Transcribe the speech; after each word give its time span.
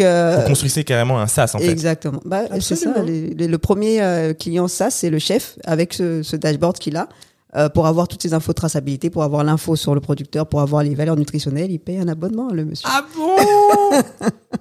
Donc, 0.00 0.06
euh, 0.06 0.36
Vous 0.40 0.46
construisez 0.48 0.84
carrément 0.84 1.20
un 1.20 1.26
SaaS 1.26 1.52
en 1.54 1.58
fait. 1.58 1.68
exactement. 1.68 2.20
Bah, 2.24 2.42
c'est 2.60 2.76
ça. 2.76 2.90
Absolument. 2.90 3.02
les- 3.06 3.34
les- 3.34 3.46
le 3.48 3.58
premier 3.58 4.02
euh, 4.02 4.32
client 4.34 4.66
SaaS, 4.68 4.90
c'est 4.90 5.10
le 5.10 5.18
chef 5.18 5.56
avec 5.64 5.92
ce, 5.94 6.22
ce 6.22 6.36
dashboard 6.36 6.78
qu'il 6.78 6.96
a. 6.96 7.08
euh, 7.56 7.68
pour 7.68 7.88
avoir 7.88 8.06
toutes 8.06 8.22
ces 8.22 8.32
infos 8.32 8.52
de 8.52 8.54
traçabilité, 8.54 9.10
pour 9.10 9.24
avoir 9.24 9.42
l'info 9.42 9.74
sur 9.74 9.92
le 9.96 10.00
producteur, 10.00 10.46
pour 10.46 10.60
avoir 10.60 10.84
les 10.84 10.94
valeurs 10.94 11.16
nutritionnelles, 11.16 11.72
il 11.72 11.80
paye 11.80 11.98
un 11.98 12.06
abonnement, 12.06 12.48
le 12.52 12.64
monsieur. 12.64 12.88
Ah 12.88 13.04
bon 13.16 13.98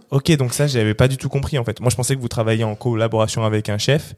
Ok, 0.11 0.31
donc 0.37 0.53
ça, 0.53 0.65
j'avais 0.65 0.95
pas 0.95 1.07
du 1.07 1.17
tout 1.17 1.29
compris 1.29 1.59
en 1.59 1.63
fait. 1.63 1.79
Moi, 1.81 1.91
je 1.91 1.95
pensais 1.95 2.15
que 2.15 2.19
vous 2.21 2.27
travailliez 2.27 2.63
en 2.63 2.73
collaboration 2.73 3.43
avec 3.43 3.69
un 3.69 3.77
chef, 3.77 4.15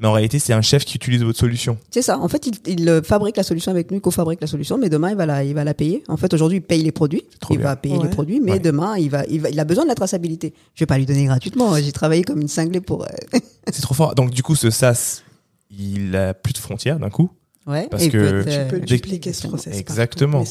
mais 0.00 0.08
en 0.08 0.12
réalité, 0.12 0.38
c'est 0.38 0.52
un 0.54 0.62
chef 0.62 0.84
qui 0.84 0.96
utilise 0.96 1.22
votre 1.22 1.38
solution. 1.38 1.76
C'est 1.90 2.02
ça. 2.02 2.18
En 2.18 2.26
fait, 2.28 2.46
il, 2.46 2.54
il 2.66 2.88
euh, 2.88 3.02
fabrique 3.02 3.36
la 3.36 3.42
solution 3.42 3.70
avec 3.70 3.90
nous, 3.90 4.00
co-fabrique 4.00 4.40
la 4.40 4.46
solution, 4.46 4.78
mais 4.78 4.88
demain, 4.88 5.10
il 5.10 5.16
va 5.16 5.26
la, 5.26 5.44
il 5.44 5.54
va 5.54 5.62
la 5.64 5.74
payer. 5.74 6.02
En 6.08 6.16
fait, 6.16 6.32
aujourd'hui, 6.34 6.58
il 6.58 6.62
paye 6.62 6.82
les 6.82 6.90
produits. 6.92 7.22
trop 7.38 7.54
Il 7.54 7.58
bien. 7.58 7.66
va 7.68 7.76
payer 7.76 7.96
Ouais. 7.98 8.04
les 8.04 8.10
produits, 8.10 8.40
mais 8.40 8.52
Ouais. 8.52 8.58
demain, 8.58 8.96
il 8.96 9.10
va, 9.10 9.24
il 9.28 9.40
va, 9.40 9.50
il 9.50 9.60
a 9.60 9.64
besoin 9.64 9.84
de 9.84 9.88
la 9.88 9.94
traçabilité. 9.94 10.54
Je 10.74 10.80
vais 10.82 10.86
pas 10.86 10.96
lui 10.98 11.06
donner 11.06 11.24
gratuitement. 11.26 11.76
J'ai 11.76 11.92
travaillé 11.92 12.24
comme 12.24 12.40
une 12.40 12.48
cinglée 12.48 12.80
pour, 12.80 13.04
euh, 13.04 13.08
C'est 13.72 13.82
trop 13.82 13.94
fort. 13.94 14.14
Donc 14.14 14.30
du 14.30 14.42
coup, 14.42 14.56
ce 14.56 14.70
SaaS, 14.70 15.22
il 15.70 16.16
a 16.16 16.34
plus 16.34 16.52
de 16.54 16.58
frontières 16.58 16.98
d'un 16.98 17.10
coup. 17.10 17.30
ouais. 17.66 17.86
Parce 17.90 18.02
Et 18.04 18.06
il 18.06 18.12
que 18.12 18.42
Tu 18.42 18.68
peux 18.70 18.80
dupliquer 18.80 19.32
ce 19.34 19.46
process. 19.48 19.78
Exactement. 19.78 20.44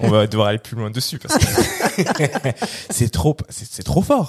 On 0.00 0.08
va 0.08 0.26
devoir 0.26 0.48
aller 0.48 0.58
plus 0.58 0.76
loin 0.76 0.90
dessus 0.90 1.18
parce 1.18 1.38
que 1.38 1.44
c'est 2.90 3.08
trop, 3.10 3.36
c'est 3.48 3.66
c'est 3.70 3.82
trop 3.84 4.02
fort. 4.02 4.28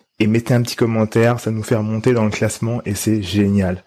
Et 0.21 0.27
mettez 0.27 0.53
un 0.53 0.61
petit 0.61 0.75
commentaire, 0.75 1.39
ça 1.39 1.49
nous 1.49 1.63
fait 1.63 1.75
remonter 1.75 2.13
dans 2.13 2.25
le 2.25 2.29
classement 2.29 2.83
et 2.85 2.93
c'est 2.93 3.23
génial. 3.23 3.83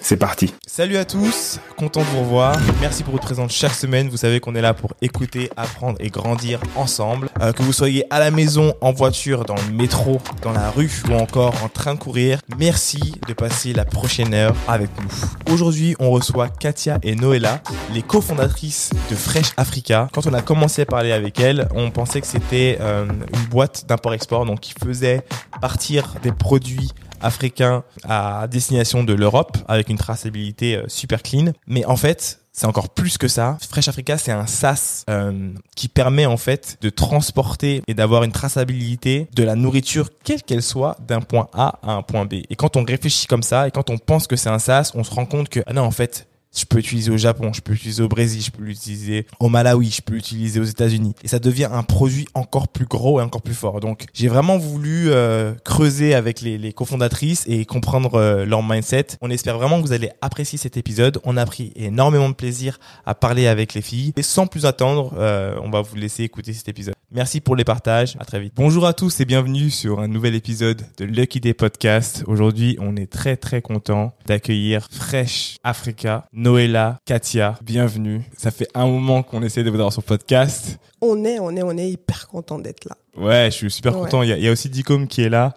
C'est 0.00 0.16
parti. 0.16 0.52
Salut 0.66 0.96
à 0.96 1.04
tous, 1.04 1.60
content 1.76 2.00
de 2.00 2.06
vous 2.06 2.20
revoir. 2.20 2.56
Merci 2.80 3.02
pour 3.02 3.12
votre 3.12 3.24
présence 3.24 3.52
chaque 3.52 3.74
semaine. 3.74 4.08
Vous 4.08 4.16
savez 4.16 4.40
qu'on 4.40 4.54
est 4.54 4.60
là 4.60 4.74
pour 4.74 4.92
écouter, 5.02 5.50
apprendre 5.56 5.96
et 6.00 6.08
grandir 6.08 6.60
ensemble. 6.76 7.28
Euh, 7.40 7.52
que 7.52 7.62
vous 7.62 7.72
soyez 7.72 8.04
à 8.10 8.18
la 8.18 8.30
maison, 8.30 8.74
en 8.80 8.92
voiture, 8.92 9.44
dans 9.44 9.56
le 9.56 9.72
métro, 9.72 10.20
dans 10.42 10.52
la 10.52 10.70
rue 10.70 10.90
ou 11.08 11.14
encore 11.14 11.54
en 11.62 11.68
train 11.68 11.94
de 11.94 11.98
courir, 11.98 12.40
merci 12.58 13.14
de 13.26 13.32
passer 13.32 13.72
la 13.72 13.84
prochaine 13.84 14.34
heure 14.34 14.54
avec 14.68 14.90
nous. 15.00 15.52
Aujourd'hui, 15.52 15.96
on 15.98 16.10
reçoit 16.10 16.48
Katia 16.48 16.98
et 17.02 17.14
Noëlla, 17.14 17.62
les 17.92 18.02
cofondatrices 18.02 18.90
de 19.10 19.16
Fresh 19.16 19.52
Africa. 19.56 20.08
Quand 20.12 20.26
on 20.26 20.34
a 20.34 20.42
commencé 20.42 20.82
à 20.82 20.86
parler 20.86 21.12
avec 21.12 21.40
elles, 21.40 21.68
on 21.74 21.90
pensait 21.90 22.20
que 22.20 22.26
c'était 22.26 22.78
euh, 22.80 23.06
une 23.06 23.48
boîte 23.50 23.84
d'import-export, 23.88 24.46
donc 24.46 24.60
qui 24.60 24.72
faisait 24.72 25.24
partir 25.60 26.14
des 26.22 26.32
produits 26.32 26.90
africains 27.20 27.84
à 28.04 28.46
destination 28.48 29.04
de 29.04 29.12
l'Europe 29.12 29.56
avec 29.68 29.88
une 29.88 29.98
traçabilité 29.98 30.76
euh, 30.76 30.84
super 30.88 31.22
clean. 31.22 31.52
Mais 31.66 31.84
en 31.84 31.96
fait, 31.96 32.40
c'est 32.52 32.66
encore 32.66 32.90
plus 32.90 33.16
que 33.16 33.28
ça. 33.28 33.58
Fresh 33.68 33.88
Africa, 33.88 34.18
c'est 34.18 34.32
un 34.32 34.46
SaaS 34.46 35.04
euh, 35.08 35.52
qui 35.76 35.88
permet 35.88 36.26
en 36.26 36.36
fait 36.36 36.78
de 36.80 36.90
transporter 36.90 37.82
et 37.86 37.94
d'avoir 37.94 38.24
une 38.24 38.32
traçabilité 38.32 39.28
de 39.34 39.42
la 39.44 39.54
nourriture, 39.54 40.10
quelle 40.24 40.42
qu'elle 40.42 40.62
soit, 40.62 40.96
d'un 41.06 41.20
point 41.20 41.48
A 41.52 41.78
à 41.82 41.92
un 41.92 42.02
point 42.02 42.24
B. 42.24 42.34
Et 42.50 42.56
quand 42.56 42.76
on 42.76 42.84
réfléchit 42.84 43.26
comme 43.26 43.42
ça 43.42 43.68
et 43.68 43.70
quand 43.70 43.90
on 43.90 43.98
pense 43.98 44.26
que 44.26 44.36
c'est 44.36 44.50
un 44.50 44.58
SaaS, 44.58 44.92
on 44.94 45.04
se 45.04 45.14
rend 45.14 45.26
compte 45.26 45.48
que 45.48 45.60
ah 45.66 45.72
non, 45.72 45.82
en 45.82 45.90
fait, 45.90 46.26
je 46.56 46.64
peux 46.64 46.78
l'utiliser 46.78 47.10
au 47.10 47.16
Japon, 47.16 47.52
je 47.52 47.60
peux 47.60 47.72
l'utiliser 47.72 48.02
au 48.02 48.08
Brésil, 48.08 48.42
je 48.42 48.50
peux 48.50 48.62
l'utiliser 48.62 49.26
au 49.38 49.48
Malawi, 49.48 49.90
je 49.90 50.02
peux 50.02 50.14
l'utiliser 50.14 50.60
aux 50.60 50.64
États-Unis. 50.64 51.14
Et 51.22 51.28
ça 51.28 51.38
devient 51.38 51.68
un 51.72 51.82
produit 51.82 52.26
encore 52.34 52.68
plus 52.68 52.86
gros 52.86 53.20
et 53.20 53.22
encore 53.22 53.42
plus 53.42 53.54
fort. 53.54 53.80
Donc, 53.80 54.06
j'ai 54.12 54.28
vraiment 54.28 54.58
voulu 54.58 55.10
euh, 55.10 55.54
creuser 55.64 56.14
avec 56.14 56.40
les, 56.40 56.58
les 56.58 56.72
cofondatrices 56.72 57.44
et 57.46 57.64
comprendre 57.64 58.14
euh, 58.14 58.44
leur 58.44 58.62
mindset. 58.62 59.06
On 59.20 59.30
espère 59.30 59.58
vraiment 59.58 59.80
que 59.80 59.86
vous 59.86 59.92
allez 59.92 60.10
apprécier 60.20 60.58
cet 60.58 60.76
épisode. 60.76 61.20
On 61.24 61.36
a 61.36 61.46
pris 61.46 61.72
énormément 61.76 62.28
de 62.28 62.34
plaisir 62.34 62.78
à 63.06 63.14
parler 63.14 63.46
avec 63.46 63.74
les 63.74 63.82
filles. 63.82 64.12
Et 64.16 64.22
sans 64.22 64.46
plus 64.46 64.66
attendre, 64.66 65.14
euh, 65.16 65.56
on 65.62 65.70
va 65.70 65.82
vous 65.82 65.96
laisser 65.96 66.24
écouter 66.24 66.52
cet 66.52 66.68
épisode. 66.68 66.94
Merci 67.12 67.40
pour 67.40 67.56
les 67.56 67.64
partages. 67.64 68.16
À 68.20 68.24
très 68.24 68.38
vite. 68.38 68.52
Bonjour 68.54 68.86
à 68.86 68.92
tous 68.92 69.18
et 69.20 69.24
bienvenue 69.24 69.68
sur 69.70 69.98
un 69.98 70.06
nouvel 70.06 70.36
épisode 70.36 70.82
de 70.96 71.04
Lucky 71.04 71.40
Day 71.40 71.54
Podcast. 71.54 72.22
Aujourd'hui, 72.28 72.76
on 72.80 72.94
est 72.94 73.10
très 73.10 73.36
très 73.36 73.60
content 73.62 74.12
d'accueillir 74.26 74.86
Fresh 74.92 75.56
Africa, 75.64 76.26
Noëlla, 76.32 77.00
Katia. 77.06 77.58
Bienvenue. 77.64 78.22
Ça 78.36 78.52
fait 78.52 78.68
un 78.74 78.86
moment 78.86 79.24
qu'on 79.24 79.42
essaie 79.42 79.64
de 79.64 79.70
vous 79.70 79.76
avoir 79.76 79.92
sur 79.92 80.02
le 80.02 80.06
podcast. 80.06 80.78
On 81.00 81.24
est, 81.24 81.40
on 81.40 81.50
est, 81.56 81.64
on 81.64 81.76
est 81.76 81.90
hyper 81.90 82.28
content 82.28 82.60
d'être 82.60 82.84
là. 82.84 82.96
Ouais, 83.16 83.46
je 83.50 83.56
suis 83.56 83.70
super 83.72 83.96
Ouais. 83.96 84.04
content. 84.04 84.22
Il 84.22 84.28
y 84.28 84.32
a, 84.32 84.36
il 84.36 84.44
y 84.44 84.48
a 84.48 84.52
aussi 84.52 84.68
Dicom 84.68 85.08
qui 85.08 85.22
est 85.22 85.28
là 85.30 85.54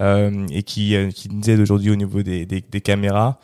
euh, 0.00 0.48
et 0.50 0.64
qui, 0.64 0.96
euh, 0.96 1.10
qui 1.12 1.28
nous 1.28 1.48
aide 1.48 1.60
aujourd'hui 1.60 1.92
au 1.92 1.96
niveau 1.96 2.24
des, 2.24 2.44
des, 2.44 2.60
des 2.60 2.80
caméras. 2.80 3.38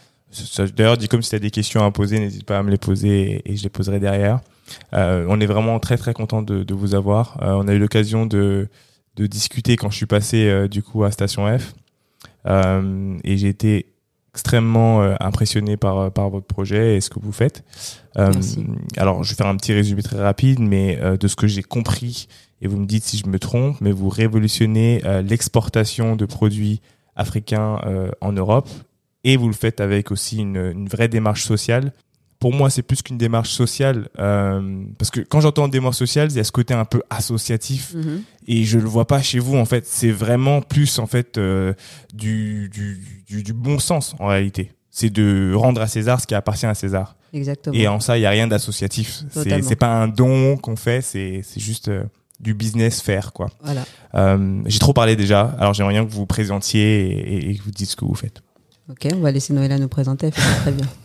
D'ailleurs, 0.76 0.96
Dicom, 0.96 1.22
si 1.22 1.30
tu 1.30 1.36
as 1.36 1.38
des 1.38 1.52
questions 1.52 1.84
à 1.84 1.90
poser, 1.92 2.18
n'hésite 2.18 2.46
pas 2.46 2.58
à 2.58 2.62
me 2.64 2.70
les 2.72 2.78
poser 2.78 3.42
et, 3.46 3.52
et 3.52 3.56
je 3.56 3.62
les 3.62 3.68
poserai 3.68 4.00
derrière. 4.00 4.40
Euh, 4.92 5.26
on 5.28 5.40
est 5.40 5.46
vraiment 5.46 5.78
très 5.80 5.96
très 5.96 6.14
content 6.14 6.42
de, 6.42 6.62
de 6.62 6.74
vous 6.74 6.94
avoir. 6.94 7.42
Euh, 7.42 7.52
on 7.52 7.68
a 7.68 7.72
eu 7.74 7.78
l'occasion 7.78 8.26
de, 8.26 8.68
de 9.16 9.26
discuter 9.26 9.76
quand 9.76 9.90
je 9.90 9.96
suis 9.96 10.06
passé 10.06 10.48
euh, 10.48 10.68
du 10.68 10.82
coup 10.82 11.04
à 11.04 11.10
Station 11.10 11.46
F 11.58 11.74
et 12.46 13.36
j'ai 13.38 13.48
été 13.48 13.86
extrêmement 14.34 15.00
impressionné 15.20 15.78
par, 15.78 16.12
par 16.12 16.28
votre 16.28 16.46
projet 16.46 16.96
et 16.96 17.00
ce 17.00 17.08
que 17.08 17.18
vous 17.18 17.32
faites. 17.32 17.64
Merci. 18.18 18.66
alors, 18.98 19.24
je 19.24 19.30
vais 19.30 19.36
faire 19.36 19.46
un 19.46 19.56
petit 19.56 19.72
résumé 19.72 20.02
très 20.02 20.20
rapide, 20.20 20.60
mais 20.60 20.98
de 21.18 21.26
ce 21.26 21.36
que 21.36 21.46
j'ai 21.46 21.62
compris, 21.62 22.28
et 22.60 22.68
vous 22.68 22.76
me 22.76 22.84
dites 22.84 23.04
si 23.04 23.16
je 23.16 23.26
me 23.28 23.38
trompe, 23.38 23.80
mais 23.80 23.92
vous 23.92 24.10
révolutionnez 24.10 25.00
l'exportation 25.26 26.16
de 26.16 26.26
produits 26.26 26.82
africains 27.16 27.80
en 28.20 28.32
Europe, 28.32 28.68
et 29.22 29.38
vous 29.38 29.46
le 29.46 29.54
faites 29.54 29.80
avec 29.80 30.10
aussi 30.10 30.36
une, 30.38 30.56
une 30.56 30.88
vraie 30.88 31.08
démarche 31.08 31.44
sociale. 31.44 31.92
Pour 32.40 32.52
moi, 32.52 32.68
c'est 32.68 32.82
plus 32.82 33.00
qu'une 33.02 33.16
démarche 33.16 33.50
sociale, 33.50 34.08
euh, 34.18 34.82
parce 34.98 35.10
que 35.10 35.20
quand 35.20 35.40
j'entends 35.40 35.66
démarche 35.68 35.96
sociale, 35.96 36.28
il 36.30 36.36
y 36.36 36.40
a 36.40 36.44
ce 36.44 36.52
côté 36.52 36.74
un 36.74 36.84
peu 36.84 37.02
associatif, 37.08 37.94
mhm. 37.94 38.22
et 38.48 38.64
je 38.64 38.78
le 38.78 38.84
vois 38.86 39.06
pas 39.06 39.22
chez 39.22 39.38
vous 39.38 39.56
en 39.56 39.64
fait. 39.64 39.86
C'est 39.86 40.10
vraiment 40.10 40.60
plus 40.60 40.98
en 40.98 41.06
fait 41.06 41.38
euh, 41.38 41.72
du, 42.12 42.68
du, 42.68 43.22
du, 43.26 43.42
du 43.42 43.52
bon 43.52 43.78
sens 43.78 44.14
en 44.18 44.26
réalité. 44.26 44.72
C'est 44.90 45.10
de 45.10 45.52
rendre 45.54 45.80
à 45.80 45.86
César 45.86 46.20
ce 46.20 46.26
qui 46.26 46.34
appartient 46.34 46.66
à 46.66 46.74
César. 46.74 47.16
Exactement. 47.32 47.74
Et 47.74 47.88
en 47.88 47.98
ça, 47.98 48.16
il 48.18 48.20
y 48.20 48.26
a 48.26 48.30
rien 48.30 48.46
d'associatif. 48.46 49.22
C'est 49.30 49.76
pas 49.76 49.88
un 50.02 50.08
don 50.08 50.56
qu'on 50.56 50.76
fait, 50.76 51.00
c'est 51.00 51.42
juste 51.56 51.88
euh, 51.88 52.04
du 52.40 52.52
business 52.54 53.00
faire 53.00 53.32
quoi. 53.32 53.48
Voilà. 53.62 53.84
J'ai 54.66 54.78
trop 54.78 54.92
parlé 54.92 55.16
déjà. 55.16 55.54
Alors 55.58 55.72
j'aimerais 55.72 55.94
bien 55.94 56.04
que 56.04 56.10
vous 56.10 56.18
vous 56.18 56.26
présentiez 56.26 57.06
et, 57.06 57.34
et- 57.36 57.50
et 57.50 57.56
que 57.56 57.62
vous 57.62 57.70
dites 57.70 57.88
ce 57.90 57.96
que 57.96 58.04
vous 58.04 58.14
faites. 58.14 58.42
Ok, 58.90 59.08
on 59.14 59.20
va 59.20 59.32
laisser 59.32 59.52
Noëlla 59.54 59.78
nous 59.78 59.88
présenter. 59.88 60.26
Elle 60.26 60.32
fait 60.32 60.40
ça 60.42 60.54
très 60.60 60.72
bien. 60.72 60.86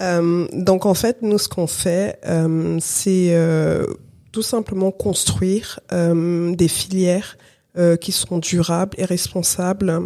Euh, 0.00 0.46
donc 0.52 0.86
en 0.86 0.94
fait, 0.94 1.22
nous, 1.22 1.38
ce 1.38 1.48
qu'on 1.48 1.66
fait, 1.66 2.18
euh, 2.26 2.78
c'est 2.80 3.28
euh, 3.30 3.86
tout 4.32 4.42
simplement 4.42 4.90
construire 4.90 5.80
euh, 5.92 6.54
des 6.54 6.68
filières 6.68 7.36
qui 8.00 8.10
sont 8.10 8.38
durables 8.38 8.96
et 8.98 9.04
responsables, 9.04 10.00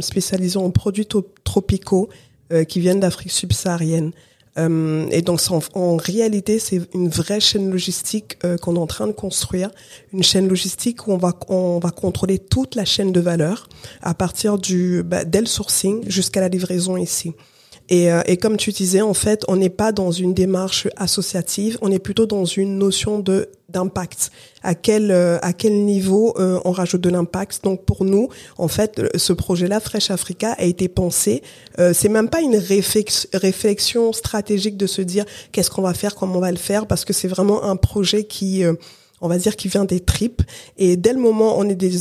spécialisées 0.00 0.58
en 0.58 0.70
produits 0.72 1.06
tropicaux 1.44 2.08
qui 2.66 2.80
viennent 2.80 2.98
d'Afrique 2.98 3.30
subsaharienne. 3.30 4.10
Euh, 4.58 5.06
et 5.10 5.22
donc, 5.22 5.40
en, 5.50 5.60
en 5.74 5.96
réalité, 5.96 6.58
c'est 6.58 6.80
une 6.94 7.08
vraie 7.08 7.40
chaîne 7.40 7.70
logistique 7.70 8.38
euh, 8.44 8.56
qu'on 8.56 8.76
est 8.76 8.80
en 8.80 8.86
train 8.86 9.06
de 9.06 9.12
construire, 9.12 9.70
une 10.12 10.22
chaîne 10.22 10.48
logistique 10.48 11.06
où 11.06 11.12
on 11.12 11.16
va 11.16 11.32
on 11.48 11.78
va 11.78 11.90
contrôler 11.90 12.38
toute 12.38 12.74
la 12.74 12.84
chaîne 12.84 13.12
de 13.12 13.20
valeur 13.20 13.68
à 14.02 14.14
partir 14.14 14.58
du 14.58 15.02
bah, 15.04 15.24
dès 15.24 15.40
le 15.40 15.46
sourcing 15.46 16.02
jusqu'à 16.08 16.40
la 16.40 16.48
livraison 16.48 16.96
ici. 16.96 17.32
Et, 17.90 18.10
euh, 18.10 18.22
et 18.26 18.36
comme 18.36 18.56
tu 18.56 18.70
disais, 18.70 19.00
en 19.00 19.14
fait, 19.14 19.44
on 19.48 19.56
n'est 19.56 19.68
pas 19.68 19.90
dans 19.90 20.12
une 20.12 20.32
démarche 20.32 20.86
associative, 20.96 21.76
on 21.82 21.90
est 21.90 21.98
plutôt 21.98 22.24
dans 22.24 22.44
une 22.44 22.78
notion 22.78 23.18
de 23.18 23.48
d'impact. 23.68 24.30
À 24.62 24.74
quel 24.74 25.10
euh, 25.12 25.38
à 25.42 25.52
quel 25.52 25.84
niveau 25.84 26.34
euh, 26.38 26.58
on 26.64 26.72
rajoute 26.72 27.00
de 27.00 27.08
l'impact 27.08 27.62
Donc 27.62 27.84
pour 27.84 28.04
nous, 28.04 28.28
en 28.58 28.68
fait, 28.68 29.00
ce 29.16 29.32
projet-là, 29.32 29.80
Fresh 29.80 30.10
Africa, 30.10 30.52
a 30.58 30.64
été 30.64 30.88
pensé. 30.88 31.42
Euh, 31.78 31.92
c'est 31.94 32.08
même 32.08 32.28
pas 32.28 32.40
une 32.40 32.56
réflex- 32.56 33.28
réflexion 33.32 34.12
stratégique 34.12 34.76
de 34.76 34.86
se 34.86 35.02
dire 35.02 35.24
qu'est-ce 35.52 35.70
qu'on 35.70 35.82
va 35.82 35.94
faire, 35.94 36.14
comment 36.14 36.36
on 36.36 36.40
va 36.40 36.50
le 36.50 36.58
faire, 36.58 36.86
parce 36.86 37.04
que 37.04 37.12
c'est 37.12 37.28
vraiment 37.28 37.62
un 37.64 37.76
projet 37.76 38.24
qui, 38.24 38.64
euh, 38.64 38.74
on 39.20 39.28
va 39.28 39.38
dire, 39.38 39.54
qui 39.56 39.68
vient 39.68 39.84
des 39.84 40.00
tripes. 40.00 40.42
Et 40.76 40.96
dès 40.96 41.12
le 41.12 41.20
moment, 41.20 41.56
on 41.58 41.68
est 41.68 41.74
des 41.76 41.92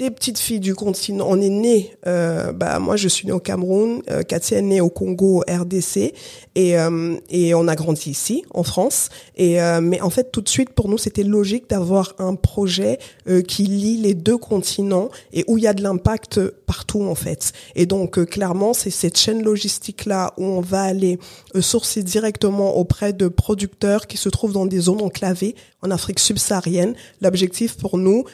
des 0.00 0.10
petites 0.10 0.38
filles 0.38 0.60
du 0.60 0.74
continent. 0.74 1.26
On 1.28 1.38
est 1.42 1.50
né, 1.50 1.94
euh, 2.06 2.52
bah 2.52 2.78
moi 2.78 2.96
je 2.96 3.06
suis 3.06 3.26
née 3.26 3.32
au 3.32 3.38
Cameroun, 3.38 4.00
euh, 4.10 4.22
Katia 4.22 4.58
est 4.58 4.62
née 4.62 4.80
au 4.80 4.88
Congo, 4.88 5.44
RDC, 5.46 6.14
et 6.54 6.78
euh, 6.78 7.16
et 7.28 7.54
on 7.54 7.68
a 7.68 7.76
grandi 7.76 8.08
ici 8.08 8.42
en 8.54 8.62
France. 8.62 9.10
Et 9.36 9.60
euh, 9.60 9.82
mais 9.82 10.00
en 10.00 10.08
fait 10.08 10.32
tout 10.32 10.40
de 10.40 10.48
suite 10.48 10.70
pour 10.70 10.88
nous 10.88 10.96
c'était 10.96 11.22
logique 11.22 11.68
d'avoir 11.68 12.14
un 12.18 12.34
projet 12.34 12.98
qui 13.46 13.64
lie 13.64 13.98
les 13.98 14.14
deux 14.14 14.38
continents 14.38 15.10
et 15.32 15.44
où 15.46 15.58
il 15.58 15.64
y 15.64 15.66
a 15.66 15.74
de 15.74 15.82
l'impact 15.82 16.40
partout 16.66 17.02
en 17.02 17.14
fait. 17.14 17.52
Et 17.76 17.84
donc 17.84 18.24
clairement 18.24 18.72
c'est 18.72 18.90
cette 18.90 19.18
chaîne 19.18 19.42
logistique 19.42 20.06
là 20.06 20.32
où 20.38 20.44
on 20.44 20.62
va 20.62 20.82
aller 20.82 21.18
sourcer 21.60 22.02
directement 22.02 22.76
auprès 22.76 23.12
de 23.12 23.28
producteurs 23.28 24.06
qui 24.06 24.16
se 24.16 24.30
trouvent 24.30 24.54
dans 24.54 24.66
des 24.66 24.80
zones 24.80 25.02
enclavées 25.02 25.54
en 25.82 25.90
Afrique 25.90 26.20
subsaharienne. 26.20 26.94
L'objectif 27.20 27.76
pour 27.76 27.96
nous, 27.96 28.24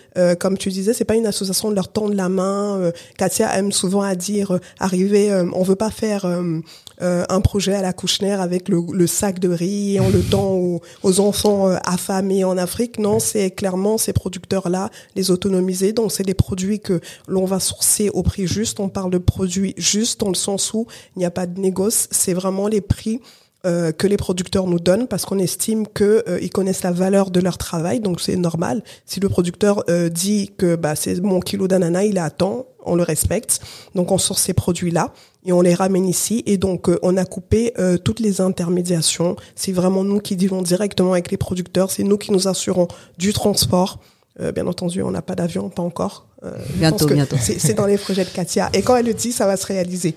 comme 0.40 0.58
tu 0.58 0.70
disais, 0.70 0.92
c'est 0.92 1.04
pas 1.04 1.14
une 1.14 1.26
association 1.26 1.55
de 1.64 1.74
leur 1.74 1.88
tendre 1.88 2.14
la 2.14 2.28
main. 2.28 2.78
Euh, 2.78 2.92
Katia 3.16 3.56
aime 3.56 3.72
souvent 3.72 4.02
à 4.02 4.14
dire, 4.14 4.52
euh, 4.52 4.58
arriver, 4.78 5.30
euh, 5.32 5.46
on 5.54 5.62
veut 5.62 5.76
pas 5.76 5.90
faire 5.90 6.26
un 6.98 7.40
projet 7.40 7.74
à 7.74 7.82
la 7.82 7.92
Kouchner 7.92 8.32
avec 8.32 8.68
le, 8.68 9.06
sac 9.06 9.38
de 9.38 9.48
riz 9.48 9.96
et 9.96 10.00
on 10.00 10.08
le 10.08 10.22
tend 10.22 10.80
aux, 11.02 11.20
enfants 11.20 11.68
affamés 11.84 12.44
en 12.44 12.56
Afrique. 12.56 12.98
Non, 12.98 13.18
c'est 13.18 13.50
clairement 13.50 13.98
ces 13.98 14.12
producteurs-là, 14.12 14.90
les 15.14 15.30
autonomiser. 15.30 15.92
Donc 15.92 16.12
c'est 16.12 16.22
des 16.22 16.34
produits 16.34 16.80
que 16.80 17.00
l'on 17.28 17.44
va 17.44 17.60
sourcer 17.60 18.08
au 18.10 18.22
prix 18.22 18.46
juste. 18.46 18.80
On 18.80 18.88
parle 18.88 19.10
de 19.10 19.18
produits 19.18 19.74
justes 19.76 20.20
dans 20.20 20.28
le 20.28 20.34
sens 20.34 20.72
où 20.72 20.86
il 21.16 21.20
n'y 21.20 21.26
a 21.26 21.30
pas 21.30 21.46
de 21.46 21.60
négoce. 21.60 22.08
C'est 22.10 22.34
vraiment 22.34 22.66
les 22.66 22.80
prix 22.80 23.20
euh, 23.66 23.90
que 23.90 24.06
les 24.06 24.16
producteurs 24.16 24.68
nous 24.68 24.78
donnent 24.78 25.08
parce 25.08 25.24
qu'on 25.24 25.40
estime 25.40 25.88
que 25.88 26.22
euh, 26.28 26.38
ils 26.40 26.50
connaissent 26.50 26.84
la 26.84 26.92
valeur 26.92 27.32
de 27.32 27.40
leur 27.40 27.58
travail 27.58 27.98
donc 27.98 28.20
c'est 28.20 28.36
normal. 28.36 28.84
Si 29.06 29.18
le 29.18 29.28
producteur 29.28 29.82
euh, 29.90 30.08
dit 30.08 30.52
que 30.56 30.76
bah 30.76 30.94
c'est 30.94 31.20
mon 31.20 31.40
kilo 31.40 31.66
d'ananas 31.66 32.04
il 32.04 32.22
temps 32.38 32.66
on 32.84 32.94
le 32.94 33.02
respecte. 33.02 33.58
Donc 33.96 34.12
on 34.12 34.18
source 34.18 34.42
ces 34.42 34.54
produits 34.54 34.92
là 34.92 35.12
et 35.44 35.52
on 35.52 35.62
les 35.62 35.74
ramène 35.74 36.06
ici 36.06 36.44
et 36.46 36.58
donc 36.58 36.88
on 37.02 37.16
a 37.16 37.24
coupé 37.24 37.72
toutes 38.04 38.20
les 38.20 38.40
intermédiations. 38.40 39.34
C'est 39.56 39.72
vraiment 39.72 40.04
nous 40.04 40.20
qui 40.20 40.36
dealons 40.36 40.62
directement 40.62 41.12
avec 41.12 41.32
les 41.32 41.36
producteurs 41.36 41.90
c'est 41.90 42.04
nous 42.04 42.18
qui 42.18 42.30
nous 42.30 42.46
assurons 42.46 42.86
du 43.18 43.32
transport. 43.32 43.98
Bien 44.54 44.66
entendu 44.68 45.02
on 45.02 45.10
n'a 45.10 45.22
pas 45.22 45.34
d'avion 45.34 45.68
pas 45.68 45.82
encore 45.82 46.28
Euh, 46.46 46.58
Bientôt, 46.74 47.06
bientôt. 47.06 47.36
c'est 47.40 47.58
c'est 47.58 47.74
dans 47.74 47.86
les 47.86 47.98
projets 47.98 48.24
de 48.24 48.30
Katia. 48.30 48.70
Et 48.72 48.82
quand 48.82 48.96
elle 48.96 49.06
le 49.06 49.14
dit, 49.14 49.32
ça 49.32 49.46
va 49.46 49.56
se 49.56 49.66
réaliser. 49.66 50.14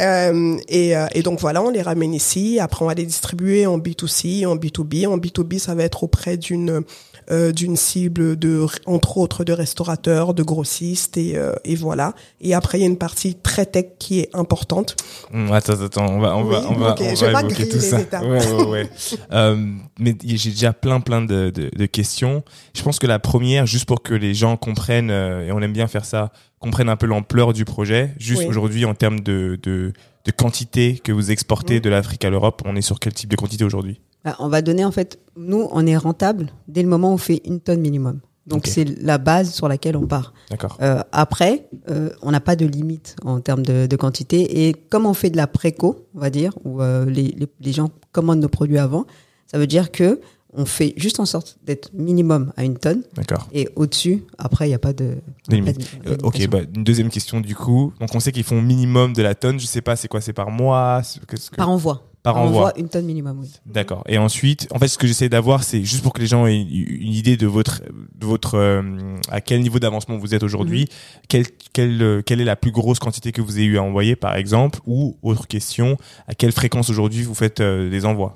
Euh, 0.00 0.56
et, 0.68 0.96
euh, 0.96 1.06
et 1.14 1.22
donc 1.22 1.40
voilà, 1.40 1.62
on 1.62 1.70
les 1.70 1.82
ramène 1.82 2.14
ici. 2.14 2.58
Après, 2.60 2.84
on 2.84 2.88
va 2.88 2.94
les 2.94 3.06
distribuer 3.06 3.66
en 3.66 3.78
B2C, 3.78 4.46
en 4.46 4.56
B2B. 4.56 5.06
En 5.06 5.18
B2B, 5.18 5.58
ça 5.58 5.74
va 5.74 5.84
être 5.84 6.02
auprès 6.04 6.36
d'une 6.36 6.82
euh, 7.30 7.52
d'une 7.52 7.76
cible 7.76 8.36
de 8.36 8.66
entre 8.86 9.18
autres 9.18 9.44
de 9.44 9.52
restaurateurs, 9.52 10.34
de 10.34 10.42
grossistes 10.42 11.16
et, 11.16 11.36
euh, 11.36 11.54
et 11.64 11.74
voilà. 11.76 12.14
Et 12.40 12.54
après, 12.54 12.78
il 12.78 12.80
y 12.82 12.84
a 12.84 12.88
une 12.88 12.98
partie 12.98 13.34
très 13.34 13.66
tech 13.66 13.86
qui 13.98 14.20
est 14.20 14.30
importante. 14.34 14.96
Hum, 15.32 15.52
attends, 15.52 15.80
attends, 15.80 16.06
on 16.08 16.18
va, 16.20 16.36
on 16.36 16.44
va, 16.44 16.64
on 16.68 16.74
va, 16.74 16.94
on 16.98 17.14
je 17.14 17.26
évoquer 17.26 17.68
tout 17.68 17.76
les 17.76 17.80
ça. 17.82 18.00
étapes. 18.00 18.24
Ouais, 18.24 18.52
ouais, 18.52 18.64
ouais. 18.64 18.90
euh, 19.32 19.56
mais 19.98 20.16
j'ai 20.24 20.50
déjà 20.50 20.72
plein, 20.72 21.00
plein 21.00 21.22
de, 21.22 21.50
de, 21.50 21.70
de 21.76 21.86
questions. 21.86 22.42
Je 22.74 22.82
pense 22.82 22.98
que 22.98 23.06
la 23.06 23.18
première, 23.18 23.66
juste 23.66 23.86
pour 23.86 24.02
que 24.02 24.14
les 24.14 24.34
gens 24.34 24.56
comprennent, 24.56 25.10
et 25.10 25.50
on 25.52 25.60
aime 25.60 25.72
bien 25.72 25.86
faire 25.88 26.04
ça, 26.04 26.32
comprennent 26.58 26.88
un 26.88 26.96
peu 26.96 27.06
l'ampleur 27.06 27.52
du 27.52 27.64
projet. 27.64 28.14
Juste 28.18 28.42
Oui. 28.42 28.48
aujourd'hui, 28.48 28.84
en 28.84 28.94
termes 28.94 29.20
de, 29.20 29.58
de, 29.62 29.92
de 30.24 30.30
quantité 30.30 30.98
que 31.02 31.12
vous 31.12 31.30
exportez 31.30 31.80
de 31.80 31.90
l'Afrique 31.90 32.24
à 32.24 32.30
l'Europe, 32.30 32.62
on 32.64 32.76
est 32.76 32.82
sur 32.82 32.98
quel 33.00 33.12
type 33.12 33.30
de 33.30 33.36
quantité 33.36 33.64
aujourd'hui? 33.64 34.00
Bah, 34.24 34.36
on 34.38 34.48
va 34.48 34.62
donner 34.62 34.84
en 34.84 34.92
fait, 34.92 35.18
nous, 35.36 35.68
on 35.72 35.86
est 35.86 35.96
rentable 35.96 36.50
dès 36.68 36.82
le 36.82 36.88
moment 36.88 37.10
où 37.10 37.14
on 37.14 37.18
fait 37.18 37.40
une 37.44 37.60
tonne 37.60 37.80
minimum. 37.80 38.20
Donc 38.46 38.66
c'est 38.72 38.84
la 38.84 39.18
base 39.18 39.52
sur 39.52 39.68
laquelle 39.68 39.96
on 39.96 40.06
part. 40.06 40.32
D'accord. 40.50 40.76
Euh, 40.82 41.00
après, 41.12 41.68
euh, 41.90 42.10
on 42.22 42.32
n'a 42.32 42.40
pas 42.40 42.56
de 42.56 42.66
limite 42.66 43.14
en 43.24 43.40
termes 43.40 43.62
de, 43.64 43.86
de 43.86 43.96
quantité. 43.96 44.66
Et 44.66 44.72
comme 44.74 45.06
on 45.06 45.14
fait 45.14 45.30
de 45.30 45.36
la 45.36 45.46
préco, 45.46 46.06
on 46.14 46.18
va 46.18 46.28
dire, 46.30 46.52
où 46.64 46.82
euh, 46.82 47.04
les, 47.04 47.22
les, 47.36 47.46
les 47.60 47.72
gens 47.72 47.90
commandent 48.10 48.40
nos 48.40 48.48
produits 48.48 48.78
avant, 48.78 49.06
ça 49.46 49.58
veut 49.58 49.68
dire 49.68 49.92
que 49.92 50.20
on 50.54 50.66
fait 50.66 50.92
juste 50.98 51.18
en 51.18 51.24
sorte 51.24 51.56
d'être 51.64 51.90
minimum 51.94 52.52
à 52.56 52.64
une 52.64 52.76
tonne. 52.76 53.04
D'accord. 53.14 53.48
Et 53.52 53.68
au-dessus, 53.76 54.24
après, 54.38 54.66
il 54.66 54.68
n'y 54.70 54.74
a 54.74 54.78
pas 54.78 54.92
de. 54.92 55.14
Pas 55.48 55.72
de- 55.72 55.78
Euh, 56.08 56.16
ok, 56.24 56.46
bah, 56.48 56.58
une 56.74 56.84
deuxième 56.84 57.08
question 57.10 57.40
du 57.40 57.54
coup. 57.54 57.92
Donc 58.00 58.10
on 58.14 58.20
sait 58.20 58.32
qu'ils 58.32 58.44
font 58.44 58.60
minimum 58.60 59.12
de 59.14 59.22
la 59.22 59.34
tonne. 59.34 59.58
Je 59.58 59.66
sais 59.66 59.80
pas, 59.82 59.96
c'est 59.96 60.08
quoi 60.08 60.20
C'est 60.20 60.32
par 60.34 60.50
mois 60.50 61.00
que- 61.26 61.36
Par 61.56 61.70
envoi. 61.70 62.02
Par 62.22 62.36
envoi. 62.36 62.72
une 62.76 62.88
tonne 62.88 63.04
minimum, 63.04 63.40
oui. 63.40 63.50
D'accord. 63.66 64.04
Et 64.06 64.16
ensuite, 64.16 64.68
en 64.70 64.78
fait, 64.78 64.86
ce 64.88 64.96
que 64.96 65.08
j'essaie 65.08 65.28
d'avoir, 65.28 65.64
c'est 65.64 65.82
juste 65.82 66.02
pour 66.02 66.12
que 66.12 66.20
les 66.20 66.28
gens 66.28 66.46
aient 66.46 66.60
une 66.60 67.12
idée 67.12 67.36
de 67.36 67.48
votre, 67.48 67.82
de 68.14 68.26
votre, 68.26 68.54
euh, 68.54 68.82
à 69.28 69.40
quel 69.40 69.60
niveau 69.60 69.80
d'avancement 69.80 70.16
vous 70.16 70.34
êtes 70.34 70.44
aujourd'hui, 70.44 70.88
quelle, 71.28 71.46
quelle, 71.72 72.00
euh, 72.00 72.22
quelle 72.22 72.40
est 72.40 72.44
la 72.44 72.54
plus 72.54 72.70
grosse 72.70 73.00
quantité 73.00 73.32
que 73.32 73.40
vous 73.40 73.56
avez 73.56 73.64
eu 73.64 73.78
à 73.78 73.82
envoyer, 73.82 74.14
par 74.14 74.36
exemple, 74.36 74.78
ou 74.86 75.16
autre 75.22 75.48
question, 75.48 75.96
à 76.28 76.34
quelle 76.34 76.52
fréquence 76.52 76.90
aujourd'hui 76.90 77.22
vous 77.22 77.34
faites 77.34 77.60
euh, 77.60 77.90
des 77.90 78.04
envois? 78.04 78.34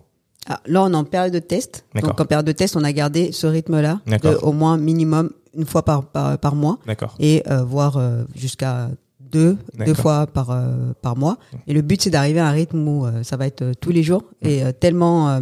Ah, 0.49 0.61
là, 0.67 0.83
on 0.83 0.93
est 0.93 0.97
en 0.97 1.05
période 1.05 1.33
de 1.33 1.39
test. 1.39 1.85
D'accord. 1.95 2.11
Donc, 2.11 2.21
en 2.21 2.25
période 2.25 2.47
de 2.47 2.53
test, 2.53 2.77
on 2.77 2.85
a 2.85 2.93
gardé 2.93 3.33
ce 3.33 3.47
rythme-là 3.47 4.01
au 4.43 4.53
moins 4.53 4.77
minimum 4.77 5.31
une 5.57 5.67
fois 5.67 5.85
par, 5.85 6.05
par, 6.05 6.39
par 6.39 6.55
mois 6.55 6.79
D'accord. 6.87 7.15
et 7.19 7.43
euh, 7.51 7.65
voire 7.65 7.97
euh, 7.97 8.25
jusqu'à 8.35 8.91
deux, 9.37 9.95
fois 9.95 10.27
par, 10.27 10.51
euh, 10.51 10.93
par 11.03 11.17
mois. 11.17 11.39
Et 11.67 11.73
le 11.75 11.83
but, 11.83 12.03
c'est 12.03 12.11
d'arriver 12.11 12.41
à 12.41 12.47
un 12.49 12.51
rythme 12.53 12.87
où 12.89 13.07
euh, 13.07 13.23
ça 13.23 13.37
va 13.37 13.47
être 13.47 13.63
euh, 13.63 13.73
tous 13.81 13.91
les 13.91 14.03
jours 14.03 14.23
et 14.43 14.63
tellement, 14.81 15.41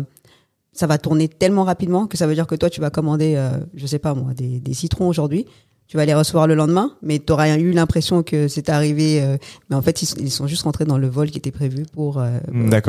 ça 0.72 0.86
va 0.86 0.98
tourner 0.98 1.28
tellement 1.28 1.64
rapidement 1.64 2.06
que 2.06 2.16
ça 2.16 2.26
veut 2.26 2.34
dire 2.34 2.46
que 2.46 2.54
toi, 2.54 2.68
tu 2.70 2.80
vas 2.80 2.90
commander, 2.90 3.40
je 3.74 3.86
sais 3.86 3.98
pas 3.98 4.14
moi, 4.14 4.34
des, 4.34 4.60
des 4.60 4.74
citrons 4.74 5.08
aujourd'hui. 5.08 5.46
Tu 5.86 5.98
vas 5.98 6.06
les 6.06 6.14
recevoir 6.14 6.46
le 6.46 6.54
lendemain, 6.54 6.96
mais 7.02 7.18
tu 7.18 7.30
auras 7.32 7.56
eu 7.58 7.70
l'impression 7.72 8.22
que 8.22 8.48
c'est 8.48 8.70
arrivé. 8.70 9.36
mais 9.68 9.76
en 9.76 9.82
fait, 9.82 10.02
ils, 10.02 10.06
sont- 10.06 10.16
ils 10.18 10.30
sont 10.30 10.46
juste 10.46 10.62
rentrés 10.62 10.86
dans 10.86 10.96
le 10.98 11.08
vol 11.08 11.30
qui 11.30 11.38
était 11.38 11.50
prévu 11.50 11.84
pour, 11.92 12.18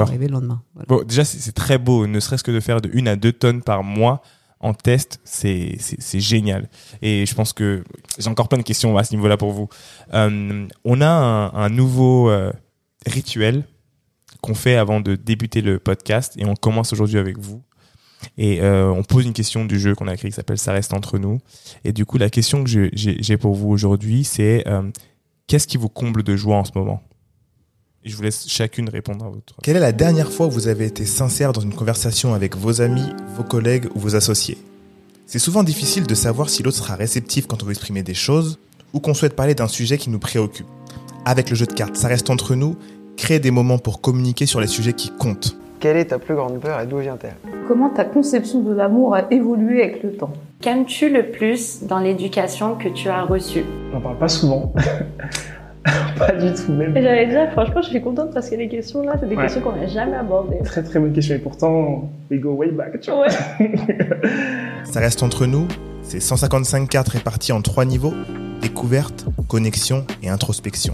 arriver 0.03 0.27
le 0.27 0.33
lendemain. 0.33 0.61
Voilà. 0.73 0.85
Bon, 0.87 1.03
déjà, 1.03 1.25
c'est 1.25 1.39
c'est 1.39 1.51
très 1.51 1.77
beau, 1.77 2.07
ne 2.07 2.19
serait-ce 2.19 2.43
que 2.43 2.51
de 2.51 2.59
faire 2.61 2.81
de 2.81 2.89
une 2.93 3.07
à 3.07 3.15
deux 3.17 3.33
tonnes 3.33 3.61
par 3.61 3.83
mois 3.83 4.21
en 4.59 4.73
test, 4.73 5.19
c'est 5.23 5.77
génial. 6.13 6.69
Et 7.01 7.25
je 7.25 7.35
pense 7.35 7.53
que 7.53 7.83
j'ai 8.17 8.29
encore 8.29 8.47
plein 8.47 8.57
de 8.57 8.63
questions 8.63 8.97
à 8.97 9.03
ce 9.03 9.13
niveau-là 9.13 9.37
pour 9.37 9.51
vous. 9.51 9.69
Euh, 10.13 10.67
on 10.83 11.01
a 11.01 11.07
un, 11.07 11.69
nouveau 11.69 12.29
euh, 12.29 12.51
rituel 13.05 13.63
qu'on 14.41 14.55
fait 14.55 14.75
avant 14.75 15.01
de 15.01 15.15
débuter 15.15 15.61
le 15.61 15.79
podcast 15.79 16.33
et 16.37 16.45
on 16.45 16.55
commence 16.55 16.93
aujourd'hui 16.93 17.19
avec 17.19 17.37
vous. 17.37 17.61
Et 18.37 18.61
euh, 18.61 18.89
on 18.89 19.03
pose 19.03 19.25
une 19.25 19.33
question 19.33 19.65
du 19.65 19.79
jeu 19.79 19.93
qu'on 19.93 20.07
a 20.07 20.15
créé 20.17 20.31
qui 20.31 20.35
s'appelle 20.35 20.57
Ça 20.57 20.71
reste 20.71 20.93
entre 20.93 21.19
nous. 21.19 21.39
Et 21.83 21.91
du 21.91 22.05
coup, 22.05 22.17
la 22.17 22.29
question 22.29 22.63
que 22.63 22.89
j'ai 22.93 23.37
pour 23.37 23.53
vous 23.53 23.69
aujourd'hui, 23.69 24.23
c'est 24.23 24.65
qu'est-ce 25.47 25.67
qui 25.67 25.77
vous 25.77 25.89
comble 25.89 26.23
de 26.23 26.35
joie 26.35 26.57
en 26.57 26.65
ce 26.65 26.71
moment? 26.75 27.03
Et 28.05 28.09
je 28.09 28.15
vous 28.15 28.21
laisse 28.21 28.47
chacune 28.47 28.87
répondre 28.87 29.25
à 29.25 29.29
votre. 29.29 29.55
Quelle 29.63 29.77
est 29.77 29.79
la 29.79 29.91
dernière 29.91 30.31
fois 30.31 30.45
où 30.45 30.51
vous 30.51 30.67
avez 30.67 30.85
été 30.85 31.07
sincère 31.07 31.53
dans 31.53 31.61
une 31.61 31.73
conversation 31.73 32.35
avec 32.35 32.55
vos 32.55 32.79
amis, 32.79 33.09
vos 33.35 33.41
collègues 33.41 33.87
ou 33.95 33.99
vos 33.99 34.15
associés? 34.15 34.59
C'est 35.25 35.39
souvent 35.39 35.63
difficile 35.63 36.05
de 36.05 36.13
savoir 36.13 36.49
si 36.49 36.61
l'autre 36.61 36.77
sera 36.77 36.93
réceptif 36.93 37.47
quand 37.47 37.63
on 37.63 37.65
veut 37.65 37.71
exprimer 37.71 38.03
des 38.03 38.13
choses 38.13 38.59
ou 38.93 38.99
qu'on 38.99 39.15
souhaite 39.15 39.35
parler 39.35 39.55
d'un 39.55 39.67
sujet 39.67 39.97
qui 39.97 40.11
nous 40.11 40.19
préoccupe. 40.19 40.67
Avec 41.25 41.49
le 41.49 41.55
jeu 41.55 41.65
de 41.65 41.73
cartes, 41.73 41.95
ça 41.95 42.07
reste 42.07 42.29
entre 42.29 42.53
nous, 42.53 42.75
créer 43.17 43.39
des 43.39 43.49
moments 43.49 43.79
pour 43.79 44.01
communiquer 44.01 44.45
sur 44.45 44.61
les 44.61 44.67
sujets 44.67 44.93
qui 44.93 45.09
comptent. 45.09 45.57
Quelle 45.79 45.97
est 45.97 46.05
ta 46.05 46.19
plus 46.19 46.35
grande 46.35 46.59
peur 46.59 46.79
et 46.79 46.85
d'où 46.85 46.99
vient-elle? 46.99 47.35
Comment 47.67 47.89
ta 47.89 48.05
conception 48.05 48.61
de 48.61 48.71
l'amour 48.71 49.15
a 49.15 49.33
évolué 49.33 49.81
avec 49.81 50.03
le 50.03 50.13
temps? 50.13 50.31
Qu'aimes-tu 50.61 51.09
le 51.09 51.31
plus 51.31 51.81
dans 51.81 51.97
l'éducation 51.97 52.75
que 52.75 52.87
tu 52.87 53.09
as 53.09 53.23
reçue? 53.23 53.65
On 53.91 53.95
n'en 53.95 54.01
parle 54.01 54.19
pas 54.19 54.29
souvent. 54.29 54.71
pas 56.17 56.31
du 56.31 56.51
tout 56.53 56.71
même. 56.71 56.95
Et 56.97 57.01
j'allais 57.01 57.27
dire, 57.27 57.51
franchement, 57.51 57.81
je 57.81 57.89
suis 57.89 58.01
contente 58.01 58.33
parce 58.33 58.49
que 58.49 58.55
les 58.55 58.67
questions 58.67 59.03
là, 59.03 59.13
c'est 59.19 59.27
des 59.29 59.35
Ouais. 59.35 59.43
questions 59.43 59.61
qu'on 59.61 59.75
n'a 59.75 59.87
jamais 59.87 60.15
abordées. 60.15 60.57
Très 60.63 60.83
très 60.83 60.99
bonne 60.99 61.13
question 61.13 61.35
et 61.35 61.39
pourtant, 61.39 62.09
we 62.31 62.39
go 62.39 62.53
way 62.53 62.71
back. 62.71 62.99
Tu 63.01 63.11
vois. 63.11 63.27
Ça 64.83 64.99
reste 64.99 65.23
entre 65.23 65.45
nous, 65.45 65.67
c'est 66.01 66.19
155 66.19 66.87
cartes 66.89 67.09
réparties 67.09 67.51
en 67.51 67.61
trois 67.61 67.85
niveaux, 67.85 68.13
découverte, 68.61 69.25
connexion 69.47 70.05
et 70.23 70.29
introspection. 70.29 70.93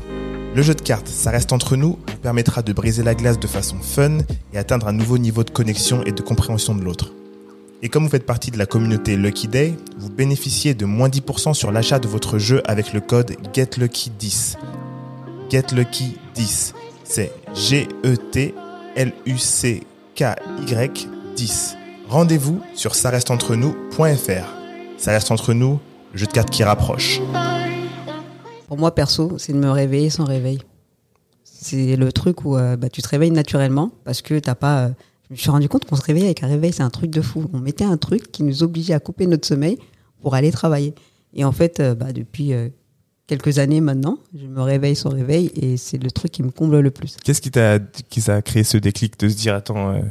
Le 0.56 0.62
jeu 0.62 0.74
de 0.74 0.82
cartes, 0.82 1.08
ça 1.08 1.32
reste 1.32 1.54
entre 1.54 1.78
nous, 1.78 1.98
vous 2.10 2.18
permettra 2.22 2.62
de 2.62 2.74
briser 2.74 3.04
la 3.04 3.16
glace 3.16 3.40
de 3.40 3.48
façon 3.48 3.78
fun 3.82 4.18
et 4.54 4.58
atteindre 4.58 4.88
un 4.90 4.92
nouveau 4.94 5.18
niveau 5.18 5.46
de 5.46 5.50
connexion 5.50 6.04
et 6.06 6.12
de 6.12 6.22
compréhension 6.22 6.76
de 6.76 6.82
l'autre. 6.84 7.14
Et 7.84 7.90
comme 7.90 8.04
vous 8.04 8.10
faites 8.10 8.26
partie 8.26 8.52
de 8.52 8.58
la 8.58 8.66
communauté 8.66 9.16
Lucky 9.16 9.48
Day, 9.48 9.74
vous 9.98 10.10
bénéficiez 10.10 10.74
de 10.74 10.86
moins 10.86 11.08
10% 11.08 11.54
sur 11.54 11.72
l'achat 11.72 12.00
de 12.00 12.08
votre 12.08 12.38
jeu 12.38 12.62
avec 12.66 12.92
le 12.94 13.00
code 13.00 13.32
GetLucky10. 13.54 14.58
GetLucky10, 15.52 16.74
c'est 17.04 17.26
E 17.26 17.54
G-E-T-L-U-C-K-Y 17.54 18.56
10. 21.36 21.78
Rendez-vous 22.08 22.62
sur 22.74 22.96
ça 22.96 23.10
reste 23.10 23.32
entre 23.32 23.58
nous.fr. 23.58 24.48
Ça 24.98 25.12
reste 25.12 25.30
entre 25.30 25.54
nous, 25.54 25.82
jeu 26.14 26.26
de 26.26 26.32
cartes 26.32 26.52
qui 26.52 26.64
rapproche. 26.64 27.20
Pour 28.70 28.78
moi, 28.78 28.96
perso, 28.96 29.38
c'est 29.40 29.52
de 29.52 29.58
me 29.58 29.70
réveiller 29.70 30.10
sans 30.10 30.24
réveil. 30.24 30.60
C'est 31.44 31.98
le 31.98 32.14
truc 32.14 32.46
où 32.46 32.56
euh, 32.56 32.78
bah, 32.78 32.88
tu 32.88 33.02
te 33.02 33.10
réveilles 33.10 33.32
naturellement 33.32 33.92
parce 34.06 34.22
que 34.22 34.40
t'as 34.40 34.56
pas. 34.56 34.86
euh, 34.86 34.90
je 35.28 35.34
me 35.34 35.38
suis 35.38 35.52
rendu 35.52 35.68
compte 35.68 35.84
qu'on 35.84 35.98
se 35.98 36.04
réveillait 36.04 36.28
avec 36.28 36.44
un 36.44 36.48
réveil, 36.48 36.72
c'est 36.72 36.84
un 36.84 36.90
truc 36.90 37.12
de 37.12 37.22
fou. 37.22 37.50
On 37.52 37.60
mettait 37.60 37.84
un 37.84 37.98
truc 37.98 38.32
qui 38.32 38.44
nous 38.44 38.64
obligeait 38.64 38.94
à 38.94 39.02
couper 39.02 39.28
notre 39.28 39.46
sommeil 39.46 39.78
pour 40.22 40.34
aller 40.34 40.52
travailler. 40.52 40.96
Et 41.34 41.44
en 41.44 41.52
fait, 41.52 41.82
euh, 41.82 41.94
bah, 41.94 42.14
depuis 42.14 42.54
quelques 43.32 43.60
années 43.60 43.80
maintenant. 43.80 44.18
Je 44.38 44.46
me 44.46 44.62
réveille 44.62 44.96
sans 44.98 45.10
réveil 45.10 45.52
et 45.56 45.78
c'est 45.78 45.98
le 45.98 46.12
truc 46.12 46.34
qui 46.34 46.44
me 46.44 46.52
comble 46.52 46.78
le 46.82 46.92
plus. 46.92 47.16
Qu'est-ce 47.24 47.40
qui 47.40 47.50
t'a 47.50 47.80
qui 47.80 48.30
a 48.30 48.42
créé 48.42 48.66
ce 48.66 48.78
déclic 48.78 49.18
de 49.18 49.30
se 49.30 49.36
dire 49.38 49.56
attends 49.56 49.94
euh, 49.94 50.02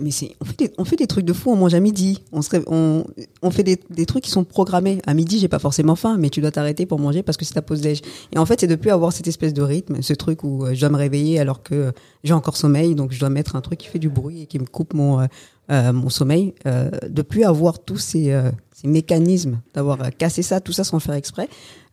Mais 0.00 0.12
c'est, 0.12 0.36
on 0.40 0.44
fait, 0.44 0.56
des, 0.56 0.70
on 0.78 0.84
fait 0.84 0.94
des 0.94 1.08
trucs 1.08 1.24
de 1.24 1.32
fou, 1.32 1.50
on 1.50 1.56
mange 1.56 1.74
à 1.74 1.80
midi. 1.80 2.22
On, 2.30 2.42
se 2.42 2.50
on, 2.68 3.04
on 3.42 3.50
fait 3.50 3.64
des, 3.64 3.76
des 3.90 4.06
trucs 4.06 4.22
qui 4.22 4.30
sont 4.30 4.44
programmés. 4.44 5.02
À 5.04 5.14
midi, 5.14 5.40
j'ai 5.40 5.48
pas 5.48 5.58
forcément 5.58 5.96
faim, 5.96 6.16
mais 6.16 6.30
tu 6.30 6.40
dois 6.40 6.52
t'arrêter 6.52 6.86
pour 6.86 7.00
manger 7.00 7.24
parce 7.24 7.36
que 7.36 7.44
c'est 7.44 7.54
ta 7.54 7.62
pause 7.62 7.80
déj. 7.80 8.02
Et 8.32 8.38
en 8.38 8.46
fait, 8.46 8.60
c'est 8.60 8.68
de 8.68 8.76
plus 8.76 8.92
avoir 8.92 9.12
cette 9.12 9.26
espèce 9.26 9.52
de 9.52 9.62
rythme, 9.62 10.00
ce 10.00 10.14
truc 10.14 10.44
où 10.44 10.64
euh, 10.64 10.72
je 10.72 10.78
dois 10.78 10.90
me 10.90 10.96
réveiller 10.96 11.40
alors 11.40 11.64
que 11.64 11.74
euh, 11.74 11.90
j'ai 12.22 12.34
encore 12.34 12.56
sommeil, 12.56 12.94
donc 12.94 13.10
je 13.10 13.18
dois 13.18 13.30
mettre 13.30 13.56
un 13.56 13.62
truc 13.62 13.80
qui 13.80 13.88
fait 13.88 13.98
du 13.98 14.10
bruit 14.10 14.42
et 14.42 14.46
qui 14.46 14.60
me 14.60 14.66
coupe 14.66 14.94
mon, 14.94 15.26
euh, 15.70 15.92
mon 15.92 16.08
sommeil. 16.08 16.52
Euh, 16.66 16.90
de 17.08 17.22
plus 17.22 17.44
avoir 17.44 17.78
tous 17.78 17.98
ces, 17.98 18.36
ces 18.80 18.88
mécanismes, 18.88 19.60
d'avoir 19.74 19.98
cassé 20.16 20.42
ça, 20.42 20.60
tout 20.60 20.72
ça 20.72 20.84
sans 20.84 20.96
le 20.96 21.00
faire 21.02 21.14
exprès. 21.14 21.48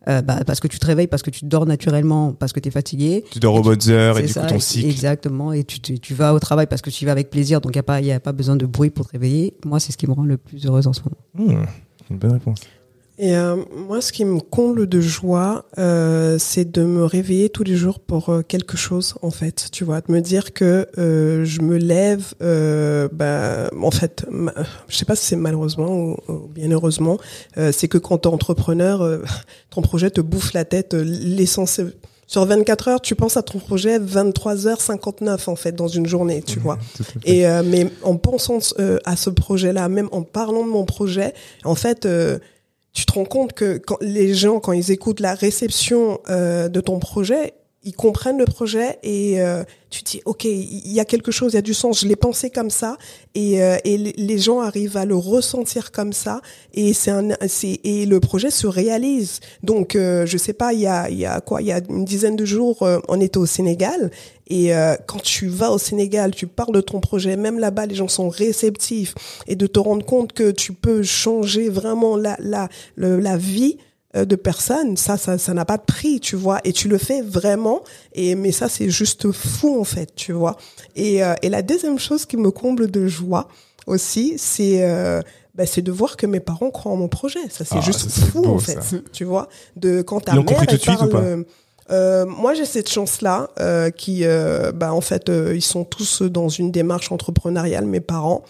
Euh, 0.08 0.22
bah, 0.22 0.38
parce 0.46 0.60
que 0.60 0.68
tu 0.68 0.78
te 0.78 0.86
réveilles, 0.86 1.06
parce 1.08 1.22
que 1.22 1.30
tu 1.30 1.44
dors 1.44 1.66
naturellement, 1.66 2.32
parce 2.32 2.52
que 2.52 2.60
tu 2.60 2.68
es 2.68 2.70
fatigué. 2.70 3.24
tu 3.30 3.40
dors 3.40 3.54
aux 3.54 3.60
bonnes 3.62 3.88
heures 3.90 4.18
et 4.18 4.22
du 4.22 4.28
coup 4.28 4.34
ça, 4.34 4.46
ton 4.46 4.58
cycle 4.58 4.88
Exactement. 4.88 5.52
Et 5.52 5.64
tu, 5.64 5.80
tu, 5.80 5.98
tu 5.98 6.14
vas 6.14 6.32
au 6.32 6.38
travail 6.38 6.66
parce 6.66 6.80
que 6.80 6.88
tu 6.88 7.02
y 7.02 7.06
vas 7.06 7.12
avec 7.12 7.28
plaisir, 7.30 7.60
donc 7.60 7.72
il 7.72 7.76
n'y 7.76 7.80
a, 7.80 7.82
pas- 7.82 8.00
y 8.00 8.12
a 8.12 8.20
pas 8.20 8.32
besoin 8.32 8.56
de 8.56 8.64
bruit 8.64 8.90
pour 8.90 9.06
te 9.06 9.12
réveiller. 9.12 9.54
Moi, 9.66 9.80
c'est 9.80 9.92
ce 9.92 9.98
qui 9.98 10.06
me 10.06 10.12
rend 10.12 10.24
le 10.24 10.38
plus 10.38 10.64
heureuse 10.64 10.86
en 10.86 10.92
ce 10.94 11.00
moment. 11.02 11.52
Hmm, 11.52 11.64
une 12.10 12.16
bonne 12.18 12.32
réponse. 12.32 12.60
Et 13.20 13.36
euh, 13.36 13.56
moi, 13.74 14.00
ce 14.00 14.12
qui 14.12 14.24
me 14.24 14.38
comble 14.38 14.86
de 14.88 15.00
joie, 15.00 15.64
euh, 15.78 16.36
c'est 16.38 16.70
de 16.70 16.82
me 16.84 17.04
réveiller 17.04 17.50
tous 17.50 17.64
les 17.64 17.74
jours 17.76 17.98
pour 17.98 18.28
euh, 18.28 18.42
quelque 18.42 18.76
chose, 18.76 19.14
en 19.22 19.30
fait. 19.32 19.68
Tu 19.72 19.82
vois, 19.82 20.00
de 20.00 20.12
me 20.12 20.20
dire 20.20 20.52
que 20.52 20.86
euh, 20.98 21.44
je 21.44 21.60
me 21.62 21.76
lève. 21.78 22.34
Euh, 22.42 23.08
bah, 23.12 23.70
en 23.82 23.90
fait, 23.90 24.24
ma- 24.30 24.54
je 24.88 24.96
sais 24.96 25.04
pas 25.04 25.16
si 25.16 25.24
c'est 25.24 25.36
malheureusement 25.36 25.90
ou, 25.96 26.16
ou 26.28 26.46
bien 26.48 26.70
heureusement, 26.70 27.18
euh, 27.56 27.72
c'est 27.72 27.88
que 27.88 27.98
quand 27.98 28.18
t'es 28.18 28.28
entrepreneur, 28.28 29.02
euh, 29.02 29.18
ton 29.70 29.82
projet 29.82 30.10
te 30.10 30.20
bouffe 30.20 30.52
la 30.52 30.64
tête. 30.64 30.94
L'essence. 30.94 31.80
Sur 32.28 32.44
24 32.44 32.88
heures, 32.88 33.00
tu 33.00 33.14
penses 33.14 33.38
à 33.38 33.42
ton 33.42 33.58
projet 33.58 33.98
23h59 33.98 35.48
en 35.48 35.56
fait 35.56 35.72
dans 35.72 35.88
une 35.88 36.06
journée, 36.06 36.42
tu 36.42 36.58
vois. 36.58 36.78
Et 37.24 37.46
euh, 37.46 37.62
mais 37.64 37.86
en 38.02 38.16
pensant 38.16 38.58
euh, 38.78 38.98
à 39.06 39.16
ce 39.16 39.30
projet-là, 39.30 39.88
même 39.88 40.08
en 40.12 40.22
parlant 40.22 40.62
de 40.64 40.70
mon 40.70 40.84
projet, 40.84 41.32
en 41.64 41.74
fait, 41.74 42.04
euh, 42.04 42.38
tu 42.98 43.06
te 43.06 43.12
rends 43.12 43.24
compte 43.24 43.52
que 43.52 43.80
les 44.00 44.34
gens, 44.34 44.58
quand 44.58 44.72
ils 44.72 44.90
écoutent 44.90 45.20
la 45.20 45.34
réception 45.34 46.18
euh, 46.28 46.68
de 46.68 46.80
ton 46.80 46.98
projet, 46.98 47.54
ils 47.88 47.94
comprennent 47.94 48.38
le 48.38 48.44
projet 48.44 48.98
et 49.02 49.40
euh, 49.40 49.64
tu 49.90 50.02
dis 50.02 50.20
ok, 50.26 50.44
il 50.44 50.92
y 50.92 51.00
a 51.00 51.04
quelque 51.06 51.32
chose, 51.32 51.52
il 51.52 51.56
y 51.56 51.58
a 51.58 51.62
du 51.62 51.72
sens. 51.74 52.00
Je 52.02 52.06
l'ai 52.06 52.16
pensé 52.16 52.50
comme 52.50 52.68
ça 52.70 52.96
et, 53.34 53.62
euh, 53.62 53.76
et 53.84 53.96
les- 53.98 54.38
gens 54.38 54.60
arrivent 54.60 54.96
à 54.98 55.06
le 55.06 55.16
ressentir 55.16 55.90
comme 55.90 56.12
ça 56.12 56.40
et 56.74 56.92
c'est 56.92 57.10
un, 57.10 57.28
c'est 57.48 57.80
et 57.84 58.04
le 58.06 58.20
projet 58.20 58.50
se 58.50 58.66
réalise. 58.66 59.40
Donc 59.62 59.96
euh, 59.96 60.26
je 60.26 60.36
sais 60.36 60.52
pas, 60.52 60.72
il 60.74 60.80
y 60.80 60.86
a, 60.86 61.08
il 61.10 61.18
y 61.18 61.24
a 61.26 61.40
quoi, 61.40 61.62
il 61.62 61.68
y 61.68 61.72
a 61.72 61.80
une 61.88 62.04
dizaine 62.04 62.36
de 62.36 62.44
jours, 62.44 62.86
on 63.08 63.20
était 63.20 63.38
au 63.38 63.46
Sénégal 63.46 64.10
et 64.50 64.70
quand 65.06 65.22
tu 65.22 65.46
vas 65.48 65.70
au 65.72 65.78
Sénégal, 65.78 66.30
tu 66.34 66.46
parles 66.46 66.74
de 66.74 66.80
ton 66.80 67.00
projet, 67.00 67.36
même 67.36 67.58
là-bas, 67.58 67.86
les 67.86 67.94
gens 67.94 68.08
sont 68.08 68.28
réceptifs 68.30 69.14
et 69.46 69.56
de 69.56 69.66
te 69.66 69.78
rendre 69.78 70.04
compte 70.06 70.32
que 70.32 70.50
tu 70.50 70.72
peux 70.72 71.02
changer 71.02 71.68
vraiment 71.68 72.16
la 72.16 72.36
la 72.40 72.68
la 72.96 73.36
vie 73.36 73.76
de 74.14 74.36
personnes, 74.36 74.96
ça, 74.96 75.16
ça, 75.18 75.36
ça 75.36 75.52
n'a 75.52 75.64
pas 75.66 75.76
de 75.76 75.82
prix, 75.82 76.18
tu 76.20 76.34
vois, 76.34 76.60
et 76.64 76.72
tu 76.72 76.88
le 76.88 76.96
fais 76.96 77.20
vraiment, 77.20 77.82
et 78.14 78.34
mais 78.34 78.52
ça, 78.52 78.68
c'est 78.68 78.88
juste 78.88 79.30
fou 79.32 79.78
en 79.78 79.84
fait, 79.84 80.14
tu 80.16 80.32
vois. 80.32 80.56
Et, 80.96 81.22
euh, 81.22 81.34
et 81.42 81.48
la 81.50 81.60
deuxième 81.62 81.98
chose 81.98 82.24
qui 82.24 82.36
me 82.38 82.50
comble 82.50 82.90
de 82.90 83.06
joie 83.06 83.48
aussi, 83.86 84.34
c'est 84.38 84.82
euh, 84.82 85.20
bah, 85.54 85.66
c'est 85.66 85.82
de 85.82 85.92
voir 85.92 86.16
que 86.16 86.24
mes 86.26 86.40
parents 86.40 86.70
croient 86.70 86.92
en 86.92 86.96
mon 86.96 87.08
projet. 87.08 87.40
Ça, 87.50 87.64
c'est 87.64 87.76
Ah, 87.78 87.80
juste 87.82 88.08
ça, 88.08 88.26
fou 88.26 88.42
beau, 88.42 88.54
en 88.54 88.58
fait, 88.58 88.80
ça. 88.82 88.96
tu 89.12 89.24
vois. 89.24 89.48
De 89.76 90.00
quand 90.02 90.20
ta 90.20 90.32
Ils 90.32 90.36
mère 90.36 90.44
compris 90.46 90.66
tout 90.66 90.72
elle 90.74 90.78
de 90.78 90.82
suite 90.82 90.94
ou 90.94 90.98
parle, 91.08 91.10
pas 91.10 91.18
euh, 91.20 91.42
euh, 91.90 92.26
moi, 92.26 92.54
j'ai 92.54 92.64
cette 92.66 92.88
chance-là, 92.90 93.50
euh, 93.60 93.90
qui, 93.90 94.24
euh, 94.24 94.72
bah, 94.72 94.92
en 94.92 95.00
fait, 95.00 95.28
euh, 95.28 95.54
ils 95.56 95.62
sont 95.62 95.84
tous 95.84 96.22
dans 96.22 96.48
une 96.48 96.70
démarche 96.70 97.10
entrepreneuriale, 97.12 97.86
mes 97.86 98.00
parents. 98.00 98.42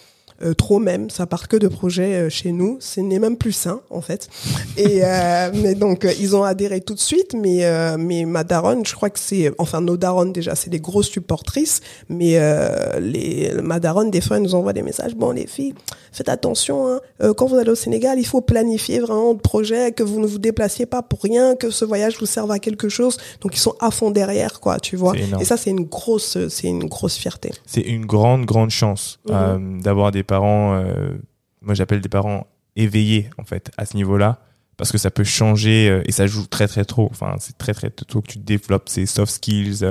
Euh, 0.45 0.55
trop 0.55 0.79
même, 0.79 1.11
ça 1.11 1.27
part 1.27 1.49
que 1.49 1.57
de 1.57 1.67
projets 1.67 2.15
euh, 2.15 2.29
chez 2.31 2.53
nous. 2.53 2.77
Ce 2.81 3.01
n'est 3.01 3.19
même 3.19 3.37
plus 3.37 3.51
sain, 3.53 3.81
en 3.91 4.01
fait. 4.01 4.29
Et 4.77 5.01
euh, 5.05 5.51
mais 5.55 5.75
donc, 5.75 6.05
euh, 6.05 6.13
ils 6.21 6.37
ont 6.37 6.45
adhéré 6.45 6.81
tout 6.81 6.95
de 6.95 7.01
suite. 7.01 7.35
Mais 7.35 7.65
euh, 7.65 7.97
mais 7.99 8.25
ma 8.25 8.45
daronne, 8.45 8.87
je 8.87 8.95
crois 8.95 9.11
que 9.11 9.19
c'est, 9.19 9.51
enfin 9.59 9.81
nos 9.81 9.97
daronnes 9.97 10.33
déjà, 10.33 10.55
c'est 10.55 10.71
des 10.71 10.79
grosses 10.79 11.09
supportrices. 11.09 11.81
Mais 12.09 12.35
euh, 12.37 13.01
les 13.01 13.53
ma 13.63 13.81
daronne, 13.81 14.11
des 14.13 14.21
fois, 14.21 14.37
elle 14.37 14.45
nous 14.45 14.55
envoie 14.55 14.73
des 14.73 14.83
messages. 14.83 15.17
Bon, 15.17 15.33
les 15.33 15.47
filles, 15.49 15.75
faites 16.13 16.29
attention. 16.29 16.87
Hein. 16.87 17.01
Euh, 17.23 17.35
quand 17.35 17.47
vous 17.47 17.57
allez 17.57 17.71
au 17.71 17.75
Sénégal, 17.75 18.19
il 18.21 18.27
faut 18.27 18.41
planifier 18.41 19.01
vraiment 19.01 19.35
de 19.35 19.41
projets, 19.41 19.91
que 19.91 20.05
vous 20.05 20.21
ne 20.21 20.27
vous 20.27 20.39
déplaciez 20.39 20.87
pas 20.87 21.03
pour 21.03 21.21
rien, 21.21 21.57
que 21.57 21.71
ce 21.71 21.85
voyage 21.85 22.17
vous 22.21 22.27
serve 22.27 22.51
à 22.53 22.61
quelque 22.61 22.89
chose. 22.89 23.17
Donc 23.41 23.57
ils 23.57 23.61
sont 23.61 23.75
à 23.81 23.91
fond 23.91 24.13
derrière, 24.13 24.61
quoi, 24.61 24.79
tu 24.79 24.95
vois. 24.97 25.15
Et 25.41 25.45
ça, 25.45 25.57
c'est 25.57 25.71
une 25.71 25.85
grosse, 25.85 26.39
c'est 26.49 26.69
une 26.69 26.85
grosse 26.85 27.17
fierté. 27.17 27.51
C'est 27.67 27.81
une 27.81 28.07
grande, 28.07 28.45
grande 28.45 28.71
chance 28.71 29.19
Mhm. 29.29 29.35
euh, 29.35 29.81
d'avoir 29.83 30.13
des 30.13 30.23
parents, 30.29 30.75
euh, 30.75 31.19
moi 31.63 31.75
j'appelle 31.75 32.01
des 32.01 32.09
parents 32.09 32.47
éveillés 32.77 33.31
en 33.39 33.45
fait 33.45 33.73
à 33.77 33.87
ce 33.87 33.97
niveau-là, 33.97 34.41
parce 34.77 34.93
que 34.93 34.99
ça 34.99 35.11
peut 35.11 35.25
changer 35.25 35.89
euh, 35.89 36.03
et 36.05 36.13
ça 36.13 36.29
joue 36.29 36.47
très 36.47 36.69
très 36.69 36.85
trop. 36.85 37.09
Enfin, 37.11 37.35
c'est 37.41 37.59
très 37.59 37.75
très 37.75 37.91
tôt 37.91 38.23
que 38.23 38.29
tu 38.29 38.39
développes 38.39 38.89
ces 38.89 39.07
soft 39.07 39.33
skills. 39.33 39.85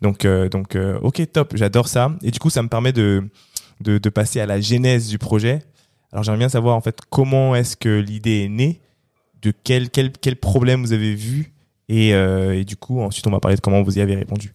donc 0.00 0.24
euh, 0.24 0.48
donc 0.48 0.78
ok 1.02 1.32
top, 1.32 1.56
j'adore 1.56 1.88
ça. 1.88 2.12
Et 2.22 2.30
du 2.30 2.38
coup, 2.38 2.48
ça 2.48 2.62
me 2.62 2.68
permet 2.68 2.92
de, 2.92 3.28
de 3.80 4.08
passer 4.08 4.40
à 4.40 4.46
la 4.46 4.60
genèse 4.60 5.08
du 5.08 5.18
projet. 5.18 5.60
Alors 6.12 6.24
j'aimerais 6.24 6.38
bien 6.38 6.48
savoir 6.48 6.76
en 6.76 6.80
fait 6.80 7.00
comment 7.10 7.54
est-ce 7.54 7.76
que 7.76 8.00
l'idée 8.00 8.44
est 8.44 8.48
née, 8.48 8.80
de 9.42 9.52
quel 9.64 9.90
quel 9.90 10.12
quel 10.12 10.36
problème 10.36 10.80
vous 10.80 10.92
avez 10.92 11.14
vu 11.14 11.52
et, 11.88 12.10
et 12.10 12.64
du 12.64 12.76
coup 12.76 13.00
ensuite 13.00 13.26
on 13.26 13.30
va 13.30 13.40
parler 13.40 13.56
de 13.56 13.60
comment 13.60 13.82
vous 13.82 13.98
y 13.98 14.00
avez 14.00 14.14
répondu. 14.14 14.54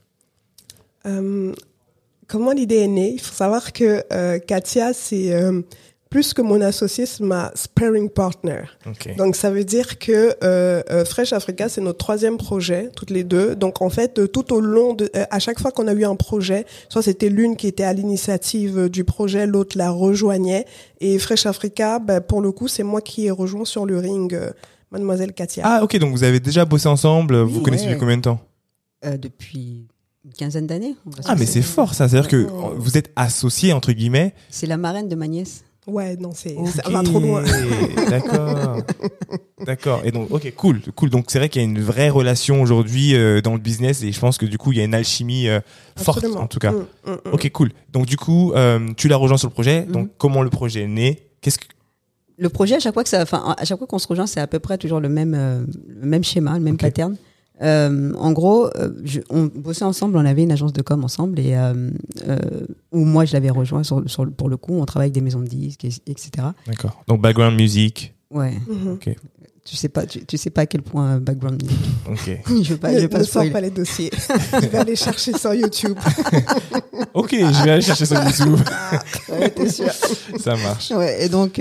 Comment 2.27 2.51
l'idée 2.51 2.77
est 2.77 2.87
née? 2.87 3.11
Il 3.13 3.21
faut 3.21 3.33
savoir 3.33 3.73
que 3.73 4.03
euh, 4.11 4.39
Katia, 4.39 4.93
c'est 4.93 5.33
euh, 5.33 5.61
plus 6.09 6.33
que 6.33 6.41
mon 6.41 6.61
associé, 6.61 7.05
c'est 7.05 7.23
ma 7.23 7.51
sparring 7.55 8.09
partner. 8.09 8.61
Ok. 8.87 9.15
Donc 9.17 9.35
ça 9.35 9.51
veut 9.51 9.63
dire 9.65 9.99
que 9.99 10.35
euh, 10.43 10.81
euh, 10.89 11.03
Fresh 11.03 11.33
Africa, 11.33 11.67
c'est 11.67 11.81
notre 11.81 11.97
troisième 11.97 12.37
projet, 12.37 12.89
toutes 12.95 13.09
les 13.09 13.23
deux. 13.23 13.55
Donc 13.55 13.81
en 13.81 13.89
fait, 13.89 14.17
euh, 14.17 14.27
tout 14.27 14.53
au 14.53 14.61
long 14.61 14.93
de, 14.93 15.09
euh, 15.15 15.25
à 15.29 15.39
chaque 15.39 15.59
fois 15.59 15.71
qu'on 15.71 15.87
a 15.87 15.93
eu 15.93 16.05
un 16.05 16.15
projet, 16.15 16.65
soit 16.89 17.01
c'était 17.01 17.29
l'une 17.29 17.55
qui 17.57 17.67
était 17.67 17.83
à 17.83 17.93
l'initiative 17.93 18.89
du 18.89 19.03
projet, 19.03 19.45
l'autre 19.45 19.77
la 19.77 19.89
rejoignait. 19.89 20.65
Et 21.01 21.19
Fresh 21.19 21.45
Africa, 21.45 21.99
ben, 21.99 22.21
pour 22.21 22.41
le 22.41 22.51
coup, 22.51 22.67
c'est 22.67 22.83
moi 22.83 23.01
qui 23.01 23.25
ai 23.25 23.31
rejoint 23.31 23.65
sur 23.65 23.85
le 23.85 23.99
ring 23.99 24.33
euh, 24.33 24.51
Mademoiselle 24.91 25.33
Katia. 25.33 25.63
Ah 25.65 25.83
ok 25.83 25.97
donc 25.97 26.11
vous 26.11 26.23
avez 26.23 26.39
déjà 26.39 26.63
bossé 26.63 26.87
ensemble, 26.87 27.37
vous 27.41 27.61
connaissez 27.61 27.83
ouais. 27.85 27.89
depuis 27.89 27.99
combien 27.99 28.17
de 28.17 28.21
temps? 28.21 28.39
Euh, 29.03 29.17
depuis 29.17 29.87
une 30.25 30.33
quinzaine 30.33 30.67
d'années. 30.67 30.95
Ah 31.25 31.35
mais 31.35 31.45
c'est 31.45 31.61
fort 31.61 31.93
ça, 31.93 32.09
c'est-à-dire 32.09 32.29
que 32.29 32.47
vous 32.77 32.97
êtes 32.97 33.11
associés 33.15 33.73
entre 33.73 33.91
guillemets. 33.91 34.33
C'est 34.49 34.67
la 34.67 34.77
marraine 34.77 35.07
de 35.07 35.15
ma 35.15 35.27
nièce. 35.27 35.63
Ouais, 35.87 36.15
non, 36.17 36.31
c'est 36.33 36.55
Ok. 36.55 36.67
ça 36.69 36.89
va 36.89 37.03
trop 37.03 37.19
loin. 37.19 37.43
D'accord. 38.09 38.77
D'accord. 39.65 40.01
Et 40.03 40.11
donc 40.11 40.31
ok 40.31 40.53
cool, 40.55 40.81
cool. 40.95 41.09
Donc 41.11 41.25
c'est 41.27 41.37
vrai 41.37 41.47
qu'il 41.49 41.61
y 41.61 41.65
a 41.65 41.67
une 41.67 41.79
vraie 41.79 42.09
relation 42.09 42.61
aujourd'hui 42.61 43.15
euh, 43.15 43.41
dans 43.41 43.53
le 43.53 43.59
business 43.59 44.01
et 44.03 44.11
je 44.11 44.19
pense 44.19 44.37
que 44.39 44.45
du 44.47 44.57
coup 44.57 44.71
il 44.71 44.79
y 44.79 44.81
a 44.81 44.83
une 44.83 44.95
alchimie 44.95 45.47
euh, 45.47 45.59
forte 45.95 46.25
en 46.25 46.47
tout 46.47 46.59
cas. 46.59 46.71
Mm, 46.71 46.85
mm, 47.05 47.11
mm. 47.11 47.33
Ok 47.33 47.51
cool. 47.51 47.71
Donc 47.93 48.05
du 48.07 48.17
coup 48.17 48.51
euh, 48.53 48.79
tu 48.97 49.07
l'as 49.07 49.17
rejoint 49.17 49.37
sur 49.37 49.47
le 49.47 49.53
projet. 49.53 49.83
Donc 49.83 50.05
Mhm. 50.07 50.09
comment 50.17 50.41
le 50.41 50.49
projet 50.49 50.81
est 50.83 50.87
né? 50.87 51.21
Qu'est-ce 51.41 51.59
que 51.59 51.65
Le 52.37 52.49
projet, 52.49 52.75
à 52.75 52.79
chaque 52.79 52.93
fois 52.95 53.03
que 53.03 53.09
ça, 53.09 53.21
enfin, 53.21 53.53
à 53.57 53.63
chaque 53.63 53.77
fois 53.77 53.85
qu'on 53.87 53.99
se 53.99 54.07
rejoint, 54.07 54.25
c'est 54.27 54.39
à 54.41 54.47
peu 54.47 54.57
près 54.59 54.77
toujours 54.79 54.99
le 54.99 55.07
même, 55.09 55.35
euh, 55.35 55.63
le 55.87 56.07
même 56.07 56.23
schéma, 56.23 56.55
le 56.55 56.63
même 56.63 56.77
pattern. 56.77 57.15
Euh, 57.61 58.13
en 58.15 58.31
gros, 58.33 58.67
euh, 58.75 58.89
je- 59.05 59.21
on 59.29 59.45
bossait 59.45 59.85
ensemble, 59.85 60.17
on 60.17 60.25
avait 60.25 60.43
une 60.43 60.51
agence 60.51 60.73
de 60.73 60.81
com 60.81 61.03
ensemble 61.05 61.39
et 61.39 61.55
euh, 61.55 61.89
euh, 62.27 62.37
où 62.91 63.05
moi 63.05 63.23
je 63.25 63.31
l'avais 63.33 63.49
rejoint 63.49 63.83
sur, 63.83 64.03
sur, 64.09 64.25
le- 64.25 64.31
pour 64.31 64.49
le 64.49 64.57
coup, 64.57 64.73
on 64.73 64.85
travaille 64.85 65.05
avec 65.07 65.13
des 65.13 65.21
maisons 65.21 65.39
de 65.39 65.47
disques, 65.47 65.85
et- 65.85 65.93
etc. 66.07 66.47
D'accord. 66.67 67.03
Donc 67.07 67.21
background 67.21 67.55
music. 67.55 68.13
Ouais, 68.31 68.53
Mhm. 68.67 68.93
Ok. 68.93 69.09
tu 69.63 69.75
sais 69.77 69.87
pas, 69.89 70.05
tu, 70.05 70.25
tu 70.25 70.37
sais 70.37 70.49
pas 70.49 70.61
à 70.61 70.65
quel 70.65 70.81
point 70.81 71.17
background 71.19 71.63
music. 71.63 71.79
Ok. 72.11 72.39
je 72.63 72.73
veux 72.73 72.77
pas, 72.77 72.89
je 72.89 72.95
ne 72.95 72.99
vais 73.01 73.07
pas 73.07 73.19
ne 73.19 73.23
sors 73.23 73.31
spoiler. 73.43 73.51
pas 73.51 73.61
les 73.61 73.69
dossiers. 73.69 74.11
je 74.61 74.67
vais 74.67 74.77
aller 74.77 74.95
chercher 74.97 75.37
sur 75.37 75.53
YouTube. 75.53 75.97
Ok. 77.13 77.31
Je 77.31 77.63
vais 77.63 77.71
aller 77.71 77.81
chercher 77.81 78.05
sur 78.05 78.21
YouTube. 78.21 78.57
Ouais, 79.29 79.49
t'es 79.49 79.69
sûr. 79.69 79.91
ça 80.39 80.55
marche. 80.57 80.91
Ouais, 80.91 81.25
et 81.25 81.29
donc, 81.29 81.59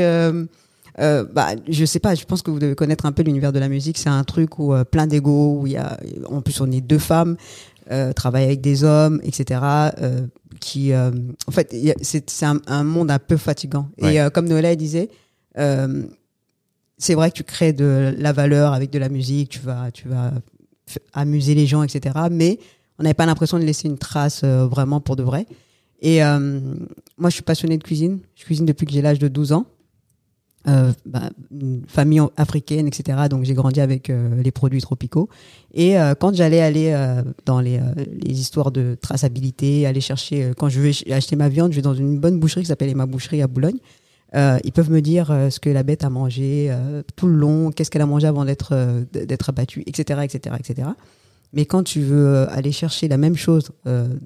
euh, 1.01 1.25
bah, 1.25 1.51
je 1.69 1.85
sais 1.85 1.99
pas, 1.99 2.15
je 2.15 2.25
pense 2.25 2.43
que 2.43 2.51
vous 2.51 2.59
devez 2.59 2.75
connaître 2.75 3.07
un 3.07 3.13
peu 3.13 3.23
l'univers 3.23 3.53
de 3.53 3.59
la 3.59 3.69
musique. 3.69 3.99
C'est 3.99 4.09
un 4.09 4.25
truc 4.25 4.59
où 4.59 4.73
euh, 4.73 4.85
plein 4.85 5.07
d'ego, 5.07 5.61
où 5.61 5.67
il 5.67 5.73
y 5.73 5.77
a, 5.77 5.99
en 6.27 6.41
plus, 6.41 6.61
on 6.61 6.71
est 6.71 6.81
deux 6.81 6.99
femmes, 6.99 7.37
euh, 7.91 8.13
travaillent 8.13 8.45
avec 8.45 8.61
des 8.61 8.85
hommes, 8.85 9.21
etc. 9.25 9.61
Euh, 10.01 10.27
qui, 10.61 10.93
euh, 10.93 11.11
en 11.47 11.51
fait, 11.51 11.75
c'est 12.03 12.47
un, 12.47 12.61
un 12.67 12.85
monde 12.85 13.11
un 13.11 13.19
peu 13.19 13.37
fatigant. 13.37 13.89
Ouais. 14.01 14.15
Et 14.15 14.21
euh, 14.21 14.31
comme 14.31 14.47
Noëlla 14.49 14.77
disait, 14.77 15.11
euh, 15.59 16.05
c'est 16.97 17.15
vrai 17.15 17.31
que 17.31 17.37
tu 17.37 17.45
crées 17.45 17.73
de 17.73 18.15
la 18.17 18.33
valeur 18.33 18.73
avec 18.73 18.91
de 18.91 18.99
la 18.99 19.09
musique, 19.09 19.51
tu 19.51 19.61
vas, 19.61 19.91
tu 19.91 20.09
vas 20.09 20.33
amuser 21.13 21.55
les 21.55 21.67
gens, 21.67 21.83
etc. 21.83 22.15
Mais 22.31 22.59
on 22.99 23.03
n'avait 23.03 23.15
pas 23.15 23.27
l'impression 23.27 23.59
de 23.59 23.65
laisser 23.65 23.89
une 23.89 23.99
trace 23.99 24.43
euh, 24.45 24.67
vraiment 24.67 25.01
pour 25.01 25.17
de 25.17 25.23
vrai. 25.23 25.47
Et 26.01 26.23
euh, 26.23 26.61
moi, 27.19 27.31
je 27.31 27.35
suis 27.35 27.43
passionnée 27.43 27.79
de 27.79 27.83
cuisine. 27.83 28.21
Je 28.35 28.45
cuisine 28.45 28.67
depuis 28.67 28.87
que 28.87 28.93
j'ai 28.93 29.03
l'âge 29.03 29.19
de 29.19 29.29
12 29.29 29.53
ans. 29.53 29.67
Euh, 30.67 30.93
bah, 31.05 31.31
une 31.51 31.83
famille 31.87 32.21
africaine, 32.37 32.87
etc. 32.87 33.19
Donc 33.29 33.45
j'ai 33.45 33.55
grandi 33.55 33.81
avec 33.81 34.09
euh, 34.09 34.43
les 34.43 34.51
produits 34.51 34.81
tropicaux. 34.81 35.29
Et 35.75 35.99
euh, 35.99 36.15
quand 36.19 36.35
j'allais 36.35 36.61
aller 36.61 36.93
euh, 36.93 37.23
dans 37.45 37.61
les, 37.61 37.79
euh, 37.79 37.83
les 38.23 38.41
histoires 38.41 38.71
de 38.71 38.97
traçabilité, 39.01 39.87
aller 39.87 40.01
chercher, 40.01 40.45
euh, 40.45 40.53
quand 40.57 40.69
je 40.69 40.81
vais 40.81 40.93
ch- 40.93 41.11
acheter 41.13 41.37
ma 41.37 41.49
viande, 41.49 41.73
je 41.73 41.77
vais 41.77 41.83
dans 41.83 41.95
une 41.95 42.19
bonne 42.19 42.39
boucherie 42.41 42.63
qui 42.63 42.69
s'appelle 42.69 42.89
Emma 42.89 43.07
Boucherie 43.07 43.43
à 43.43 43.47
Boulogne. 43.47 43.79
Ils 44.65 44.73
peuvent 44.73 44.91
me 44.91 45.01
dire 45.01 45.27
ce 45.49 45.61
que 45.61 45.71
la 45.71 45.85
bête 45.85 46.03
a 46.03 46.11
mangé 46.11 46.69
tout 47.15 47.29
le 47.29 47.35
long, 47.37 47.71
qu'est-ce 47.71 47.89
qu'elle 47.89 48.03
a 48.03 48.07
mangé 48.07 48.27
avant 48.27 48.45
d'être 48.45 48.75
d'être 49.13 49.49
abattue, 49.51 49.85
etc., 49.87 50.23
etc., 50.25 50.57
etc. 50.59 50.89
Mais 51.53 51.67
quand 51.67 51.85
tu 51.85 52.01
veux 52.01 52.51
aller 52.51 52.73
chercher 52.73 53.07
la 53.07 53.17
même 53.17 53.37
chose 53.37 53.71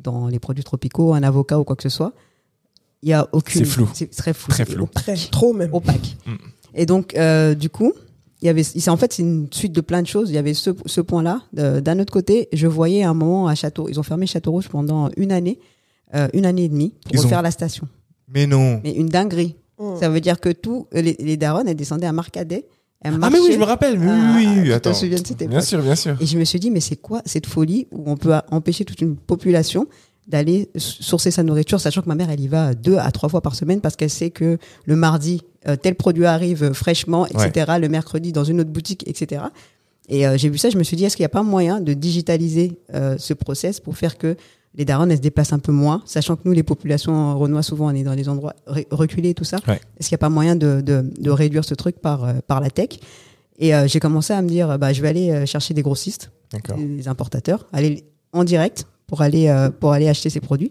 dans 0.03 0.29
les 0.29 0.39
produits 0.39 0.65
tropicaux, 0.65 1.13
un 1.13 1.23
avocat 1.23 1.59
ou 1.59 1.65
quoi 1.65 1.77
que 1.77 1.83
ce 1.83 1.91
soit, 1.91 2.15
il 3.03 3.09
y 3.11 3.13
a 3.13 3.29
aucune. 3.33 3.61
C'est 3.65 3.71
flou. 3.71 3.89
C'est 3.95 4.11
très 4.11 4.33
flou. 4.33 4.51
Très 4.51 4.65
flou. 4.65 4.85
opaque 4.85 5.05
Très, 5.05 5.17
trop 5.31 5.53
même. 5.53 5.73
opaque. 5.73 6.17
Mm. 6.27 6.35
Et 6.75 6.87
donc, 6.87 7.15
euh, 7.17 7.55
du 7.55 7.71
coup, 7.71 7.93
il 8.43 8.47
y 8.47 8.49
avait, 8.49 8.63
c'est- 8.63 8.89
en 8.89 8.97
fait, 8.97 9.13
c'est 9.13 9.23
une 9.23 9.49
suite 9.53 9.73
de 9.73 9.81
plein 9.81 10.03
de 10.03 10.07
choses. 10.07 10.31
Il 10.31 10.35
y 10.35 10.39
avait 10.39 10.55
ce, 10.55 10.71
ce 10.87 11.01
point-là. 11.01 11.43
D'un 11.53 11.99
autre 11.99 12.13
côté, 12.13 12.49
je 12.53 12.67
voyais 12.67 13.03
un 13.03 13.15
moment 13.15 13.49
à 13.49 13.55
Château, 13.55 13.89
ils 13.89 13.99
ont 13.99 14.03
fermé 14.05 14.27
Château 14.27 14.53
Rouge 14.53 14.69
pendant 14.69 15.11
une 15.17 15.33
année, 15.33 15.59
euh, 16.15 16.29
une 16.35 16.47
année 16.47 16.65
et 16.65 16.69
demie 16.69 16.95
pour 17.05 17.15
Ils 17.15 17.21
ont- 17.21 17.23
refaire 17.25 17.43
la 17.43 17.51
station. 17.51 17.89
Mais 18.29 18.47
non. 18.47 18.81
Mais 18.85 18.93
une 18.93 19.09
dinguerie. 19.09 19.57
Mm. 19.81 19.97
Ça 20.01 20.09
veut 20.09 20.21
dire 20.21 20.39
que 20.41 20.51
tout, 20.51 20.87
les, 20.93 21.17
les 21.19 21.37
darons, 21.37 21.65
elles 21.67 21.75
descendaient 21.77 22.07
à 22.07 22.13
Marcadet. 22.13 22.67
elles 23.01 23.17
Ah 23.23 23.31
mais 23.31 23.39
oui, 23.41 23.51
je 23.53 23.59
me 23.59 23.65
rappelle. 23.65 23.99
Ah, 24.03 24.35
oui, 24.37 24.45
oui, 24.47 24.53
oui, 24.57 24.63
tu 24.65 24.69
te 24.69 24.73
attends. 24.73 24.95
souviens 24.95 25.19
de 25.21 25.27
cette 25.27 25.43
Bien 25.49 25.61
sûr, 25.61 25.81
bien 25.83 25.95
sûr. 25.97 26.17
Et 26.21 26.27
je 26.27 26.39
me 26.39 26.45
suis 26.45 26.59
dit, 26.61 26.71
mais 26.71 26.81
c'est 26.81 26.97
quoi 26.97 27.23
cette 27.25 27.47
folie 27.47 27.87
où 27.93 28.03
on 28.07 28.17
peut 28.17 28.35
empêcher 28.51 28.85
toute 28.85 29.01
une 29.01 29.17
population 29.17 29.87
d'aller 30.29 30.69
sourcer 30.77 31.31
sa 31.31 31.43
nourriture, 31.43 31.81
sachant 31.81 32.03
que 32.03 32.09
ma 32.09 32.15
mère, 32.15 32.29
elle 32.31 32.41
y 32.41 32.49
va 32.49 32.75
deux 32.75 32.99
à 32.99 33.11
trois 33.11 33.29
fois 33.31 33.41
par 33.41 33.55
semaine 33.55 33.81
parce 33.81 33.97
qu'elle 33.97 34.11
sait 34.11 34.29
que 34.31 34.59
le 34.85 34.95
mardi, 34.97 35.43
euh, 35.67 35.75
tel 35.77 35.95
produit 35.95 36.27
arrive 36.27 36.73
fraîchement, 36.73 37.27
etc. 37.27 37.73
Le 37.81 37.89
mercredi, 37.89 38.31
dans 38.33 38.45
une 38.45 38.61
autre 38.61 38.71
boutique, 38.71 39.05
etc. 39.09 39.43
Et 40.11 40.27
euh, 40.27 40.37
j'ai 40.37 40.51
vu 40.51 40.59
ça, 40.59 40.69
je 40.71 40.77
me 40.77 40.83
suis 40.83 40.97
dit, 40.97 41.05
est-ce 41.07 41.17
qu'il 41.17 41.23
n'y 41.23 41.27
a 41.27 41.31
pas 41.31 41.43
moyen 41.43 41.81
de 41.81 41.95
digitaliser 41.95 42.79
euh, 42.95 43.17
ce 43.19 43.33
process 43.35 43.81
pour 43.81 43.97
faire 43.97 44.19
que 44.19 44.37
les 44.75 44.85
darons, 44.85 45.09
elles 45.09 45.17
se 45.17 45.23
déplacent 45.23 45.55
un 45.55 45.59
peu 45.59 45.73
moins, 45.73 46.03
sachant 46.05 46.37
que 46.37 46.43
nous, 46.45 46.53
les 46.53 46.63
populations 46.63 47.39
renois, 47.39 47.63
souvent, 47.63 47.87
on 47.87 47.95
est 47.95 48.05
dans 48.05 48.15
des 48.15 48.29
endroits 48.29 48.55
re- 48.69 48.87
reculés 48.91 49.31
et 49.31 49.35
tout 49.35 49.45
ça. 49.45 49.57
Ouais. 49.67 49.81
Est-ce 49.99 50.09
qu'il 50.09 50.15
n'y 50.15 50.19
a 50.21 50.25
pas 50.27 50.29
moyen 50.29 50.57
de, 50.57 50.83
de, 50.83 51.11
de 51.19 51.31
réduire 51.31 51.65
ce 51.65 51.75
truc 51.75 51.99
par, 52.01 52.35
par 52.47 52.61
la 52.61 52.69
tech? 52.71 52.91
Et 53.59 53.73
j'ai 53.87 53.99
commencé 53.99 54.33
à 54.35 54.41
me 54.43 54.49
dire, 54.49 54.79
bah, 54.79 54.93
je 54.93 55.03
vais 55.03 55.09
aller 55.09 55.47
chercher 55.47 55.75
des 55.75 55.83
grossistes 55.83 56.31
les 56.77 57.09
importateurs, 57.09 57.67
aller 57.73 58.05
en 58.33 58.45
direct 58.45 58.87
pour 59.09 59.23
aller 59.23 59.49
euh, 59.49 59.71
pour 59.71 59.93
aller 59.93 60.07
acheter 60.07 60.31
ces 60.31 60.39
produits. 60.39 60.71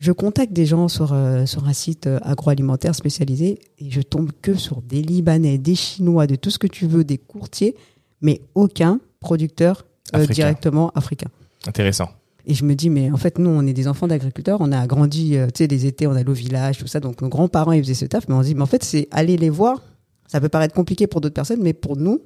Je 0.00 0.12
contacte 0.12 0.52
des 0.52 0.66
gens 0.66 0.88
sur 0.88 1.14
euh, 1.14 1.46
sur 1.46 1.66
un 1.66 1.72
site 1.72 2.06
euh, 2.06 2.18
agroalimentaire 2.22 2.94
spécialisé 2.94 3.58
et 3.78 3.90
je 3.90 4.02
tombe 4.02 4.30
que 4.42 4.54
sur 4.54 4.82
des 4.82 5.00
Libanais, 5.00 5.56
des 5.56 5.76
Chinois, 5.76 6.26
de 6.26 6.34
tout 6.34 6.50
ce 6.50 6.58
que 6.58 6.66
tu 6.66 6.86
veux, 6.86 7.04
des 7.04 7.16
courtiers, 7.16 7.74
mais 8.20 8.42
aucun 8.54 9.00
producteur 9.20 9.86
Africain. 10.12 10.34
directement 10.34 10.90
africain. 10.90 11.28
Intéressant. 11.66 12.10
Et 12.46 12.52
je 12.52 12.64
me 12.64 12.74
dis, 12.74 12.90
mais 12.90 13.10
en 13.10 13.16
fait, 13.16 13.38
nous, 13.38 13.48
on 13.48 13.66
est 13.66 13.72
des 13.72 13.88
enfants 13.88 14.06
d'agriculteurs, 14.06 14.60
on 14.60 14.70
a 14.70 14.86
grandi, 14.86 15.30
tu 15.30 15.48
sais, 15.56 15.66
les 15.66 15.86
étés, 15.86 16.06
on 16.06 16.12
allait 16.12 16.28
au 16.28 16.34
village, 16.34 16.76
tout 16.76 16.86
ça, 16.86 17.00
donc 17.00 17.22
nos 17.22 17.30
grands-parents, 17.30 17.72
ils 17.72 17.82
faisaient 17.82 17.94
ce 17.94 18.04
taf, 18.04 18.28
mais 18.28 18.34
on 18.34 18.42
se 18.42 18.48
dit, 18.48 18.54
mais 18.54 18.60
en 18.60 18.66
fait, 18.66 18.84
c'est 18.84 19.08
aller 19.10 19.38
les 19.38 19.48
voir, 19.48 19.82
ça 20.26 20.42
peut 20.42 20.50
paraître 20.50 20.74
compliqué 20.74 21.06
pour 21.06 21.22
d'autres 21.22 21.34
personnes, 21.34 21.62
mais 21.62 21.72
pour 21.72 21.96
nous, 21.96 22.20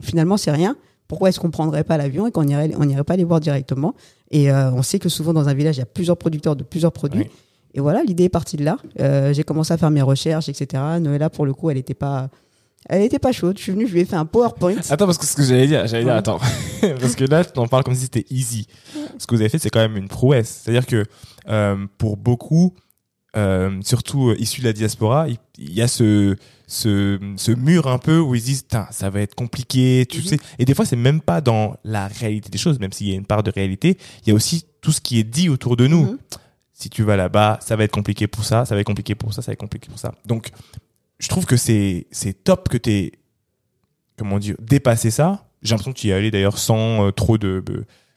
finalement, 0.00 0.36
c'est 0.36 0.50
rien. 0.50 0.76
Pourquoi 1.06 1.28
est-ce 1.28 1.38
qu'on 1.38 1.52
prendrait 1.52 1.84
pas 1.84 1.96
l'avion 1.96 2.26
et 2.26 2.32
qu'on 2.32 2.48
irait, 2.48 2.72
on 2.76 2.86
n'irait 2.86 3.04
pas 3.04 3.14
les 3.14 3.22
voir 3.22 3.38
directement? 3.38 3.94
Et 4.30 4.50
euh, 4.50 4.70
on 4.72 4.82
sait 4.82 4.98
que 4.98 5.08
souvent, 5.08 5.32
dans 5.32 5.48
un 5.48 5.54
village, 5.54 5.76
il 5.76 5.80
y 5.80 5.82
a 5.82 5.86
plusieurs 5.86 6.16
producteurs 6.16 6.56
de 6.56 6.64
plusieurs 6.64 6.92
produits. 6.92 7.20
Oui. 7.20 7.30
Et 7.74 7.80
voilà, 7.80 8.02
l'idée 8.02 8.24
est 8.24 8.28
partie 8.28 8.56
de 8.56 8.64
là. 8.64 8.78
Euh, 9.00 9.32
j'ai 9.32 9.44
commencé 9.44 9.72
à 9.72 9.76
faire 9.76 9.90
mes 9.90 10.02
recherches, 10.02 10.48
etc. 10.48 10.82
Noëlla, 11.00 11.30
pour 11.30 11.46
le 11.46 11.54
coup, 11.54 11.70
elle 11.70 11.78
était 11.78 11.94
pas... 11.94 12.30
Elle 12.88 13.02
était 13.02 13.18
pas 13.18 13.32
chaude. 13.32 13.58
Je 13.58 13.64
suis 13.64 13.72
venue, 13.72 13.88
je 13.88 13.94
lui 13.94 14.00
ai 14.02 14.04
fait 14.04 14.14
un 14.14 14.26
PowerPoint. 14.26 14.76
Attends, 14.90 15.06
parce 15.06 15.18
que 15.18 15.26
ce 15.26 15.34
que 15.34 15.42
j'allais 15.42 15.66
dire, 15.66 15.88
j'allais 15.88 16.04
dire, 16.04 16.14
attends. 16.14 16.38
parce 17.00 17.16
que 17.16 17.24
là, 17.24 17.44
tu 17.44 17.58
en 17.58 17.66
parles 17.66 17.82
comme 17.82 17.96
si 17.96 18.02
c'était 18.02 18.24
easy. 18.30 18.68
Ce 19.18 19.26
que 19.26 19.34
vous 19.34 19.40
avez 19.40 19.48
fait, 19.48 19.58
c'est 19.58 19.70
quand 19.70 19.80
même 19.80 19.96
une 19.96 20.06
prouesse. 20.06 20.62
C'est-à-dire 20.62 20.86
que 20.86 21.04
euh, 21.48 21.84
pour 21.98 22.16
beaucoup, 22.16 22.74
surtout 23.82 24.32
issus 24.38 24.60
de 24.60 24.66
la 24.66 24.72
diaspora, 24.72 25.28
il 25.28 25.36
il 25.58 25.72
y, 25.72 25.82
a 25.82 25.88
ce, 25.88 26.36
ce, 26.66 27.18
ce 27.36 27.52
mur 27.52 27.86
un 27.86 27.98
peu 27.98 28.18
où 28.18 28.34
ils 28.34 28.40
se 28.40 28.46
disent, 28.46 28.66
ça 28.90 29.10
va 29.10 29.20
être 29.20 29.34
compliqué, 29.34 30.04
tu 30.08 30.18
Mhm. 30.18 30.24
sais. 30.24 30.38
Et 30.58 30.64
des 30.64 30.74
fois, 30.74 30.84
c'est 30.84 30.96
même 30.96 31.20
pas 31.20 31.40
dans 31.40 31.76
la 31.84 32.08
réalité 32.08 32.48
des 32.50 32.58
choses, 32.58 32.78
même 32.80 32.92
s'il 32.92 33.08
y 33.08 33.12
a 33.12 33.14
une 33.14 33.26
part 33.26 33.42
de 33.42 33.50
réalité. 33.50 33.96
Il 34.24 34.28
y 34.28 34.32
a 34.32 34.34
aussi 34.34 34.64
tout 34.80 34.92
ce 34.92 35.00
qui 35.00 35.18
est 35.18 35.24
dit 35.24 35.48
autour 35.48 35.76
de 35.76 35.86
nous. 35.86 36.04
Mhm. 36.12 36.18
Si 36.72 36.90
tu 36.90 37.02
vas 37.02 37.16
là-bas, 37.16 37.58
ça 37.62 37.74
va 37.76 37.84
être 37.84 37.92
compliqué 37.92 38.26
pour 38.26 38.44
ça, 38.44 38.64
ça 38.66 38.74
va 38.74 38.80
être 38.80 38.86
compliqué 38.86 39.14
pour 39.14 39.32
ça, 39.32 39.42
ça 39.42 39.46
va 39.46 39.52
être 39.54 39.60
compliqué 39.60 39.88
pour 39.88 39.98
ça. 39.98 40.12
Donc, 40.26 40.50
je 41.18 41.28
trouve 41.28 41.46
que 41.46 41.56
c'est 41.56 42.06
c'est 42.10 42.44
top 42.44 42.68
que 42.68 42.76
t'aies 42.76 43.12
comment 44.18 44.38
dire 44.38 44.56
dépassé 44.60 45.10
ça. 45.10 45.48
J'ai 45.62 45.70
l'impression 45.70 45.92
que 45.92 45.98
tu 45.98 46.08
y 46.08 46.10
es 46.10 46.12
allé 46.12 46.30
d'ailleurs 46.30 46.58
sans 46.58 47.06
euh, 47.06 47.10
trop 47.12 47.38
de, 47.38 47.62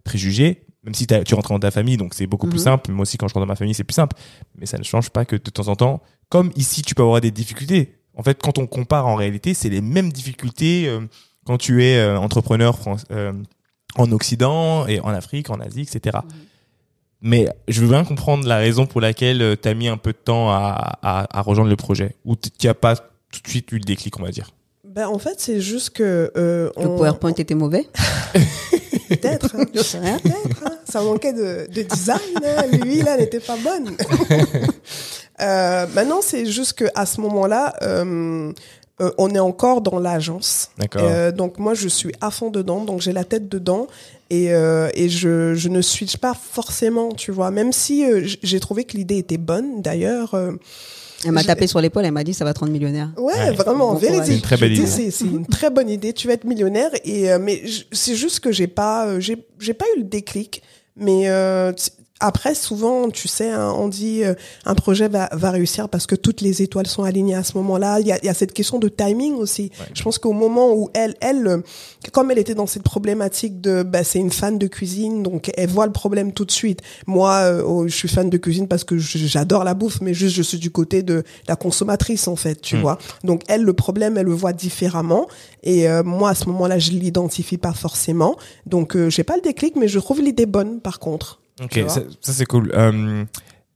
préjugés, 0.03 0.63
même 0.83 0.93
si 0.93 1.07
tu 1.07 1.33
rentres 1.35 1.49
dans 1.51 1.59
ta 1.59 1.71
famille, 1.71 1.97
donc 1.97 2.13
c'est 2.13 2.27
beaucoup 2.27 2.47
plus 2.47 2.59
Mhm. 2.59 2.63
simple. 2.63 2.91
Moi 2.91 3.03
aussi, 3.03 3.17
quand 3.17 3.27
je 3.27 3.33
rentre 3.33 3.45
dans 3.45 3.49
ma 3.51 3.55
famille, 3.55 3.73
c'est 3.73 3.83
plus 3.83 3.93
simple. 3.93 4.15
Mais 4.57 4.65
ça 4.65 4.77
ne 4.77 4.83
change 4.83 5.09
pas 5.09 5.23
que 5.25 5.35
de 5.35 5.49
temps 5.49 5.67
en 5.67 5.75
temps, 5.75 6.01
comme 6.29 6.51
ici, 6.55 6.81
tu 6.81 6.95
peux 6.95 7.03
avoir 7.03 7.21
des 7.21 7.31
difficultés. 7.31 7.98
En 8.19 8.23
fait, 8.23 8.38
quand 8.41 8.58
on 8.58 8.67
compare 8.67 9.08
en 9.08 9.15
réalité, 9.15 9.53
c'est 9.53 9.69
les 9.69 9.79
mêmes 9.82 10.12
difficultés 10.12 10.88
euh, 10.89 10.99
quand 11.45 11.58
tu 11.58 11.86
es 11.86 11.97
euh, 11.97 12.17
entrepreneur 12.19 12.77
euh, 13.12 13.32
en 13.95 14.12
Occident 14.12 14.86
et 14.88 14.99
en 14.99 15.08
Afrique, 15.10 15.49
en 15.49 15.60
Asie, 15.62 15.82
etc. 15.82 16.17
Mais 17.21 17.47
je 17.69 17.79
veux 17.82 17.88
bien 17.88 18.03
comprendre 18.03 18.45
la 18.45 18.58
raison 18.58 18.86
pour 18.86 18.99
laquelle 19.01 19.55
tu 19.62 19.67
as 19.69 19.73
mis 19.73 19.88
un 19.88 19.95
peu 19.97 20.12
de 20.12 20.17
temps 20.17 20.49
à, 20.51 20.97
à, 21.01 21.38
à 21.39 21.41
rejoindre 21.41 21.69
le 21.69 21.75
projet, 21.77 22.15
ou 22.25 22.36
tu 22.36 22.67
n'as 22.67 22.73
pas 22.73 22.95
tout 22.97 23.41
de 23.43 23.47
suite 23.47 23.71
eu 23.71 23.75
le 23.75 23.82
déclic, 23.82 24.19
on 24.19 24.23
va 24.23 24.32
dire. 24.32 24.51
Ben, 24.84 25.08
en 25.08 25.19
fait, 25.19 25.36
c'est 25.39 25.62
juste 25.62 25.91
que. 25.91 26.32
Euh, 26.36 26.71
Le 26.77 26.88
on- 26.88 26.97
PowerPoint 26.97 27.34
était 27.34 27.55
mauvais. 27.55 27.88
Peut-être. 29.10 29.56
hein. 29.56 29.65
Je 29.74 29.82
sais 29.82 30.00
rien. 30.00 30.17
Peut-être. 30.19 30.63
hein. 30.65 30.78
Ça 30.88 31.02
manquait 31.02 31.34
de, 31.34 31.67
de 31.74 31.82
design. 31.84 32.19
hein. 32.43 32.65
Lui, 32.72 33.02
là, 33.02 33.17
n'était 33.17 33.39
pas 33.39 33.58
bonne. 33.58 33.95
euh, 35.41 35.86
maintenant, 35.93 36.19
c'est 36.22 36.45
juste 36.45 36.74
que 36.74 36.86
à 36.95 37.06
ce 37.06 37.22
moment-là, 37.22 37.74
euh, 37.82 38.52
euh, 39.02 39.12
on 39.17 39.30
est 39.34 39.39
encore 39.39 39.82
dans 39.82 40.00
l'agence. 40.00 40.69
D'accord. 40.78 41.32
Donc 41.34 41.58
moi, 41.58 41.74
je 41.74 41.88
suis 41.88 42.12
à 42.22 42.32
fond 42.32 42.50
dedans. 42.50 42.84
Donc 42.84 43.02
j'ai 43.02 43.13
la 43.13 43.24
tête 43.24 43.48
dedans 43.50 43.88
et, 44.30 44.45
et 44.48 45.10
je, 45.10 45.54
je 45.56 45.69
ne 45.69 45.82
switch 45.82 46.17
pas 46.17 46.34
forcément, 46.34 47.12
tu 47.13 47.32
vois. 47.32 47.50
Même 47.52 47.72
si 47.74 48.06
j'ai 48.43 48.60
trouvé 48.60 48.84
que 48.84 48.98
l'idée 48.98 49.17
était 49.17 49.38
bonne. 49.38 49.82
D'ailleurs. 49.82 50.36
Elle 51.25 51.32
m'a 51.32 51.43
tapé 51.43 51.67
sur 51.67 51.82
l'épaule, 51.82 52.05
elle 52.05 52.12
m'a 52.12 52.23
dit 52.23 52.34
ça 52.34 52.45
va 52.45 52.53
te 52.53 52.60
rendre 52.60 52.71
millionnaire. 52.71 53.10
Ouais, 53.17 53.34
Ouais. 53.34 53.51
vraiment, 53.51 53.95
courage. 53.95 54.21
C'est 54.25 54.34
une 54.36 54.41
très 54.41 54.58
belle 54.58 54.69
Je 54.75 54.82
dis, 54.82 54.82
idée. 54.82 54.89
C'est 54.91 55.12
c'est 55.12 55.25
une 55.25 55.45
très 55.45 55.69
bonne 55.69 55.89
idée. 55.89 56.13
Tu 56.13 56.27
vas 56.27 56.34
être 56.34 56.45
millionnaire 56.45 56.91
et 57.03 57.32
euh, 57.32 57.39
mais 57.41 57.62
c'est 57.91 58.15
juste 58.15 58.39
que 58.39 58.51
j'ai 58.51 58.67
pas, 58.67 59.05
euh, 59.08 59.19
j'ai 59.19 59.73
pas 59.73 59.86
eu 59.95 59.99
le 59.99 60.03
déclic. 60.05 60.62
Mais 60.95 61.29
euh, 61.29 61.71
après, 62.19 62.53
souvent, 62.55 63.10
tu 63.10 63.27
sais, 63.27 63.49
hein, 63.49 63.73
on 63.77 63.88
dit 63.88 64.23
euh, 64.23 64.34
un 64.65 64.75
projet 64.75 65.08
va, 65.08 65.29
va 65.32 65.51
réussir 65.51 65.88
parce 65.89 66.05
que 66.05 66.15
toutes 66.15 66.41
les 66.41 66.62
étoiles 66.62 66.88
sont 66.88 67.03
alignées 67.03 67.36
à 67.36 67.43
ce 67.43 67.58
moment-là. 67.58 67.99
Il 67.99 68.08
y 68.08 68.12
a, 68.12 68.23
y 68.23 68.29
a 68.29 68.34
cette 68.34 68.53
question 68.53 68.77
de 68.79 68.89
timing 68.89 69.36
aussi. 69.36 69.71
Ouais. 69.79 69.86
Je 69.93 70.03
pense 70.03 70.17
qu'au 70.17 70.34
moment 70.34 70.73
où 70.73 70.89
elle, 70.93 71.15
elle, 71.21 71.47
euh, 71.47 71.58
comme 72.12 72.32
elle 72.32 72.39
était 72.39 72.55
dans 72.55 72.67
cette 72.67 72.84
problématique 72.84 73.62
de, 73.62 73.84
bah, 73.84 74.03
c'est 74.03 74.19
une 74.19 74.32
fan 74.32 74.58
de 74.58 74.67
cuisine, 74.67 75.23
donc 75.23 75.49
elle 75.55 75.69
voit 75.69 75.86
le 75.86 75.91
problème 75.93 76.34
tout 76.34 76.45
de 76.45 76.51
suite. 76.51 76.82
Moi, 77.08 77.32
euh, 77.36 77.63
oh, 77.65 77.88
je 77.88 77.95
suis 77.95 78.08
fan 78.10 78.29
de 78.29 78.38
cuisine 78.38 78.67
parce 78.67 78.84
que 78.84 78.97
j'adore 78.97 79.63
la 79.63 79.73
bouffe, 79.73 80.01
mais 80.01 80.13
juste 80.13 80.36
je 80.36 80.41
suis 80.41 80.60
du 80.60 80.71
côté 80.71 81.03
de 81.03 81.23
la 81.47 81.55
consommatrice 81.55 82.27
en 82.27 82.36
fait, 82.36 82.60
tu 82.62 82.75
Mm. 82.75 82.82
vois. 82.82 82.97
Donc 83.23 83.43
elle, 83.47 83.63
le 83.63 83.73
problème, 83.73 84.17
elle 84.17 84.25
le 84.25 84.34
voit 84.34 84.53
différemment. 84.53 85.27
Et 85.63 85.88
euh, 85.89 86.03
moi, 86.03 86.32
à 86.32 86.36
ce 86.36 86.45
moment-là, 86.45 86.79
je 86.79 86.91
l'identifie 86.91 87.58
pas 87.58 87.73
forcément. 87.73 88.36
Donc 88.65 88.97
j'ai 89.10 89.23
pas 89.23 89.36
le 89.36 89.41
déclic, 89.41 89.75
mais 89.75 89.88
je 89.88 89.99
trouve 89.99 90.21
l'idée 90.21 90.45
bonne 90.45 90.79
par 90.82 90.99
contre. 90.99 91.39
Ok, 91.62 91.74
ça, 91.89 92.02
ça, 92.22 92.34
c'est 92.34 92.45
cool. 92.45 92.72
Euh, 92.74 93.26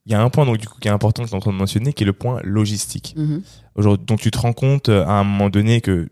Il 0.05 0.11
y 0.11 0.15
a 0.15 0.21
un 0.21 0.29
point 0.29 0.45
donc 0.45 0.57
du 0.57 0.67
coup 0.67 0.77
qui 0.79 0.87
est 0.87 0.91
important 0.91 1.23
que 1.23 1.29
tu 1.29 1.33
es 1.33 1.37
en 1.37 1.41
train 1.41 1.51
de 1.53 1.57
mentionner, 1.57 1.93
qui 1.93 2.03
est 2.03 2.05
le 2.05 2.13
point 2.13 2.39
logistique. 2.43 3.13
Mhm. 3.17 3.41
Aujourd'hui, 3.75 4.05
donc 4.05 4.19
tu 4.19 4.31
te 4.31 4.37
rends 4.37 4.53
compte 4.53 4.89
euh, 4.89 5.05
à 5.05 5.13
un 5.13 5.23
moment 5.23 5.49
donné 5.49 5.79
que 5.81 6.09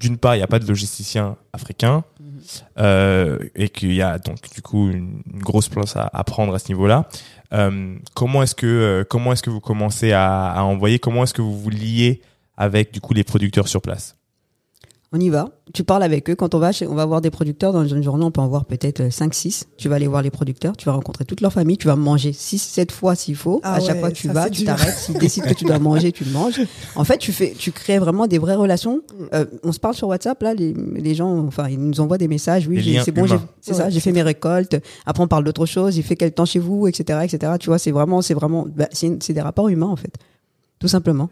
d'une 0.00 0.18
part 0.18 0.34
il 0.34 0.38
n'y 0.38 0.44
a 0.44 0.48
pas 0.48 0.58
de 0.58 0.66
logisticien 0.66 1.36
africain 1.52 2.04
Mhm. 2.20 2.40
euh, 2.78 3.38
et 3.54 3.68
qu'il 3.68 3.92
y 3.92 4.02
a 4.02 4.18
donc 4.18 4.38
du 4.54 4.60
coup 4.62 4.88
une, 4.90 5.22
une 5.32 5.40
grosse 5.42 5.68
place 5.68 5.96
à, 5.96 6.08
à 6.12 6.24
prendre 6.24 6.54
à 6.54 6.58
ce 6.58 6.68
niveau-là. 6.68 7.08
Euh, 7.52 7.96
comment 8.14 8.42
est-ce 8.42 8.54
que 8.54 8.66
euh, 8.66 9.04
comment 9.08 9.32
est-ce 9.32 9.42
que 9.42 9.50
vous 9.50 9.60
commencez 9.60 10.12
à, 10.12 10.50
à 10.52 10.62
envoyer? 10.62 10.98
Comment 10.98 11.22
est-ce 11.24 11.34
que 11.34 11.42
vous 11.42 11.58
vous 11.58 11.70
liez 11.70 12.20
avec 12.56 12.92
du 12.92 13.00
coup 13.00 13.14
les 13.14 13.24
producteurs 13.24 13.68
sur 13.68 13.80
place? 13.82 14.16
On 15.16 15.20
y 15.20 15.28
va. 15.28 15.50
Tu 15.72 15.84
parles 15.84 16.02
avec 16.02 16.28
eux. 16.28 16.34
Quand 16.34 16.56
on 16.56 16.58
va, 16.58 16.72
chez, 16.72 16.88
on 16.88 16.96
va 16.96 17.06
voir 17.06 17.20
des 17.20 17.30
producteurs 17.30 17.72
dans 17.72 17.86
une 17.86 18.02
journée, 18.02 18.24
on 18.24 18.32
peut 18.32 18.40
en 18.40 18.48
voir 18.48 18.64
peut-être 18.64 19.12
5, 19.12 19.32
6. 19.32 19.68
Tu 19.76 19.88
vas 19.88 19.94
aller 19.94 20.08
voir 20.08 20.22
les 20.22 20.30
producteurs, 20.32 20.76
tu 20.76 20.86
vas 20.86 20.92
rencontrer 20.92 21.24
toute 21.24 21.40
leur 21.40 21.52
famille, 21.52 21.78
tu 21.78 21.86
vas 21.86 21.94
manger 21.94 22.32
6, 22.32 22.58
7 22.58 22.90
fois 22.90 23.14
s'il 23.14 23.36
faut. 23.36 23.60
Ah 23.62 23.74
à 23.74 23.80
chaque 23.80 24.00
fois 24.00 24.10
que 24.10 24.16
tu 24.16 24.26
vas, 24.26 24.50
tu 24.50 24.64
t'arrêtes. 24.64 24.96
S'ils 24.96 25.16
décident 25.16 25.46
que 25.46 25.54
tu 25.54 25.66
dois 25.66 25.78
manger, 25.78 26.10
tu 26.10 26.24
le 26.24 26.32
manges. 26.32 26.60
En 26.96 27.04
fait, 27.04 27.18
tu 27.18 27.30
fais, 27.30 27.54
tu 27.56 27.70
crées 27.70 28.00
vraiment 28.00 28.26
des 28.26 28.38
vraies 28.38 28.56
relations. 28.56 29.02
Euh, 29.34 29.44
on 29.62 29.70
se 29.70 29.78
parle 29.78 29.94
sur 29.94 30.08
WhatsApp, 30.08 30.42
là, 30.42 30.52
les, 30.52 30.74
les 30.74 31.14
gens, 31.14 31.46
enfin, 31.46 31.68
ils 31.68 31.78
nous 31.78 32.00
envoient 32.00 32.18
des 32.18 32.28
messages. 32.28 32.66
Oui, 32.66 32.98
c'est 33.04 33.12
bon, 33.12 33.28
c'est 33.60 33.70
Ouais, 33.70 33.78
ça, 33.78 33.90
j'ai 33.90 34.00
fait 34.00 34.12
mes 34.12 34.22
récoltes. 34.22 34.76
Après, 35.06 35.22
on 35.22 35.28
parle 35.28 35.44
d'autre 35.44 35.64
chose. 35.64 35.96
Il 35.96 36.02
fait 36.02 36.16
quel 36.16 36.32
temps 36.32 36.44
chez 36.44 36.58
vous, 36.58 36.88
etc., 36.88 37.20
etc. 37.22 37.52
Tu 37.60 37.68
vois, 37.68 37.78
c'est 37.78 37.92
vraiment, 37.92 38.20
c'est 38.20 38.34
vraiment, 38.34 38.66
bah, 38.68 38.88
c'est 38.90 39.32
des 39.32 39.40
rapports 39.40 39.68
humains, 39.68 39.86
en 39.86 39.96
fait. 39.96 40.16
Tout 40.80 40.88
simplement. 40.88 41.30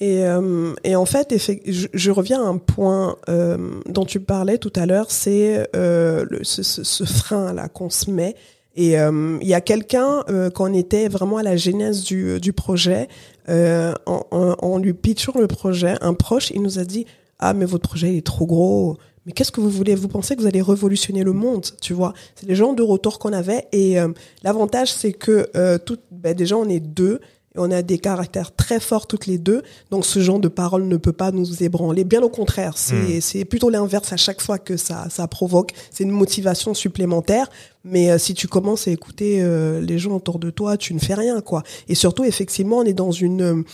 Et, 0.00 0.26
euh, 0.26 0.74
et 0.84 0.94
en 0.94 1.06
fait, 1.06 1.34
je, 1.66 1.86
je 1.92 2.10
reviens 2.10 2.42
à 2.42 2.46
un 2.46 2.58
point 2.58 3.16
euh, 3.28 3.56
dont 3.86 4.04
tu 4.04 4.20
parlais 4.20 4.58
tout 4.58 4.72
à 4.76 4.84
l'heure, 4.84 5.10
c'est 5.10 5.68
euh, 5.74 6.26
ce, 6.42 6.62
ce, 6.62 6.84
ce 6.84 7.04
frein 7.04 7.52
là 7.54 7.68
qu'on 7.68 7.88
se 7.88 8.10
met. 8.10 8.34
Et 8.76 8.98
euh, 8.98 9.38
il 9.40 9.48
y 9.48 9.54
a 9.54 9.62
quelqu'un 9.62 10.22
euh, 10.28 10.50
quand 10.50 10.70
on 10.70 10.74
était 10.74 11.08
vraiment 11.08 11.38
à 11.38 11.42
la 11.42 11.56
genèse 11.56 12.04
du, 12.04 12.38
du 12.40 12.52
projet, 12.52 13.08
euh, 13.48 13.94
en, 14.04 14.26
en, 14.30 14.54
en 14.60 14.78
lui 14.78 14.92
pitchant 14.92 15.32
le 15.38 15.46
projet, 15.46 15.94
un 16.02 16.12
proche, 16.12 16.50
il 16.50 16.60
nous 16.60 16.78
a 16.78 16.84
dit 16.84 17.06
ah 17.38 17.54
mais 17.54 17.64
votre 17.64 17.88
projet 17.88 18.12
il 18.12 18.18
est 18.18 18.26
trop 18.26 18.44
gros. 18.46 18.98
Mais 19.24 19.32
qu'est-ce 19.32 19.50
que 19.50 19.60
vous 19.60 19.70
voulez? 19.70 19.96
Vous 19.96 20.06
pensez 20.06 20.36
que 20.36 20.40
vous 20.40 20.46
allez 20.46 20.62
révolutionner 20.62 21.24
le 21.24 21.32
monde, 21.32 21.66
tu 21.80 21.94
vois 21.94 22.12
C'est 22.36 22.46
les 22.46 22.54
gens 22.54 22.74
de 22.74 22.82
retour 22.82 23.18
qu'on 23.18 23.32
avait. 23.32 23.66
Et 23.72 23.98
euh, 23.98 24.08
l'avantage, 24.44 24.92
c'est 24.92 25.12
que 25.12 25.48
euh, 25.56 25.78
tout, 25.78 25.98
ben, 26.12 26.32
déjà 26.32 26.56
on 26.56 26.68
est 26.68 26.78
deux. 26.78 27.20
Et 27.56 27.58
on 27.58 27.70
a 27.70 27.82
des 27.82 27.98
caractères 27.98 28.54
très 28.54 28.80
forts 28.80 29.06
toutes 29.06 29.26
les 29.26 29.38
deux, 29.38 29.62
donc 29.90 30.04
ce 30.04 30.20
genre 30.20 30.38
de 30.38 30.48
parole 30.48 30.86
ne 30.86 30.96
peut 30.96 31.12
pas 31.12 31.30
nous 31.32 31.62
ébranler. 31.62 32.04
Bien 32.04 32.22
au 32.22 32.28
contraire, 32.28 32.76
c'est 32.76 33.20
c'est 33.20 33.44
plutôt 33.44 33.70
l'inverse 33.70 34.12
à 34.12 34.16
chaque 34.16 34.40
fois 34.40 34.58
que 34.58 34.76
ça 34.76 35.06
ça 35.10 35.26
provoque. 35.26 35.72
C'est 35.90 36.04
une 36.04 36.10
motivation 36.10 36.74
supplémentaire. 36.74 37.48
Mais 37.84 38.10
euh, 38.10 38.18
si 38.18 38.34
tu 38.34 38.48
commences 38.48 38.88
à 38.88 38.90
écouter 38.90 39.38
euh, 39.40 39.80
les 39.80 39.98
gens 39.98 40.16
autour 40.16 40.40
de 40.40 40.50
toi, 40.50 40.76
tu 40.76 40.92
ne 40.92 40.98
fais 40.98 41.14
rien 41.14 41.40
quoi. 41.40 41.62
Et 41.88 41.94
surtout, 41.94 42.24
effectivement, 42.24 42.78
on 42.78 42.82
est 42.82 42.92
dans 42.92 43.12
une 43.12 43.64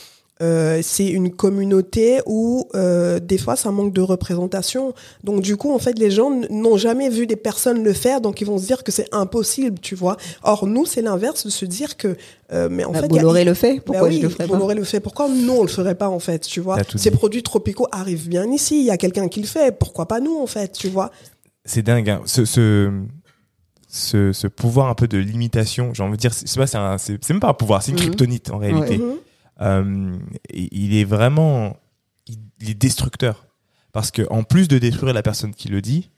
euh, 0.43 0.81
c'est 0.83 1.07
une 1.07 1.31
communauté 1.31 2.21
où 2.27 2.67
euh, 2.75 3.21
des 3.21 3.39
fois 3.39 3.55
ça 3.57 3.71
manque 3.71 3.93
de 3.95 4.01
représentation. 4.01 4.93
Donc 5.25 5.41
du 5.41 5.57
coup, 5.57 5.73
en 5.73 5.79
fait, 5.79 5.99
les 5.99 6.11
gens 6.11 6.31
n'ont 6.51 6.77
jamais 6.77 7.09
vu 7.09 7.27
des 7.27 7.37
personnes 7.37 7.83
le 7.85 7.93
faire, 7.93 8.21
donc 8.21 8.41
ils 8.41 8.47
vont 8.47 8.59
se 8.59 8.67
dire 8.67 8.83
que 8.85 8.91
c'est 8.93 9.07
impossible, 9.13 9.79
tu 9.81 9.95
vois. 9.95 10.17
Or 10.43 10.67
nous, 10.67 10.85
c'est 10.85 11.01
l'inverse 11.03 11.45
de 11.47 11.51
se 11.51 11.65
dire 11.65 11.97
que 11.97 12.17
euh, 12.53 12.69
mais 12.71 12.85
en 12.85 12.91
Bah, 12.93 13.01
fait, 13.01 13.07
y 13.07 13.19
a- 13.19 13.23
Bolloré 13.23 13.45
le 13.45 13.55
fait. 13.55 13.77
bah 13.77 13.83
Pourquoi 13.87 14.09
oui, 14.09 14.17
je 14.19 14.23
le 14.23 14.29
ferais 14.29 14.47
pas 14.47 14.53
Bolloré 14.53 14.75
le 14.75 14.85
fait. 14.85 15.01
Pourquoi 15.01 15.29
nous 15.29 15.53
on 15.53 15.63
le 15.63 15.69
ferait 15.69 15.95
pas 15.95 16.09
en 16.09 16.19
fait, 16.19 16.41
tu 16.41 16.61
vois? 16.61 16.83
Tout 16.85 16.99
Ces 16.99 17.11
dit. 17.11 17.17
produits 17.17 17.43
tropicaux 17.43 17.87
arrivent 17.93 18.29
bien 18.29 18.45
ici. 18.51 18.81
Il 18.81 18.85
y 18.85 18.91
a 18.91 18.97
quelqu'un 18.99 19.29
qui 19.29 19.41
le 19.41 19.47
fait. 19.47 19.79
Pourquoi 19.79 20.07
pas 20.07 20.21
nous 20.21 20.37
en 20.39 20.47
fait, 20.47 20.73
tu 20.73 20.89
vois? 20.89 21.11
C'est 21.65 21.83
dingue. 21.83 22.11
hein. 22.11 22.21
Ce, 22.27 22.45
ce, 22.45 22.91
ce, 23.89 24.33
ce 24.33 24.47
pouvoir 24.49 24.89
un 24.89 24.95
peu 24.95 25.07
de 25.09 25.19
limitation, 25.19 25.93
j'ai 25.95 26.03
envie 26.03 26.13
de 26.17 26.21
dire, 26.21 26.35
c'est 26.35 26.49
c'est 26.49 26.59
pas, 26.59 26.97
c'est 26.99 27.29
même 27.31 27.41
pas 27.41 27.49
un 27.49 27.55
pouvoir, 27.55 27.83
c'est 27.83 27.91
une 27.93 27.97
Mhm. 27.99 28.03
kryptonite 28.07 28.51
en 28.51 28.59
réalité. 28.59 28.99
Mhm. 28.99 29.15
Euh, 29.61 30.17
il 30.53 30.95
est 30.97 31.05
vraiment, 31.05 31.77
il, 32.27 32.71
est 32.71 32.75
destructeur. 32.75 33.47
Parce 33.93 34.11
que 34.11 34.23
en 34.31 34.43
plus 34.43 34.69
de 34.69 34.79
détruire 34.79 35.13
la 35.13 35.23
personne 35.23 35.55
qui 35.55 35.69
le 35.69 35.81
dit, 35.83 36.11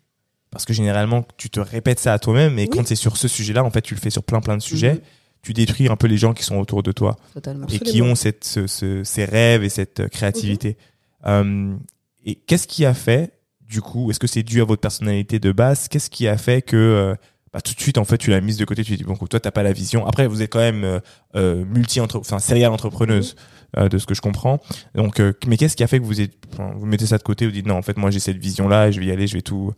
parce 0.50 0.64
que 0.64 0.72
généralement 0.72 1.26
tu 1.36 1.50
te 1.50 1.58
répètes 1.60 1.98
ça 1.98 2.12
à 2.12 2.18
toi-même, 2.18 2.58
et 2.58 2.62
Oui. 2.62 2.68
quand 2.70 2.86
c'est 2.86 2.94
sur 2.94 3.16
ce 3.16 3.26
sujet-là, 3.28 3.64
en 3.64 3.70
fait, 3.70 3.82
tu 3.82 3.94
le 3.94 4.00
fais 4.00 4.10
sur 4.10 4.22
plein 4.22 4.40
plein 4.40 4.56
de 4.56 4.62
sujets. 4.62 4.94
Mhm. 4.94 5.00
Tu 5.42 5.52
détruis 5.52 5.88
un 5.88 5.96
peu 5.96 6.06
les 6.06 6.16
gens 6.16 6.32
qui 6.32 6.42
sont 6.42 6.56
autour 6.56 6.82
de 6.82 6.90
toi 6.92 7.16
Totalement. 7.34 7.66
et 7.66 7.78
qui 7.78 8.00
ont 8.00 8.14
cette, 8.14 8.44
ce- 8.44 8.66
ce- 8.66 9.04
ces 9.04 9.24
rêves 9.26 9.62
et 9.62 9.68
cette 9.68 10.00
euh, 10.00 10.08
créativité. 10.08 10.78
Euh, 11.26 11.76
et 12.24 12.36
qu'est-ce 12.36 12.66
qui 12.66 12.86
a 12.86 12.94
fait, 12.94 13.32
du 13.60 13.82
coup, 13.82 14.10
est-ce 14.10 14.18
que 14.20 14.26
c'est 14.26 14.42
dû 14.42 14.62
à 14.62 14.64
votre 14.64 14.80
personnalité 14.80 15.38
de 15.40 15.52
base? 15.52 15.88
Qu'est-ce 15.88 16.08
qui 16.08 16.28
a 16.28 16.38
fait 16.38 16.62
que 16.62 16.76
euh, 16.76 17.14
bah, 17.54 17.60
tout 17.62 17.72
de 17.72 17.80
suite, 17.80 17.96
en 17.98 18.04
fait, 18.04 18.18
tu 18.18 18.30
l'as 18.30 18.40
mise 18.42 18.56
de 18.58 18.64
côté 18.66 18.82
Tu 18.84 18.96
dis 18.96 19.04
bon, 19.04 19.14
toi, 19.14 19.38
t'as 19.40 19.50
pas 19.52 19.62
la 19.62 19.72
vision. 19.72 20.06
Après, 20.06 20.26
vous 20.26 20.42
êtes 20.42 20.50
quand 20.52 20.58
même 20.58 20.84
euh, 20.84 20.98
euh, 21.36 21.64
multi 21.64 22.00
entre, 22.00 22.18
enfin, 22.18 22.38
serial 22.40 22.72
entrepreneuse, 22.72 23.36
euh, 23.78 23.88
de 23.88 23.96
ce 23.98 24.06
que 24.06 24.14
je 24.14 24.20
comprends. 24.20 24.60
Donc, 24.94 25.20
euh, 25.20 25.32
mais 25.46 25.56
qu'est-ce 25.56 25.76
qui 25.76 25.84
a 25.84 25.86
fait 25.86 26.00
que 26.00 26.04
vous 26.04 26.20
êtes, 26.20 26.32
vous 26.76 26.84
mettez 26.86 27.06
ça 27.06 27.16
de 27.16 27.22
côté 27.22 27.46
Vous 27.46 27.52
dites 27.52 27.66
non, 27.66 27.76
en 27.76 27.82
fait, 27.82 27.96
moi, 27.96 28.10
j'ai 28.10 28.18
cette 28.20 28.36
vision-là, 28.38 28.88
et 28.88 28.92
je 28.92 28.98
vais 29.00 29.06
y 29.06 29.10
aller, 29.12 29.26
je 29.28 29.34
vais 29.34 29.42
tout. 29.42 29.72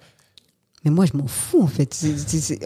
Mais 0.84 0.90
moi, 0.90 1.04
je 1.04 1.16
m'en 1.18 1.26
fous, 1.26 1.62
en 1.62 1.66
fait. 1.66 1.94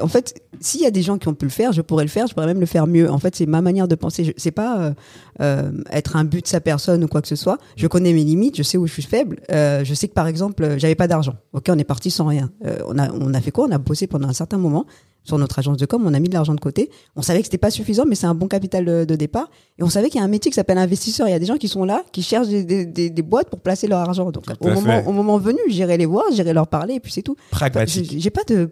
En 0.02 0.08
fait, 0.08 0.40
s'il 0.60 0.82
y 0.82 0.86
a 0.86 0.90
des 0.90 1.00
gens 1.02 1.16
qui 1.16 1.26
ont 1.28 1.34
pu 1.34 1.46
le 1.46 1.50
faire, 1.50 1.72
je 1.72 1.80
pourrais 1.80 2.04
le 2.04 2.10
faire, 2.10 2.26
je 2.26 2.34
pourrais 2.34 2.46
même 2.46 2.60
le 2.60 2.66
faire 2.66 2.86
mieux. 2.86 3.10
En 3.10 3.18
fait, 3.18 3.34
c'est 3.34 3.46
ma 3.46 3.62
manière 3.62 3.88
de 3.88 3.94
penser. 3.94 4.24
Je- 4.24 4.32
C'est 4.36 4.50
pas 4.50 4.78
euh, 4.80 4.92
euh, 5.40 5.70
être 5.90 6.16
un 6.16 6.24
but 6.24 6.42
de 6.42 6.48
sa 6.48 6.61
personne 6.61 7.03
ou 7.05 7.09
quoi 7.09 7.22
que 7.22 7.29
ce 7.29 7.37
soit. 7.37 7.59
Je 7.76 7.87
connais 7.87 8.12
mes 8.12 8.24
limites, 8.24 8.57
je 8.57 8.62
sais 8.62 8.76
où 8.79 8.87
je 8.87 8.92
suis 8.92 9.03
faible. 9.03 9.40
Euh, 9.53 9.85
je 9.85 9.94
sais 9.94 10.09
que, 10.09 10.14
par 10.14 10.26
exemple, 10.26 10.62
euh, 10.64 10.79
j'avais 10.79 10.94
pas 10.94 11.09
d'argent. 11.09 11.35
Ok, 11.53 11.66
on 11.68 11.79
est 11.79 11.85
parti 11.85 12.11
sans 12.11 12.26
rien. 12.26 12.50
Euh, 12.66 12.79
on, 12.87 12.98
a, 12.98 13.11
on 13.12 13.33
a 13.35 13.40
fait 13.40 13.50
quoi? 13.50 13.66
On 13.68 13.72
a 13.72 13.79
bossé 13.79 14.07
pendant 14.07 14.29
un 14.29 14.33
certain 14.33 14.59
moment 14.59 14.85
sur 15.22 15.37
notre 15.37 15.59
agence 15.59 15.76
de 15.76 15.85
com, 15.85 16.03
on 16.07 16.14
a 16.14 16.18
mis 16.18 16.29
de 16.31 16.35
l'argent 16.35 16.55
de 16.55 16.61
côté. 16.61 16.90
On 17.14 17.20
savait 17.20 17.40
que 17.40 17.44
c'était 17.44 17.59
pas 17.59 17.70
suffisant, 17.70 18.05
mais 18.09 18.14
c'est 18.14 18.26
un 18.26 18.35
bon 18.35 18.48
capital 18.48 18.87
de, 18.87 19.05
de 19.05 19.16
départ. 19.16 19.50
Et 19.79 19.83
on 19.83 19.90
savait 19.90 20.09
qu'il 20.09 20.18
y 20.18 20.22
a 20.22 20.24
un 20.24 20.29
métier 20.29 20.50
qui 20.50 20.55
s'appelle 20.55 20.79
investisseur. 20.79 21.29
Il 21.29 21.31
y 21.33 21.35
a 21.35 21.38
des 21.38 21.44
gens 21.44 21.59
qui 21.59 21.68
sont 21.68 21.85
là, 21.85 22.03
qui 22.11 22.22
cherchent 22.22 22.48
des, 22.48 22.64
des, 22.64 22.87
des- 22.87 23.11
des 23.11 23.22
boîtes 23.22 23.50
pour 23.50 23.61
placer 23.61 23.87
leur 23.87 23.98
argent. 23.98 24.31
Donc, 24.31 24.44
au 24.61 24.68
moment, 24.70 25.03
au 25.07 25.12
moment 25.12 25.37
venu, 25.37 25.59
j'irai 25.68 25.98
les 25.98 26.07
voir, 26.07 26.24
j'irai 26.33 26.55
leur 26.55 26.68
parler, 26.68 26.94
et 26.94 27.00
puis 27.00 27.12
c'est 27.12 27.20
tout. 27.22 27.37
Enfin, 27.53 27.68
Pragmatique. 27.68 28.11
j'ai 28.12 28.18
j'ai 28.20 28.31
pas 28.31 28.44
de 28.48 28.70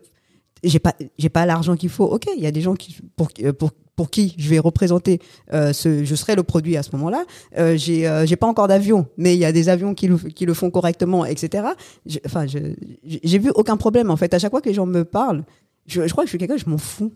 j'ai 0.64 0.78
pas 0.78 0.94
j'ai 1.18 1.28
pas 1.28 1.46
l'argent 1.46 1.76
qu'il 1.76 1.88
faut 1.90 2.04
ok 2.04 2.26
il 2.36 2.42
y 2.42 2.46
a 2.46 2.50
des 2.50 2.60
gens 2.60 2.74
qui 2.74 2.96
pour 3.16 3.28
euh, 3.42 3.52
pour 3.52 3.70
pour 3.96 4.10
qui 4.10 4.34
je 4.38 4.48
vais 4.48 4.58
représenter 4.58 5.20
euh, 5.52 5.72
ce 5.72 6.04
je 6.04 6.14
serai 6.14 6.34
le 6.36 6.42
produit 6.42 6.76
à 6.76 6.82
ce 6.82 6.90
moment-là 6.96 7.24
euh, 7.58 7.76
j'ai 7.76 8.06
euh, 8.08 8.26
j'ai 8.26 8.36
pas 8.36 8.46
encore 8.46 8.68
d'avion 8.68 9.06
mais 9.16 9.34
il 9.34 9.38
y 9.40 9.44
a 9.44 9.52
des 9.52 9.68
avions 9.68 9.94
qui 9.94 10.06
le 10.08 10.16
qui 10.16 10.46
le 10.46 10.54
font 10.54 10.70
correctement 10.70 11.24
etc 11.24 11.68
Je- 12.06 12.18
enfin 12.26 12.46
je 12.46 12.58
j'ai 13.04 13.38
vu 13.38 13.50
aucun 13.54 13.76
problème 13.76 14.10
en 14.10 14.16
fait 14.16 14.32
à 14.34 14.38
chaque 14.38 14.50
fois 14.50 14.60
que 14.60 14.68
les 14.68 14.74
gens 14.74 14.86
me 14.86 15.04
parlent 15.04 15.44
je, 15.86 16.06
je 16.06 16.12
crois 16.12 16.24
que 16.24 16.28
je 16.28 16.32
suis 16.32 16.38
quelqu'un 16.38 16.56
je 16.56 16.68
m'en 16.70 16.78
fous 16.78 17.12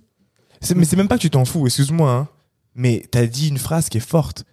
Mais 0.77 0.85
c'est 0.85 0.97
même 0.97 1.09
pas 1.09 1.17
que 1.17 1.23
tu 1.23 1.31
t'en 1.31 1.45
fous, 1.45 1.67
excuse-moi, 1.67 2.11
hein, 2.13 2.29
mais 2.77 3.05
t'as 3.11 3.27
dit 3.27 3.49
une 3.49 3.59
phrase 3.59 3.89
qui 3.89 3.99
est 3.99 4.01
forte. 4.01 4.45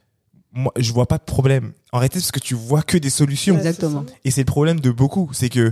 Moi, 0.51 0.73
je 0.75 0.91
vois 0.91 1.05
pas 1.05 1.19
de 1.19 1.23
problème. 1.23 1.73
En 1.93 1.99
réalité, 1.99 2.19
c'est 2.19 2.23
parce 2.23 2.31
que 2.31 2.39
tu 2.39 2.55
vois 2.55 2.81
que 2.81 2.97
des 2.97 3.11
solutions. 3.11 3.55
Exactement. 3.55 4.03
Et 4.25 4.31
c'est 4.31 4.41
le 4.41 4.45
problème 4.45 4.79
de 4.79 4.89
beaucoup, 4.89 5.29
c'est 5.33 5.49
que 5.49 5.71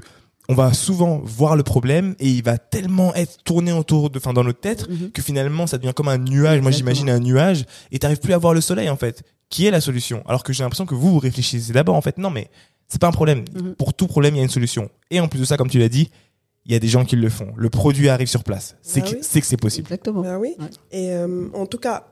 on 0.49 0.53
va 0.55 0.73
souvent 0.73 1.19
voir 1.23 1.55
le 1.55 1.63
problème 1.63 2.15
et 2.19 2.29
il 2.29 2.43
va 2.43 2.57
tellement 2.57 3.13
être 3.15 3.43
tourné 3.43 3.71
autour 3.73 4.09
de, 4.09 4.17
enfin, 4.17 4.33
dans 4.33 4.43
notre 4.43 4.59
tête 4.61 4.87
Mhm. 4.89 5.11
que 5.11 5.21
finalement 5.21 5.67
ça 5.67 5.77
devient 5.77 5.93
comme 5.93 6.07
un 6.07 6.17
nuage. 6.17 6.61
Moi, 6.61 6.71
j'imagine 6.71 7.09
un 7.09 7.19
nuage 7.19 7.65
et 7.91 7.99
t'arrives 7.99 8.19
plus 8.19 8.33
à 8.33 8.37
voir 8.37 8.53
le 8.53 8.61
soleil 8.61 8.89
en 8.89 8.95
fait. 8.97 9.23
Qui 9.49 9.65
est 9.65 9.71
la 9.71 9.81
solution? 9.81 10.23
Alors 10.27 10.43
que 10.43 10.53
j'ai 10.53 10.63
l'impression 10.63 10.85
que 10.85 10.95
vous 10.95 11.11
vous 11.11 11.19
réfléchissez 11.19 11.73
d'abord 11.73 11.95
en 11.95 12.01
fait. 12.01 12.17
Non, 12.17 12.29
mais 12.29 12.49
c'est 12.87 12.99
pas 13.01 13.07
un 13.07 13.11
problème. 13.11 13.43
Mhm. 13.53 13.75
Pour 13.75 13.93
tout 13.93 14.07
problème, 14.07 14.35
il 14.35 14.37
y 14.37 14.41
a 14.41 14.43
une 14.43 14.49
solution. 14.49 14.89
Et 15.11 15.19
en 15.19 15.27
plus 15.27 15.39
de 15.39 15.45
ça, 15.45 15.57
comme 15.57 15.69
tu 15.69 15.79
l'as 15.79 15.89
dit, 15.89 16.09
il 16.65 16.73
y 16.73 16.75
a 16.75 16.79
des 16.79 16.87
gens 16.89 17.05
qui 17.05 17.15
le 17.15 17.29
font. 17.29 17.53
Le 17.55 17.69
produit 17.69 18.09
arrive 18.09 18.27
sur 18.27 18.43
place. 18.43 18.75
C'est 18.81 19.01
Ah 19.05 19.09
que 19.09 19.15
oui. 19.15 19.21
c'est 19.43 19.57
possible. 19.57 19.85
exactement 19.87 20.21
Ben 20.21 20.37
oui. 20.37 20.55
Ouais. 20.59 20.65
Et 20.91 21.11
euh, 21.13 21.47
en 21.53 21.65
tout 21.65 21.77
cas, 21.77 22.07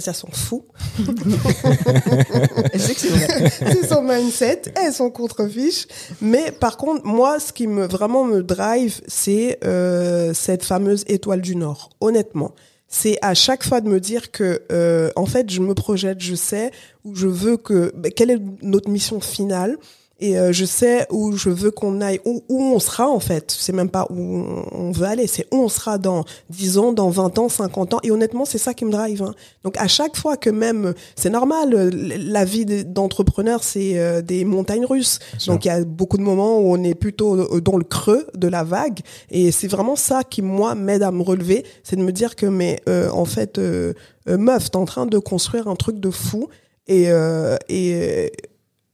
Fout. 0.00 0.64
je 0.98 2.78
sais 2.78 2.94
que 2.94 3.00
c'est 3.00 3.86
son 3.86 4.02
mindset, 4.02 4.62
elle 4.76 4.92
s'en 4.92 5.10
contrefiche. 5.10 5.86
Mais 6.20 6.52
par 6.52 6.76
contre, 6.76 7.04
moi, 7.04 7.38
ce 7.38 7.52
qui 7.52 7.66
me 7.66 7.86
vraiment 7.86 8.24
me 8.24 8.42
drive, 8.42 9.00
c'est 9.06 9.58
euh, 9.64 10.32
cette 10.34 10.64
fameuse 10.64 11.04
étoile 11.08 11.40
du 11.40 11.56
Nord. 11.56 11.90
Honnêtement, 12.00 12.54
c'est 12.88 13.18
à 13.22 13.34
chaque 13.34 13.64
fois 13.64 13.80
de 13.80 13.88
me 13.88 14.00
dire 14.00 14.30
que, 14.30 14.62
euh, 14.70 15.10
en 15.16 15.26
fait, 15.26 15.50
je 15.50 15.60
me 15.60 15.74
projette, 15.74 16.20
je 16.20 16.34
sais 16.34 16.70
où 17.04 17.14
je 17.14 17.26
veux 17.26 17.56
que, 17.56 17.92
ben, 17.96 18.12
quelle 18.12 18.30
est 18.30 18.40
notre 18.62 18.90
mission 18.90 19.20
finale? 19.20 19.78
Et 20.24 20.38
euh, 20.38 20.52
je 20.52 20.64
sais 20.64 21.06
où 21.10 21.36
je 21.36 21.50
veux 21.50 21.72
qu'on 21.72 22.00
aille, 22.00 22.20
où, 22.24 22.44
où 22.48 22.62
on 22.62 22.78
sera 22.78 23.08
en 23.08 23.18
fait. 23.18 23.50
C'est 23.58 23.72
même 23.72 23.88
pas 23.90 24.06
où 24.08 24.44
on 24.70 24.92
veut 24.92 25.06
aller, 25.06 25.26
c'est 25.26 25.46
où 25.52 25.56
on 25.56 25.68
sera 25.68 25.98
dans 25.98 26.24
10 26.48 26.78
ans, 26.78 26.92
dans 26.92 27.10
20 27.10 27.38
ans, 27.40 27.48
50 27.48 27.94
ans. 27.94 27.98
Et 28.04 28.12
honnêtement, 28.12 28.44
c'est 28.44 28.58
ça 28.58 28.72
qui 28.72 28.84
me 28.84 28.92
drive. 28.92 29.20
hein. 29.22 29.34
Donc 29.64 29.76
à 29.78 29.88
chaque 29.88 30.16
fois 30.16 30.36
que 30.36 30.48
même, 30.48 30.94
c'est 31.16 31.30
normal, 31.30 31.74
euh, 31.74 31.90
la 31.92 32.44
vie 32.44 32.64
de- 32.64 32.82
d'entrepreneur, 32.82 33.64
c'est 33.64 33.98
euh, 33.98 34.22
des 34.22 34.44
montagnes 34.44 34.84
russes. 34.86 35.18
Donc 35.48 35.64
il 35.64 35.68
y 35.68 35.70
a 35.72 35.84
beaucoup 35.84 36.18
de 36.18 36.22
moments 36.22 36.58
où 36.60 36.72
on 36.72 36.82
est 36.84 36.94
plutôt 36.94 37.34
euh, 37.56 37.60
dans 37.60 37.76
le 37.76 37.84
creux 37.84 38.26
de 38.36 38.46
la 38.46 38.62
vague. 38.62 39.00
Et 39.30 39.50
c'est 39.50 39.68
vraiment 39.68 39.96
ça 39.96 40.22
qui, 40.22 40.40
moi, 40.40 40.76
m'aide 40.76 41.02
à 41.02 41.10
me 41.10 41.22
relever. 41.22 41.64
C'est 41.82 41.96
de 41.96 42.02
me 42.02 42.12
dire 42.12 42.36
que, 42.36 42.46
mais 42.46 42.80
euh, 42.88 43.10
en 43.10 43.24
fait, 43.24 43.58
euh, 43.58 43.92
meuf, 44.28 44.70
t'es 44.70 44.76
en 44.76 44.84
train 44.84 45.06
de 45.06 45.18
construire 45.18 45.66
un 45.66 45.74
truc 45.74 45.98
de 45.98 46.10
fou. 46.10 46.48
Et, 46.86 47.06
euh, 47.10 47.56
et 47.68 48.30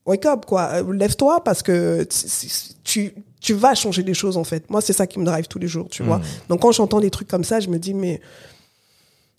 wake 0.08 0.26
up, 0.26 0.46
quoi. 0.46 0.68
Euh, 0.72 0.92
Lève-toi 0.92 1.42
parce 1.44 1.62
que 1.62 2.06
tu, 2.84 3.12
tu 3.40 3.52
vas 3.54 3.74
changer 3.74 4.02
les 4.02 4.14
choses, 4.14 4.36
en 4.36 4.44
fait. 4.44 4.68
Moi, 4.70 4.80
c'est 4.80 4.92
ça 4.92 5.06
qui 5.06 5.18
me 5.18 5.24
drive 5.24 5.46
tous 5.46 5.58
les 5.58 5.68
jours, 5.68 5.88
tu 5.90 6.02
vois. 6.02 6.18
Mhm. 6.18 6.24
Donc 6.48 6.62
quand 6.62 6.72
j'entends 6.72 7.00
des 7.00 7.10
trucs 7.10 7.28
comme 7.28 7.44
ça, 7.44 7.60
je 7.60 7.68
me 7.68 7.78
dis, 7.78 7.94
mais 7.94 8.20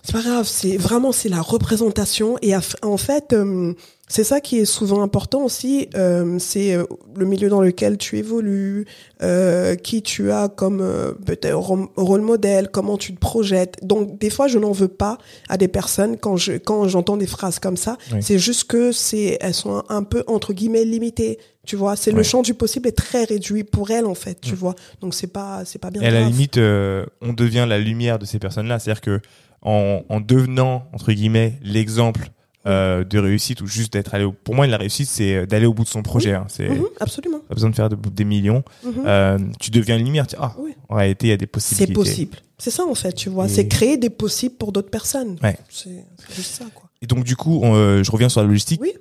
c'est 0.04 0.14
pas 0.14 0.22
grave, 0.22 0.48
c'est 0.48 0.78
vraiment 0.78 1.12
c'est 1.12 1.30
la 1.30 1.42
représentation 1.42 2.38
et 2.42 2.54
en 2.84 2.98
fait 2.98 3.34
euh, 3.34 3.74
c'est 4.12 4.24
ça 4.24 4.42
qui 4.42 4.58
est 4.58 4.66
souvent 4.66 5.04
important 5.04 5.44
aussi, 5.44 5.88
euh, 5.96 6.40
c'est 6.40 6.74
euh, 6.74 6.84
le 7.16 7.26
milieu 7.28 7.48
dans 7.48 7.62
lequel 7.62 7.96
tu 7.98 8.18
évolues, 8.18 8.88
euh, 9.22 9.76
qui 9.76 10.02
tu 10.02 10.32
as 10.32 10.50
comme 10.50 10.80
peut-être 11.28 11.56
rôle 11.96 12.22
modèle, 12.22 12.70
comment 12.72 12.98
tu 12.98 13.14
te 13.14 13.20
projettes. 13.20 13.78
Donc 13.84 14.18
des 14.18 14.32
fois 14.32 14.48
je 14.48 14.58
n'en 14.58 14.72
veux 14.72 14.88
pas 14.88 15.20
à 15.48 15.58
des 15.58 15.68
personnes 15.68 16.18
quand 16.18 16.38
je 16.38 16.54
quand 16.54 16.88
j'entends 16.88 17.18
des 17.18 17.28
phrases 17.28 17.60
comme 17.60 17.78
ça, 17.78 17.98
Oui. 18.12 18.24
c'est 18.24 18.40
juste 18.40 18.64
que 18.64 18.92
c'est 18.92 19.38
elles 19.42 19.54
sont 19.54 19.84
un, 19.90 20.02
peu 20.04 20.24
entre 20.26 20.54
guillemets 20.54 20.86
limitées. 20.86 21.38
Tu 21.68 21.76
vois, 21.76 21.96
c'est 21.96 22.10
Ouais. 22.10 22.18
le 22.18 22.24
champ 22.24 22.42
du 22.42 22.56
possible 22.56 22.88
est 22.88 22.98
très 22.98 23.26
réduit 23.26 23.64
pour 23.64 23.92
elles 23.92 24.08
en 24.08 24.16
fait, 24.16 24.42
tu 24.42 24.56
vois. 24.56 24.74
Donc 25.02 25.14
c'est 25.14 25.28
pas 25.28 25.62
c'est 25.66 25.78
pas 25.78 25.92
bien 25.92 26.02
Et 26.02 26.08
à 26.08 26.12
la 26.12 26.22
limite, 26.24 26.58
on 26.58 27.34
devient 27.34 27.68
la 27.70 27.78
lumière 27.78 28.18
de 28.18 28.26
ces 28.26 28.40
personnes-là. 28.40 28.80
C'est-à-dire 28.80 29.02
que 29.02 29.22
en, 29.62 30.02
en 30.10 30.20
devenant 30.22 30.86
entre 30.94 31.12
guillemets 31.12 31.60
l'exemple 31.62 32.30
euh, 32.68 33.04
de 33.06 33.18
réussite 33.18 33.62
ou 33.62 33.68
juste 33.68 33.94
d'être 33.94 34.14
allé. 34.14 34.26
Au... 34.26 34.32
Pour 34.34 34.54
moi, 34.54 34.68
la 34.68 34.78
réussite, 34.78 35.08
c'est 35.08 35.34
euh, 35.36 35.46
d'aller 35.46 35.66
au 35.66 35.74
bout 35.74 35.84
de 35.86 35.90
son 35.90 36.04
projet. 36.04 36.34
Hein. 36.34 36.46
C'est 36.50 36.70
Mhm, 36.70 36.84
absolument. 37.00 37.40
pas 37.48 37.56
besoin 37.56 37.70
de 37.70 37.76
faire 37.76 37.90
de- 37.90 37.96
des 38.10 38.26
millions. 38.26 38.64
Mhm. 38.84 38.94
Euh, 39.06 39.38
tu 39.60 39.72
deviens 39.72 39.98
une 39.98 40.06
lumière. 40.06 40.28
Tu... 40.28 40.36
Ah, 40.38 40.54
Oui. 40.60 40.76
en 40.90 40.96
réalité, 40.96 41.28
il 41.28 41.30
y 41.30 41.34
a 41.34 41.38
des 41.38 41.48
possibilités. 41.48 41.88
C'est 41.88 41.94
possible. 41.94 42.38
C'est 42.58 42.72
ça 42.72 42.86
en 42.86 42.94
fait, 42.96 43.14
tu 43.14 43.30
vois. 43.30 43.46
Et- 43.46 43.50
C'est 43.50 43.68
créer 43.70 43.96
des 43.98 44.10
possibles 44.10 44.56
pour 44.56 44.72
d'autres 44.74 44.90
personnes. 44.90 45.38
Ouais. 45.42 45.58
C'est 45.70 46.04
juste 46.36 46.52
ça, 46.56 46.66
quoi. 46.76 46.90
Et 47.02 47.08
donc, 47.08 47.24
du 47.24 47.38
coup, 47.38 47.62
on, 47.64 47.76
euh, 47.76 48.04
je 48.04 48.12
reviens 48.12 48.28
sur 48.28 48.42
la 48.42 48.48
logistique. 48.48 48.82
Oui. 48.82 48.92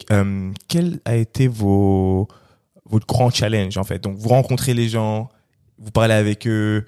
Quel 0.68 1.00
a 1.04 1.16
été 1.16 1.48
vos, 1.48 2.28
votre 2.88 3.06
grand 3.08 3.30
challenge, 3.30 3.76
en 3.76 3.84
fait? 3.84 3.98
Donc, 4.02 4.16
vous 4.18 4.28
rencontrez 4.28 4.72
les 4.72 4.88
gens, 4.88 5.28
vous 5.78 5.90
parlez 5.90 6.14
avec 6.14 6.46
eux, 6.46 6.84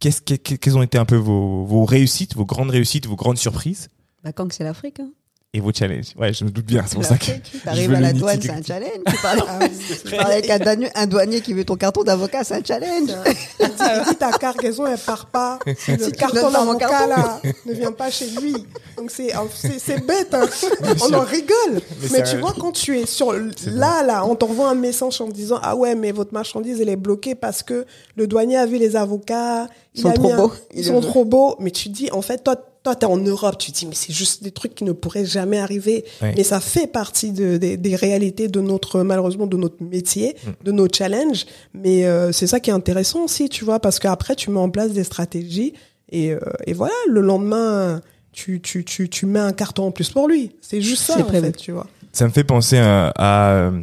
qu'est-ce, 0.00 0.20
que- 0.22 0.34
que- 0.34 0.54
quelles 0.54 0.76
ont 0.76 0.82
été 0.82 0.98
un 0.98 1.04
peu 1.04 1.16
vos, 1.16 1.64
vos 1.64 1.84
réussites, 1.84 2.34
vos 2.34 2.44
grandes 2.46 2.70
réussites, 2.70 3.06
vos 3.06 3.16
grandes 3.16 3.38
surprises? 3.38 3.88
Bah, 4.24 4.32
que 4.48 4.54
c'est 4.54 4.64
l'Afrique. 4.64 5.00
Hein. 5.00 5.12
Et 5.52 5.58
vos 5.58 5.72
challenges? 5.72 6.14
Ouais, 6.16 6.32
je 6.32 6.44
me 6.44 6.50
doute 6.50 6.66
bien, 6.66 6.84
c'est 6.86 6.94
pour 6.94 7.04
ça 7.04 7.18
que. 7.18 7.32
T'arrives 7.64 7.90
veux 7.90 7.96
à 7.96 8.00
la 8.00 8.12
douane, 8.12 8.40
c'est 8.40 8.50
un 8.50 8.62
challenge. 8.62 9.00
Tu 9.04 9.16
parles, 9.20 9.40
tu 10.04 10.16
parles 10.16 10.32
avec 10.32 10.48
un 10.50 10.58
douanier, 10.58 10.88
un 10.94 11.06
douanier 11.06 11.40
qui 11.40 11.54
veut 11.54 11.64
ton 11.64 11.74
carton 11.74 12.04
d'avocat, 12.04 12.44
c'est 12.44 12.54
un 12.54 12.64
challenge. 12.64 13.10
Il 13.58 13.66
dit, 13.66 13.74
il 13.78 14.04
dit, 14.08 14.16
ta 14.16 14.30
cargaison, 14.32 14.86
elle 14.86 14.98
part 14.98 15.26
pas. 15.26 15.58
Si 15.80 15.96
le 15.96 16.06
tu 16.06 16.12
carton 16.12 16.50
d'avocat, 16.50 17.06
là, 17.06 17.40
ne 17.66 17.72
vient 17.72 17.92
pas 17.92 18.10
chez 18.10 18.26
lui. 18.40 18.54
Donc, 18.96 19.10
c'est, 19.10 19.32
c'est, 19.78 20.04
bête, 20.06 20.34
hein. 20.34 20.46
On 21.02 21.14
en 21.14 21.20
rigole. 21.20 21.80
Mais 22.02 22.08
Mais, 22.12 22.22
tu 22.22 22.36
vois, 22.36 22.54
quand 22.58 22.72
tu 22.72 22.98
es 22.98 23.06
sur, 23.06 23.32
là, 23.32 24.02
là, 24.02 24.24
on 24.26 24.34
t'envoie 24.34 24.68
un 24.68 24.74
message 24.74 25.20
en 25.20 25.28
disant, 25.28 25.58
ah 25.62 25.74
ouais, 25.74 25.94
mais 25.94 26.12
votre 26.12 26.34
marchandise, 26.34 26.80
elle 26.80 26.90
est 26.90 26.96
bloquée 26.96 27.34
parce 27.34 27.62
que 27.62 27.86
le 28.14 28.26
douanier 28.26 28.58
a 28.58 28.66
vu 28.66 28.76
les 28.76 28.94
avocats. 28.94 29.68
Ils 29.94 30.02
sont 30.02 30.12
trop 30.12 30.34
beaux. 30.34 30.52
Ils 30.74 30.80
Il 30.80 30.84
sont 30.84 31.00
trop 31.00 31.24
beaux. 31.24 31.56
Mais 31.58 31.70
tu 31.70 31.88
dis, 31.88 32.10
en 32.12 32.22
fait, 32.22 32.44
toi, 32.44 32.56
toi, 32.90 32.96
t'es 32.96 33.06
en 33.06 33.18
Europe, 33.18 33.56
tu 33.58 33.70
dis, 33.70 33.86
mais 33.86 33.94
c'est 33.94 34.12
juste 34.12 34.42
des 34.42 34.50
trucs 34.50 34.74
qui 34.74 34.84
ne 34.84 34.92
pourraient 34.92 35.24
jamais 35.24 35.58
arriver. 35.58 36.04
Ouais. 36.22 36.34
Mais 36.36 36.42
ça 36.42 36.58
fait 36.60 36.86
partie 36.86 37.30
de, 37.32 37.56
des- 37.56 37.76
des 37.76 37.94
réalités 37.96 38.48
de 38.48 38.60
notre, 38.60 39.02
malheureusement, 39.02 39.46
de 39.46 39.56
notre 39.56 39.80
métier, 39.82 40.34
Mm. 40.44 40.50
de 40.64 40.72
nos 40.72 40.88
challenges. 40.92 41.46
Mais 41.74 42.04
euh, 42.06 42.32
c'est 42.32 42.46
ça 42.48 42.58
qui 42.60 42.70
est 42.70 42.72
intéressant 42.72 43.24
aussi, 43.24 43.48
tu 43.48 43.64
vois, 43.64 43.78
parce 43.78 43.98
qu'après, 43.98 44.34
tu 44.34 44.50
mets 44.50 44.58
en 44.58 44.70
place 44.70 44.92
des 44.92 45.04
stratégies 45.04 45.74
et, 46.10 46.32
euh, 46.32 46.40
et 46.66 46.72
voilà, 46.72 46.94
le 47.08 47.20
lendemain, 47.20 48.00
tu, 48.32 48.60
tu, 48.60 48.84
tu, 48.84 49.08
tu 49.08 49.26
mets 49.26 49.38
un 49.38 49.52
carton 49.52 49.84
en 49.86 49.90
plus 49.92 50.10
pour 50.10 50.26
lui. 50.28 50.50
C'est 50.60 50.80
juste 50.80 51.02
ça, 51.04 51.14
C'est 51.16 51.22
en 51.22 51.28
fait, 51.28 51.52
tu 51.56 51.70
vois. 51.72 51.86
Ça 52.12 52.26
me 52.26 52.32
fait 52.32 52.42
penser 52.44 52.78
à, 52.78 53.08
à, 53.14 53.52
euh, 53.52 53.82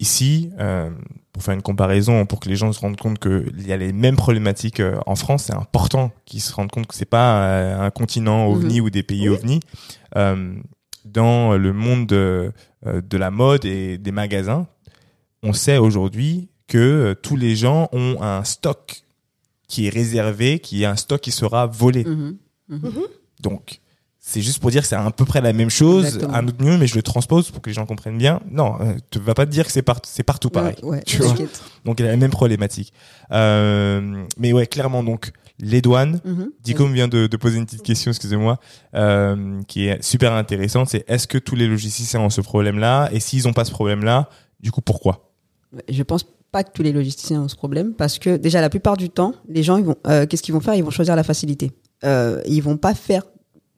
ici, 0.00 0.50
euh, 0.58 0.88
pour 1.38 1.44
faire 1.44 1.54
une 1.54 1.62
comparaison, 1.62 2.26
pour 2.26 2.40
que 2.40 2.48
les 2.48 2.56
gens 2.56 2.72
se 2.72 2.80
rendent 2.80 2.96
compte 2.96 3.20
qu'il 3.20 3.64
y 3.64 3.72
a 3.72 3.76
les 3.76 3.92
mêmes 3.92 4.16
problématiques 4.16 4.80
euh, 4.80 4.98
en 5.06 5.14
France. 5.14 5.44
C'est 5.44 5.54
important 5.54 6.10
qu'ils 6.24 6.40
se 6.40 6.52
rendent 6.52 6.72
compte 6.72 6.88
que 6.88 6.96
c'est 6.96 7.04
pas 7.04 7.44
euh, 7.44 7.80
un 7.80 7.90
continent 7.90 8.48
ovni 8.48 8.80
ou 8.80 8.90
des 8.90 9.04
pays 9.04 9.28
ovni. 9.28 9.60
Euh, 10.16 10.56
dans 11.04 11.56
le 11.56 11.72
monde 11.72 12.08
de, 12.08 12.52
de 12.84 13.16
la 13.16 13.30
mode 13.30 13.64
et 13.64 13.98
des 13.98 14.10
magasins, 14.10 14.66
on 15.44 15.52
sait 15.52 15.78
aujourd'hui 15.78 16.48
que 16.66 17.16
tous 17.22 17.36
les 17.36 17.54
gens 17.54 17.88
ont 17.92 18.20
un 18.20 18.42
stock 18.42 19.04
qui 19.68 19.86
est 19.86 19.90
réservé, 19.90 20.58
qui 20.58 20.82
est 20.82 20.86
un 20.86 20.96
stock 20.96 21.20
qui 21.20 21.30
sera 21.30 21.66
volé. 21.66 22.04
Mhm. 22.04 22.36
Donc, 23.40 23.80
c'est 24.30 24.42
juste 24.42 24.58
pour 24.60 24.70
dire 24.70 24.82
que 24.82 24.88
c'est 24.88 24.94
à 24.94 25.10
peu 25.10 25.24
près 25.24 25.40
la 25.40 25.54
même 25.54 25.70
chose, 25.70 26.04
Exactement. 26.04 26.34
un 26.34 26.46
autre 26.46 26.62
mieux, 26.62 26.76
mais 26.76 26.86
je 26.86 26.96
le 26.96 27.02
transpose 27.02 27.50
pour 27.50 27.62
que 27.62 27.70
les 27.70 27.74
gens 27.74 27.86
comprennent 27.86 28.18
bien. 28.18 28.40
Non, 28.50 28.74
euh, 28.80 28.94
tu 29.10 29.18
vas 29.20 29.32
pas 29.32 29.46
te 29.46 29.50
dire 29.50 29.64
que 29.64 29.72
c'est 29.72 29.80
par- 29.80 30.00
c'est 30.04 30.22
partout 30.22 30.50
pareil. 30.50 30.74
Ouais, 30.82 30.98
ouais, 30.98 31.02
Tu 31.06 31.16
vois. 31.22 31.34
Donc, 31.86 31.98
il 31.98 32.04
y 32.04 32.08
a 32.08 32.10
la 32.10 32.16
même 32.18 32.30
problématique. 32.30 32.92
Euh, 33.32 34.24
mais 34.36 34.52
ouais, 34.52 34.66
clairement, 34.66 35.02
donc, 35.02 35.32
les 35.60 35.80
douanes, 35.80 36.20
Mhm. 36.24 36.50
Dico 36.62 36.86
me 36.86 36.92
vient 36.92 37.08
de, 37.08 37.26
de 37.26 37.36
poser 37.38 37.56
une 37.58 37.64
petite 37.66 37.82
question, 37.82 38.10
excusez-moi, 38.10 38.58
euh, 38.94 39.60
qui 39.66 39.86
est 39.88 40.02
super 40.04 40.32
intéressante. 40.34 40.88
C'est 40.90 41.04
est-ce 41.08 41.26
que 41.26 41.38
tous 41.38 41.56
les 41.56 41.66
logisticiens 41.66 42.20
ont 42.20 42.30
ce 42.30 42.40
problème-là? 42.42 43.08
Et 43.12 43.20
s'ils 43.20 43.48
ont 43.48 43.52
pas 43.54 43.64
ce 43.64 43.70
problème-là, 43.72 44.28
du 44.60 44.70
coup, 44.70 44.80
pourquoi? 44.82 45.32
Je 45.88 46.02
pense 46.02 46.24
pas 46.52 46.64
que 46.64 46.70
tous 46.72 46.82
les 46.82 46.92
logisticiens 46.92 47.42
ont 47.42 47.48
ce 47.48 47.56
problème 47.56 47.92
parce 47.94 48.18
que 48.18 48.36
déjà 48.36 48.60
la 48.60 48.70
plupart 48.70 48.96
du 48.96 49.10
temps, 49.10 49.34
les 49.48 49.62
gens 49.62 49.76
ils 49.76 49.84
vont, 49.84 49.96
euh, 50.06 50.26
qu'est-ce 50.26 50.42
qu'ils 50.42 50.54
vont 50.54 50.60
faire? 50.60 50.74
Ils 50.74 50.84
vont 50.84 50.90
choisir 50.90 51.14
la 51.16 51.22
facilité. 51.24 51.72
Euh, 52.04 52.40
ils 52.46 52.60
vont 52.62 52.76
pas 52.76 52.94
faire 52.94 53.22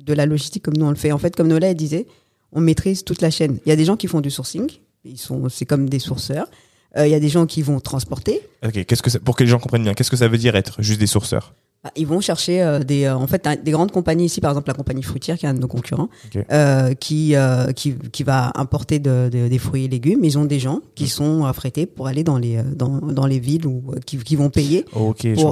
de 0.05 0.13
la 0.13 0.27
logistique 0.27 0.65
comme 0.65 0.77
nous 0.77 0.87
on 0.87 0.91
le 0.91 0.97
fait. 0.97 1.13
En 1.13 1.19
fait, 1.19 1.37
comme 1.37 1.49
Nola 1.49 1.75
disait, 1.75 2.07
on 2.53 2.61
maîtrise 2.61 3.05
toute 3.05 3.21
la 3.21 3.31
chaîne. 3.31 3.59
Il 3.65 3.69
y 3.69 3.73
a 3.73 3.77
des 3.77 3.85
gens 3.85 3.97
qui 3.97 4.07
font 4.07 4.21
du 4.21 4.31
sourcing, 4.31 4.69
ils 5.05 5.19
sont, 5.19 5.49
c'est 5.49 5.67
comme 5.67 5.89
des 5.89 5.99
sourceurs. 5.99 6.49
Euh, 6.97 7.07
Il 7.07 7.11
y 7.11 7.15
a 7.15 7.21
des 7.21 7.29
gens 7.29 7.47
qui 7.47 7.63
vont 7.63 7.79
transporter. 7.81 8.41
Ok, 8.65 8.85
qu'est-ce 8.85 9.03
que 9.03 9.19
pour 9.19 9.37
que 9.37 9.45
les 9.45 9.51
gens 9.51 9.61
comprennent 9.61 9.85
bien, 9.85 9.95
qu'est-ce 9.95 10.11
que 10.11 10.17
ça 10.17 10.29
veut 10.29 10.39
dire 10.39 10.57
être 10.57 10.83
juste 10.83 10.99
des 10.99 11.07
sourceurs? 11.07 11.55
Ils 11.97 12.07
vont 12.07 12.21
chercher 12.21 12.61
euh, 12.61 12.81
des, 12.81 13.05
euh, 13.05 13.15
en 13.17 13.27
fait, 13.27 13.49
des 13.65 13.71
grandes 13.71 13.91
compagnies 13.91 14.27
ici, 14.27 14.43
par 14.43 14.51
exemple 14.51 14.69
la 14.69 14.75
compagnie 14.75 15.03
fruitière, 15.03 15.39
qui 15.39 15.47
est 15.47 15.49
un 15.49 15.55
de 15.55 15.61
nos 15.61 15.67
concurrents, 15.67 16.11
euh, 16.53 16.93
qui, 16.93 17.35
qui, 17.75 17.95
qui 18.13 18.23
va 18.23 18.53
importer 18.55 18.99
de, 18.99 19.31
de- 19.33 19.49
des 19.49 19.59
fruits 19.59 19.87
et 19.87 19.89
légumes. 19.89 20.23
Ils 20.23 20.37
ont 20.37 20.45
des 20.45 20.59
gens 20.59 20.81
qui 20.95 21.09
sont 21.09 21.45
affrétés 21.47 21.87
pour 21.87 22.07
aller 22.07 22.23
dans 22.23 22.37
les, 22.37 22.63
dans, 22.77 22.99
dans 22.99 23.25
les 23.27 23.39
villes 23.39 23.67
ou 23.67 23.83
qui, 24.05 24.19
qui 24.19 24.37
vont 24.37 24.51
payer 24.51 24.85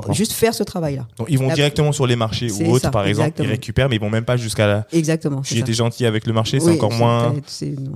pour 0.02 0.12
juste 0.12 0.32
faire 0.32 0.52
ce 0.52 0.62
travail-là. 0.64 1.08
Donc, 1.16 1.28
ils 1.30 1.38
vont 1.38 1.48
La- 1.48 1.54
directement 1.54 1.92
sur 1.92 2.06
les 2.06 2.16
marchés 2.16 2.50
ou 2.52 2.72
autres, 2.72 2.82
ça, 2.82 2.90
par 2.90 3.06
exemple, 3.06 3.28
exactement. 3.28 3.48
ils 3.48 3.50
récupèrent, 3.52 3.88
mais 3.88 3.96
ils 3.96 4.00
vont 4.02 4.10
même 4.10 4.26
pas 4.26 4.36
jusqu'à 4.36 4.66
la. 4.66 4.86
Exactement. 4.92 5.42
ça. 5.42 5.56
été 5.56 5.72
gentil 5.72 6.04
avec 6.04 6.26
le 6.26 6.34
marché, 6.34 6.60
c'est 6.60 6.72
encore 6.72 6.92
moins. 6.92 7.34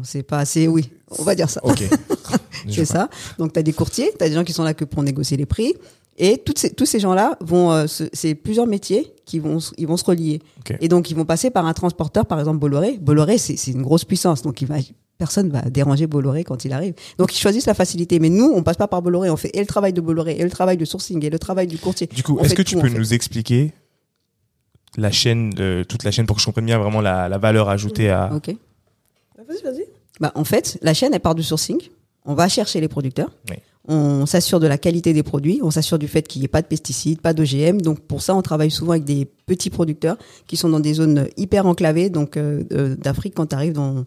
C'est 0.04 0.22
pas 0.22 0.38
assez. 0.38 0.68
Oui, 0.68 0.88
on 1.18 1.22
va 1.22 1.34
dire 1.34 1.50
ça. 1.50 1.60
Ok. 1.64 1.82
C'est 2.68 2.84
ça. 2.84 3.08
Donc, 3.38 3.52
tu 3.52 3.58
as 3.58 3.62
des 3.62 3.72
courtiers, 3.72 4.10
tu 4.16 4.24
as 4.24 4.28
des 4.28 4.34
gens 4.36 4.44
qui 4.44 4.52
sont 4.52 4.62
là 4.62 4.72
que 4.72 4.84
pour 4.86 5.02
négocier 5.02 5.36
les 5.36 5.46
prix. 5.46 5.74
Et 6.18 6.38
toutes 6.38 6.58
ces, 6.58 6.70
tous 6.74 6.84
ces 6.86 7.00
gens-là 7.00 7.36
vont, 7.40 7.72
euh, 7.72 7.86
c'est 7.88 8.34
plusieurs 8.34 8.66
métiers 8.66 9.14
qui 9.24 9.38
vont, 9.38 9.60
se- 9.60 9.72
ils 9.78 9.86
vont 9.86 9.96
se 9.96 10.04
relier. 10.04 10.40
Et 10.80 10.88
donc, 10.88 11.10
ils 11.10 11.16
vont 11.16 11.24
passer 11.24 11.50
par 11.50 11.64
un 11.66 11.72
transporteur, 11.72 12.26
par 12.26 12.38
exemple 12.38 12.58
Bolloré. 12.58 12.98
Bolloré, 13.00 13.38
c'est 13.38 13.56
c'est 13.56 13.70
une 13.70 13.82
grosse 13.82 14.04
puissance. 14.04 14.42
Donc, 14.42 14.60
il 14.60 14.66
va, 14.68 14.76
personne 15.16 15.48
va 15.48 15.62
déranger 15.62 16.06
Bolloré 16.06 16.44
quand 16.44 16.64
il 16.66 16.72
arrive. 16.74 16.94
Donc, 17.16 17.34
ils 17.34 17.38
choisissent 17.38 17.66
la 17.66 17.74
facilité. 17.74 18.18
Mais 18.18 18.28
nous, 18.28 18.52
on 18.54 18.62
passe 18.62 18.76
pas 18.76 18.88
par 18.88 19.00
Bolloré. 19.00 19.30
On 19.30 19.36
fait 19.38 19.50
et 19.56 19.60
le 19.60 19.66
travail 19.66 19.92
de 19.94 20.00
Bolloré, 20.02 20.36
et 20.38 20.42
le 20.44 20.50
travail 20.50 20.76
de 20.76 20.84
sourcing, 20.84 21.24
et 21.24 21.30
le 21.30 21.38
travail 21.38 21.66
du 21.66 21.78
courtier. 21.78 22.06
Du 22.08 22.22
coup, 22.22 22.38
est-ce 22.40 22.54
que 22.54 22.62
tu 22.62 22.74
tout, 22.74 22.80
peux 22.82 22.88
fait. 22.90 22.98
nous 22.98 23.14
expliquer 23.14 23.72
la 24.98 25.10
chaîne, 25.10 25.54
euh, 25.58 25.84
toute 25.84 26.04
la 26.04 26.10
chaîne, 26.10 26.26
pour 26.26 26.36
que 26.36 26.42
je 26.42 26.46
comprenne 26.46 26.66
bien 26.66 26.78
vraiment 26.78 27.00
la, 27.00 27.28
la 27.30 27.38
valeur 27.38 27.70
ajoutée 27.70 28.10
à. 28.10 28.30
OK. 28.34 28.54
Vas-y, 29.48 29.62
vas-y. 29.62 29.84
Bah, 30.20 30.30
en 30.34 30.44
fait, 30.44 30.78
la 30.82 30.92
chaîne, 30.92 31.14
elle 31.14 31.20
part 31.20 31.34
du 31.34 31.42
sourcing. 31.42 31.80
On 32.26 32.34
va 32.34 32.48
chercher 32.48 32.80
les 32.80 32.88
producteurs. 32.88 33.30
Oui. 33.50 33.56
On 33.88 34.26
s'assure 34.26 34.60
de 34.60 34.68
la 34.68 34.78
qualité 34.78 35.12
des 35.12 35.24
produits. 35.24 35.58
On 35.62 35.70
s'assure 35.70 35.98
du 35.98 36.06
fait 36.06 36.22
qu'il 36.22 36.40
n'y 36.40 36.44
ait 36.44 36.48
pas 36.48 36.62
de 36.62 36.68
pesticides, 36.68 37.20
pas 37.20 37.34
d'OGM. 37.34 37.80
Donc, 37.80 38.00
pour 38.00 38.22
ça, 38.22 38.34
on 38.34 38.42
travaille 38.42 38.70
souvent 38.70 38.92
avec 38.92 39.04
des 39.04 39.24
petits 39.24 39.70
producteurs 39.70 40.16
qui 40.46 40.56
sont 40.56 40.68
dans 40.68 40.80
des 40.80 40.94
zones 40.94 41.26
hyper 41.36 41.66
enclavées. 41.66 42.08
Donc, 42.08 42.36
euh, 42.36 42.62
euh, 42.72 42.94
d'Afrique, 42.94 43.34
quand 43.34 43.46
tu 43.46 43.56
arrives 43.56 43.72
dans, 43.72 44.04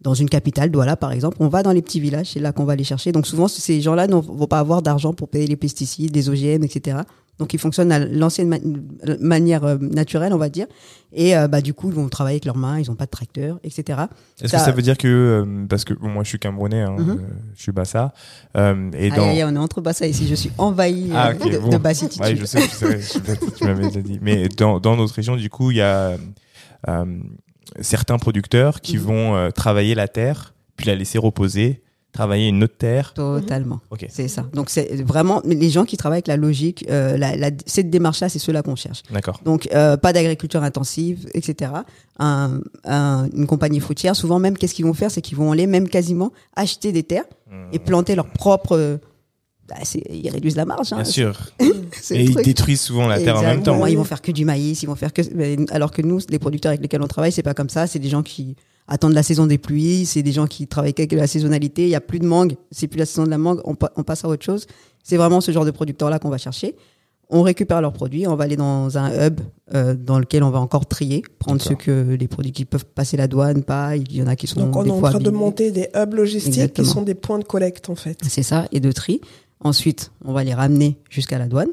dans 0.00 0.14
une 0.14 0.30
capitale, 0.30 0.70
Douala, 0.70 0.96
par 0.96 1.12
exemple, 1.12 1.36
on 1.40 1.48
va 1.48 1.62
dans 1.62 1.72
les 1.72 1.82
petits 1.82 2.00
villages. 2.00 2.30
C'est 2.32 2.40
là 2.40 2.52
qu'on 2.52 2.64
va 2.64 2.74
les 2.74 2.84
chercher. 2.84 3.12
Donc, 3.12 3.26
souvent, 3.26 3.48
ces 3.48 3.82
gens-là 3.82 4.06
ne 4.06 4.14
vont 4.14 4.46
pas 4.46 4.60
avoir 4.60 4.80
d'argent 4.80 5.12
pour 5.12 5.28
payer 5.28 5.46
les 5.46 5.56
pesticides, 5.56 6.14
les 6.16 6.30
OGM, 6.30 6.64
etc. 6.64 6.98
Donc, 7.38 7.54
ils 7.54 7.58
fonctionnent 7.58 7.92
à 7.92 8.00
l'ancienne 8.00 8.48
ma- 8.48 9.16
manière 9.20 9.64
euh, 9.64 9.76
naturelle, 9.80 10.32
on 10.34 10.38
va 10.38 10.48
dire. 10.48 10.66
Et 11.12 11.36
euh, 11.36 11.46
bah, 11.48 11.60
du 11.60 11.72
coup, 11.72 11.88
ils 11.88 11.94
vont 11.94 12.08
travailler 12.08 12.34
avec 12.34 12.44
leurs 12.44 12.56
mains. 12.56 12.80
Ils 12.80 12.88
n'ont 12.88 12.96
pas 12.96 13.06
de 13.06 13.10
tracteur, 13.10 13.60
etc. 13.62 14.00
Est-ce 14.42 14.52
que 14.52 14.58
ça 14.58 14.72
veut 14.72 14.82
dire 14.82 14.98
que, 14.98 15.06
euh, 15.08 15.66
parce 15.68 15.84
que 15.84 15.94
bon, 15.94 16.08
moi 16.08 16.24
je 16.24 16.28
suis 16.30 16.38
Camerounais, 16.38 16.82
hein, 16.82 16.96
Mhm. 16.98 17.10
euh, 17.10 17.14
je 17.56 17.62
suis 17.62 17.72
Bassa, 17.72 18.12
et 18.56 19.10
dans. 19.10 19.22
on 19.28 19.54
est 19.54 19.58
entre 19.58 19.80
Bassa 19.80 20.06
ici. 20.06 20.26
Je 20.28 20.34
suis 20.34 20.50
envahi 20.58 21.10
Ah, 21.14 21.28
euh, 21.30 21.34
ok, 21.34 21.52
de, 21.52 21.58
bon. 21.58 21.68
de 21.70 21.78
bassitude. 21.78 22.20
Ouais, 22.20 22.34
je 22.36 22.44
sais, 22.44 22.60
je 22.60 22.66
sais, 22.74 23.00
je 23.00 23.06
sais, 23.06 23.20
tu 23.56 23.64
m'avais 23.64 23.86
déjà 23.86 24.02
dit. 24.02 24.18
Mais 24.20 24.48
dans, 24.48 24.80
dans 24.80 24.96
notre 24.96 25.14
région, 25.14 25.36
du 25.36 25.48
coup, 25.48 25.70
il 25.70 25.76
y 25.78 25.80
a 25.82 26.16
certains 27.80 28.18
producteurs 28.18 28.80
qui 28.80 28.96
Mhm. 28.96 29.02
vont 29.02 29.50
travailler 29.54 29.94
la 29.94 30.08
terre, 30.08 30.54
puis 30.76 30.86
la 30.86 30.94
laisser 30.94 31.18
reposer, 31.18 31.82
travailler 32.18 32.48
une 32.48 32.64
autre 32.64 32.76
terre. 32.76 33.14
Totalement. 33.14 33.80
Ok. 33.90 34.06
C'est 34.10 34.28
ça. 34.28 34.44
Donc, 34.52 34.70
c'est 34.70 35.02
vraiment 35.04 35.40
les 35.44 35.70
gens 35.70 35.84
qui 35.84 35.96
travaillent 35.96 36.16
avec 36.18 36.26
la 36.26 36.36
logique, 36.36 36.84
euh, 36.90 37.16
la, 37.16 37.36
la- 37.36 37.50
cette 37.66 37.90
démarche-là, 37.90 38.28
c'est 38.28 38.38
ceux-là 38.40 38.62
qu'on 38.62 38.74
cherche. 38.76 39.02
D'accord. 39.12 39.40
Donc, 39.44 39.68
euh, 39.72 39.96
pas 39.96 40.12
d'agriculture 40.12 40.62
intensive, 40.64 41.28
etc. 41.34 41.70
Un, 42.18 42.60
un- 42.84 43.28
une 43.32 43.46
compagnie 43.46 43.80
fruitière, 43.80 44.16
souvent 44.16 44.38
même, 44.40 44.58
qu'est-ce 44.58 44.74
qu'ils 44.74 44.84
vont 44.86 44.94
faire? 44.94 45.10
C'est 45.10 45.20
qu'ils 45.22 45.36
vont 45.38 45.52
aller 45.52 45.66
même 45.68 45.88
quasiment 45.88 46.32
acheter 46.56 46.90
des 46.92 47.02
terres 47.04 47.24
Hmm. 47.50 47.68
et 47.72 47.78
planter 47.78 48.14
leur 48.14 48.28
propre. 48.28 48.72
euh, 48.76 48.96
bah, 49.68 49.76
ils 50.10 50.28
réduisent 50.30 50.56
la 50.56 50.64
marge. 50.64 50.88
Bien 50.90 50.98
hein. 50.98 51.04
sûr. 51.04 51.38
C'est 52.00 52.16
Et 52.16 52.24
ils 52.24 52.34
détruisent 52.36 52.80
souvent 52.80 53.06
la 53.06 53.18
terre 53.20 53.36
en 53.36 53.42
même 53.42 53.62
temps. 53.62 53.84
Ils 53.86 53.96
vont 53.96 54.04
faire 54.04 54.22
que 54.22 54.32
du 54.32 54.44
maïs, 54.44 54.82
ils 54.82 54.86
vont 54.86 54.96
faire 54.96 55.12
que. 55.12 55.22
Alors 55.72 55.90
que 55.92 56.02
nous, 56.02 56.20
les 56.30 56.38
producteurs 56.38 56.70
avec 56.70 56.80
lesquels 56.82 57.02
on 57.02 57.06
travaille, 57.06 57.32
c'est 57.32 57.42
pas 57.42 57.54
comme 57.54 57.68
ça. 57.68 57.86
C'est 57.86 57.98
des 57.98 58.08
gens 58.08 58.22
qui 58.22 58.56
attendent 58.88 59.12
la 59.14 59.22
saison 59.22 59.46
des 59.46 59.58
pluies, 59.58 60.06
c'est 60.06 60.22
des 60.22 60.32
gens 60.32 60.46
qui 60.46 60.66
travaillent 60.66 60.94
avec 60.96 61.12
la 61.12 61.26
saisonnalité. 61.26 61.84
Il 61.84 61.90
y 61.90 61.94
a 61.94 62.00
plus 62.00 62.18
de 62.18 62.26
mangue, 62.26 62.56
c'est 62.70 62.88
plus 62.88 62.98
la 62.98 63.06
saison 63.06 63.24
de 63.24 63.30
la 63.30 63.38
mangue, 63.38 63.60
on, 63.64 63.74
pa- 63.74 63.92
on 63.96 64.02
passe 64.02 64.24
à 64.24 64.28
autre 64.28 64.44
chose. 64.44 64.66
C'est 65.04 65.16
vraiment 65.16 65.40
ce 65.40 65.52
genre 65.52 65.64
de 65.64 65.70
producteurs-là 65.70 66.18
qu'on 66.18 66.30
va 66.30 66.38
chercher. 66.38 66.74
On 67.30 67.42
récupère 67.42 67.82
leurs 67.82 67.92
produits, 67.92 68.26
on 68.26 68.36
va 68.36 68.44
aller 68.44 68.56
dans 68.56 68.96
un 68.96 69.26
hub 69.26 69.40
euh, 69.74 69.94
dans 69.94 70.18
lequel 70.18 70.42
on 70.42 70.48
va 70.50 70.60
encore 70.60 70.86
trier, 70.86 71.22
prendre 71.38 71.60
ceux 71.60 71.74
que 71.74 72.16
les 72.18 72.26
produits 72.26 72.52
qui 72.52 72.64
peuvent 72.64 72.86
passer 72.86 73.18
la 73.18 73.28
douane, 73.28 73.62
pas. 73.64 73.96
Il 73.96 74.16
y 74.16 74.22
en 74.22 74.26
a 74.26 74.34
qui 74.34 74.46
sont 74.46 74.60
Donc, 74.60 74.74
on 74.76 74.82
des 74.82 74.88
est 74.88 74.92
en 74.92 75.00
train 75.02 75.18
de 75.18 75.28
monter 75.30 75.70
des 75.70 75.88
hubs 75.94 76.14
logistiques 76.14 76.54
Exactement. 76.54 76.86
qui 76.86 76.90
sont 76.90 77.02
des 77.02 77.14
points 77.14 77.38
de 77.38 77.44
collecte, 77.44 77.90
en 77.90 77.96
fait. 77.96 78.18
C'est 78.26 78.42
ça, 78.42 78.66
et 78.72 78.80
de 78.80 78.90
tri. 78.92 79.20
Ensuite, 79.60 80.10
on 80.24 80.32
va 80.32 80.42
les 80.42 80.54
ramener 80.54 80.96
jusqu'à 81.10 81.36
la 81.38 81.48
douane. 81.48 81.68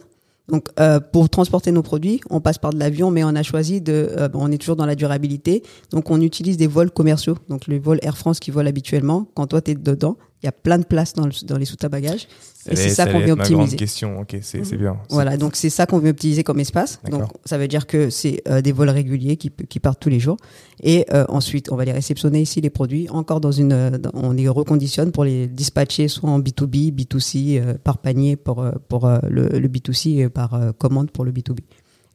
Donc, 0.47 0.67
euh, 0.79 0.99
pour 0.99 1.29
transporter 1.29 1.71
nos 1.71 1.81
produits, 1.81 2.21
on 2.29 2.39
passe 2.39 2.58
par 2.60 2.71
de 2.71 2.77
l'avion, 2.77 3.10
mais 3.10 3.23
on 3.23 3.36
a 3.36 3.43
choisi 3.43 3.81
de, 3.81 4.10
euh, 4.17 4.29
on 4.36 4.51
est 4.51 4.58
toujours 4.58 4.75
dans 4.75 4.86
la 4.86 4.95
durabilité, 4.95 5.63
donc 5.89 6.12
on 6.12 6.21
utilise 6.21 6.58
des 6.58 6.67
vols 6.67 6.91
commerciaux, 6.91 7.38
donc 7.49 7.67
les 7.67 7.79
vols 7.79 7.99
Air 8.03 8.17
France 8.17 8.39
qui 8.39 8.51
volent 8.51 8.69
habituellement. 8.69 9.27
Quand 9.34 9.47
toi 9.47 9.62
t'es 9.62 9.73
dedans, 9.73 10.17
il 10.45 10.47
y 10.47 10.49
a 10.49 10.51
plein 10.51 10.77
de 10.77 10.86
place 10.86 11.13
dans, 11.13 11.25
le- 11.25 11.45
dans 11.47 11.58
les 11.58 11.65
soutes 11.65 11.84
à 11.84 11.89
bagages, 11.89 12.27
et 12.69 12.75
c'est 12.75 12.89
ça 12.89 13.05
qu'on 13.08 13.19
ma 13.19 13.25
grande 13.25 13.39
optimiser. 13.39 13.77
question. 13.77 14.19
Ok, 14.19 14.38
c'est 14.41 14.77
bien. 14.77 14.95
Voilà, 15.10 15.38
donc 15.38 15.55
c'est 15.55 15.71
ça 15.71 15.88
qu'on 15.88 15.97
veut 15.97 16.10
optimiser 16.12 16.43
comme 16.43 16.60
espace. 16.60 16.99
Donc 17.10 17.23
ça 17.45 17.58
veut 17.58 17.67
dire 17.67 17.88
que 17.88 18.10
c'est 18.12 18.41
euh, 18.47 18.62
des 18.62 18.71
vols 18.71 18.89
réguliers 18.91 19.38
qui, 19.38 19.49
qui 19.49 19.79
partent 19.79 19.99
tous 19.99 20.10
les 20.10 20.19
jours. 20.19 20.38
Et 20.84 21.05
euh, 21.13 21.25
ensuite, 21.29 21.71
on 21.71 21.75
va 21.75 21.86
les 21.86 21.91
réceptionner 21.93 22.41
ici, 22.41 22.62
les 22.62 22.69
produits, 22.69 23.10
encore 23.10 23.41
dans 23.41 23.51
une... 23.51 23.73
euh, 23.73 23.97
on 24.13 24.31
les 24.34 24.47
reconditionne 24.47 25.12
pour 25.12 25.23
les 25.23 25.47
dispatcher 25.47 26.08
soit 26.08 26.29
en 26.29 26.39
B2B, 26.39 26.93
B2C, 26.93 27.60
euh, 27.60 27.73
par 27.84 27.97
panier 27.97 28.36
pour, 28.36 28.63
pour 28.88 29.08
le, 29.27 29.47
le 29.47 29.67
B2C 29.67 30.19
et 30.25 30.29
par 30.29 30.60
commande 30.77 31.10
pour 31.12 31.25
le 31.25 31.31
B2B. 31.31 31.60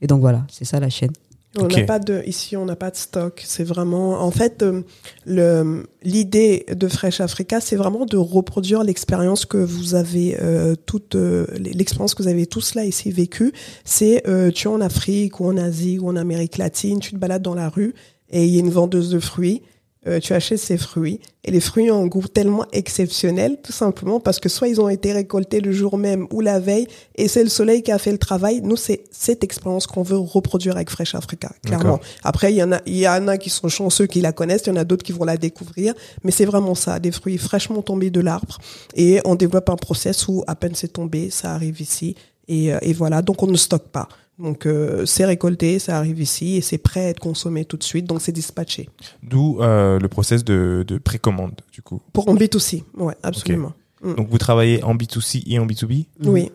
Et 0.02 0.06
donc 0.06 0.20
voilà, 0.20 0.46
c'est 0.50 0.64
ça 0.64 0.78
la 0.80 0.88
chaîne. 0.88 1.10
On 1.58 1.66
n'a 1.66 1.82
pas 1.82 1.98
de 1.98 2.22
ici, 2.26 2.56
on 2.56 2.64
n'a 2.64 2.76
pas 2.76 2.90
de 2.90 2.96
stock. 2.96 3.42
C'est 3.44 3.64
vraiment, 3.64 4.20
en 4.20 4.30
fait, 4.30 4.62
euh, 4.62 4.82
le 5.26 5.84
l'idée 6.02 6.64
de 6.72 6.86
Fresh 6.86 7.20
Africa, 7.20 7.60
c'est 7.60 7.74
vraiment 7.74 8.06
de 8.06 8.16
reproduire 8.16 8.84
l'expérience 8.84 9.46
que 9.46 9.58
vous 9.58 9.96
avez 9.96 10.36
euh, 10.40 10.76
toute 10.86 11.16
euh, 11.16 11.46
l'expérience 11.58 12.14
que 12.14 12.22
vous 12.22 12.28
avez 12.28 12.46
tous 12.46 12.74
là 12.74 12.84
ici 12.84 13.10
vécue. 13.10 13.52
C'est 13.84 14.22
euh, 14.28 14.52
tu 14.52 14.68
es 14.68 14.70
en 14.70 14.80
Afrique 14.80 15.40
ou 15.40 15.46
en 15.46 15.56
Asie 15.56 15.98
ou 15.98 16.08
en 16.08 16.16
Amérique 16.16 16.56
latine, 16.56 17.00
tu 17.00 17.10
te 17.12 17.16
balades 17.16 17.42
dans 17.42 17.54
la 17.54 17.68
rue 17.68 17.94
et 18.30 18.44
il 18.44 18.54
y 18.54 18.56
a 18.58 18.60
une 18.60 18.70
vendeuse 18.70 19.10
de 19.10 19.18
fruits. 19.18 19.62
Euh, 20.06 20.18
tu 20.18 20.32
achètes 20.32 20.58
ces 20.58 20.78
fruits 20.78 21.20
et 21.44 21.50
les 21.50 21.60
fruits 21.60 21.90
ont 21.90 22.02
un 22.02 22.06
goût 22.06 22.26
tellement 22.26 22.64
exceptionnel, 22.72 23.58
tout 23.62 23.72
simplement 23.72 24.18
parce 24.18 24.40
que 24.40 24.48
soit 24.48 24.68
ils 24.68 24.80
ont 24.80 24.88
été 24.88 25.12
récoltés 25.12 25.60
le 25.60 25.72
jour 25.72 25.98
même 25.98 26.26
ou 26.30 26.40
la 26.40 26.58
veille 26.58 26.86
et 27.16 27.28
c'est 27.28 27.42
le 27.42 27.50
soleil 27.50 27.82
qui 27.82 27.92
a 27.92 27.98
fait 27.98 28.12
le 28.12 28.16
travail. 28.16 28.62
Nous, 28.62 28.76
c'est 28.76 29.04
cette 29.10 29.44
expérience 29.44 29.86
qu'on 29.86 30.02
veut 30.02 30.16
reproduire 30.16 30.76
avec 30.76 30.88
Fresh 30.88 31.14
Africa, 31.14 31.52
clairement. 31.66 32.00
Après, 32.24 32.50
il 32.50 32.56
y 32.56 32.62
en 32.62 32.72
a, 32.72 32.80
il 32.86 32.96
y 32.96 33.06
en 33.06 33.28
a 33.28 33.36
qui 33.36 33.50
sont 33.50 33.68
chanceux 33.68 34.06
qui 34.06 34.22
la 34.22 34.32
connaissent, 34.32 34.62
il 34.66 34.70
y 34.70 34.72
en 34.72 34.76
a 34.76 34.84
d'autres 34.84 35.04
qui 35.04 35.12
vont 35.12 35.24
la 35.24 35.36
découvrir, 35.36 35.92
mais 36.24 36.30
c'est 36.30 36.46
vraiment 36.46 36.74
ça, 36.74 36.98
des 36.98 37.12
fruits 37.12 37.36
fraîchement 37.36 37.82
tombés 37.82 38.10
de 38.10 38.20
l'arbre 38.20 38.58
et 38.94 39.20
on 39.26 39.34
développe 39.34 39.68
un 39.68 39.76
process 39.76 40.28
où 40.28 40.44
à 40.46 40.54
peine 40.54 40.74
c'est 40.74 40.94
tombé, 40.94 41.28
ça 41.28 41.52
arrive 41.52 41.80
ici 41.80 42.14
et, 42.48 42.72
euh, 42.72 42.78
et 42.80 42.94
voilà. 42.94 43.20
Donc 43.20 43.42
on 43.42 43.46
ne 43.46 43.56
stocke 43.56 43.88
pas. 43.88 44.08
Donc 44.40 44.66
euh, 44.66 45.04
c'est 45.06 45.24
récolté, 45.24 45.78
ça 45.78 45.98
arrive 45.98 46.20
ici 46.20 46.56
et 46.56 46.60
c'est 46.60 46.78
prêt 46.78 47.00
à 47.00 47.08
être 47.08 47.20
consommé 47.20 47.64
tout 47.64 47.76
de 47.76 47.82
suite, 47.82 48.06
donc 48.06 48.20
c'est 48.20 48.32
dispatché. 48.32 48.88
D'où 49.22 49.60
euh, 49.60 49.98
le 49.98 50.08
process 50.08 50.44
de, 50.44 50.84
de 50.86 50.98
précommande, 50.98 51.60
du 51.72 51.82
coup. 51.82 52.00
Pour 52.12 52.28
en 52.28 52.34
B2C, 52.34 52.84
ouais, 52.96 53.14
absolument. 53.22 53.72
Mm. 54.02 54.14
Donc 54.14 54.28
vous 54.28 54.38
travaillez 54.38 54.82
en 54.82 54.94
B2C 54.94 55.42
et 55.46 55.58
en 55.58 55.66
B2B 55.66 56.06
Oui. 56.24 56.50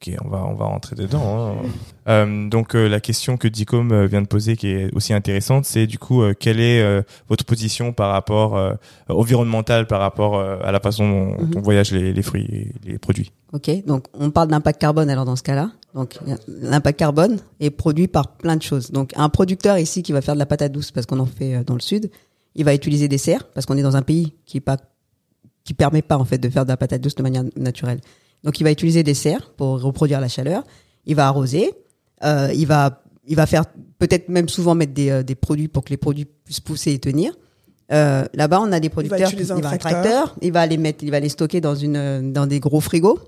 Ok, 0.00 0.14
on 0.24 0.28
va 0.28 0.44
on 0.44 0.54
va 0.54 0.66
rentrer 0.66 0.94
dedans. 0.96 1.22
hein. 1.22 1.56
Euh, 2.08 2.48
donc 2.48 2.74
euh, 2.74 2.88
la 2.88 3.00
question 3.00 3.36
que 3.36 3.48
Dicom 3.48 3.92
euh, 3.92 4.06
vient 4.06 4.22
de 4.22 4.26
poser, 4.26 4.56
qui 4.56 4.68
est 4.68 4.90
aussi 4.94 5.12
intéressante, 5.12 5.66
c'est 5.66 5.86
du 5.86 5.98
coup 5.98 6.22
euh, 6.22 6.32
quelle 6.32 6.58
est 6.58 7.04
votre 7.28 7.44
position 7.44 7.92
par 7.92 8.10
rapport 8.12 8.58
environnementale, 9.08 9.86
par 9.86 10.00
rapport 10.00 10.40
à 10.40 10.72
la 10.72 10.80
façon 10.80 11.08
dont 11.08 11.26
Mhm. 11.44 11.50
on 11.56 11.60
voyage 11.60 11.92
les, 11.92 12.12
les 12.12 12.22
fruits 12.22 12.46
et 12.50 12.72
les 12.88 12.98
produits? 12.98 13.30
Ok, 13.52 13.70
donc 13.86 14.06
on 14.14 14.30
parle 14.30 14.48
d'impact 14.48 14.80
carbone 14.80 15.10
alors 15.10 15.24
dans 15.26 15.36
ce 15.36 15.42
cas-là. 15.42 15.70
Donc 15.94 16.18
l'impact 16.46 16.98
carbone 16.98 17.38
est 17.60 17.70
produit 17.70 18.08
par 18.08 18.36
plein 18.36 18.56
de 18.56 18.62
choses. 18.62 18.90
Donc 18.90 19.12
un 19.16 19.28
producteur 19.28 19.78
ici 19.78 20.02
qui 20.02 20.12
va 20.12 20.20
faire 20.22 20.34
de 20.34 20.38
la 20.38 20.46
patate 20.46 20.72
douce 20.72 20.90
parce 20.90 21.06
qu'on 21.06 21.18
en 21.18 21.26
fait 21.26 21.64
dans 21.64 21.74
le 21.74 21.80
sud, 21.80 22.10
il 22.54 22.64
va 22.64 22.74
utiliser 22.74 23.08
des 23.08 23.18
serres 23.18 23.44
parce 23.48 23.66
qu'on 23.66 23.76
est 23.76 23.82
dans 23.82 23.96
un 23.96 24.02
pays 24.02 24.32
qui 24.46 24.56
est 24.58 24.62
pas 24.62 24.76
qui 25.64 25.74
permet 25.74 26.00
pas 26.02 26.16
en 26.16 26.24
fait 26.24 26.38
de 26.38 26.48
faire 26.48 26.64
de 26.64 26.70
la 26.70 26.76
patate 26.78 27.02
douce 27.02 27.14
de 27.16 27.22
manière 27.22 27.44
naturelle. 27.56 28.00
Donc 28.44 28.60
il 28.60 28.64
va 28.64 28.70
utiliser 28.70 29.02
des 29.02 29.14
serres 29.14 29.50
pour 29.56 29.80
reproduire 29.80 30.20
la 30.20 30.28
chaleur. 30.28 30.64
Il 31.06 31.16
va 31.16 31.26
arroser. 31.26 31.72
Euh, 32.24 32.50
il 32.54 32.66
va 32.66 33.02
il 33.26 33.36
va 33.36 33.46
faire 33.46 33.64
peut-être 33.98 34.28
même 34.30 34.48
souvent 34.48 34.74
mettre 34.74 34.94
des, 34.94 35.10
euh, 35.10 35.22
des 35.22 35.34
produits 35.34 35.68
pour 35.68 35.84
que 35.84 35.90
les 35.90 35.98
produits 35.98 36.24
puissent 36.24 36.60
pousser 36.60 36.92
et 36.92 36.98
tenir. 36.98 37.34
Euh, 37.92 38.24
Là-bas, 38.32 38.60
on 38.62 38.72
a 38.72 38.80
des 38.80 38.88
producteurs. 38.88 39.28
utiliser 39.28 39.52
un 39.52 39.58
il 39.58 39.62
va 39.62 39.76
tracteur. 39.76 40.34
Il 40.40 40.52
va 40.52 40.66
les 40.66 40.78
mettre, 40.78 41.04
il 41.04 41.10
va 41.10 41.20
les 41.20 41.28
stocker 41.28 41.60
dans 41.60 41.74
une 41.74 42.32
dans 42.32 42.46
des 42.46 42.60
gros 42.60 42.80
frigos. 42.80 43.18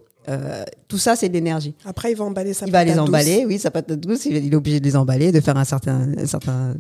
Tout 0.87 0.99
ça, 0.99 1.16
c'est 1.16 1.29
de 1.29 1.35
l'énergie. 1.35 1.75
Après, 1.85 2.12
il 2.12 2.16
va 2.16 2.25
emballer 2.25 2.55
sa 2.55 2.66
Il 2.66 2.73
va 2.73 2.85
les 2.85 2.92
douce. 2.92 3.01
emballer, 3.01 3.44
oui, 3.46 3.59
sa 3.59 3.70
patate 3.73 3.99
douce, 3.99 4.27
il 4.27 4.37
est 4.37 4.40
il 4.44 4.53
est 4.53 4.57
obligé 4.57 4.79
de 4.79 4.85
les 4.85 4.94
emballer, 4.94 5.33
de 5.33 5.40
faire 5.40 5.57
un 5.57 5.64
certain, 5.64 6.09
un 6.16 6.27
certain 6.27 6.77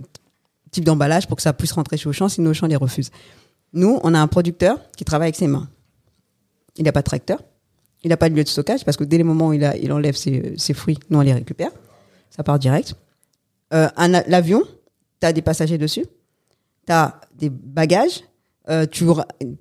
type 0.70 0.84
d'emballage 0.84 1.26
pour 1.26 1.36
que 1.36 1.42
ça 1.42 1.52
puisse 1.52 1.72
rentrer 1.72 1.96
chez 1.96 2.08
Auchan, 2.08 2.28
sinon 2.28 2.50
Auchan 2.50 2.68
les 2.68 2.76
refuse. 2.76 3.10
Nous, 3.72 3.98
on 4.04 4.14
a 4.14 4.20
un 4.20 4.28
producteur 4.28 4.78
qui 4.96 5.04
travaille 5.04 5.26
avec 5.26 5.36
ses 5.36 5.48
mains. 5.48 5.68
Il 6.76 6.84
n'a 6.84 6.92
pas 6.92 7.00
de 7.00 7.06
tracteur, 7.06 7.42
il 8.02 8.08
n'a 8.08 8.16
pas 8.16 8.28
de 8.28 8.34
lieu 8.34 8.44
de 8.44 8.48
stockage, 8.48 8.84
parce 8.84 8.96
que 8.96 9.04
dès 9.04 9.18
le 9.18 9.24
moment 9.24 9.48
où 9.48 9.52
il, 9.52 9.92
enlève 9.92 10.16
ses, 10.16 10.74
fruits, 10.74 10.98
nous, 11.10 11.18
on 11.18 11.22
les 11.22 11.34
récupère. 11.34 11.70
Ça 12.30 12.42
part 12.42 12.58
direct. 12.58 12.94
Euh, 13.72 13.88
L'avion, 14.26 14.62
tu 15.20 15.26
as 15.26 15.32
des 15.32 15.42
passagers 15.42 15.78
dessus, 15.78 16.06
tu 16.86 16.92
as 16.92 17.20
des 17.38 17.50
bagages, 17.50 18.22
euh, 18.68 18.86
tu, 18.86 19.04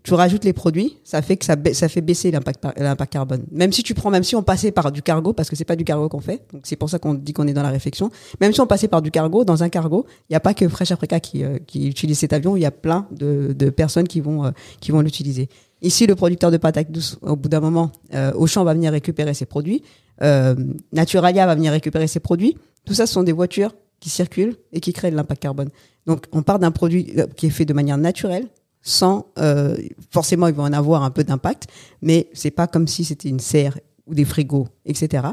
tu 0.03 0.13
rajoutes 0.13 0.43
les 0.43 0.53
produits, 0.53 0.97
ça 1.03 1.21
fait 1.21 1.37
que 1.37 1.45
ça, 1.45 1.55
ça 1.73 1.89
fait 1.89 2.01
baisser 2.01 2.31
l'impact 2.31 3.11
carbone. 3.11 3.43
Même 3.51 3.71
si 3.71 3.81
tu 3.81 3.93
prends, 3.93 4.11
même 4.11 4.23
si 4.23 4.35
on 4.35 4.43
passait 4.43 4.71
par 4.71 4.91
du 4.91 5.01
cargo, 5.01 5.33
parce 5.33 5.49
que 5.49 5.55
c'est 5.55 5.65
pas 5.65 5.75
du 5.75 5.83
cargo 5.83 6.09
qu'on 6.09 6.19
fait, 6.19 6.45
donc 6.53 6.61
c'est 6.65 6.75
pour 6.75 6.89
ça 6.89 6.99
qu'on 6.99 7.13
dit 7.13 7.33
qu'on 7.33 7.47
est 7.47 7.53
dans 7.53 7.63
la 7.63 7.69
réflexion. 7.69 8.11
Même 8.39 8.53
si 8.53 8.61
on 8.61 8.67
passait 8.67 8.87
par 8.87 9.01
du 9.01 9.09
cargo, 9.09 9.43
dans 9.45 9.63
un 9.63 9.69
cargo, 9.69 10.05
il 10.29 10.33
n'y 10.33 10.35
a 10.35 10.39
pas 10.39 10.53
que 10.53 10.67
Fresh 10.67 10.91
Africa 10.91 11.19
qui, 11.19 11.43
euh, 11.43 11.57
qui 11.65 11.87
utilise 11.87 12.19
cet 12.19 12.33
avion, 12.33 12.55
il 12.55 12.61
y 12.61 12.65
a 12.65 12.71
plein 12.71 13.07
de, 13.11 13.55
de 13.57 13.69
personnes 13.69 14.07
qui 14.07 14.19
vont, 14.21 14.45
euh, 14.45 14.51
qui 14.79 14.91
vont 14.91 15.01
l'utiliser. 15.01 15.49
Ici, 15.81 16.07
le 16.07 16.15
producteur 16.15 16.51
de 16.51 16.57
patates 16.57 16.91
douces, 16.91 17.17
au 17.21 17.35
bout 17.35 17.47
d'un 17.49 17.61
moment, 17.61 17.91
euh, 18.13 18.31
Auchan 18.33 18.63
va 18.63 18.73
venir 18.73 18.91
récupérer 18.91 19.33
ses 19.33 19.45
produits, 19.45 19.81
euh, 20.21 20.55
Naturalia 20.91 21.45
va 21.45 21.55
venir 21.55 21.71
récupérer 21.71 22.07
ses 22.07 22.19
produits. 22.19 22.57
Tout 22.85 22.93
ça, 22.93 23.05
ce 23.07 23.13
sont 23.13 23.23
des 23.23 23.31
voitures 23.31 23.73
qui 23.99 24.09
circulent 24.09 24.55
et 24.73 24.79
qui 24.81 24.91
créent 24.93 25.11
de 25.11 25.15
l'impact 25.15 25.41
carbone. 25.41 25.69
Donc, 26.05 26.25
on 26.31 26.41
part 26.41 26.59
d'un 26.59 26.71
produit 26.71 27.13
euh, 27.17 27.27
qui 27.35 27.45
est 27.47 27.49
fait 27.49 27.65
de 27.65 27.73
manière 27.73 27.97
naturelle, 27.97 28.47
sans 28.81 29.27
euh, 29.37 29.77
forcément, 30.11 30.47
ils 30.47 30.53
vont 30.53 30.63
en 30.63 30.73
avoir 30.73 31.03
un 31.03 31.11
peu 31.11 31.23
d'impact, 31.23 31.67
mais 32.01 32.29
c'est 32.33 32.51
pas 32.51 32.67
comme 32.67 32.87
si 32.87 33.03
c'était 33.05 33.29
une 33.29 33.39
serre 33.39 33.77
ou 34.07 34.13
des 34.13 34.25
frigos, 34.25 34.67
etc. 34.85 35.27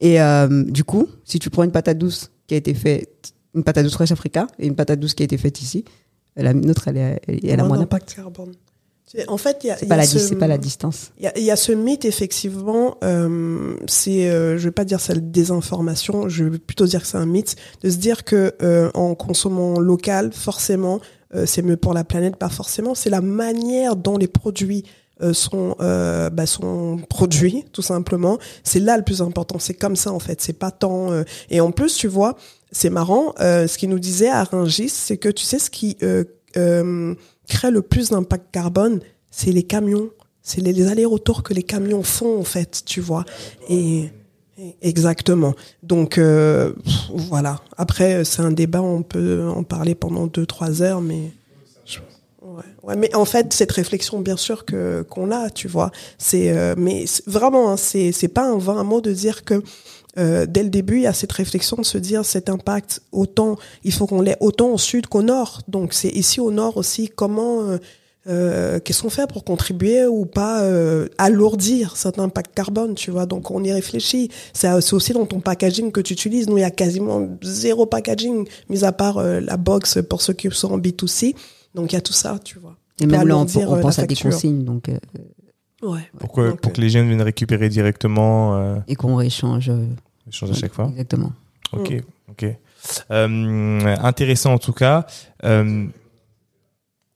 Et 0.00 0.20
euh, 0.20 0.64
du 0.64 0.84
coup, 0.84 1.06
si 1.24 1.38
tu 1.38 1.50
prends 1.50 1.62
une 1.62 1.70
patate 1.72 1.98
douce 1.98 2.30
qui 2.46 2.54
a 2.54 2.56
été 2.56 2.74
faite, 2.74 3.32
une 3.54 3.64
patate 3.64 3.84
douce 3.84 3.94
Fresh 3.94 4.12
Africa 4.12 4.46
et 4.58 4.66
une 4.66 4.74
patate 4.74 4.98
douce 5.00 5.14
qui 5.14 5.22
a 5.22 5.24
été 5.24 5.36
faite 5.38 5.60
ici, 5.62 5.84
la 6.36 6.52
nôtre, 6.54 6.88
elle, 6.88 6.96
est- 6.96 7.20
elle, 7.26 7.40
elle 7.44 7.60
a 7.60 7.64
moins 7.64 7.76
d'impact. 7.78 8.14
carbone. 8.14 8.52
En 9.28 9.36
fait, 9.36 9.58
il 9.64 9.66
y 9.66 9.70
a, 9.70 9.76
C'est 9.76 9.86
pas, 9.86 9.94
a 9.94 9.98
la 9.98 10.06
ce- 10.06 10.18
dis- 10.18 10.24
c'est 10.28 10.36
pas 10.36 10.46
la 10.46 10.58
distance. 10.58 11.10
Il 11.18 11.24
y 11.24 11.26
a, 11.26 11.36
il 11.38 11.42
y 11.44 11.50
a 11.50 11.56
ce 11.56 11.72
mythe, 11.72 12.04
effectivement, 12.04 12.96
euh, 13.02 13.74
c'est, 13.88 14.30
euh, 14.30 14.56
je 14.56 14.64
vais 14.64 14.70
pas 14.70 14.84
dire 14.84 15.00
c'est 15.00 15.14
la 15.14 15.20
désinformation, 15.20 16.28
je 16.28 16.44
vais 16.44 16.58
plutôt 16.58 16.86
dire 16.86 17.00
que 17.02 17.06
c'est 17.08 17.16
un 17.18 17.26
mythe, 17.26 17.56
de 17.82 17.90
se 17.90 17.96
dire 17.96 18.22
que 18.24 18.54
euh, 18.62 18.90
en 18.94 19.14
consommant 19.16 19.80
local, 19.80 20.30
forcément, 20.32 21.00
euh, 21.34 21.44
c'est 21.46 21.62
mieux 21.62 21.76
pour 21.76 21.92
la 21.92 22.04
planète, 22.04 22.36
pas 22.36 22.48
forcément. 22.50 22.94
C'est 22.94 23.10
la 23.10 23.20
manière 23.20 23.96
dont 23.96 24.16
les 24.16 24.28
produits 24.28 24.84
euh, 25.22 25.32
sont, 25.34 25.76
euh, 25.80 26.30
bah, 26.30 26.46
sont 26.46 26.98
produits, 27.08 27.64
tout 27.72 27.82
simplement. 27.82 28.38
C'est 28.64 28.80
là 28.80 28.96
le 28.96 29.02
plus 29.02 29.20
important. 29.22 29.58
C'est 29.58 29.74
comme 29.74 29.94
ça, 29.96 30.12
en 30.12 30.18
fait. 30.18 30.40
C'est 30.40 30.54
pas 30.54 30.70
tant. 30.70 31.12
euh, 31.12 31.24
Et 31.50 31.60
en 31.60 31.72
plus, 31.72 31.94
tu 31.96 32.08
vois, 32.08 32.36
c'est 32.72 32.90
marrant. 32.90 33.34
euh, 33.40 33.66
ce 33.66 33.76
qu'il 33.76 33.90
nous 33.90 33.98
disait 33.98 34.30
à 34.30 34.44
Rungis, 34.44 34.88
c'est 34.88 35.18
que 35.18 35.28
tu 35.28 35.44
sais 35.44 35.58
ce 35.58 35.68
qui 35.68 35.96
euh, 36.02 36.24
euh, 36.56 37.14
crée 37.50 37.70
le 37.70 37.82
plus 37.82 38.10
d'impact 38.10 38.46
carbone, 38.52 39.00
c'est 39.30 39.52
les 39.52 39.64
camions. 39.64 40.10
C'est 40.42 40.62
les, 40.62 40.88
allers-retours 40.88 41.42
que 41.42 41.52
les 41.52 41.62
camions 41.62 42.02
font, 42.02 42.40
en 42.40 42.44
fait, 42.44 42.82
tu 42.86 43.02
vois. 43.02 43.26
Et 43.68 44.08
exactement. 44.80 45.54
Donc 45.82 46.16
euh, 46.16 46.72
voilà. 47.14 47.60
Après, 47.76 48.24
c'est 48.24 48.40
un 48.40 48.50
débat, 48.50 48.80
on 48.80 49.02
peut 49.02 49.46
en 49.46 49.64
parler 49.64 49.94
pendant 49.94 50.26
deux, 50.26 50.46
trois 50.46 50.82
heures, 50.82 51.02
mais 51.02 51.32
ouais. 52.82 52.96
Mais 52.96 53.14
en 53.14 53.26
fait, 53.26 53.52
cette 53.52 53.72
réflexion, 53.72 54.20
bien 54.20 54.36
sûr 54.36 54.64
que 54.64 55.02
qu'on 55.02 55.30
a, 55.30 55.50
tu 55.50 55.68
vois. 55.68 55.90
C'est 56.18 56.56
euh, 56.56 56.74
mais 56.76 57.04
vraiment, 57.26 57.70
hein, 57.70 57.76
c'est 57.76 58.12
c'est 58.12 58.28
pas 58.28 58.46
un 58.46 58.58
vain 58.58 58.82
mot 58.82 59.00
de 59.00 59.12
dire 59.12 59.44
que 59.44 59.62
euh, 60.18 60.46
dès 60.46 60.62
le 60.62 60.70
début, 60.70 60.96
il 60.96 61.02
y 61.02 61.06
a 61.06 61.12
cette 61.12 61.32
réflexion 61.32 61.76
de 61.76 61.84
se 61.84 61.98
dire 61.98 62.24
cet 62.24 62.48
impact 62.48 63.02
autant, 63.12 63.56
il 63.84 63.92
faut 63.92 64.06
qu'on 64.06 64.20
l'ait 64.20 64.36
autant 64.40 64.70
au 64.70 64.78
sud 64.78 65.06
qu'au 65.06 65.22
nord. 65.22 65.60
Donc 65.68 65.92
c'est 65.94 66.10
ici 66.10 66.40
au 66.40 66.50
nord 66.50 66.76
aussi 66.76 67.08
comment 67.08 67.62
euh, 67.62 67.78
euh, 68.26 68.80
qu'est-ce 68.80 69.02
qu'on 69.02 69.10
fait 69.10 69.26
pour 69.26 69.44
contribuer 69.44 70.06
ou 70.06 70.26
pas 70.26 70.62
euh, 70.62 71.08
alourdir 71.16 71.96
cet 71.96 72.18
impact 72.18 72.54
carbone, 72.54 72.94
tu 72.94 73.10
vois. 73.10 73.24
Donc 73.24 73.50
on 73.50 73.64
y 73.64 73.72
réfléchit. 73.72 74.30
C'est 74.52 74.92
aussi 74.92 75.12
dans 75.12 75.24
ton 75.24 75.40
packaging 75.40 75.90
que 75.90 76.00
tu 76.00 76.12
utilises. 76.12 76.48
Nous, 76.48 76.58
il 76.58 76.60
y 76.60 76.64
a 76.64 76.70
quasiment 76.70 77.26
zéro 77.42 77.86
packaging, 77.86 78.46
mis 78.68 78.84
à 78.84 78.92
part 78.92 79.18
euh, 79.18 79.40
la 79.40 79.56
box 79.56 79.98
pour 80.08 80.20
ceux 80.20 80.34
qui 80.34 80.48
sont 80.50 80.72
en 80.72 80.78
B2C. 80.78 81.34
Donc 81.74 81.92
il 81.92 81.94
y 81.94 81.98
a 81.98 82.02
tout 82.02 82.12
ça, 82.12 82.38
tu 82.44 82.58
vois. 82.58 82.76
Et 83.00 83.06
même 83.06 83.26
là, 83.26 83.38
on, 83.38 83.46
on 83.46 83.80
pense 83.80 83.98
à 83.98 84.06
des 84.06 84.16
consignes, 84.16 84.64
donc 84.64 84.90
Ouais. 85.82 86.00
Pour 86.18 86.32
que, 86.32 86.50
pour 86.52 86.72
que 86.72 86.80
les 86.80 86.90
jeunes 86.90 87.06
viennent 87.08 87.22
récupérer 87.22 87.68
directement, 87.68 88.56
euh, 88.56 88.76
et 88.88 88.96
qu'on 88.96 89.16
rééchange. 89.16 89.68
euh, 89.70 89.86
échange 90.28 90.50
à 90.50 90.54
chaque 90.54 90.74
fois. 90.74 90.88
Exactement. 90.90 91.32
Ok, 91.72 91.94
ok. 92.28 92.46
Euh, 93.10 93.96
intéressant 94.02 94.54
en 94.54 94.58
tout 94.58 94.72
cas. 94.72 95.06
Euh, 95.44 95.86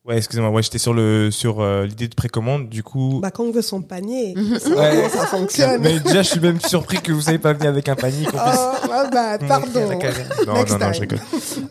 Ouais, 0.06 0.18
excusez-moi, 0.18 0.50
ouais, 0.50 0.62
j'étais 0.62 0.76
sur 0.76 0.92
le 0.92 1.30
sur 1.30 1.62
euh, 1.62 1.86
l'idée 1.86 2.08
de 2.08 2.14
précommande, 2.14 2.68
du 2.68 2.82
coup. 2.82 3.20
Bah, 3.22 3.30
quand 3.30 3.44
on 3.44 3.50
veut 3.52 3.62
son 3.62 3.80
panier, 3.80 4.34
Mhm. 4.36 4.52
Ouais. 4.76 5.08
ça 5.08 5.24
fonctionne. 5.26 5.80
Mais 5.80 5.98
déjà, 5.98 6.20
je 6.20 6.28
suis 6.28 6.40
même 6.40 6.60
surpris 6.60 6.98
que 6.98 7.10
vous 7.10 7.22
savez 7.22 7.38
pas 7.38 7.54
venir 7.54 7.70
avec 7.70 7.88
un 7.88 7.94
panier. 7.94 8.26
qu'on 8.26 8.32
puisse- 8.32 8.58
Oh, 8.58 8.88
ah 8.92 9.08
bah, 9.10 9.38
pardon. 9.48 9.80
Non, 9.80 9.88
Next 9.88 10.44
non, 10.46 10.54
non, 10.54 10.78
time. 10.78 10.92
je 10.94 11.00
rigole. 11.00 11.18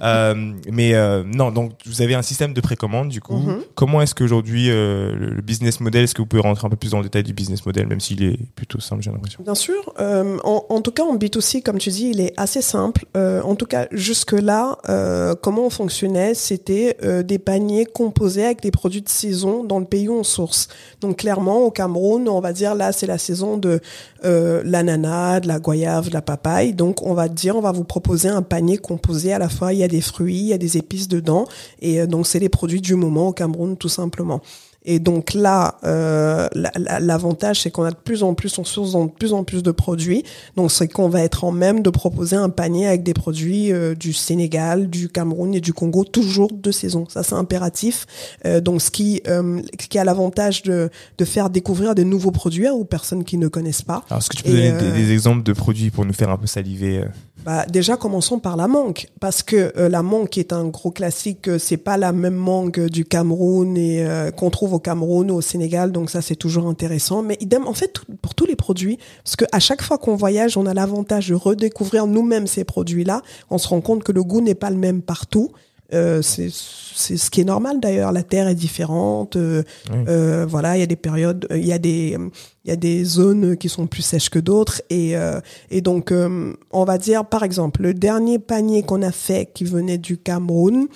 Euh, 0.01 0.53
mais 0.71 0.95
euh, 0.95 1.23
non, 1.23 1.51
donc 1.51 1.73
vous 1.85 2.01
avez 2.01 2.15
un 2.15 2.23
système 2.23 2.53
de 2.55 2.61
précommande, 2.61 3.09
du 3.09 3.21
coup. 3.21 3.37
Mhm. 3.37 3.61
Comment 3.75 4.01
est-ce 4.01 4.15
qu'aujourd'hui 4.15 4.71
euh, 4.71 5.13
le 5.15 5.29
le 5.29 5.41
business 5.43 5.79
model, 5.79 6.03
est-ce 6.05 6.15
que 6.15 6.21
vous 6.23 6.27
pouvez 6.27 6.41
rentrer 6.41 6.65
un 6.65 6.69
peu 6.71 6.75
plus 6.75 6.89
dans 6.89 6.97
le 6.97 7.03
détail 7.03 7.21
du 7.23 7.33
business 7.33 7.63
model, 7.67 7.85
même 7.85 7.99
s'il 7.99 8.23
est 8.23 8.39
plutôt 8.55 8.79
simple, 8.79 9.03
j'ai 9.03 9.11
l'impression? 9.11 9.43
Bien 9.43 9.53
sûr. 9.55 9.93
Euh, 9.99 10.39
en, 10.43 10.65
en 10.69 10.81
tout 10.81 10.91
cas, 10.91 11.03
en 11.03 11.17
B2C, 11.17 11.61
comme 11.61 11.77
tu 11.77 11.89
dis, 11.91 12.09
il 12.09 12.19
est 12.19 12.33
assez 12.37 12.63
simple. 12.63 13.05
Euh, 13.15 13.43
en 13.43 13.53
tout 13.53 13.67
cas, 13.67 13.85
jusque-là, 13.91 14.79
euh, 14.89 15.35
comment 15.39 15.67
on 15.67 15.69
fonctionnait 15.69 16.33
C'était 16.33 16.97
euh, 17.03 17.21
des 17.21 17.37
paniers 17.37 17.85
composés 17.85 18.22
avec 18.23 18.61
des 18.61 18.71
produits 18.71 19.01
de 19.01 19.09
saison 19.09 19.63
dans 19.63 19.79
le 19.79 19.85
pays 19.85 20.09
où 20.09 20.13
on 20.13 20.23
source. 20.23 20.67
Donc 21.01 21.17
clairement, 21.17 21.61
au 21.61 21.71
Cameroun, 21.71 22.27
on 22.27 22.39
va 22.39 22.53
dire 22.53 22.75
là, 22.75 22.91
c'est 22.91 23.07
la 23.07 23.17
saison 23.17 23.57
de 23.57 23.79
euh, 24.25 24.61
l'ananas, 24.65 25.41
de 25.41 25.47
la 25.47 25.59
goyave, 25.59 26.09
de 26.09 26.13
la 26.13 26.21
papaye. 26.21 26.73
Donc 26.73 27.03
on 27.03 27.13
va 27.13 27.27
dire, 27.27 27.55
on 27.55 27.61
va 27.61 27.71
vous 27.71 27.83
proposer 27.83 28.29
un 28.29 28.41
panier 28.41 28.77
composé 28.77 29.33
à 29.33 29.39
la 29.39 29.49
fois, 29.49 29.73
il 29.73 29.79
y 29.79 29.83
a 29.83 29.87
des 29.87 30.01
fruits, 30.01 30.39
il 30.39 30.47
y 30.47 30.53
a 30.53 30.57
des 30.57 30.77
épices 30.77 31.07
dedans. 31.07 31.45
Et 31.81 32.01
euh, 32.01 32.07
donc 32.07 32.27
c'est 32.27 32.39
les 32.39 32.49
produits 32.49 32.81
du 32.81 32.95
moment 32.95 33.29
au 33.29 33.33
Cameroun, 33.33 33.77
tout 33.77 33.89
simplement. 33.89 34.41
Et 34.85 34.99
donc 34.99 35.33
là, 35.33 35.77
euh, 35.85 36.47
la- 36.53 36.71
la- 36.77 36.99
l'avantage, 36.99 37.61
c'est 37.61 37.71
qu'on 37.71 37.83
a 37.83 37.91
de 37.91 37.95
plus 37.95 38.23
en 38.23 38.33
plus, 38.33 38.57
on 38.59 38.63
source 38.63 38.91
dans 38.93 39.05
de 39.05 39.11
plus 39.11 39.33
en 39.33 39.43
plus 39.43 39.63
de 39.63 39.71
produits. 39.71 40.23
Donc 40.57 40.71
c'est 40.71 40.87
qu'on 40.87 41.09
va 41.09 41.21
être 41.21 41.43
en 41.43 41.51
même 41.51 41.81
de 41.81 41.89
proposer 41.89 42.35
un 42.35 42.49
panier 42.49 42.87
avec 42.87 43.03
des 43.03 43.13
produits 43.13 43.71
euh, 43.71 43.95
du 43.95 44.13
Sénégal, 44.13 44.89
du 44.89 45.09
Cameroun 45.09 45.53
et 45.55 45.61
du 45.61 45.73
Congo, 45.73 46.03
toujours 46.03 46.51
de 46.51 46.71
saison. 46.71 47.05
Ça, 47.09 47.23
c'est 47.23 47.35
impératif. 47.35 48.05
Euh, 48.45 48.61
donc 48.61 48.81
ce 48.81 48.91
qui, 48.91 49.21
euh, 49.27 49.61
ce 49.79 49.87
qui 49.87 49.97
a 49.99 50.03
l'avantage 50.03 50.63
de, 50.63 50.89
de 51.17 51.25
faire 51.25 51.49
découvrir 51.49 51.95
des 51.95 52.05
nouveaux 52.05 52.31
produits 52.31 52.69
aux 52.69 52.85
personnes 52.85 53.23
qui 53.23 53.37
ne 53.37 53.47
connaissent 53.47 53.81
pas. 53.81 54.03
Alors, 54.09 54.19
est-ce 54.19 54.29
que 54.29 54.37
tu 54.37 54.43
peux 54.43 54.49
Et, 54.49 54.69
donner 54.69 54.71
euh, 54.71 54.91
des, 54.91 55.05
des 55.05 55.11
exemples 55.11 55.43
de 55.43 55.53
produits 55.53 55.91
pour 55.91 56.05
nous 56.05 56.13
faire 56.13 56.29
un 56.29 56.37
peu 56.37 56.47
saliver 56.47 56.99
euh 56.99 57.05
Bah, 57.45 57.65
déjà, 57.65 57.97
commençons 57.97 58.39
par 58.39 58.55
la 58.55 58.69
mangue, 58.69 59.05
parce 59.19 59.43
que 59.43 59.73
euh, 59.77 59.89
la 59.89 60.01
mangue 60.01 60.37
est 60.37 60.53
un 60.53 60.65
gros 60.67 60.91
classique, 60.91 61.49
euh, 61.49 61.59
c'est 61.59 61.75
pas 61.77 61.97
la 61.97 62.13
même 62.13 62.35
mangue 62.35 62.87
du 62.87 63.03
Cameroun 63.03 63.75
et 63.75 64.05
euh, 64.05 64.31
qu'on 64.31 64.49
trouve 64.49 64.73
au 64.73 64.79
Cameroun 64.79 65.29
ou 65.29 65.35
au 65.35 65.41
Sénégal, 65.41 65.91
donc 65.91 66.09
ça 66.09 66.21
c'est 66.21 66.37
toujours 66.37 66.67
intéressant. 66.67 67.21
Mais 67.21 67.37
idem, 67.41 67.67
en 67.67 67.73
fait, 67.73 67.99
pour 68.21 68.33
tous 68.33 68.45
les 68.45 68.55
produits, 68.55 68.97
parce 69.25 69.35
que 69.35 69.43
à 69.51 69.59
chaque 69.59 69.81
fois 69.81 69.97
qu'on 69.97 70.15
voyage, 70.15 70.55
on 70.55 70.65
a 70.65 70.73
l'avantage 70.73 71.27
de 71.29 71.35
redécouvrir 71.35 72.07
nous-mêmes 72.07 72.47
ces 72.47 72.63
produits-là. 72.63 73.21
On 73.49 73.57
se 73.57 73.67
rend 73.67 73.81
compte 73.81 74.03
que 74.03 74.13
le 74.13 74.23
goût 74.23 74.39
n'est 74.39 74.55
pas 74.55 74.69
le 74.69 74.77
même 74.77 75.01
partout. 75.01 75.51
Euh, 75.93 76.21
c'est 76.21 76.49
c'est 76.95 77.17
ce 77.17 77.31
qui 77.31 77.41
est 77.41 77.45
normal 77.45 77.79
d'ailleurs. 77.79 78.11
La 78.11 78.23
terre 78.23 78.47
est 78.47 78.55
différente. 78.55 79.35
euh, 79.35 79.63
Oui. 79.91 79.97
euh, 80.07 80.45
voilà, 80.47 80.77
il 80.77 80.79
y 80.79 80.83
a 80.83 80.87
des 80.87 80.95
périodes, 80.95 81.47
il 81.51 81.65
y 81.65 81.73
a 81.73 81.79
des 81.79 82.17
il 82.65 82.69
y 82.69 82.71
a 82.71 82.75
des 82.75 83.03
zones 83.03 83.57
qui 83.57 83.67
sont 83.69 83.87
plus 83.87 84.01
sèches 84.03 84.29
que 84.29 84.39
d'autres 84.39 84.81
et 84.89 85.17
euh, 85.17 85.39
et 85.71 85.81
donc 85.81 86.11
euh, 86.11 86.53
on 86.71 86.83
va 86.85 86.97
dire 86.97 87.25
par 87.25 87.43
exemple 87.43 87.81
le 87.81 87.93
dernier 87.93 88.37
panier 88.39 88.83
qu'on 88.83 89.01
a 89.01 89.11
fait 89.11 89.49
qui 89.53 89.63
venait 89.65 89.97
du 89.97 90.17
Cameroun. 90.17 90.87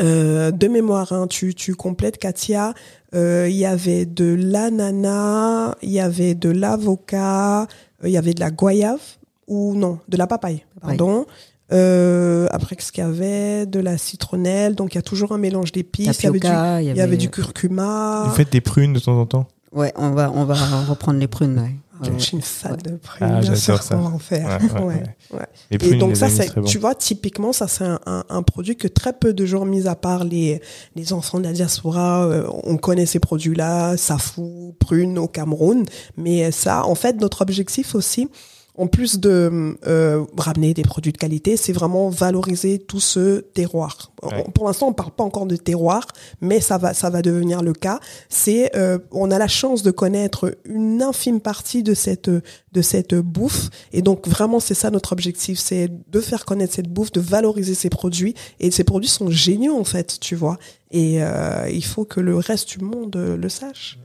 Euh, 0.00 0.50
de 0.50 0.68
mémoire, 0.68 1.12
hein, 1.12 1.26
tu, 1.28 1.54
tu 1.54 1.74
complètes 1.74 2.16
Katia. 2.16 2.72
euh, 3.14 3.46
Il 3.48 3.54
y 3.56 3.66
avait 3.66 4.06
de 4.06 4.34
l'ananas, 4.34 5.74
il 5.82 5.90
y 5.90 6.00
avait 6.00 6.34
de 6.34 6.48
l'avocat, 6.50 7.62
euh, 7.62 7.66
il 8.04 8.10
y 8.10 8.16
avait 8.16 8.32
de 8.34 8.40
la 8.40 8.50
goyave 8.50 9.00
ou 9.46 9.74
non, 9.74 9.98
de 10.08 10.16
la 10.16 10.26
papaye, 10.26 10.64
Papaye. 10.80 10.96
pardon. 10.96 11.26
Euh, 11.72 12.46
après, 12.50 12.76
qu'est-ce 12.76 12.92
qu'il 12.92 13.02
y 13.04 13.06
avait 13.06 13.66
De 13.66 13.80
la 13.80 13.98
citronnelle. 13.98 14.74
Donc, 14.74 14.94
il 14.94 14.96
y 14.96 14.98
a 14.98 15.02
toujours 15.02 15.32
un 15.32 15.38
mélange 15.38 15.72
d'épices. 15.72 16.18
Il 16.20 16.24
y 16.24 16.26
avait 16.28 16.38
du, 16.40 16.46
il 16.90 16.96
y 16.96 17.00
avait 17.00 17.16
du 17.16 17.30
curcuma. 17.30 18.24
Vous 18.26 18.34
faites 18.34 18.52
des 18.52 18.60
prunes 18.60 18.92
de 18.92 19.00
temps 19.00 19.18
en 19.18 19.26
temps? 19.26 19.46
Ouais, 19.72 19.92
on 19.96 20.10
va, 20.10 20.30
on 20.34 20.44
va 20.44 20.54
reprendre 20.84 21.18
les 21.18 21.28
prunes. 21.28 21.58
ouais. 21.58 21.74
Ouais, 22.02 22.08
Je 22.18 22.22
suis 22.24 22.36
une 22.36 22.42
fan 22.42 22.76
de 22.82 22.96
prunes. 22.96 23.28
Ah, 23.30 23.40
bien 23.40 23.54
j'adore 23.54 23.56
sûr 23.58 23.82
ça. 23.82 23.94
qu'on 23.94 24.02
va 24.02 24.08
en 24.10 24.18
faire. 24.18 24.58
Ouais, 24.60 24.72
ouais, 24.72 24.80
Ouais, 24.80 24.94
ouais. 24.94 25.38
ouais. 25.38 25.46
Les 25.70 25.76
Et 25.76 25.78
prunes, 25.78 25.98
donc 26.00 26.08
les 26.10 26.14
ça, 26.16 26.26
amis, 26.26 26.34
c'est, 26.36 26.46
très 26.46 26.60
bon. 26.60 26.66
tu 26.66 26.78
vois, 26.78 26.96
typiquement, 26.96 27.52
ça 27.52 27.68
c'est 27.68 27.84
un, 27.84 28.00
un, 28.06 28.24
un 28.28 28.42
produit 28.42 28.74
que 28.76 28.88
très 28.88 29.12
peu 29.12 29.32
de 29.32 29.46
gens, 29.46 29.64
mis 29.64 29.86
à 29.86 29.94
part 29.94 30.24
les, 30.24 30.60
les 30.96 31.12
enfants 31.12 31.38
de 31.38 31.44
la 31.44 31.52
diaspora, 31.52 32.24
euh, 32.26 32.48
on 32.64 32.76
connaît 32.76 33.06
ces 33.06 33.20
produits-là, 33.20 33.96
safou, 33.96 34.74
prune 34.80 35.16
au 35.16 35.28
Cameroun. 35.28 35.84
Mais 36.16 36.50
ça, 36.50 36.84
en 36.84 36.96
fait, 36.96 37.20
notre 37.20 37.42
objectif 37.42 37.94
aussi, 37.94 38.28
en 38.74 38.86
plus 38.86 39.20
de 39.20 39.76
euh, 39.86 40.24
ramener 40.36 40.72
des 40.72 40.82
produits 40.82 41.12
de 41.12 41.18
qualité, 41.18 41.56
c'est 41.56 41.72
vraiment 41.72 42.08
valoriser 42.08 42.78
tout 42.78 43.00
ce 43.00 43.40
terroir. 43.40 44.12
Ouais. 44.22 44.44
Pour 44.54 44.66
l'instant, 44.66 44.88
on 44.88 44.92
parle 44.94 45.10
pas 45.10 45.24
encore 45.24 45.46
de 45.46 45.56
terroir, 45.56 46.06
mais 46.40 46.60
ça 46.60 46.78
va, 46.78 46.94
ça 46.94 47.10
va 47.10 47.20
devenir 47.20 47.62
le 47.62 47.74
cas. 47.74 48.00
C'est, 48.30 48.74
euh, 48.74 48.98
on 49.10 49.30
a 49.30 49.38
la 49.38 49.48
chance 49.48 49.82
de 49.82 49.90
connaître 49.90 50.56
une 50.64 51.02
infime 51.02 51.40
partie 51.40 51.82
de 51.82 51.94
cette 51.94 52.30
de 52.30 52.80
cette 52.80 53.14
bouffe, 53.14 53.68
et 53.92 54.00
donc 54.00 54.26
vraiment 54.26 54.58
c'est 54.58 54.74
ça 54.74 54.90
notre 54.90 55.12
objectif, 55.12 55.58
c'est 55.58 55.90
de 56.10 56.20
faire 56.20 56.46
connaître 56.46 56.72
cette 56.72 56.88
bouffe, 56.88 57.12
de 57.12 57.20
valoriser 57.20 57.74
ces 57.74 57.90
produits, 57.90 58.34
et 58.60 58.70
ces 58.70 58.84
produits 58.84 59.10
sont 59.10 59.30
géniaux 59.30 59.78
en 59.78 59.84
fait, 59.84 60.18
tu 60.20 60.34
vois. 60.34 60.56
Et 60.90 61.22
euh, 61.22 61.68
il 61.70 61.84
faut 61.84 62.06
que 62.06 62.20
le 62.20 62.36
reste 62.36 62.78
du 62.78 62.84
monde 62.84 63.14
le 63.16 63.48
sache. 63.50 63.98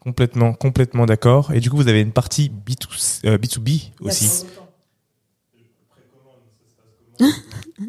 Complètement, 0.00 0.52
complètement 0.54 1.06
d'accord. 1.06 1.52
Et 1.52 1.60
du 1.60 1.70
coup, 1.70 1.76
vous 1.76 1.88
avez 1.88 2.00
une 2.00 2.12
partie 2.12 2.50
B2, 2.50 3.26
euh, 3.26 3.38
B2B 3.38 3.90
aussi. 4.00 4.44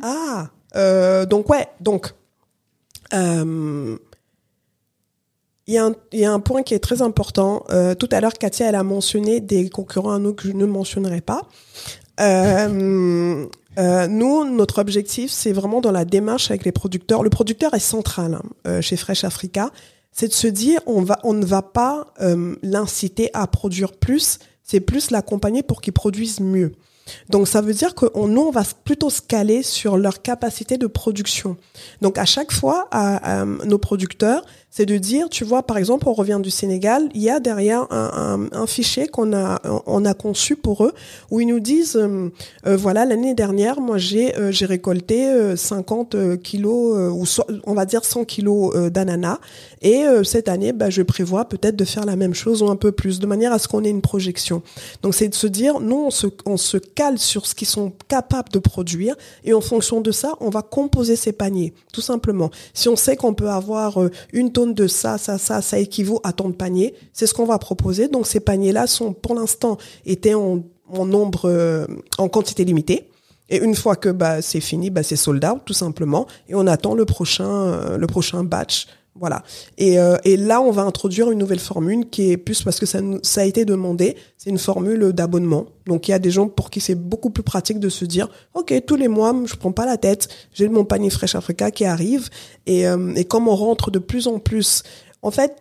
Ah, 0.01 0.49
euh, 0.75 1.25
donc 1.25 1.49
ouais, 1.49 1.67
donc 1.79 2.13
euh, 3.13 3.97
il 5.65 5.73
y, 5.73 5.77
a 5.77 5.85
un- 5.85 5.95
il 6.13 6.19
y 6.19 6.25
a 6.25 6.31
un 6.31 6.39
point 6.39 6.63
qui 6.63 6.73
est 6.73 6.79
très 6.79 7.01
important. 7.01 7.63
Euh, 7.69 7.93
tout 7.95 8.07
à 8.11 8.21
l'heure, 8.21 8.33
Katia, 8.33 8.67
elle 8.69 8.75
a 8.75 8.83
mentionné 8.83 9.39
des 9.41 9.69
concurrents 9.69 10.13
à 10.13 10.19
nous 10.19 10.33
que 10.33 10.47
je 10.47 10.53
ne 10.53 10.65
mentionnerai 10.65 11.21
pas. 11.21 11.41
Euh, 12.19 13.45
euh, 13.77 14.07
nous, 14.07 14.45
notre 14.45 14.79
objectif, 14.79 15.31
c'est 15.31 15.51
vraiment 15.51 15.81
dans 15.81 15.91
la 15.91 16.05
démarche 16.05 16.49
avec 16.51 16.63
les 16.65 16.71
producteurs. 16.71 17.21
Le 17.23 17.29
producteur 17.29 17.73
est 17.73 17.79
central 17.79 18.39
hein, 18.65 18.81
chez 18.81 18.95
Fresh 18.97 19.23
Africa. 19.23 19.71
C'est 20.11 20.29
de 20.29 20.33
se 20.33 20.47
dire, 20.47 20.79
on 20.87 21.01
va, 21.01 21.19
on 21.23 21.33
ne 21.33 21.45
va 21.45 21.61
pas 21.61 22.07
euh, 22.21 22.55
l'inciter 22.63 23.29
à 23.33 23.45
produire 23.47 23.93
plus. 23.93 24.39
C'est 24.63 24.79
plus 24.79 25.11
l'accompagner 25.11 25.63
pour 25.63 25.81
qu'il 25.81 25.93
produise 25.93 26.39
mieux. 26.39 26.73
Donc 27.29 27.47
ça 27.47 27.61
veut 27.61 27.73
dire 27.73 27.95
que 27.95 28.07
on, 28.15 28.27
nous, 28.27 28.41
on 28.41 28.51
va 28.51 28.63
plutôt 28.83 29.09
se 29.09 29.21
caler 29.21 29.63
sur 29.63 29.97
leur 29.97 30.21
capacité 30.21 30.77
de 30.77 30.87
production. 30.87 31.57
Donc 32.01 32.17
à 32.17 32.25
chaque 32.25 32.51
fois, 32.51 32.89
nos 33.65 33.77
producteurs, 33.77 34.43
c'est 34.69 34.85
de 34.85 34.97
dire, 34.97 35.29
tu 35.29 35.43
vois, 35.43 35.63
par 35.63 35.77
exemple, 35.77 36.07
on 36.07 36.13
revient 36.13 36.39
du 36.43 36.51
Sénégal, 36.51 37.09
il 37.15 37.21
y 37.21 37.29
a 37.29 37.39
derrière 37.39 37.87
un, 37.89 38.67
fichier 38.67 39.07
qu'on 39.07 39.33
a, 39.33 39.61
on 39.85 40.03
a 40.03 40.13
conçu 40.13 40.55
pour 40.55 40.83
eux, 40.83 40.93
où 41.31 41.39
ils 41.39 41.47
nous 41.47 41.61
disent, 41.61 41.95
euh, 41.95 42.29
euh, 42.65 42.75
voilà, 42.75 43.05
l'année 43.05 43.33
dernière, 43.33 43.79
moi 43.79 43.97
j'ai 43.97 44.37
euh, 44.37 44.51
récolté 44.61 45.25
euh, 45.29 45.55
50 45.55 46.15
euh, 46.15 46.35
kilos, 46.35 47.11
ou 47.13 47.25
on 47.65 47.73
va 47.73 47.85
dire 47.85 48.03
100 48.03 48.25
kilos 48.25 48.75
d'ananas, 48.91 49.39
et 49.81 50.03
cette 50.23 50.49
année, 50.49 50.73
bah, 50.73 50.89
je 50.89 51.01
prévois 51.01 51.45
peut-être 51.45 51.75
de 51.75 51.85
faire 51.85 52.05
la 52.05 52.15
même 52.15 52.33
chose 52.33 52.61
ou 52.61 52.67
un 52.67 52.75
peu 52.75 52.91
plus, 52.91 53.19
de 53.19 53.27
manière 53.27 53.53
à 53.53 53.59
ce 53.59 53.67
qu'on 53.67 53.83
ait 53.83 53.89
une 53.89 54.01
projection. 54.01 54.63
Donc 55.01 55.13
c'est 55.15 55.29
de 55.29 55.35
se 55.35 55.47
dire, 55.47 55.79
nous, 55.79 56.05
on 56.07 56.11
se, 56.11 56.27
on 56.45 56.57
se 56.57 56.77
cale 56.77 57.19
sur 57.19 57.45
ce 57.45 57.55
qu'ils 57.55 57.67
sont 57.67 57.93
capables 58.07 58.49
de 58.49 58.59
produire, 58.59 59.15
et 59.45 59.53
en 59.53 59.61
fonction 59.61 60.01
de 60.01 60.11
ça, 60.11 60.35
on 60.39 60.49
va 60.49 60.61
composer 60.61 61.15
ces 61.15 61.31
paniers, 61.31 61.73
tout 61.93 62.01
simplement. 62.01 62.49
Si 62.73 62.89
on 62.89 62.95
sait 62.95 63.15
qu'on 63.15 63.33
peut 63.33 63.49
avoir 63.49 63.99
une 64.33 64.51
de 64.65 64.87
ça, 64.87 65.17
ça, 65.17 65.37
ça, 65.37 65.61
ça 65.61 65.77
équivaut 65.77 66.19
à 66.23 66.33
tant 66.33 66.49
de 66.49 66.55
paniers, 66.55 66.93
c'est 67.13 67.27
ce 67.27 67.33
qu'on 67.33 67.45
va 67.45 67.59
proposer. 67.59 68.07
Donc 68.07 68.25
ces 68.25 68.39
paniers-là 68.39 68.87
sont, 68.87 69.13
pour 69.13 69.35
l'instant, 69.35 69.77
étaient 70.05 70.33
en, 70.33 70.63
nombre, 70.89 71.45
euh, 71.45 71.85
en 72.17 72.29
quantité 72.29 72.65
limitée. 72.65 73.09
Et 73.49 73.57
une 73.57 73.75
fois 73.75 73.95
que 73.95 74.09
bah, 74.09 74.41
c'est 74.41 74.59
fini, 74.59 74.89
bah, 74.89 75.03
c'est 75.03 75.15
sold 75.15 75.43
out 75.45 75.61
tout 75.65 75.73
simplement, 75.73 76.27
et 76.49 76.55
on 76.55 76.67
attend 76.67 76.95
le 76.95 77.05
prochain, 77.05 77.49
euh, 77.49 77.97
le 77.97 78.07
prochain 78.07 78.43
batch. 78.43 78.87
Voilà. 79.19 79.43
Et, 79.77 79.99
euh, 79.99 80.17
et 80.23 80.37
là, 80.37 80.61
on 80.61 80.71
va 80.71 80.83
introduire 80.83 81.31
une 81.31 81.39
nouvelle 81.39 81.59
formule 81.59 82.09
qui 82.09 82.31
est 82.31 82.37
plus 82.37 82.63
parce 82.63 82.79
que 82.79 82.85
ça, 82.85 82.99
ça 83.23 83.41
a 83.41 83.43
été 83.43 83.65
demandé. 83.65 84.15
C'est 84.37 84.49
une 84.49 84.57
formule 84.57 85.11
d'abonnement. 85.13 85.65
Donc 85.85 86.07
il 86.07 86.11
y 86.11 86.13
a 86.13 86.19
des 86.19 86.31
gens 86.31 86.47
pour 86.47 86.69
qui 86.69 86.79
c'est 86.79 86.95
beaucoup 86.95 87.29
plus 87.29 87.43
pratique 87.43 87.79
de 87.79 87.89
se 87.89 88.05
dire, 88.05 88.29
ok, 88.53 88.73
tous 88.85 88.95
les 88.95 89.07
mois, 89.07 89.33
je 89.45 89.55
prends 89.55 89.71
pas 89.71 89.85
la 89.85 89.97
tête, 89.97 90.27
j'ai 90.53 90.67
mon 90.69 90.85
panier 90.85 91.09
Fresh 91.09 91.35
Africa 91.35 91.71
qui 91.71 91.85
arrive. 91.85 92.29
Et, 92.65 92.87
euh, 92.87 93.13
et 93.15 93.25
comme 93.25 93.47
on 93.47 93.55
rentre 93.55 93.91
de 93.91 93.99
plus 93.99 94.27
en 94.27 94.39
plus, 94.39 94.83
en 95.21 95.31
fait, 95.31 95.55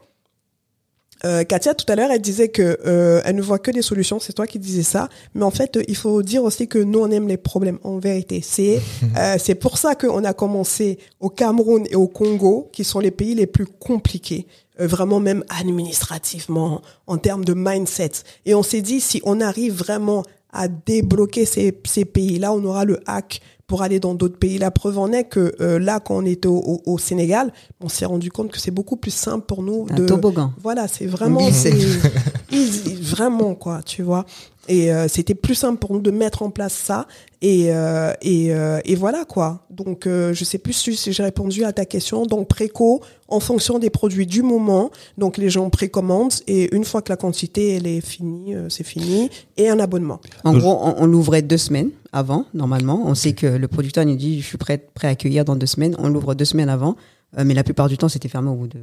euh, 1.26 1.44
Katia 1.44 1.74
tout 1.74 1.90
à 1.90 1.96
l'heure, 1.96 2.10
elle 2.10 2.20
disait 2.20 2.48
que 2.48 2.78
euh, 2.86 3.20
elle 3.24 3.36
ne 3.36 3.42
voit 3.42 3.58
que 3.58 3.70
des 3.70 3.82
solutions. 3.82 4.20
C'est 4.20 4.32
toi 4.32 4.46
qui 4.46 4.58
disais 4.58 4.82
ça, 4.82 5.08
mais 5.34 5.44
en 5.44 5.50
fait, 5.50 5.76
euh, 5.76 5.82
il 5.88 5.96
faut 5.96 6.22
dire 6.22 6.44
aussi 6.44 6.68
que 6.68 6.78
nous 6.78 7.00
on 7.00 7.10
aime 7.10 7.26
les 7.26 7.36
problèmes. 7.36 7.78
En 7.82 7.98
vérité, 7.98 8.40
c'est 8.42 8.80
euh, 9.16 9.36
c'est 9.38 9.56
pour 9.56 9.78
ça 9.78 9.94
qu'on 9.94 10.24
a 10.24 10.32
commencé 10.32 10.98
au 11.20 11.28
Cameroun 11.28 11.84
et 11.90 11.96
au 11.96 12.06
Congo, 12.06 12.70
qui 12.72 12.84
sont 12.84 13.00
les 13.00 13.10
pays 13.10 13.34
les 13.34 13.46
plus 13.46 13.66
compliqués, 13.66 14.46
euh, 14.80 14.86
vraiment 14.86 15.18
même 15.20 15.44
administrativement, 15.48 16.80
en 17.06 17.18
termes 17.18 17.44
de 17.44 17.54
mindset. 17.54 18.12
Et 18.44 18.54
on 18.54 18.62
s'est 18.62 18.82
dit 18.82 19.00
si 19.00 19.20
on 19.24 19.40
arrive 19.40 19.74
vraiment 19.74 20.22
à 20.52 20.68
débloquer 20.68 21.44
ces, 21.44 21.76
ces 21.84 22.04
pays-là, 22.04 22.52
on 22.52 22.64
aura 22.64 22.84
le 22.84 23.00
hack 23.06 23.40
pour 23.66 23.82
aller 23.82 23.98
dans 23.98 24.14
d'autres 24.14 24.38
pays. 24.38 24.58
La 24.58 24.70
preuve 24.70 24.98
en 24.98 25.10
est 25.12 25.24
que 25.24 25.54
euh, 25.60 25.78
là, 25.78 25.98
quand 26.00 26.16
on 26.16 26.24
était 26.24 26.46
au, 26.48 26.58
au- 26.58 26.82
au 26.86 26.98
Sénégal, 26.98 27.52
on 27.80 27.88
s'est 27.88 28.04
rendu 28.06 28.30
compte 28.30 28.52
que 28.52 28.58
c'est 28.60 28.70
beaucoup 28.70 28.96
plus 28.96 29.10
simple 29.10 29.44
pour 29.46 29.62
nous 29.62 29.86
Un 29.90 29.94
de. 29.94 30.06
toboggan. 30.06 30.52
Voilà, 30.62 30.86
c'est 30.88 31.06
vraiment 31.06 31.40
glissait. 31.44 31.72
c'est 31.72 32.54
easy, 32.56 32.94
vraiment 32.94 33.54
quoi, 33.54 33.82
tu 33.82 34.02
vois. 34.02 34.24
Et 34.68 34.92
euh, 34.92 35.08
c'était 35.08 35.34
plus 35.34 35.54
simple 35.54 35.78
pour 35.78 35.92
nous 35.92 36.00
de 36.00 36.10
mettre 36.10 36.42
en 36.42 36.50
place 36.50 36.72
ça. 36.72 37.06
Et 37.42 37.66
euh, 37.68 38.12
et, 38.22 38.54
euh, 38.54 38.80
et 38.84 38.94
voilà 38.94 39.24
quoi. 39.24 39.66
Donc 39.70 40.06
euh, 40.06 40.32
je 40.32 40.44
sais 40.44 40.58
plus 40.58 40.72
si 40.72 41.12
j'ai 41.12 41.22
répondu 41.22 41.64
à 41.64 41.72
ta 41.72 41.84
question. 41.84 42.26
Donc 42.26 42.48
préco 42.48 43.02
en 43.28 43.40
fonction 43.40 43.78
des 43.78 43.90
produits 43.90 44.26
du 44.26 44.42
moment. 44.42 44.90
Donc 45.18 45.36
les 45.36 45.50
gens 45.50 45.68
précommandent 45.70 46.32
et 46.46 46.74
une 46.74 46.84
fois 46.84 47.02
que 47.02 47.10
la 47.12 47.16
quantité 47.16 47.76
elle 47.76 47.86
est 47.86 48.00
finie, 48.00 48.54
euh, 48.54 48.68
c'est 48.68 48.84
fini 48.84 49.30
et 49.56 49.68
un 49.68 49.78
abonnement. 49.78 50.20
En 50.44 50.56
gros, 50.56 50.78
on, 50.82 50.94
on 50.98 51.06
l'ouvrait 51.06 51.42
deux 51.42 51.58
semaines 51.58 51.90
avant, 52.12 52.46
normalement. 52.54 53.02
On 53.04 53.14
sait 53.14 53.34
que 53.34 53.46
le 53.46 53.68
producteur 53.68 54.06
nous 54.06 54.16
dit, 54.16 54.40
je 54.40 54.46
suis 54.46 54.58
prêt, 54.58 54.78
prêt 54.94 55.08
à 55.08 55.10
accueillir 55.10 55.44
dans 55.44 55.56
deux 55.56 55.66
semaines. 55.66 55.94
On 55.98 56.08
l'ouvre 56.08 56.34
deux 56.34 56.44
semaines 56.46 56.70
avant. 56.70 56.96
Euh, 57.38 57.44
mais 57.44 57.54
la 57.54 57.64
plupart 57.64 57.88
du 57.88 57.98
temps, 57.98 58.08
c'était 58.08 58.28
fermé 58.28 58.48
au 58.50 58.54
bout 58.54 58.68
de 58.68 58.80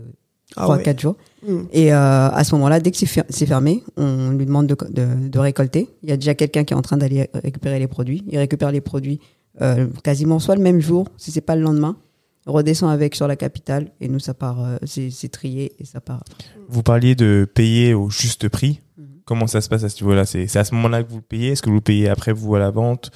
Ah 0.56 0.64
trois, 0.64 0.78
ouais. 0.78 0.84
quatre 0.84 1.00
jours. 1.00 1.16
Mm. 1.48 1.60
Et 1.72 1.94
euh, 1.94 2.30
à 2.30 2.44
ce 2.44 2.54
moment-là, 2.56 2.80
dès 2.80 2.92
que 2.92 2.98
c'est 2.98 3.06
fer- 3.06 3.26
c'est 3.30 3.46
fermé, 3.46 3.84
on 3.98 4.32
lui 4.32 4.46
demande 4.46 4.68
de, 4.68 4.76
de, 4.90 5.28
de 5.30 5.40
récolter. 5.40 5.90
Il 6.04 6.10
y 6.10 6.12
a 6.12 6.18
déjà 6.18 6.36
quelqu'un 6.36 6.64
qui 6.64 6.74
est 6.74 6.78
en 6.78 6.82
train 6.82 6.98
d'aller 6.98 7.30
récupérer 7.34 7.80
les 7.80 7.88
produits. 7.88 8.24
Il 8.30 8.38
récupère 8.38 8.72
les 8.72 8.82
produits 8.82 9.20
euh, 9.62 9.88
quasiment 10.04 10.40
soit 10.40 10.56
le 10.56 10.62
même 10.62 10.80
jour, 10.80 11.08
si 11.18 11.32
c'est 11.32 11.42
pas 11.42 11.56
le 11.56 11.62
lendemain. 11.62 11.98
Redescend 12.46 12.92
avec 12.92 13.16
sur 13.16 13.28
la 13.28 13.38
capitale 13.38 13.92
et 14.02 14.10
nous 14.10 14.20
ça 14.20 14.34
part, 14.34 14.62
euh, 14.62 14.78
c'est 14.86 15.32
trié 15.32 15.74
et 15.80 15.86
ça 15.86 16.02
part. 16.02 16.24
Vous 16.68 16.84
parliez 16.84 17.16
de 17.16 17.48
payer 17.54 17.94
au 17.94 18.10
juste 18.10 18.50
prix. 18.50 18.82
Mhm. 18.98 19.06
Comment 19.24 19.48
ça 19.48 19.62
se 19.62 19.70
passe 19.70 19.84
à 19.86 19.90
ce 19.90 20.04
niveau-là? 20.04 20.26
C'est 20.26 20.48
c'est 20.48 20.60
à 20.60 20.66
ce 20.66 20.76
moment-là 20.76 21.04
que 21.04 21.10
vous 21.10 21.18
le 21.18 21.22
payez? 21.22 21.52
Est-ce 21.52 21.62
que 21.62 21.70
vous 21.70 21.76
le 21.78 21.82
payez 21.82 22.10
après 22.10 22.34
vous 22.34 22.54
à 22.56 22.60
la 22.60 22.70
vente? 22.70 23.12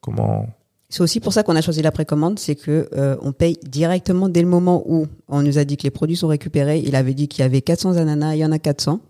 Comment 0.00 0.46
C'est 0.90 1.02
aussi 1.02 1.20
pour 1.20 1.34
ça 1.34 1.42
qu'on 1.42 1.54
a 1.54 1.60
choisi 1.60 1.82
la 1.82 1.92
précommande, 1.92 2.38
c'est 2.38 2.54
que 2.54 2.88
euh, 2.96 3.16
on 3.20 3.32
paye 3.32 3.58
directement 3.62 4.28
dès 4.30 4.40
le 4.40 4.48
moment 4.48 4.82
où 4.86 5.06
on 5.28 5.42
nous 5.42 5.58
a 5.58 5.64
dit 5.64 5.76
que 5.76 5.82
les 5.82 5.90
produits 5.90 6.16
sont 6.16 6.28
récupérés. 6.28 6.82
Il 6.84 6.96
avait 6.96 7.12
dit 7.12 7.28
qu'il 7.28 7.42
y 7.42 7.44
avait 7.44 7.60
400 7.60 7.96
ananas, 7.98 8.34
il 8.36 8.38
y 8.38 8.44
en 8.44 8.52
a 8.52 8.58
400. 8.58 9.00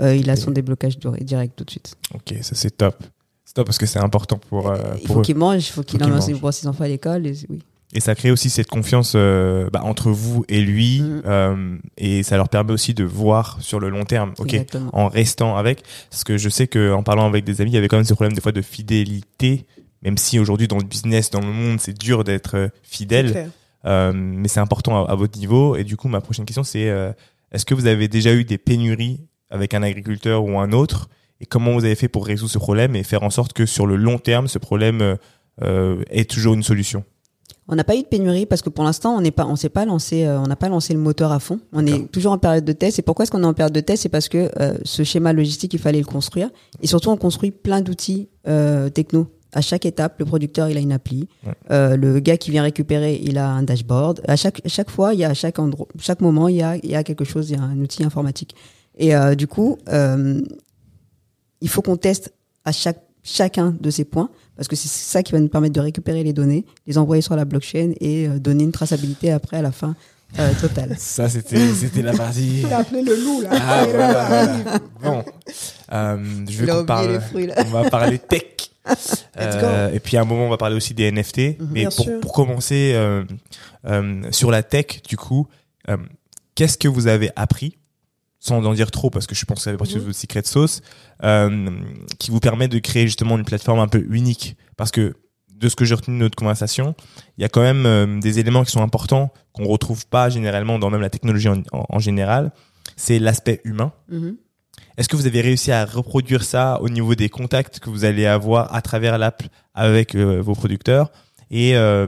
Euh, 0.00 0.14
il 0.14 0.30
a 0.30 0.36
son 0.36 0.50
déblocage 0.50 0.96
direct 0.98 1.54
tout 1.56 1.64
de 1.64 1.70
suite. 1.70 1.94
Ok, 2.14 2.34
ça 2.40 2.54
c'est 2.54 2.70
top. 2.76 2.96
C'est 3.44 3.54
top 3.54 3.66
parce 3.66 3.78
que 3.78 3.84
c'est 3.86 3.98
important 3.98 4.38
pour, 4.48 4.68
euh, 4.70 4.76
il 5.00 5.06
pour 5.06 5.16
faut 5.16 5.22
qu'il 5.22 5.36
mange, 5.36 5.66
il 5.68 5.72
faut 5.72 5.82
qu'il 5.82 5.98
qu'il 5.98 6.08
emmène 6.08 6.22
ses- 6.22 6.66
enfants 6.66 6.84
à 6.84 6.88
l'école. 6.88 7.26
et- 7.26 7.34
Oui. 7.50 7.58
Et 7.94 8.00
ça 8.00 8.14
crée 8.14 8.30
aussi 8.30 8.48
cette 8.50 8.66
confiance 8.68 9.14
bah, 9.14 9.80
entre 9.82 10.10
vous 10.10 10.44
et 10.48 10.60
lui. 10.60 11.02
Euh, 11.26 11.76
et 11.96 12.22
ça 12.22 12.36
leur 12.36 12.48
permet 12.50 12.72
aussi 12.72 12.92
de 12.94 13.02
voir 13.04 13.56
sur 13.60 13.80
le 13.80 13.88
long 13.88 14.04
terme. 14.04 14.34
Ok, 14.38 14.52
Exactement. 14.52 14.90
en 14.92 15.08
restant 15.08 15.56
avec. 15.56 15.82
Parce 16.10 16.22
que 16.22 16.36
je 16.36 16.48
sais 16.50 16.66
qu'en 16.66 17.02
parlant 17.02 17.26
avec 17.26 17.44
des 17.44 17.60
amis, 17.62 17.70
il 17.70 17.74
y 17.74 17.78
avait 17.78 17.88
quand 17.88 17.96
même 17.96 18.04
ce 18.04 18.12
problème 18.14 18.34
des 18.34 18.42
fois 18.42 18.52
de 18.52 18.60
fidélité. 18.62 19.64
Même 20.02 20.16
si 20.16 20.38
aujourd'hui 20.38 20.68
dans 20.68 20.78
le 20.78 20.84
business, 20.84 21.30
dans 21.30 21.40
le 21.40 21.52
monde, 21.52 21.80
c'est 21.80 21.96
dur 21.96 22.24
d'être 22.24 22.56
euh, 22.56 22.68
fidèle. 22.82 23.50
Euh, 23.84 24.12
mais 24.14 24.48
c'est 24.48 24.60
important 24.60 25.04
à, 25.04 25.10
à 25.10 25.14
votre 25.14 25.38
niveau. 25.38 25.76
Et 25.76 25.84
du 25.84 25.96
coup, 25.96 26.08
ma 26.08 26.20
prochaine 26.20 26.44
question, 26.44 26.64
c'est 26.64 26.88
euh, 26.88 27.12
est-ce 27.52 27.64
que 27.64 27.74
vous 27.74 27.86
avez 27.86 28.08
déjà 28.08 28.34
eu 28.34 28.44
des 28.44 28.58
pénuries 28.58 29.20
avec 29.50 29.74
un 29.74 29.82
agriculteur 29.82 30.44
ou 30.44 30.58
un 30.58 30.72
autre? 30.72 31.08
Et 31.40 31.46
comment 31.46 31.72
vous 31.72 31.84
avez 31.84 31.94
fait 31.94 32.08
pour 32.08 32.26
résoudre 32.26 32.50
ce 32.50 32.58
problème 32.58 32.96
et 32.96 33.04
faire 33.04 33.22
en 33.22 33.30
sorte 33.30 33.52
que 33.52 33.66
sur 33.66 33.86
le 33.86 33.96
long 33.96 34.18
terme, 34.18 34.48
ce 34.48 34.58
problème 34.58 35.16
euh, 35.62 36.02
ait 36.10 36.24
toujours 36.24 36.54
une 36.54 36.64
solution? 36.64 37.04
On 37.70 37.76
n'a 37.76 37.84
pas 37.84 37.96
eu 37.96 38.02
de 38.02 38.06
pénurie 38.06 38.46
parce 38.46 38.62
que 38.62 38.70
pour 38.70 38.82
l'instant, 38.82 39.14
on 39.14 39.20
n'est 39.20 39.30
pas, 39.30 39.46
on 39.46 39.54
s'est 39.54 39.68
pas 39.68 39.84
lancé, 39.84 40.24
euh, 40.24 40.40
on 40.40 40.46
n'a 40.46 40.56
pas 40.56 40.68
lancé 40.70 40.94
le 40.94 40.98
moteur 41.00 41.32
à 41.32 41.38
fond. 41.38 41.60
On 41.72 41.86
est 41.86 42.10
toujours 42.10 42.32
en 42.32 42.38
période 42.38 42.64
de 42.64 42.72
test. 42.72 42.98
Et 42.98 43.02
pourquoi 43.02 43.24
est-ce 43.24 43.30
qu'on 43.30 43.42
est 43.42 43.46
en 43.46 43.54
période 43.54 43.74
de 43.74 43.80
test? 43.80 44.02
C'est 44.02 44.08
parce 44.08 44.28
que 44.28 44.50
euh, 44.58 44.78
ce 44.84 45.04
schéma 45.04 45.32
logistique, 45.34 45.74
il 45.74 45.78
fallait 45.78 45.98
le 46.00 46.06
construire. 46.06 46.48
Et 46.82 46.86
surtout, 46.86 47.10
on 47.10 47.16
construit 47.18 47.50
plein 47.50 47.82
d'outils 47.82 48.28
euh, 48.48 48.88
techno. 48.88 49.28
À 49.58 49.60
chaque 49.60 49.86
étape, 49.86 50.20
le 50.20 50.24
producteur, 50.24 50.68
il 50.68 50.76
a 50.76 50.80
une 50.80 50.92
appli. 50.92 51.28
Ouais. 51.44 51.52
Euh, 51.72 51.96
le 51.96 52.20
gars 52.20 52.36
qui 52.36 52.52
vient 52.52 52.62
récupérer, 52.62 53.18
il 53.20 53.38
a 53.38 53.48
un 53.48 53.64
dashboard. 53.64 54.22
À 54.28 54.36
chaque, 54.36 54.60
chaque 54.66 54.88
fois, 54.88 55.14
il 55.14 55.18
y 55.18 55.24
a 55.24 55.30
à 55.30 55.34
chaque 55.34 55.58
endroit, 55.58 55.88
chaque 55.98 56.20
moment, 56.20 56.46
il 56.46 56.54
y 56.54 56.62
a, 56.62 56.76
il 56.76 56.88
y 56.88 56.94
a 56.94 57.02
quelque 57.02 57.24
chose, 57.24 57.50
il 57.50 57.56
y 57.56 57.60
a 57.60 57.62
un 57.64 57.76
outil 57.80 58.04
informatique. 58.04 58.54
Et 58.98 59.16
euh, 59.16 59.34
du 59.34 59.48
coup, 59.48 59.76
euh, 59.88 60.40
il 61.60 61.68
faut 61.68 61.82
qu'on 61.82 61.96
teste 61.96 62.32
à 62.64 62.70
chaque 62.70 63.02
chacun 63.24 63.76
de 63.80 63.90
ces 63.90 64.04
points 64.04 64.30
parce 64.56 64.68
que 64.68 64.76
c'est 64.76 64.88
ça 64.88 65.24
qui 65.24 65.32
va 65.32 65.40
nous 65.40 65.48
permettre 65.48 65.74
de 65.74 65.80
récupérer 65.80 66.22
les 66.22 66.32
données, 66.32 66.64
les 66.86 66.98
envoyer 66.98 67.20
sur 67.20 67.34
la 67.34 67.44
blockchain 67.44 67.94
et 68.00 68.28
euh, 68.28 68.38
donner 68.38 68.62
une 68.62 68.72
traçabilité 68.72 69.32
après 69.32 69.56
à 69.56 69.62
la 69.62 69.72
fin 69.72 69.96
euh, 70.38 70.50
totale. 70.60 70.94
Ça, 70.98 71.28
c'était 71.28 71.72
c'était 71.74 72.02
la 72.02 72.12
partie. 72.12 72.62
Il 72.66 72.72
a 72.72 72.78
appelé 72.78 73.02
le 73.02 73.14
loup 73.16 73.40
là. 73.40 73.50
Ah, 73.52 73.84
voilà, 73.90 74.24
voilà. 74.24 74.78
Bon, 75.02 75.24
euh, 75.92 76.44
je 76.48 76.64
a 76.64 76.66
qu'on 76.66 76.84
parle. 76.84 77.20
fruits 77.20 77.46
là. 77.46 77.54
On 77.58 77.70
va 77.70 77.90
parler 77.90 78.18
tech. 78.18 78.42
Euh, 79.38 79.92
et 79.92 80.00
puis 80.00 80.16
à 80.16 80.22
un 80.22 80.24
moment, 80.24 80.46
on 80.46 80.50
va 80.50 80.56
parler 80.56 80.76
aussi 80.76 80.94
des 80.94 81.10
NFT. 81.10 81.58
Mhm. 81.60 81.68
Mais 81.70 81.86
pour, 82.20 82.32
commencer 82.32 82.92
euh, 82.94 83.24
euh, 83.86 84.22
sur 84.30 84.50
la 84.50 84.62
tech, 84.62 85.02
du 85.08 85.16
coup, 85.16 85.46
qu'est-ce 86.54 86.78
que 86.78 86.88
vous 86.88 87.06
avez 87.06 87.30
appris, 87.36 87.78
sans 88.40 88.64
en 88.64 88.74
dire 88.74 88.90
trop, 88.90 89.10
parce 89.10 89.26
que 89.26 89.34
je 89.34 89.44
pense 89.44 89.58
que 89.58 89.64
ça 89.64 89.70
fait 89.70 89.76
partie 89.76 89.94
Mhm. 89.94 90.00
de 90.00 90.04
votre 90.06 90.18
secret 90.18 90.42
sauce, 90.44 90.80
qui 92.18 92.30
vous 92.30 92.40
permet 92.40 92.68
de 92.68 92.78
créer 92.78 93.04
justement 93.06 93.36
une 93.38 93.44
plateforme 93.44 93.78
un 93.80 93.88
peu 93.88 94.04
unique? 94.10 94.56
Parce 94.76 94.90
que 94.90 95.14
de 95.54 95.68
ce 95.68 95.74
que 95.74 95.84
j'ai 95.84 95.94
retenu 95.94 96.14
de 96.16 96.20
notre 96.22 96.36
conversation, 96.36 96.94
il 97.36 97.42
y 97.42 97.44
a 97.44 97.48
quand 97.48 97.62
même 97.62 98.20
des 98.20 98.38
éléments 98.38 98.62
qui 98.64 98.70
sont 98.70 98.82
importants 98.82 99.32
qu'on 99.52 99.64
retrouve 99.66 100.06
pas 100.06 100.28
généralement 100.30 100.78
dans 100.78 100.88
même 100.90 101.00
la 101.00 101.10
technologie 101.10 101.48
en, 101.48 101.58
en- 101.72 101.84
en 101.88 101.98
général. 101.98 102.52
C'est 102.96 103.18
l'aspect 103.18 103.60
humain. 103.64 103.92
Mhm. 104.08 104.36
Est-ce 104.98 105.08
que 105.08 105.16
vous 105.16 105.26
avez 105.26 105.40
réussi 105.40 105.70
à 105.70 105.84
reproduire 105.84 106.42
ça 106.42 106.78
au 106.82 106.88
niveau 106.88 107.14
des 107.14 107.28
contacts 107.28 107.78
que 107.78 107.88
vous 107.88 108.04
allez 108.04 108.26
avoir 108.26 108.74
à 108.74 108.82
travers 108.82 109.16
l'app 109.16 109.44
avec 109.72 110.16
euh, 110.16 110.42
vos 110.42 110.54
producteurs 110.54 111.12
et, 111.50 111.76
euh, 111.76 112.06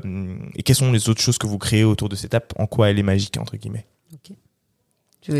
et 0.56 0.62
quelles 0.62 0.76
sont 0.76 0.92
les 0.92 1.08
autres 1.08 1.22
choses 1.22 1.38
que 1.38 1.46
vous 1.46 1.56
créez 1.56 1.84
autour 1.84 2.08
de 2.08 2.16
cette 2.16 2.34
app? 2.34 2.52
En 2.58 2.66
quoi 2.66 2.90
elle 2.90 2.98
est 2.98 3.04
magique 3.04 3.38
entre 3.38 3.56
guillemets? 3.56 3.86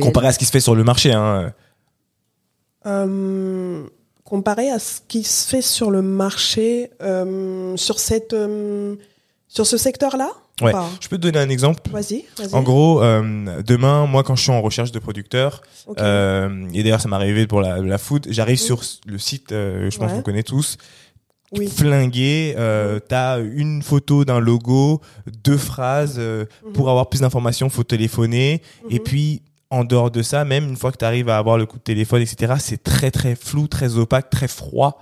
Comparé 0.00 0.28
à 0.28 0.32
ce 0.32 0.38
qui 0.38 0.44
se 0.44 0.52
fait 0.52 0.60
sur 0.60 0.74
le 0.76 0.84
marché. 0.84 1.12
Hein. 1.12 1.52
Euh, 2.86 3.86
comparé 4.24 4.70
à 4.70 4.78
ce 4.78 5.00
qui 5.06 5.24
se 5.24 5.48
fait 5.48 5.60
sur 5.60 5.90
le 5.90 6.02
marché, 6.02 6.90
euh, 7.02 7.76
sur 7.76 7.98
cette, 7.98 8.32
euh, 8.32 8.94
sur 9.48 9.66
ce 9.66 9.76
secteur-là? 9.76 10.30
Ouais. 10.66 10.72
pas 10.72 10.88
Je 11.00 11.08
peux 11.08 11.16
te 11.16 11.22
donner 11.22 11.38
un 11.38 11.48
exemple. 11.48 11.90
Vas-y. 11.90 12.24
En 12.52 12.62
gros, 12.62 13.02
euh, 13.02 13.62
demain, 13.62 14.06
moi, 14.06 14.22
quand 14.22 14.36
je 14.36 14.42
suis 14.42 14.50
en 14.52 14.60
recherche 14.62 14.92
de 14.92 14.98
producteurs, 14.98 15.62
euh, 15.98 16.68
et 16.72 16.82
d'ailleurs, 16.82 17.00
ça 17.00 17.08
m'est 17.08 17.16
arrivé 17.16 17.46
pour 17.46 17.60
la, 17.60 17.78
la 17.78 17.98
food, 17.98 18.26
j'arrive 18.30 18.58
sur 18.58 18.82
le 19.06 19.18
site, 19.18 19.52
euh, 19.52 19.90
je 19.90 19.96
pense 19.98 20.06
Ouais. 20.06 20.12
que 20.12 20.16
vous 20.18 20.22
connaissez 20.22 20.44
tous, 20.44 20.76
oui. 21.56 21.68
flingué, 21.68 22.54
euh, 22.58 22.98
t'as 23.00 23.40
une 23.40 23.82
photo 23.82 24.24
d'un 24.24 24.38
logo, 24.40 25.00
deux 25.44 25.58
phrases, 25.58 26.16
euh, 26.18 26.44
pour 26.74 26.90
avoir 26.90 27.08
plus 27.08 27.20
d'informations, 27.20 27.68
faut 27.70 27.84
téléphoner, 27.84 28.62
et 28.88 28.94
Mhm. 28.98 29.00
puis 29.04 29.42
en 29.70 29.84
dehors 29.84 30.10
de 30.10 30.22
ça, 30.22 30.44
même 30.44 30.68
une 30.68 30.76
fois 30.76 30.90
que 30.92 30.96
tu 30.98 31.04
arrives 31.04 31.28
à 31.28 31.38
avoir 31.38 31.56
le 31.56 31.64
coup 31.66 31.78
de 31.78 31.82
téléphone, 31.82 32.22
etc., 32.22 32.54
c'est 32.58 32.82
très 32.82 33.10
très 33.10 33.34
flou, 33.36 33.68
très 33.68 33.96
opaque, 33.96 34.28
très 34.30 34.48
froid, 34.48 35.00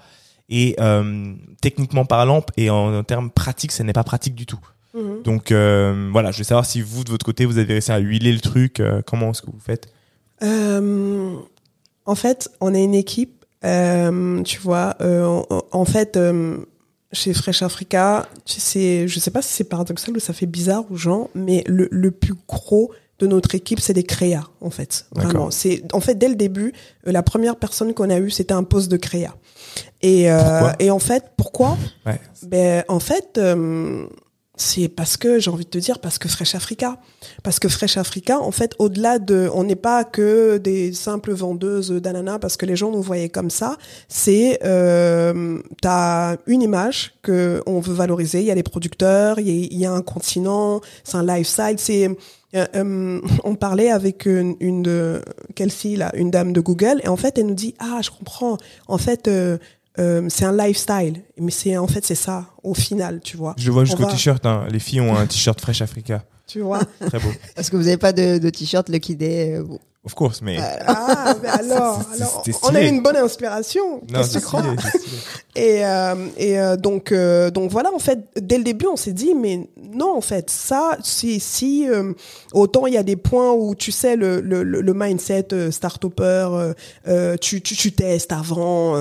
et 0.51 0.77
euh, 0.81 1.35
techniquement 1.61 2.05
parlant, 2.07 2.43
et 2.57 2.71
en, 2.71 2.95
en 2.99 3.03
termes 3.05 3.31
pratiques, 3.31 3.73
ce 3.73 3.83
n'est 3.83 3.93
pas 3.93 4.05
pratique 4.05 4.35
du 4.35 4.47
tout. 4.47 4.59
Mhm. 4.99 5.23
Donc 5.23 5.53
euh, 5.53 6.09
voilà, 6.13 6.31
je 6.31 6.39
veux 6.39 6.45
savoir 6.45 6.67
si 6.67 6.81
vous, 6.81 7.05
de 7.05 7.11
votre 7.11 7.25
côté, 7.25 7.45
vous 7.45 7.59
avez 7.59 7.75
réussi 7.75 7.93
à 7.93 7.99
huiler 7.99 8.33
le 8.33 8.41
truc, 8.41 8.81
euh, 8.81 9.03
comment 9.07 9.31
est-ce 9.31 9.43
que 9.43 9.51
vous 9.51 9.61
faites? 9.61 9.89
Euh, 10.43 11.35
en 12.05 12.15
fait, 12.15 12.51
on 12.61 12.75
est 12.75 12.83
une 12.83 12.95
équipe, 12.95 13.45
tu 13.63 14.59
vois. 14.61 14.97
en, 15.01 15.45
en 15.73 15.85
fait, 15.85 16.19
chez 17.13 17.33
Fresh 17.33 17.63
Africa, 17.63 18.29
tu 18.45 18.61
sais, 18.61 19.09
je 19.09 19.19
sais 19.19 19.31
pas 19.31 19.43
si 19.43 19.53
c'est 19.53 19.65
paradoxal 19.65 20.17
ou 20.17 20.21
ça 20.21 20.33
fait 20.33 20.47
bizarre 20.47 20.85
aux 20.91 20.97
gens, 20.97 21.31
mais 21.35 21.65
le, 21.67 21.89
le 21.91 22.11
plus 22.11 22.35
gros 22.47 22.93
de 23.19 23.27
notre 23.27 23.55
équipe, 23.55 23.81
c'est 23.81 23.95
des 23.95 24.05
créas, 24.05 24.47
en 24.61 24.71
fait. 24.71 25.07
Vraiment. 25.13 25.51
C'est, 25.51 25.83
en 25.93 26.01
fait, 26.01 26.15
dès 26.15 26.29
le 26.29 26.37
début, 26.37 26.73
la 27.05 27.23
première 27.23 27.57
personne 27.57 27.93
qu'on 27.93 28.11
a 28.11 28.19
eue, 28.19 28.31
c'était 28.31 28.55
un 28.55 28.63
poste 28.63 28.91
de 28.91 28.97
créa. 28.97 29.35
Et, 30.03 30.31
euh, 30.31 30.71
et 30.79 30.91
en 30.91 30.99
fait, 31.01 31.25
pourquoi? 31.37 31.77
Ouais. 32.07 32.21
ben, 32.47 32.85
en 32.89 33.01
fait, 33.01 33.37
euh, 33.39 34.07
c'est 34.59 34.89
parce 34.89 35.17
que, 35.17 35.39
j'ai 35.39 35.51
envie 35.51 35.65
de 35.65 35.71
te 35.71 35.79
dire, 35.79 36.01
parce 36.01 36.19
que 36.19 36.29
Fresh 36.29 36.55
Africa. 36.55 36.99
Parce 37.43 37.61
que 37.61 37.69
Fresh 37.69 37.97
Africa, 37.97 38.41
en 38.41 38.51
fait, 38.51 38.75
au-delà 38.79 39.19
de, 39.19 39.49
on 39.55 39.65
n'est 39.65 39.77
pas 39.77 40.05
que 40.05 40.59
des 40.59 40.93
simples 40.93 41.33
vendeuses 41.33 41.91
d'ananas 41.91 42.39
parce 42.41 42.57
que 42.57 42.67
les 42.67 42.77
gens 42.77 42.91
nous 42.91 43.03
voyaient 43.03 43.29
comme 43.29 43.51
ça. 43.51 43.77
C'est, 44.09 44.59
euh, 44.65 45.61
t'as 45.81 46.37
une 46.47 46.63
image 46.63 47.15
que 47.23 47.63
on 47.67 47.81
veut 47.81 47.95
valoriser. 47.95 48.41
Il 48.41 48.47
y 48.47 48.51
a 48.51 48.55
les 48.55 48.63
producteurs, 48.63 49.39
il 49.39 49.75
y 49.75 49.87
a, 49.87 49.93
un 49.93 50.03
continent, 50.03 50.81
c'est 51.05 51.17
un 51.17 51.25
lifestyle. 51.25 51.77
C'est, 51.79 52.09
euh, 52.55 52.67
euh, 52.75 53.21
on 53.45 53.55
parlait 53.57 53.91
avec 53.91 54.25
une, 54.25 54.57
une 54.61 54.83
de, 54.83 55.23
Kelsey, 55.55 55.97
là, 55.97 56.11
une 56.15 56.31
dame 56.31 56.53
de 56.53 56.61
Google, 56.61 57.01
et 57.03 57.09
en 57.09 57.17
fait, 57.17 57.37
elle 57.39 57.47
nous 57.47 57.55
dit, 57.55 57.75
ah, 57.79 58.01
je 58.03 58.11
comprends. 58.11 58.57
En 58.87 58.97
fait, 58.99 59.29
euh, 59.29 59.59
euh, 59.99 60.27
c'est 60.29 60.45
un 60.45 60.57
lifestyle, 60.57 61.23
mais 61.39 61.51
c'est 61.51 61.77
en 61.77 61.87
fait 61.87 62.05
c'est 62.05 62.15
ça 62.15 62.47
au 62.63 62.75
final, 62.75 63.21
tu 63.23 63.37
vois. 63.37 63.55
Je 63.59 63.71
vois 63.71 63.85
jusqu'au 63.85 64.05
va- 64.05 64.11
t-shirt, 64.13 64.45
hein. 64.47 64.67
les 64.71 64.79
filles 64.79 65.01
ont 65.01 65.17
un 65.17 65.27
t-shirt 65.27 65.61
Fresh 65.61 65.83
Africa, 65.83 66.25
Tu 66.47 66.61
vois. 66.61 66.81
très 67.07 67.19
beau. 67.19 67.29
Parce 67.57 67.69
que 67.71 67.77
vous 67.77 67.83
n'avez 67.85 67.97
pas 67.99 68.13
de, 68.13 68.39
de 68.39 68.51
t-shirt 68.51 68.89
Lucky 68.89 69.17
Day. 69.17 69.55
euh, 69.57 69.65
of 70.05 70.15
course, 70.15 70.41
mais 70.41 70.57
Ah, 70.87 71.35
mais 71.43 71.49
alors, 71.61 72.01
C'est- 72.15 72.23
alors 72.23 72.43
c'était 72.45 72.59
on 72.63 72.69
a 72.69 72.73
stylé. 72.73 72.89
une 72.89 73.03
bonne 73.03 73.17
inspiration. 73.17 74.01
non, 74.11 74.21
Qu'est-ce 74.21 74.27
que 74.29 74.33
c'est 74.35 74.39
tu 74.41 74.45
crois 74.47 74.63
stylé. 74.63 75.17
Et, 75.57 75.85
euh, 75.85 76.15
et 76.37 76.61
euh, 76.61 76.77
donc, 76.77 77.11
euh, 77.11 77.51
donc 77.51 77.73
voilà, 77.73 77.91
en 77.93 77.99
fait, 77.99 78.21
dès 78.41 78.59
le 78.59 78.63
début, 78.65 78.87
on 78.87 78.95
s'est 78.95 79.13
dit, 79.13 79.35
mais 79.35 79.69
non, 79.93 80.17
en 80.17 80.21
fait, 80.21 80.51
ça, 80.51 80.97
si, 81.03 81.41
si 81.41 81.89
euh, 81.89 82.13
autant 82.53 82.87
il 82.87 82.95
y 82.95 82.97
a 82.97 83.03
des 83.03 83.17
points 83.17 83.53
où 83.55 83.75
tu 83.75 83.91
sais 83.91 84.15
le, 84.15 84.41
le, 84.41 84.95
mindset 84.95 85.49
euh, 85.53 85.73
start-upper, 85.73 86.75
tu, 87.41 87.61
tu, 87.61 87.75
tu 87.75 87.91
testes 87.93 88.31
avant, 88.31 88.95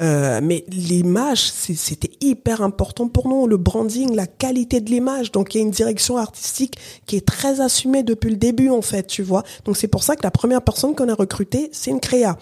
euh, 0.00 0.40
mais 0.42 0.64
l'image, 0.68 1.50
c'était 1.50 2.10
hyper 2.20 2.62
important 2.62 3.08
pour 3.08 3.28
nous, 3.28 3.46
le 3.46 3.56
branding, 3.56 4.14
la 4.14 4.26
qualité 4.26 4.80
de 4.80 4.90
l'image. 4.90 5.32
Donc 5.32 5.54
il 5.54 5.58
y 5.58 5.60
a 5.60 5.64
une 5.64 5.70
direction 5.72 6.16
artistique 6.16 6.76
qui 7.06 7.16
est 7.16 7.26
très 7.26 7.60
assumée 7.60 8.02
depuis 8.02 8.30
le 8.30 8.36
début, 8.36 8.70
en 8.70 8.82
fait, 8.82 9.06
tu 9.06 9.22
vois. 9.22 9.42
Donc 9.64 9.76
c'est 9.76 9.88
pour 9.88 10.02
ça 10.02 10.14
que 10.16 10.22
la 10.22 10.30
première 10.30 10.62
personne 10.62 10.94
qu'on 10.94 11.08
a 11.08 11.14
recrutée, 11.14 11.68
c'est 11.72 11.90
une 11.90 12.00
créa. 12.00 12.38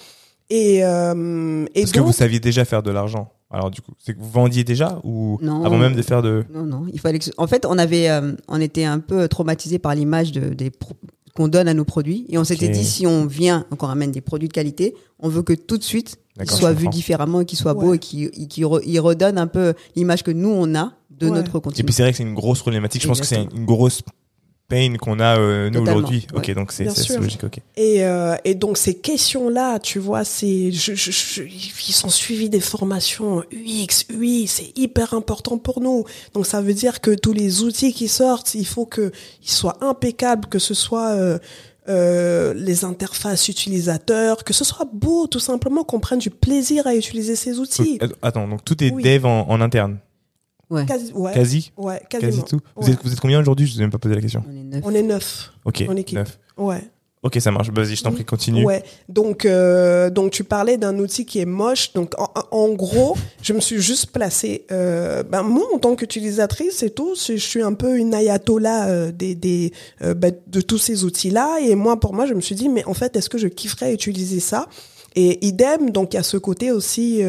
Et, 0.50 0.84
euh, 0.84 1.64
et 1.74 1.80
Parce 1.80 1.92
que 1.92 1.98
donc, 1.98 2.06
vous 2.08 2.12
saviez 2.12 2.40
déjà 2.40 2.64
faire 2.64 2.82
de 2.82 2.90
l'argent. 2.90 3.32
Alors 3.50 3.70
du 3.70 3.80
coup, 3.80 3.92
c'est 3.98 4.12
que 4.12 4.18
vous 4.20 4.28
vendiez 4.30 4.64
déjà 4.64 5.00
ou 5.04 5.38
Non. 5.40 5.64
avant 5.64 5.78
même 5.78 5.94
de 5.94 6.02
faire 6.02 6.20
de 6.22 6.44
Non, 6.52 6.64
non. 6.64 6.86
Il 6.92 7.00
fallait 7.00 7.18
que... 7.20 7.30
En 7.36 7.46
fait, 7.46 7.64
on 7.64 7.78
avait, 7.78 8.08
euh, 8.10 8.32
on 8.48 8.60
était 8.60 8.84
un 8.84 8.98
peu 8.98 9.28
traumatisé 9.28 9.78
par 9.78 9.94
l'image 9.94 10.32
de, 10.32 10.52
des 10.52 10.70
pro- 10.70 10.96
qu'on 11.34 11.48
donne 11.48 11.68
à 11.68 11.74
nos 11.74 11.84
produits, 11.84 12.24
et 12.30 12.38
on 12.38 12.44
s'était 12.44 12.68
dit 12.68 12.82
si 12.84 13.06
on 13.06 13.26
vient, 13.26 13.66
qu'on 13.76 13.86
ramène 13.86 14.10
des 14.10 14.22
produits 14.22 14.48
de 14.48 14.52
qualité, 14.54 14.94
on 15.18 15.28
veut 15.28 15.42
que 15.42 15.52
tout 15.52 15.76
de 15.78 15.82
suite 15.84 16.16
vus 16.44 16.84
comprends. 16.84 16.90
différemment 16.90 17.40
et 17.40 17.44
qu'ils 17.44 17.58
soient 17.58 17.74
beaux 17.74 17.90
Ouais. 17.90 17.96
et 17.96 17.98
qu'ils 17.98 18.30
qu'ils 18.48 18.64
re- 18.64 18.82
ils 18.84 19.00
redonnent 19.00 19.38
un 19.38 19.46
peu 19.46 19.74
l'image 19.94 20.22
que 20.22 20.30
nous 20.30 20.50
on 20.50 20.74
a 20.74 20.92
de 21.10 21.26
Ouais. 21.28 21.36
notre 21.36 21.56
Et 21.56 21.60
contenu. 21.60 21.84
puis 21.84 21.94
c'est 21.94 22.02
vrai 22.02 22.10
que 22.12 22.16
c'est 22.18 22.22
une 22.24 22.34
grosse 22.34 22.60
problématique. 22.60 23.02
Je 23.02 23.08
pense 23.08 23.20
que 23.20 23.26
c'est 23.26 23.42
une 23.54 23.64
grosse 23.64 24.02
pain 24.68 24.96
qu'on 25.00 25.20
a 25.20 25.38
euh, 25.38 25.70
nous 25.70 25.80
aujourd'hui. 25.82 26.26
Ok, 26.34 26.52
donc 26.52 26.72
c'est 26.72 26.86
logique. 27.16 27.44
Ok. 27.44 27.60
Et, 27.76 28.04
euh, 28.04 28.34
et 28.44 28.56
donc 28.56 28.76
ces 28.78 28.94
questions-là, 28.94 29.78
tu 29.78 30.00
vois, 30.00 30.24
c'est, 30.24 30.72
je, 30.72 30.92
je, 30.94 31.10
je- 31.12 31.42
ils 31.42 31.92
sont 31.94 32.08
suivis 32.08 32.48
des 32.50 32.58
formations 32.60 33.44
UX, 33.52 34.06
UI, 34.10 34.48
c'est 34.48 34.76
hyper 34.76 35.14
important 35.14 35.56
pour 35.58 35.80
nous. 35.80 36.04
Donc 36.34 36.46
ça 36.46 36.60
veut 36.60 36.74
dire 36.74 37.00
que 37.00 37.12
tous 37.12 37.32
les 37.32 37.62
outils 37.62 37.92
qui 37.92 38.08
sortent, 38.08 38.54
il 38.56 38.66
faut 38.66 38.86
que 38.86 39.12
ils 39.42 39.50
soient 39.50 39.76
impeccables, 39.82 40.48
que 40.48 40.58
ce 40.58 40.74
soit 40.74 41.10
euh, 41.12 41.38
euh, 41.88 42.52
les 42.54 42.84
interfaces 42.84 43.48
utilisateurs, 43.48 44.44
que 44.44 44.52
ce 44.52 44.64
soit 44.64 44.88
beau, 44.92 45.26
tout 45.26 45.38
simplement, 45.40 45.84
qu'on 45.84 46.00
prenne 46.00 46.18
du 46.18 46.30
plaisir 46.30 46.86
à 46.86 46.94
utiliser 46.94 47.36
ces 47.36 47.58
outils. 47.58 47.98
Donc, 47.98 48.12
Attends, 48.22 48.48
donc 48.48 48.64
tout 48.64 48.82
est 48.82 48.90
Oui. 48.92 49.02
dev 49.02 49.24
en, 49.26 49.48
en 49.48 49.60
interne, 49.60 49.98
Ouais. 50.68 50.84
Quasi, 50.84 51.12
ouais, 51.12 51.32
quasi, 51.32 51.72
ouais, 51.76 52.02
quasi 52.10 52.24
quasiment. 52.26 52.44
tout. 52.44 52.58
Vous 52.74 52.90
êtes 52.90 52.98
vous 53.04 53.12
êtes 53.12 53.20
combien 53.20 53.38
aujourd'hui? 53.38 53.66
Je 53.68 53.74
vous 53.74 53.78
ai 53.78 53.82
même 53.82 53.92
pas 53.92 53.98
posé 53.98 54.16
la 54.16 54.20
question. 54.20 54.42
On 54.48 54.52
est 54.52 54.64
neuf. 54.64 54.82
On 54.84 54.90
est 54.94 55.02
neuf. 55.02 55.52
Ok. 55.64 55.84
En 55.88 55.94
équipe. 55.94 56.18
neuf. 56.18 56.40
Ouais. 56.56 56.82
Ok, 57.26 57.38
ça 57.40 57.50
marche. 57.50 57.70
Vas-y, 57.70 57.96
je 57.96 58.04
t'en 58.04 58.12
prie, 58.12 58.24
continue. 58.24 58.64
Ouais. 58.64 58.84
Donc, 59.08 59.44
euh, 59.44 60.10
donc 60.10 60.30
tu 60.30 60.44
parlais 60.44 60.76
d'un 60.76 60.96
outil 61.00 61.26
qui 61.26 61.40
est 61.40 61.44
moche. 61.44 61.92
Donc, 61.92 62.12
en, 62.16 62.68
gros, 62.68 63.16
je 63.42 63.52
me 63.52 63.58
suis 63.58 63.80
juste 63.80 64.12
placée. 64.12 64.64
Euh, 64.70 65.24
ben 65.24 65.42
moi, 65.42 65.64
en 65.74 65.78
tant 65.78 65.96
qu'utilisatrice, 65.96 66.76
c'est 66.76 66.94
tout. 66.94 67.16
Je 67.16 67.34
suis 67.34 67.62
un 67.62 67.74
peu 67.74 67.98
une 67.98 68.14
ayatollah 68.14 68.86
euh, 68.88 69.12
ben, 69.12 70.32
de 70.46 70.60
tous 70.60 70.78
ces 70.78 71.02
outils-là. 71.02 71.58
Et 71.62 71.74
moi, 71.74 71.98
pour 71.98 72.14
moi, 72.14 72.26
je 72.26 72.34
me 72.34 72.40
suis 72.40 72.54
dit, 72.54 72.68
mais 72.68 72.84
en 72.84 72.94
fait, 72.94 73.16
est-ce 73.16 73.28
que 73.28 73.38
je 73.38 73.48
kifferais 73.48 73.92
utiliser 73.92 74.38
ça? 74.38 74.68
Et 75.16 75.44
idem. 75.44 75.90
Donc, 75.90 76.14
il 76.14 76.18
y 76.18 76.20
a 76.20 76.22
ce 76.22 76.36
côté 76.36 76.70
aussi. 76.70 77.22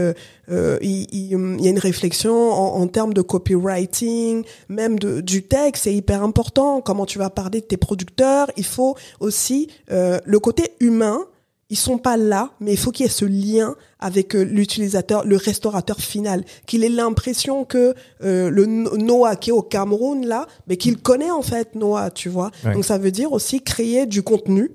Euh, 0.50 0.76
euh, 0.76 0.78
il, 0.82 1.08
il- 1.14 1.56
il 1.60 1.62
y 1.64 1.68
a 1.68 1.72
une 1.72 1.80
réflexion 1.80 2.34
en, 2.52 2.80
en 2.82 2.88
termes 2.88 3.14
de 3.14 3.22
copywriting, 3.22 4.44
même 4.70 4.98
de, 5.00 5.22
du 5.22 5.44
texte, 5.44 5.84
c'est 5.84 5.94
hyper 5.94 6.24
important. 6.24 6.82
Comment 6.82 7.06
tu 7.06 7.20
vas 7.20 7.30
parler 7.30 7.62
de 7.62 7.66
tes 7.66 7.78
producteurs 7.78 8.50
Il 8.58 8.66
faut 8.66 8.96
aussi 9.20 9.68
euh, 9.92 10.20
le 10.26 10.40
côté 10.40 10.72
humain. 10.80 11.20
Ils 11.70 11.76
sont 11.78 11.98
pas 11.98 12.16
là, 12.16 12.52
mais 12.62 12.72
il 12.72 12.78
faut 12.78 12.92
qu'il 12.92 13.06
y 13.06 13.08
ait 13.08 13.12
ce 13.12 13.26
lien 13.26 13.76
avec 14.00 14.36
euh, 14.38 14.44
l'utilisateur, 14.44 15.26
le 15.26 15.36
restaurateur 15.36 15.98
final, 16.00 16.46
qu'il 16.66 16.86
ait 16.86 16.90
l'impression 16.90 17.66
que 17.66 17.94
euh, 18.24 18.50
le 18.50 18.66
No- 18.66 18.96
Noah 18.96 19.36
qui 19.36 19.50
est 19.50 19.54
au 19.54 19.62
Cameroun 19.64 20.26
là, 20.26 20.48
mais 20.68 20.78
qu'il 20.78 20.98
connaît 20.98 21.30
en 21.30 21.42
fait 21.42 21.76
Noah, 21.76 22.10
tu 22.10 22.30
vois. 22.30 22.52
Ouais. 22.64 22.74
Donc 22.74 22.86
ça 22.86 22.98
veut 22.98 23.12
dire 23.12 23.34
aussi 23.34 23.62
créer 23.62 24.06
du 24.06 24.24
contenu 24.24 24.72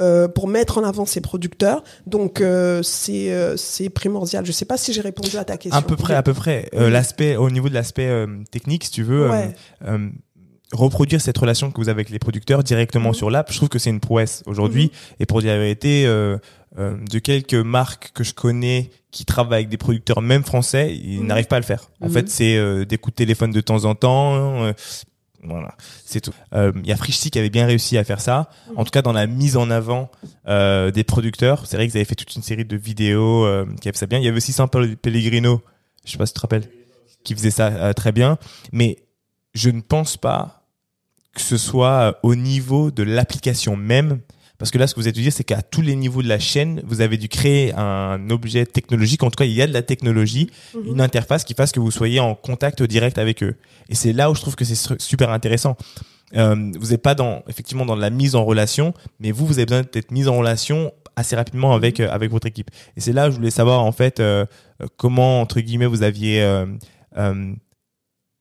euh, 0.00 0.28
pour 0.28 0.48
mettre 0.48 0.78
en 0.78 0.84
avant 0.84 1.06
ses 1.06 1.20
producteurs. 1.20 1.82
Donc 2.06 2.40
euh, 2.40 2.82
c'est 2.82 3.32
euh, 3.32 3.56
c'est 3.56 3.90
primordial. 3.90 4.44
Je 4.46 4.52
sais 4.52 4.64
pas 4.64 4.76
si 4.76 4.92
j'ai 4.92 5.00
répondu 5.00 5.36
à 5.36 5.44
ta 5.44 5.56
question. 5.56 5.78
À 5.78 5.82
peu 5.82 5.96
près, 5.96 6.14
à 6.14 6.22
peu 6.22 6.34
près. 6.34 6.68
Euh, 6.74 6.86
Oui. 6.86 6.92
L'aspect, 6.92 7.36
au 7.36 7.50
niveau 7.50 7.68
de 7.68 7.74
l'aspect 7.74 8.08
euh, 8.08 8.26
technique, 8.50 8.84
si 8.84 8.90
tu 8.90 9.02
veux, 9.02 9.30
Ouais. 9.30 9.54
euh, 9.86 10.08
reproduire 10.72 11.20
cette 11.20 11.38
relation 11.38 11.70
que 11.70 11.76
vous 11.76 11.88
avez 11.88 11.98
avec 12.00 12.10
les 12.10 12.18
producteurs 12.18 12.64
directement 12.64 13.10
Mhm. 13.10 13.14
sur 13.14 13.30
l'app, 13.30 13.52
je 13.52 13.56
trouve 13.56 13.68
que 13.68 13.78
c'est 13.78 13.90
une 13.90 14.00
prouesse 14.00 14.42
aujourd'hui. 14.46 14.90
Et 15.20 15.26
pour 15.26 15.40
dire 15.40 15.52
la 15.52 15.58
vérité, 15.58 16.04
euh, 16.06 16.36
euh, 16.78 16.96
de 17.08 17.18
quelques 17.20 17.54
marques 17.54 18.10
que 18.14 18.24
je 18.24 18.34
connais 18.34 18.90
qui 19.12 19.24
travaillent 19.24 19.58
avec 19.60 19.68
des 19.68 19.76
producteurs, 19.76 20.20
même 20.20 20.42
français, 20.42 20.92
ils 20.96 21.20
Mhm. 21.20 21.26
n'arrivent 21.28 21.46
pas 21.46 21.56
à 21.56 21.60
le 21.60 21.64
faire. 21.64 21.90
En 22.00 22.06
Mhm. 22.06 22.12
fait, 22.12 22.28
c'est 22.28 22.56
euh, 22.56 22.84
des 22.84 22.98
coups 22.98 23.12
de 23.14 23.18
téléphone 23.18 23.52
de 23.52 23.60
temps 23.60 23.84
en 23.84 23.94
temps. 23.94 24.72
Euh, 25.44 25.48
voilà, 25.48 25.74
c'est 26.04 26.20
tout. 26.20 26.32
Euh, 26.54 26.72
Il 26.76 26.86
y 26.86 26.92
a 26.92 26.96
Frischti 26.96 27.30
qui 27.30 27.38
avait 27.38 27.50
bien 27.50 27.66
réussi 27.66 27.98
à 27.98 28.04
faire 28.04 28.20
ça. 28.20 28.50
En 28.76 28.84
tout 28.84 28.90
cas, 28.90 29.02
dans 29.02 29.12
la 29.12 29.26
mise 29.26 29.56
en 29.56 29.70
avant 29.70 30.10
euh, 30.48 30.90
des 30.90 31.04
producteurs, 31.04 31.66
c'est 31.66 31.76
vrai 31.76 31.86
qu'ils 31.86 31.96
avaient 31.96 32.04
fait 32.04 32.14
toute 32.14 32.34
une 32.34 32.42
série 32.42 32.64
de 32.64 32.76
vidéos 32.76 33.44
euh, 33.44 33.66
qui 33.80 33.88
avaient 33.88 33.96
ça 33.98 34.06
bien. 34.06 34.18
Il 34.18 34.24
y 34.24 34.28
avait 34.28 34.38
aussi 34.38 34.52
Saint 34.52 34.68
Pellegrino, 34.68 35.62
je 36.04 36.12
sais 36.12 36.18
pas 36.18 36.26
si 36.26 36.32
tu 36.32 36.36
te 36.36 36.40
rappelles, 36.40 36.68
qui 37.24 37.34
faisait 37.34 37.50
ça 37.50 37.66
euh, 37.68 37.92
très 37.92 38.12
bien. 38.12 38.38
Mais 38.72 38.98
je 39.54 39.70
ne 39.70 39.80
pense 39.80 40.16
pas 40.16 40.62
que 41.34 41.40
ce 41.40 41.56
soit 41.56 41.90
euh, 41.90 42.12
au 42.22 42.34
niveau 42.34 42.90
de 42.90 43.02
l'application 43.02 43.76
même. 43.76 44.20
Parce 44.64 44.70
que 44.70 44.78
là, 44.78 44.86
ce 44.86 44.94
que 44.94 45.00
vous 45.02 45.10
dire, 45.10 45.30
c'est 45.30 45.44
qu'à 45.44 45.60
tous 45.60 45.82
les 45.82 45.94
niveaux 45.94 46.22
de 46.22 46.26
la 46.28 46.38
chaîne, 46.38 46.80
vous 46.86 47.02
avez 47.02 47.18
dû 47.18 47.28
créer 47.28 47.74
un 47.74 48.30
objet 48.30 48.64
technologique. 48.64 49.22
En 49.22 49.28
tout 49.28 49.36
cas, 49.36 49.44
il 49.44 49.52
y 49.52 49.60
a 49.60 49.66
de 49.66 49.74
la 49.74 49.82
technologie, 49.82 50.48
Mhm. 50.74 50.86
une 50.86 51.00
interface 51.02 51.44
qui 51.44 51.52
fasse 51.52 51.70
que 51.70 51.80
vous 51.80 51.90
soyez 51.90 52.18
en 52.18 52.34
contact 52.34 52.82
direct 52.82 53.18
avec 53.18 53.42
eux. 53.42 53.56
Et 53.90 53.94
c'est 53.94 54.14
là 54.14 54.30
où 54.30 54.34
je 54.34 54.40
trouve 54.40 54.56
que 54.56 54.64
c'est 54.64 54.74
su- 54.74 54.94
super 54.98 55.28
intéressant. 55.28 55.76
Euh, 56.34 56.72
vous 56.80 56.92
n'êtes 56.92 57.02
pas 57.02 57.14
dans, 57.14 57.42
effectivement, 57.46 57.84
dans 57.84 57.94
la 57.94 58.08
mise 58.08 58.34
en 58.36 58.42
relation, 58.46 58.94
mais 59.20 59.32
vous, 59.32 59.44
vous 59.44 59.58
avez 59.58 59.66
besoin 59.66 59.82
d'être 59.82 60.10
mis 60.10 60.28
en 60.28 60.36
relation 60.38 60.92
assez 61.14 61.36
rapidement 61.36 61.74
avec 61.74 62.00
euh, 62.00 62.08
avec 62.10 62.30
votre 62.30 62.46
équipe. 62.46 62.70
Et 62.96 63.02
c'est 63.02 63.12
là 63.12 63.28
où 63.28 63.32
je 63.32 63.36
voulais 63.36 63.50
savoir 63.50 63.80
en 63.82 63.92
fait 63.92 64.18
euh, 64.18 64.46
comment 64.96 65.42
entre 65.42 65.60
guillemets 65.60 65.84
vous 65.84 66.02
aviez 66.02 66.42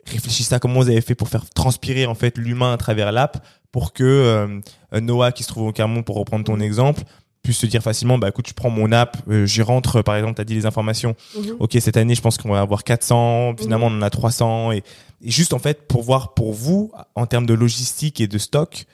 réfléchi 0.06 0.44
ça, 0.44 0.60
comment 0.60 0.80
vous 0.80 0.90
avez 0.90 1.02
fait 1.02 1.16
pour 1.16 1.28
faire 1.28 1.50
transpirer 1.50 2.06
en 2.06 2.16
fait 2.16 2.38
l'humain 2.38 2.72
à 2.74 2.78
travers 2.78 3.12
l'app 3.12 3.46
pour 3.74 3.92
que 3.92 4.04
euh, 4.06 4.60
Noah 5.02 5.34
qui 5.34 5.44
se 5.44 5.50
trouve 5.50 5.68
au 5.68 5.72
Cameroun 5.74 6.04
pour 6.06 6.16
reprendre 6.16 6.46
ton 6.46 6.62
exemple 6.62 7.02
puisse 7.42 7.58
se 7.58 7.66
dire 7.66 7.84
facilement 7.84 8.18
bah 8.18 8.30
écoute 8.30 8.48
je 8.48 8.54
prends 8.54 8.70
mon 8.70 8.94
app 8.94 9.18
euh, 9.28 9.46
j'y 9.46 9.62
rentre 9.62 10.02
par 10.02 10.16
exemple 10.16 10.36
tu 10.36 10.42
as 10.42 10.46
dit 10.46 10.54
les 10.56 10.66
informations 10.66 11.14
Mhm. 11.38 11.58
ok 11.60 11.76
cette 11.82 11.98
année 11.98 12.16
je 12.16 12.22
pense 12.22 12.38
qu'on 12.38 12.52
va 12.54 12.62
avoir 12.62 12.86
400 12.86 13.56
finalement 13.60 13.88
on 13.88 13.98
en 13.98 14.02
a 14.02 14.10
300 14.10 14.72
et, 14.72 14.78
et 15.22 15.30
juste 15.30 15.52
en 15.54 15.60
fait 15.60 15.86
pour 15.90 16.04
voir 16.04 16.34
pour 16.36 16.54
vous 16.54 16.94
en 17.16 17.26
termes 17.26 17.46
de 17.46 17.54
logistique 17.54 18.22
et 18.22 18.28
de 18.28 18.38
stock 18.38 18.86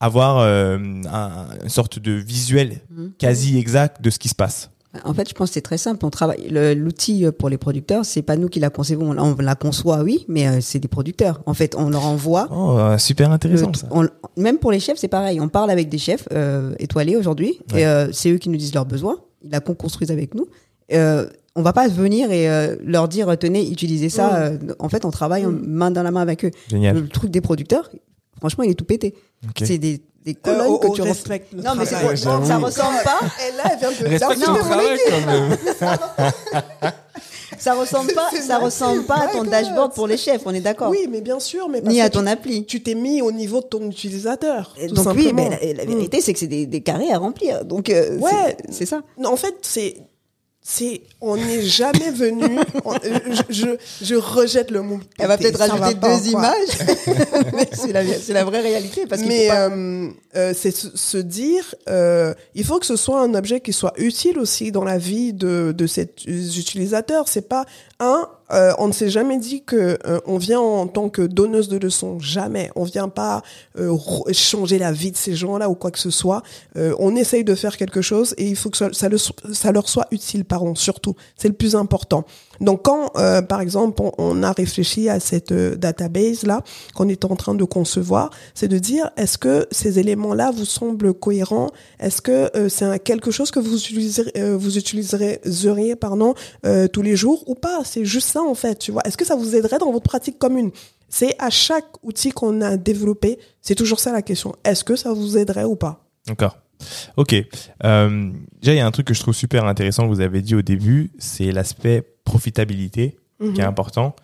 avoir 0.00 0.38
euh, 0.38 0.78
un- 1.08 1.46
une 1.62 1.68
sorte 1.68 2.00
de 2.00 2.10
visuel 2.10 2.80
Mhm. 2.90 3.12
quasi 3.18 3.56
exact 3.56 4.02
de 4.02 4.10
ce 4.10 4.18
qui 4.18 4.28
se 4.28 4.34
passe 4.34 4.71
En 5.04 5.14
fait, 5.14 5.26
je 5.28 5.34
pense 5.34 5.48
que 5.48 5.54
c'est 5.54 5.62
très 5.62 5.78
simple. 5.78 6.04
On 6.04 6.10
travaille 6.10 6.48
le- 6.50 6.74
l'outil 6.74 7.24
euh, 7.24 7.32
pour 7.32 7.48
les 7.48 7.56
producteurs, 7.56 8.04
c'est 8.04 8.20
pas 8.20 8.36
nous 8.36 8.48
qui 8.48 8.60
la 8.60 8.68
concevons, 8.68 9.12
on, 9.12 9.18
on 9.18 9.36
la 9.36 9.54
conçoit, 9.54 10.02
oui, 10.02 10.26
mais 10.28 10.46
euh, 10.46 10.58
c'est 10.60 10.78
des 10.80 10.88
producteurs. 10.88 11.40
En 11.46 11.54
fait, 11.54 11.74
on 11.78 11.88
leur 11.88 12.04
envoie. 12.04 12.48
oh 12.50 12.76
euh, 12.78 12.98
super 12.98 13.30
intéressant 13.30 13.68
le- 13.68 13.74
ça 13.78 13.88
on- 13.90 14.06
même 14.36 14.58
pour 14.58 14.70
les 14.70 14.80
chefs, 14.80 14.98
c'est 14.98 15.08
pareil. 15.08 15.40
On 15.40 15.48
parle 15.48 15.70
avec 15.70 15.88
des 15.88 15.96
chefs 15.98 16.28
euh, 16.32 16.74
étoilés 16.78 17.16
aujourd'hui, 17.16 17.58
Ouais. 17.72 17.80
et 17.82 17.86
euh, 17.86 18.12
c'est 18.12 18.30
eux 18.30 18.36
qui 18.38 18.50
nous 18.50 18.58
disent 18.58 18.74
leurs 18.74 18.84
besoins. 18.86 19.16
Ils 19.42 19.50
la 19.50 19.60
construisent 19.60 20.10
avec 20.10 20.34
nous. 20.34 20.46
Euh, 20.92 21.26
on 21.56 21.62
va 21.62 21.72
pas 21.72 21.88
venir 21.88 22.30
et 22.30 22.48
euh, 22.50 22.76
leur 22.84 23.08
dire 23.08 23.36
tenez, 23.38 23.70
utilisez 23.70 24.08
ça. 24.10 24.36
Euh, 24.44 24.58
en 24.78 24.88
fait, 24.90 25.04
on 25.06 25.10
travaille 25.10 25.46
en- 25.46 25.52
main 25.52 25.90
dans 25.90 26.02
la 26.02 26.10
main 26.10 26.20
avec 26.20 26.44
eux. 26.44 26.50
génial 26.68 26.96
Le 26.96 27.08
truc 27.08 27.30
des 27.30 27.40
producteurs, 27.40 27.90
franchement, 28.38 28.64
il 28.64 28.70
est 28.70 28.74
tout 28.74 28.84
pété. 28.84 29.14
Ok. 29.44 29.62
C'est 29.66 29.78
des, 29.78 30.02
des 30.24 30.32
Euh, 30.32 30.34
colonnes 30.42 30.66
au- 30.68 30.78
que 30.78 30.86
au 30.88 30.94
tu 30.94 31.02
re- 31.02 31.04
respect 31.06 31.44
le 31.52 31.62
Non, 31.62 31.74
mais 31.76 31.84
travail. 31.86 32.08
non, 32.24 32.44
ça 32.44 32.58
ressemble 32.58 32.98
pas. 33.04 33.20
Et 33.48 33.56
là, 33.56 33.64
elle 33.72 33.78
vient 33.78 33.90
de 33.90 34.08
Respecte 34.08 34.38
c'est 34.38 34.44
travail 34.60 34.98
quand 35.08 35.26
même. 35.26 35.56
Ça 37.58 37.74
ressemble 37.74 38.12
pas. 38.12 38.28
Ça 38.40 38.58
ressemble 38.58 39.04
pas 39.04 39.18
à 39.20 39.28
ton 39.28 39.44
dashboard 39.44 39.94
pour 39.94 40.06
les 40.08 40.16
chefs. 40.16 40.42
On 40.46 40.54
est 40.54 40.60
d'accord. 40.60 40.88
Oui, 40.90 41.06
mais 41.08 41.20
bien 41.20 41.38
sûr, 41.38 41.68
mais 41.68 41.80
parce 41.80 41.94
Ni 41.94 42.00
que 42.00 42.04
à 42.06 42.10
ton 42.10 42.22
tu- 42.22 42.28
appli. 42.28 42.64
Tu 42.66 42.82
t'es 42.82 42.94
mis 42.94 43.22
au 43.22 43.30
niveau 43.30 43.60
de 43.60 43.66
ton 43.66 43.88
utilisateur. 43.88 44.74
Et 44.80 44.88
tout 44.88 44.94
Donc 44.94 45.06
oui, 45.14 45.24
simplement. 45.26 45.48
mais 45.60 45.74
la, 45.74 45.84
la 45.84 45.84
vérité, 45.84 46.20
c'est 46.20 46.32
que 46.32 46.38
c'est 46.40 46.46
des, 46.48 46.66
des 46.66 46.80
carrés 46.80 47.12
à 47.12 47.18
remplir. 47.18 47.64
Donc 47.64 47.88
euh, 47.90 48.18
Ouais. 48.18 48.56
c'est- 48.70 48.86
ça. 48.86 49.02
Non, 49.18 49.30
en 49.32 49.36
fait, 49.36 49.54
c'est 49.62 49.96
c'est 50.64 51.02
on 51.20 51.36
n'est 51.36 51.62
jamais 51.62 52.10
venu. 52.10 52.58
on- 52.84 52.94
je, 53.02 53.42
je 53.50 53.66
je 54.04 54.14
rejette 54.14 54.70
le 54.70 54.82
mot. 54.82 55.00
Elle 55.18 55.26
va 55.28 55.36
peut-être 55.36 55.58
rajouter 55.58 55.78
va 55.80 55.92
deux 55.94 56.28
images, 56.28 56.68
mais 57.54 57.68
c'est 57.72 57.92
la, 57.92 58.04
c'est 58.18 58.32
la 58.32 58.44
vraie 58.44 58.60
réalité 58.60 59.06
parce 59.06 59.22
Mais 59.22 59.48
pas- 59.48 59.68
euh, 59.70 60.08
euh, 60.36 60.54
c'est 60.56 60.70
se, 60.70 60.88
se 60.96 61.18
dire, 61.18 61.74
euh, 61.88 62.32
il 62.54 62.64
faut 62.64 62.78
que 62.78 62.86
ce 62.86 62.96
soit 62.96 63.20
un 63.20 63.34
objet 63.34 63.60
qui 63.60 63.72
soit 63.72 63.92
utile 63.96 64.38
aussi 64.38 64.70
dans 64.72 64.84
la 64.84 64.98
vie 64.98 65.32
de, 65.32 65.74
de 65.76 65.86
cet 65.86 66.24
utilisateurs. 66.26 67.28
C'est 67.28 67.48
pas 67.48 67.64
un, 68.00 68.28
Euh, 68.52 68.72
on 68.78 68.88
ne 68.88 68.92
s'est 68.92 69.10
jamais 69.10 69.38
dit 69.38 69.62
que 69.62 69.98
euh, 70.06 70.20
on 70.26 70.38
vient 70.38 70.60
en 70.60 70.86
tant 70.86 71.08
que 71.08 71.22
donneuse 71.22 71.68
de 71.68 71.78
leçons, 71.78 72.18
jamais. 72.20 72.70
On 72.76 72.84
vient 72.84 73.08
pas 73.08 73.42
euh, 73.78 73.96
changer 74.32 74.78
la 74.78 74.92
vie 74.92 75.12
de 75.12 75.16
ces 75.16 75.34
gens-là 75.34 75.68
ou 75.68 75.74
quoi 75.74 75.90
que 75.90 75.98
ce 75.98 76.10
soit. 76.10 76.42
On 76.76 77.16
essaye 77.16 77.44
de 77.44 77.54
faire 77.54 77.76
quelque 77.76 78.02
chose 78.02 78.34
et 78.38 78.48
il 78.48 78.56
faut 78.56 78.70
que 78.70 78.76
ça, 78.76 78.88
ça 78.92 79.08
le- 79.08 79.18
ça 79.18 79.72
leur 79.72 79.88
soit 79.88 80.06
utile, 80.10 80.44
pardon, 80.44 80.74
surtout. 80.74 81.14
C'est 81.36 81.48
le 81.48 81.54
plus 81.54 81.76
important. 81.76 82.24
Donc 82.60 82.82
quand, 82.84 83.10
par 83.48 83.60
exemple, 83.60 84.02
on, 84.18 84.42
a 84.42 84.52
réfléchi 84.52 85.08
à 85.08 85.20
cette 85.20 85.52
euh, 85.52 85.76
database 85.76 86.44
là 86.44 86.62
qu'on 86.94 87.08
est 87.08 87.24
en 87.24 87.36
train 87.36 87.54
de 87.54 87.64
concevoir, 87.64 88.30
c'est 88.54 88.68
de 88.68 88.78
dire 88.78 89.10
est-ce 89.16 89.38
que 89.38 89.66
ces 89.70 89.98
éléments-là 89.98 90.50
vous 90.54 90.64
semblent 90.64 91.14
cohérents? 91.14 91.70
Est-ce 92.00 92.22
que 92.22 92.50
c'est 92.68 93.02
quelque 93.02 93.30
chose 93.30 93.50
que 93.50 93.60
vous 93.60 93.76
utiliserez, 93.76 94.32
vous 94.54 94.78
euh, 96.64 96.88
tous 96.88 97.02
les 97.02 97.16
jours 97.16 97.42
ou 97.46 97.54
pas? 97.54 97.80
C'est 97.84 98.04
juste 98.04 98.28
ça 98.28 98.41
en 98.48 98.54
fait, 98.54 98.76
tu 98.78 98.92
vois. 98.92 99.02
Est-ce 99.06 99.16
que 99.16 99.24
ça 99.24 99.36
vous 99.36 99.54
aiderait 99.56 99.78
dans 99.78 99.90
votre 99.92 100.04
pratique 100.04 100.38
commune? 100.38 100.70
C'est 101.08 101.34
à 101.38 101.50
chaque 101.50 102.02
outil 102.02 102.30
qu'on 102.30 102.60
a 102.62 102.76
développé, 102.76 103.38
c'est 103.60 103.74
toujours 103.74 104.00
ça 104.00 104.12
la 104.12 104.22
question. 104.22 104.54
Est-ce 104.64 104.82
que 104.84 104.96
ça 104.96 105.12
vous 105.12 105.36
aiderait 105.36 105.64
ou 105.64 105.76
pas? 105.76 106.04
D'accord. 106.26 106.56
Ok. 107.16 107.34
Euh, 107.84 108.30
déjà, 108.60 108.72
il 108.74 108.76
y 108.76 108.80
a 108.80 108.86
un 108.86 108.90
truc 108.90 109.06
que 109.06 109.14
je 109.14 109.20
trouve 109.20 109.34
super 109.34 109.64
intéressant 109.66 110.04
que 110.04 110.08
vous 110.08 110.20
avez 110.20 110.40
dit 110.42 110.54
au 110.54 110.62
début, 110.62 111.12
c'est 111.18 111.52
l'aspect 111.52 112.02
profitabilité 112.24 113.16
qui 113.40 113.46
est 113.46 113.62
Mhm. 113.62 113.68
important, 113.68 114.14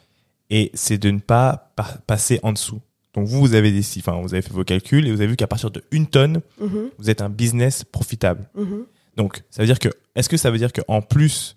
et 0.51 0.71
c'est 0.75 0.97
de 0.99 1.11
ne 1.11 1.19
pas 1.21 1.73
passer 2.07 2.41
en 2.43 2.53
dessous. 2.53 2.81
Donc 3.15 3.27
vous, 3.27 3.41
vous 3.41 3.55
avez 3.55 3.71
des, 3.73 3.83
enfin, 3.99 4.21
vous 4.23 4.33
avez 4.33 4.43
fait 4.43 4.53
vos 4.53 4.65
calculs 4.65 5.07
et 5.07 5.11
vous 5.13 5.21
avez 5.21 5.27
vu 5.29 5.37
qu'à 5.37 5.47
partir 5.49 5.71
de 5.71 5.83
une 5.91 6.07
tonne, 6.07 6.41
Mhm, 6.61 6.91
vous 6.99 7.11
êtes 7.11 7.21
un 7.21 7.29
business 7.29 7.85
profitable. 7.85 8.49
mhm. 8.55 8.85
Donc, 9.17 9.43
ça 9.51 9.63
veut 9.63 9.67
dire 9.67 9.79
que, 9.81 9.89
est-ce 10.15 10.29
que 10.29 10.37
ça 10.37 10.51
veut 10.53 10.59
dire 10.59 10.73
qu'en 10.73 11.03
plus 11.03 11.57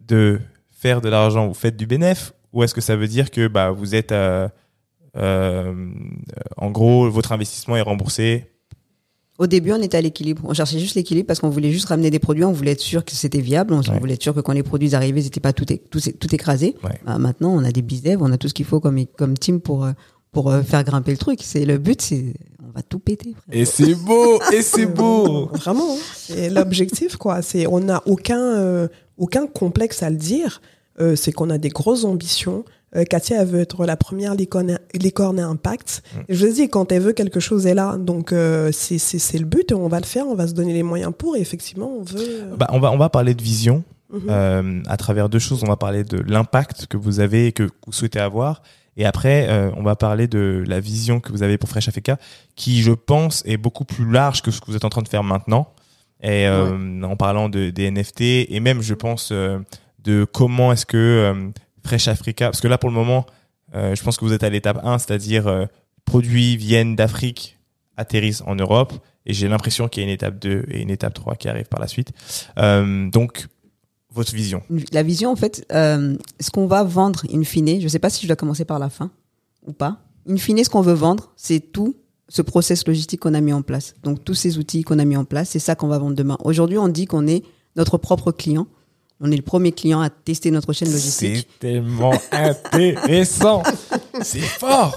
de 0.00 0.40
faire 0.80 1.00
de 1.00 1.08
l'argent, 1.08 1.48
vous 1.48 1.54
faites 1.54 1.76
du 1.76 1.86
bénéf, 1.86 2.32
ou 2.52 2.62
est-ce 2.62 2.74
que 2.74 2.80
ça 2.80 2.94
veut 2.96 3.08
dire 3.08 3.30
que 3.30 3.48
bah 3.48 3.70
vous 3.72 3.94
êtes, 3.94 4.12
euh, 4.12 4.48
euh, 5.16 5.74
en 6.56 6.70
gros, 6.70 7.10
votre 7.10 7.32
investissement 7.32 7.76
est 7.76 7.80
remboursé? 7.82 8.46
Au 9.38 9.46
début, 9.46 9.72
on 9.72 9.80
était 9.80 9.96
à 9.96 10.00
l'équilibre. 10.00 10.42
On 10.44 10.52
cherchait 10.54 10.80
juste 10.80 10.96
l'équilibre 10.96 11.26
parce 11.28 11.38
qu'on 11.38 11.48
voulait 11.48 11.70
juste 11.70 11.86
ramener 11.88 12.10
des 12.10 12.18
produits. 12.18 12.42
On 12.44 12.50
voulait 12.52 12.72
être 12.72 12.80
sûr 12.80 13.04
que 13.04 13.12
c'était 13.12 13.40
viable. 13.40 13.72
On 13.72 13.80
Ouais. 13.80 13.98
voulait 14.00 14.14
être 14.14 14.22
sûr 14.22 14.34
que 14.34 14.40
quand 14.40 14.52
les 14.52 14.64
produits 14.64 14.96
arrivaient, 14.96 15.20
ils 15.20 15.24
n'étaient 15.24 15.38
pas 15.38 15.52
tout, 15.52 15.64
tout, 15.64 16.00
tout 16.00 16.34
écrasé. 16.34 16.74
Ouais. 16.82 16.98
Bah, 17.06 17.18
maintenant, 17.18 17.54
on 17.54 17.62
a 17.62 17.70
des 17.70 17.82
bizdev, 17.82 18.20
on 18.20 18.32
a 18.32 18.36
tout 18.36 18.48
ce 18.48 18.54
qu'il 18.54 18.64
faut 18.66 18.80
comme, 18.80 19.06
comme 19.16 19.38
team 19.38 19.60
pour, 19.60 19.84
euh, 19.84 19.92
pour 20.32 20.52
faire 20.64 20.82
grimper 20.82 21.12
le 21.12 21.18
truc. 21.18 21.38
C'est 21.42 21.64
le 21.64 21.78
but, 21.78 22.02
c'est 22.02 22.34
on 22.68 22.72
va 22.72 22.82
tout 22.82 22.98
péter. 22.98 23.30
frère. 23.40 23.60
Et 23.60 23.64
c'est 23.64 23.94
beau, 23.94 24.40
et 24.52 24.60
c'est 24.62 24.86
beau. 24.92 25.46
Vraiment, 25.52 25.94
hein. 25.94 26.00
c'est 26.16 26.50
l'objectif 26.50 27.16
quoi. 27.16 27.40
C'est 27.40 27.68
on 27.68 27.78
n'a 27.78 28.02
aucun 28.06 28.40
euh, 28.40 28.88
aucun 29.18 29.46
complexe 29.46 30.02
à 30.02 30.10
le 30.10 30.16
dire. 30.16 30.60
Euh, 31.00 31.14
c'est 31.16 31.30
qu'on 31.32 31.50
a 31.50 31.58
des 31.58 31.68
grosses 31.68 32.04
ambitions. 32.04 32.64
Euh, 32.96 33.04
Katia 33.04 33.42
elle 33.42 33.46
veut 33.48 33.60
être 33.60 33.84
la 33.84 33.96
première 33.96 34.34
licorne, 34.34 34.78
licorne 34.94 35.38
à 35.38 35.46
impact. 35.46 36.02
Et 36.28 36.34
je 36.34 36.46
vous 36.46 36.52
dit 36.54 36.68
quand 36.68 36.90
elle 36.90 37.02
veut 37.02 37.12
quelque 37.12 37.38
chose 37.38 37.66
elle 37.66 37.72
est 37.72 37.74
là. 37.74 37.96
Donc 37.98 38.32
euh, 38.32 38.70
c'est 38.72 38.98
c'est 38.98 39.18
c'est 39.18 39.38
le 39.38 39.44
but. 39.44 39.70
et 39.70 39.74
On 39.74 39.88
va 39.88 40.00
le 40.00 40.06
faire. 40.06 40.26
On 40.26 40.34
va 40.34 40.46
se 40.48 40.54
donner 40.54 40.72
les 40.72 40.82
moyens 40.82 41.12
pour. 41.16 41.36
Et 41.36 41.40
effectivement, 41.40 41.92
on 42.00 42.02
veut. 42.02 42.16
euh, 42.18 42.56
Bah, 42.56 42.66
on 42.72 42.80
va, 42.80 42.90
on 42.90 42.98
va 42.98 43.08
parler 43.10 43.34
de 43.34 43.42
vision. 43.42 43.84
mhm. 44.10 44.20
euh, 44.30 44.82
à 44.88 44.96
travers 44.96 45.28
deux 45.28 45.38
choses. 45.38 45.62
On 45.62 45.68
va 45.68 45.76
parler 45.76 46.02
de 46.02 46.18
l'impact 46.18 46.86
que 46.86 46.96
vous 46.96 47.20
avez 47.20 47.46
et 47.48 47.52
que 47.52 47.64
vous 47.86 47.92
souhaitez 47.92 48.18
avoir. 48.20 48.62
Et 48.96 49.04
après, 49.04 49.46
euh, 49.48 49.70
on 49.76 49.84
va 49.84 49.94
parler 49.94 50.26
de 50.26 50.64
la 50.66 50.80
vision 50.80 51.20
que 51.20 51.30
vous 51.30 51.44
avez 51.44 51.56
pour 51.58 51.68
Fresh 51.68 51.86
Africa, 51.88 52.18
qui, 52.56 52.82
je 52.82 52.90
pense, 52.90 53.44
est 53.46 53.56
beaucoup 53.56 53.84
plus 53.84 54.10
large 54.10 54.42
que 54.42 54.50
ce 54.50 54.60
que 54.60 54.66
vous 54.66 54.74
êtes 54.76 54.84
en 54.84 54.88
train 54.88 55.02
de 55.02 55.08
faire 55.08 55.22
maintenant. 55.22 55.68
Et 56.22 56.46
euh, 56.46 57.02
en 57.02 57.16
parlant 57.16 57.48
de, 57.48 57.70
des 57.70 57.90
NFT, 57.90 58.20
et 58.20 58.60
même, 58.60 58.82
je 58.82 58.94
pense, 58.94 59.30
euh, 59.30 59.58
de 60.02 60.24
comment 60.24 60.72
est-ce 60.72 60.86
que 60.86 60.96
euh, 60.96 61.50
Fresh 61.84 62.08
Africa, 62.08 62.46
parce 62.46 62.60
que 62.60 62.68
là, 62.68 62.76
pour 62.78 62.90
le 62.90 62.94
moment, 62.94 63.24
euh, 63.74 63.94
je 63.94 64.02
pense 64.02 64.16
que 64.16 64.24
vous 64.24 64.32
êtes 64.32 64.42
à 64.42 64.50
l'étape 64.50 64.80
1, 64.82 64.98
c'est-à-dire 64.98 65.46
euh, 65.46 65.66
produits 66.04 66.56
viennent 66.56 66.96
d'Afrique, 66.96 67.58
atterrissent 67.96 68.42
en 68.46 68.56
Europe, 68.56 68.92
et 69.26 69.34
j'ai 69.34 69.48
l'impression 69.48 69.88
qu'il 69.88 70.02
y 70.02 70.06
a 70.06 70.08
une 70.08 70.14
étape 70.14 70.38
2 70.38 70.64
et 70.68 70.80
une 70.80 70.90
étape 70.90 71.14
3 71.14 71.36
qui 71.36 71.48
arrive 71.48 71.66
par 71.66 71.80
la 71.80 71.86
suite. 71.86 72.12
Euh, 72.58 73.08
donc, 73.10 73.46
votre 74.10 74.34
vision. 74.34 74.62
La 74.92 75.02
vision, 75.02 75.30
en 75.30 75.36
fait, 75.36 75.66
euh, 75.72 76.16
ce 76.40 76.50
qu'on 76.50 76.66
va 76.66 76.82
vendre 76.82 77.22
in 77.32 77.44
fine, 77.44 77.78
je 77.78 77.84
ne 77.84 77.88
sais 77.88 77.98
pas 77.98 78.10
si 78.10 78.22
je 78.22 78.26
dois 78.26 78.36
commencer 78.36 78.64
par 78.64 78.78
la 78.78 78.88
fin 78.88 79.10
ou 79.66 79.72
pas. 79.72 79.98
In 80.28 80.36
fine, 80.36 80.64
ce 80.64 80.70
qu'on 80.70 80.80
veut 80.80 80.94
vendre, 80.94 81.32
c'est 81.36 81.60
tout 81.60 81.94
ce 82.28 82.42
process 82.42 82.86
logistique 82.86 83.20
qu'on 83.20 83.34
a 83.34 83.40
mis 83.40 83.52
en 83.52 83.62
place. 83.62 83.94
Donc, 84.02 84.24
tous 84.24 84.34
ces 84.34 84.58
outils 84.58 84.82
qu'on 84.82 84.98
a 84.98 85.04
mis 85.04 85.16
en 85.16 85.24
place, 85.24 85.50
c'est 85.50 85.58
ça 85.58 85.74
qu'on 85.74 85.88
va 85.88 85.98
vendre 85.98 86.14
demain. 86.14 86.36
Aujourd'hui, 86.44 86.78
on 86.78 86.88
dit 86.88 87.06
qu'on 87.06 87.26
est 87.26 87.42
notre 87.76 87.98
propre 87.98 88.32
client. 88.32 88.66
On 89.20 89.32
est 89.32 89.36
le 89.36 89.42
premier 89.42 89.72
client 89.72 90.00
à 90.00 90.10
tester 90.10 90.50
notre 90.50 90.72
chaîne 90.72 90.92
logistique. 90.92 91.48
C'est 91.50 91.58
tellement 91.58 92.14
intéressant. 92.30 93.62
C'est 94.22 94.40
fort. 94.40 94.96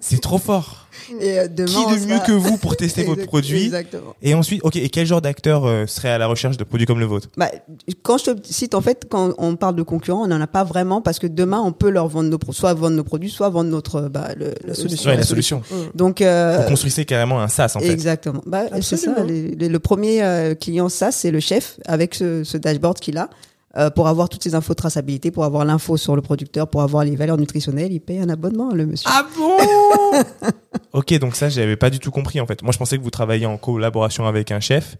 C'est 0.00 0.20
trop 0.20 0.38
fort. 0.38 0.86
Et 1.20 1.38
euh, 1.38 1.48
demain, 1.48 1.66
Qui 1.70 2.00
de 2.00 2.06
mieux 2.06 2.16
sera- 2.16 2.26
que 2.26 2.32
vous 2.32 2.56
pour 2.58 2.76
tester 2.76 3.04
votre 3.04 3.24
produit 3.24 3.64
Exactement. 3.64 4.14
Et 4.20 4.34
ensuite, 4.34 4.60
ok, 4.64 4.76
et 4.76 4.88
quel 4.90 5.06
genre 5.06 5.20
d'acteur 5.22 5.64
euh, 5.64 5.86
serait 5.86 6.10
à 6.10 6.18
la 6.18 6.26
recherche 6.26 6.56
de 6.56 6.64
produits 6.64 6.86
comme 6.86 7.00
le 7.00 7.06
vôtre? 7.06 7.28
Bah, 7.36 7.50
quand 8.02 8.18
je 8.18 8.30
te 8.32 8.52
cite, 8.52 8.74
en 8.74 8.80
fait, 8.80 9.06
quand 9.08 9.32
on 9.38 9.56
parle 9.56 9.76
de 9.76 9.82
concurrents, 9.82 10.24
on 10.24 10.26
n'en 10.26 10.40
a 10.40 10.46
pas 10.46 10.64
vraiment 10.64 11.00
parce 11.00 11.18
que 11.18 11.26
demain, 11.26 11.60
on 11.64 11.72
peut 11.72 11.88
leur 11.90 12.08
vendre 12.08 12.28
nos, 12.28 12.38
pro- 12.38 12.52
soit 12.52 12.74
vendre 12.74 12.96
nos 12.96 13.04
produits, 13.04 13.30
soit 13.30 13.48
vendre 13.48 13.70
notre, 13.70 14.02
bah, 14.02 14.28
le, 14.36 14.52
La 14.66 14.74
solution. 14.74 15.10
Ouais, 15.10 15.16
la 15.16 15.22
solution. 15.22 15.62
Donc, 15.94 16.20
euh, 16.20 16.58
Vous 16.62 16.68
construisez 16.68 17.04
carrément 17.04 17.40
un 17.40 17.48
SaaS 17.48 17.72
en 17.76 17.80
fait. 17.80 17.88
Exactement. 17.90 18.42
Bah, 18.46 18.64
c'est 18.82 18.96
ça. 18.96 19.10
Absolument. 19.12 19.24
les- 19.24 19.54
les- 19.54 19.68
le 19.68 19.78
premier 19.78 20.22
euh, 20.22 20.54
client, 20.54 20.88
ça, 20.88 21.10
c'est 21.12 21.30
le 21.30 21.40
chef 21.40 21.78
avec 21.86 22.14
ce, 22.14 22.44
ce 22.44 22.56
dashboard 22.58 22.98
qu'il 23.00 23.16
a 23.18 23.30
euh, 23.76 23.90
pour 23.90 24.08
avoir 24.08 24.28
toutes 24.28 24.42
ces 24.42 24.54
infos 24.54 24.72
de 24.72 24.76
traçabilité, 24.78 25.30
pour 25.30 25.44
avoir 25.44 25.64
l'info 25.64 25.96
sur 25.96 26.16
le 26.16 26.22
producteur, 26.22 26.68
pour 26.68 26.82
avoir 26.82 27.04
les 27.04 27.16
valeurs 27.16 27.36
nutritionnelles. 27.36 27.92
Il 27.92 28.00
paye 28.00 28.18
un 28.18 28.28
abonnement, 28.28 28.72
le 28.72 28.86
monsieur. 28.86 29.08
Ah 29.12 29.26
bon 29.36 29.56
Ok, 30.92 31.12
donc 31.18 31.36
ça, 31.36 31.48
j'avais 31.48 31.76
pas 31.76 31.90
du 31.90 31.98
tout 31.98 32.10
compris 32.10 32.40
en 32.40 32.46
fait. 32.46 32.62
Moi, 32.62 32.72
je 32.72 32.78
pensais 32.78 32.96
que 32.98 33.02
vous 33.02 33.10
travailliez 33.10 33.46
en 33.46 33.58
collaboration 33.58 34.26
avec 34.26 34.50
un 34.52 34.60
chef, 34.60 34.96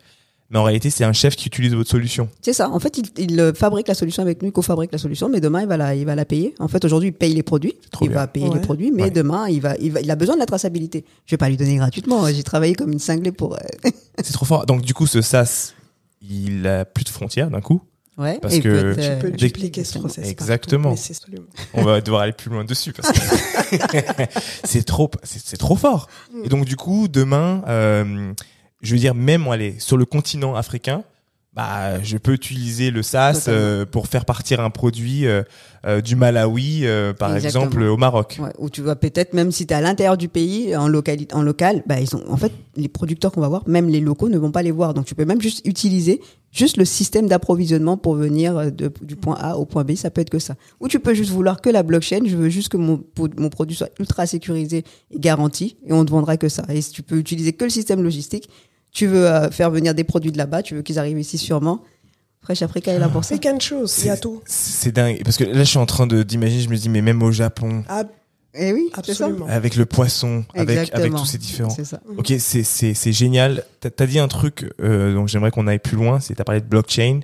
mais 0.51 0.59
en 0.59 0.65
réalité, 0.65 0.91
c'est 0.91 1.05
un 1.05 1.13
chef 1.15 1.35
qui 1.35 1.47
utilise 1.49 1.75
votre 1.75 1.91
solution. 1.91 2.29
C'est 2.43 2.53
ça. 2.53 2.71
En 2.71 2.79
fait, 2.79 2.99
il, 2.99 3.07
il 3.19 3.41
euh, 3.41 3.53
fabrique 3.55 3.89
la 3.89 3.95
solution 3.95 4.23
avec 4.23 4.43
nous, 4.43 4.49
il 4.49 4.53
co-fabrique 4.53 4.93
la 4.93 4.99
solution, 4.99 5.29
mais 5.29 5.41
demain, 5.41 5.63
il 5.63 5.67
va 5.69 5.77
la, 5.77 5.95
il 5.95 6.05
va 6.05 6.15
la 6.15 6.25
payer. 6.27 6.55
En 6.59 6.69
fait, 6.69 6.85
aujourd'hui, 6.85 7.09
il 7.09 7.13
paye 7.13 7.35
les 7.35 7.43
produits. 7.43 7.75
trop 7.91 8.05
Il 8.05 8.09
bien. 8.11 8.19
va 8.19 8.27
payer 8.27 8.49
Ouais. 8.49 8.55
les 8.55 8.61
produits, 8.61 8.91
mais 8.93 9.05
Ouais. 9.05 9.11
demain, 9.11 9.49
il 9.49 9.61
va, 9.61 9.77
il 9.79 9.93
va, 9.93 10.01
il 10.01 10.11
a 10.11 10.17
besoin 10.17 10.35
de 10.37 10.41
la 10.41 10.47
traçabilité. 10.47 11.05
Je 11.27 11.33
vais 11.33 11.39
pas 11.39 11.49
lui 11.49 11.57
donner 11.57 11.77
gratuitement. 11.77 12.27
J'ai 12.29 12.43
travaillé 12.43 12.75
comme 12.75 12.93
une 12.93 12.99
cinglée 12.99 13.33
pour. 13.33 13.55
euh, 13.55 13.91
C'est 14.23 14.33
trop 14.35 14.45
fort. 14.47 14.67
Donc 14.67 14.83
du 14.83 14.95
coup, 14.95 15.07
ce 15.07 15.21
SaaS, 15.23 15.73
il 16.23 16.67
a 16.67 16.85
plus 16.85 17.05
de 17.05 17.09
frontières 17.11 17.51
d'un 17.51 17.61
coup. 17.63 17.81
Ouais. 18.19 18.39
Parce 18.43 18.55
Et 18.55 18.61
que 18.61 18.69
peut 18.69 18.91
être, 18.91 18.97
tu 19.01 19.11
euh, 19.11 19.19
peux 19.21 19.31
dupliquer 19.31 19.85
ce 19.85 19.99
process. 19.99 20.29
Exactement. 20.29 20.95
On 21.75 21.83
va 21.85 22.01
devoir 22.01 22.23
aller 22.23 22.33
plus 22.33 22.51
loin 22.51 22.65
dessus 22.65 22.93
parce 22.93 23.13
que 23.13 23.19
c'est 24.65 24.83
trop, 24.85 25.11
c'est 25.23 25.57
trop 25.57 25.77
fort. 25.77 26.09
Et 26.45 26.49
donc 26.49 26.65
du 26.65 26.77
coup, 26.77 27.07
demain, 27.09 27.63
euh, 27.69 28.33
je 28.83 28.93
veux 28.95 28.99
dire, 29.01 29.15
même 29.15 29.47
aller 29.49 29.77
sur 29.79 29.97
le 29.97 30.05
continent 30.05 30.55
africain, 30.57 31.05
bah, 31.55 32.01
je 32.03 32.17
peux 32.19 32.33
utiliser 32.33 32.91
le 32.91 33.03
SaaS 33.03 33.35
Totalement. 33.35 33.61
euh, 33.61 33.85
pour 33.87 34.07
faire 34.07 34.25
partir 34.25 34.61
un 34.61 34.71
produit 34.71 35.27
euh, 35.27 35.43
euh, 35.87 36.01
du 36.01 36.15
Malawi, 36.15 36.83
euh, 36.85 37.13
par 37.13 37.35
Exactement. 37.35 37.65
exemple, 37.65 37.83
au 37.83 37.97
Maroc. 37.97 38.39
Ouais, 38.41 38.53
ou 38.59 38.71
tu 38.71 38.81
vas 38.83 38.95
peut-être 38.95 39.33
même 39.33 39.51
si 39.51 39.67
tu 39.67 39.73
es 39.73 39.77
à 39.77 39.81
l'intérieur 39.81 40.17
du 40.17 40.29
pays 40.29 40.77
en 40.77 40.87
local 40.87 41.19
en 41.33 41.43
local 41.43 41.83
bah 41.87 41.99
ils 42.01 42.15
ont 42.15 42.23
en 42.31 42.37
fait 42.37 42.53
les 42.77 42.89
producteurs 42.89 43.33
qu'on 43.33 43.41
va 43.41 43.49
voir 43.49 43.63
même 43.69 43.89
les 43.89 44.01
locaux 44.01 44.29
ne 44.29 44.39
vont 44.39 44.53
pas 44.53 44.63
les 44.63 44.71
voir 44.71 44.95
donc 44.95 45.07
tu 45.07 45.15
peux 45.17 45.25
même 45.25 45.41
juste 45.41 45.67
utiliser 45.67 46.21
juste 46.53 46.77
le 46.77 46.85
système 46.85 47.27
d'approvisionnement 47.29 47.97
pour 47.97 48.15
venir 48.15 48.57
euh, 48.57 48.71
de- 48.71 48.93
du 49.03 49.17
point 49.17 49.37
A 49.41 49.57
au 49.57 49.65
point 49.67 49.85
B 49.85 49.95
ça 49.95 50.11
peut 50.11 50.21
être 50.21 50.31
que 50.31 50.39
ça. 50.39 50.55
Ou 50.81 50.89
tu 50.89 50.99
peux 51.01 51.15
juste 51.15 51.31
vouloir 51.31 51.61
que 51.61 51.69
la 51.71 51.83
blockchain 51.83 52.21
je 52.27 52.37
veux 52.37 52.49
juste 52.49 52.69
que 52.71 52.77
mon 52.77 52.99
produit 53.51 53.77
soit 53.77 53.91
ultra 53.99 54.27
sécurisé 54.27 54.85
et 55.11 55.19
garanti 55.19 55.77
et 55.87 55.93
on 55.93 56.05
te 56.05 56.11
vendra 56.11 56.37
que 56.37 56.49
ça. 56.49 56.65
Et 56.69 56.81
si 56.81 56.91
tu 56.93 57.03
peux 57.03 57.17
utiliser 57.19 57.53
que 57.53 57.65
le 57.65 57.71
système 57.71 58.03
logistique 58.03 58.49
tu 58.93 59.07
veux 59.07 59.27
euh, 59.27 59.51
faire 59.51 59.71
venir 59.71 59.95
des 59.95 60.05
produits 60.05 60.33
de 60.33 60.39
là-bas 60.39 60.63
tu 60.63 60.75
veux 60.75 60.83
qu'ils 60.83 60.99
arrivent 60.99 61.19
ici 61.21 61.37
sûrement. 61.39 61.83
Fresh 62.41 62.63
Africa 62.63 62.93
est 62.93 62.99
là 63.01 63.09
pour 63.09 63.25
ça. 63.25 63.35
C'est 63.35 63.41
qu'une 63.41 63.61
chose, 63.61 63.95
il 63.99 64.07
y 64.07 64.11
a 64.11 64.17
tout. 64.17 64.41
C'est 64.47 64.93
dingue. 64.93 65.21
Parce 65.25 65.37
que 65.37 65.43
là, 65.45 65.59
je 65.65 65.69
suis 65.69 65.79
en 65.79 65.87
train 65.87 66.07
de 66.07 66.23
d'imaginer, 66.23 66.63
je 66.63 66.69
me 66.71 66.77
dis, 66.77 66.89
mais 66.89 67.03
même 67.03 67.21
au 67.23 67.33
Japon, 67.33 67.83
Ah, 67.89 68.05
et 68.59 68.73
oui 68.73 68.91
c'est 69.05 69.15
ça 69.15 69.25
absolument. 69.25 69.47
avec 69.47 69.77
le 69.77 69.87
poisson, 69.87 70.45
avec 70.55 70.95
avec 70.95 71.13
tous 71.13 71.27
ces 71.27 71.39
différents. 71.39 71.71
c'est 71.71 71.85
ça 71.85 72.01
Ok, 72.17 72.33
c'est 72.39 72.63
c'est 72.63 72.95
c'est 72.95 73.13
génial. 73.13 73.65
T'as 73.81 73.91
as 73.99 74.07
dit 74.07 74.19
un 74.19 74.29
truc, 74.29 74.71
euh, 74.81 75.15
donc 75.15 75.29
j'aimerais 75.29 75.51
qu'on 75.51 75.67
aille 75.67 75.79
plus 75.79 75.97
loin. 75.97 76.21
C'est 76.21 76.35
t'as 76.35 76.45
parlé 76.45 76.61
de 76.61 76.67
blockchain. 76.67 77.21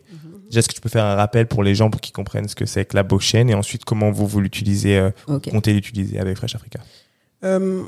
Déjà, 0.47 0.61
est-ce 0.61 0.69
que 0.69 0.75
tu 0.75 0.81
peux 0.81 0.89
faire 0.89 1.05
un 1.05 1.15
rappel 1.15 1.47
pour 1.47 1.63
les 1.63 1.75
gens 1.75 1.91
pour 1.91 2.01
qu'ils 2.01 2.13
comprennent 2.13 2.49
ce 2.49 2.55
que 2.55 2.67
c'est 2.67 2.85
que 2.85 2.95
la 2.95 3.03
blockchain 3.03 3.49
et 3.49 3.55
ensuite 3.55 3.85
comment 3.85 4.11
vous 4.11 4.27
vous 4.27 4.41
l'utilisez, 4.41 4.99
euh, 4.99 5.11
ok 5.27 5.51
comptez 5.51 5.73
l'utiliser 5.73 6.19
avec 6.19 6.37
Fresh 6.37 6.55
Africa? 6.55 6.81
Euh, 7.45 7.85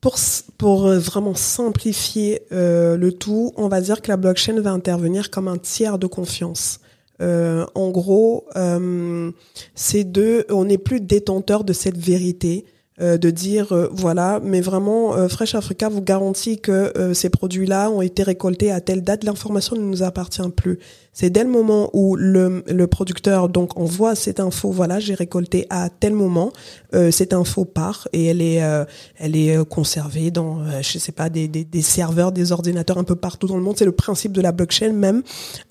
pour, 0.00 0.16
pour 0.58 0.86
euh, 0.86 0.98
vraiment 0.98 1.34
simplifier 1.34 2.42
euh, 2.52 2.96
le 2.96 3.12
tout, 3.12 3.52
on 3.56 3.68
va 3.68 3.80
dire 3.80 4.02
que 4.02 4.08
la 4.08 4.16
blockchain 4.16 4.60
va 4.60 4.70
intervenir 4.70 5.30
comme 5.30 5.48
un 5.48 5.58
tiers 5.58 5.98
de 5.98 6.06
confiance. 6.06 6.80
Euh, 7.20 7.66
en 7.74 7.90
gros, 7.90 8.46
euh, 8.56 9.30
c'est 9.74 10.04
de, 10.04 10.46
on 10.50 10.64
n'est 10.64 10.78
plus 10.78 11.00
détenteur 11.00 11.64
de 11.64 11.72
cette 11.72 11.96
vérité, 11.96 12.64
euh, 13.00 13.18
de 13.18 13.30
dire 13.30 13.88
voilà, 13.92 14.40
mais 14.42 14.60
vraiment, 14.60 15.14
euh, 15.14 15.28
Fresh 15.28 15.54
Africa 15.54 15.88
vous 15.88 16.02
garantit 16.02 16.60
que 16.60 17.12
ces 17.14 17.30
produits-là 17.30 17.90
ont 17.90 18.02
été 18.02 18.22
récoltés 18.22 18.70
à 18.70 18.80
telle 18.80 19.02
date. 19.02 19.24
L'information 19.24 19.76
ne 19.76 19.82
nous 19.82 20.02
appartient 20.02 20.48
plus. 20.54 20.78
C'est 21.18 21.30
dès 21.30 21.44
le 21.44 21.48
moment 21.48 21.88
où 21.94 22.14
le, 22.14 22.62
le 22.66 22.86
producteur 22.86 23.48
donc 23.48 23.78
envoie 23.78 24.14
cette 24.14 24.38
info, 24.38 24.70
voilà, 24.70 25.00
j'ai 25.00 25.14
récolté 25.14 25.66
à 25.70 25.88
tel 25.88 26.12
moment, 26.12 26.52
euh, 26.92 27.10
cette 27.10 27.32
info 27.32 27.64
part 27.64 28.06
et 28.12 28.26
elle 28.26 28.42
est 28.42 28.62
euh, 28.62 28.84
elle 29.16 29.34
est 29.34 29.56
euh, 29.56 29.64
conservée 29.64 30.30
dans 30.30 30.60
euh, 30.60 30.82
je 30.82 30.98
sais 30.98 31.12
pas 31.12 31.30
des, 31.30 31.48
des, 31.48 31.64
des 31.64 31.80
serveurs, 31.80 32.32
des 32.32 32.52
ordinateurs 32.52 32.98
un 32.98 33.04
peu 33.04 33.16
partout 33.16 33.46
dans 33.46 33.56
le 33.56 33.62
monde. 33.62 33.76
C'est 33.78 33.86
le 33.86 33.92
principe 33.92 34.32
de 34.32 34.42
la 34.42 34.52
blockchain 34.52 34.92
même, 34.92 35.22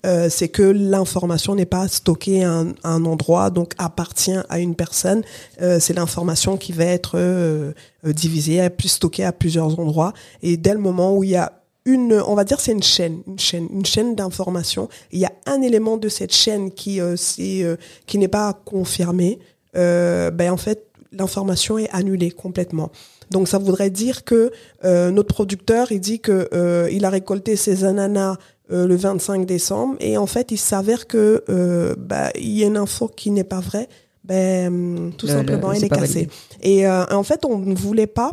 euh, 0.04 0.26
c'est 0.28 0.48
que 0.48 0.64
l'information 0.64 1.54
n'est 1.54 1.64
pas 1.64 1.86
stockée 1.86 2.42
à 2.42 2.50
un, 2.50 2.70
à 2.82 2.90
un 2.90 3.04
endroit 3.04 3.50
donc 3.50 3.72
appartient 3.78 4.40
à 4.48 4.58
une 4.58 4.74
personne. 4.74 5.22
Euh, 5.62 5.78
c'est 5.78 5.94
l'information 5.94 6.56
qui 6.56 6.72
va 6.72 6.86
être 6.86 7.72
divisée, 8.02 8.68
puis 8.70 8.88
stockée 8.88 9.22
à 9.22 9.30
plusieurs 9.30 9.78
endroits 9.78 10.12
et 10.42 10.56
dès 10.56 10.72
le 10.72 10.80
moment 10.80 11.16
où 11.16 11.22
il 11.22 11.30
y 11.30 11.36
a 11.36 11.52
une, 11.86 12.22
on 12.26 12.34
va 12.34 12.44
dire 12.44 12.60
c'est 12.60 12.72
une 12.72 12.82
chaîne, 12.82 13.22
une 13.26 13.38
chaîne, 13.38 13.66
une 13.72 13.86
chaîne 13.86 14.14
d'information. 14.14 14.88
Il 15.12 15.18
y 15.20 15.24
a 15.24 15.32
un 15.46 15.62
élément 15.62 15.96
de 15.96 16.08
cette 16.10 16.34
chaîne 16.34 16.70
qui 16.70 17.00
euh, 17.00 17.16
c'est, 17.16 17.62
euh, 17.62 17.76
qui 18.06 18.18
n'est 18.18 18.28
pas 18.28 18.52
confirmé. 18.66 19.38
Euh, 19.76 20.30
ben 20.30 20.50
en 20.52 20.56
fait 20.58 20.84
l'information 21.12 21.78
est 21.78 21.88
annulée 21.92 22.30
complètement. 22.30 22.90
Donc 23.30 23.48
ça 23.48 23.58
voudrait 23.58 23.90
dire 23.90 24.24
que 24.24 24.50
euh, 24.84 25.10
notre 25.10 25.32
producteur 25.34 25.90
il 25.92 26.00
dit 26.00 26.20
que 26.20 26.48
euh, 26.52 26.88
il 26.92 27.04
a 27.04 27.10
récolté 27.10 27.56
ses 27.56 27.84
ananas 27.84 28.36
euh, 28.72 28.86
le 28.86 28.96
25 28.96 29.46
décembre 29.46 29.96
et 30.00 30.16
en 30.16 30.26
fait 30.26 30.50
il 30.50 30.58
s'avère 30.58 31.06
que 31.06 31.44
euh, 31.48 31.94
bah, 31.98 32.30
il 32.36 32.50
y 32.58 32.64
a 32.64 32.66
une 32.66 32.76
info 32.76 33.08
qui 33.08 33.30
n'est 33.30 33.44
pas 33.44 33.60
vraie. 33.60 33.88
Ben 34.24 35.12
tout 35.16 35.26
Le- 35.26 35.32
le- 35.32 35.38
simplement 35.38 35.72
elle 35.72 35.84
est 35.84 35.88
cassée. 35.88 36.00
validé. 36.00 36.28
Et 36.62 36.86
euh, 36.86 37.04
en 37.12 37.22
fait 37.22 37.44
on 37.44 37.58
ne 37.58 37.74
voulait 37.76 38.08
pas 38.08 38.32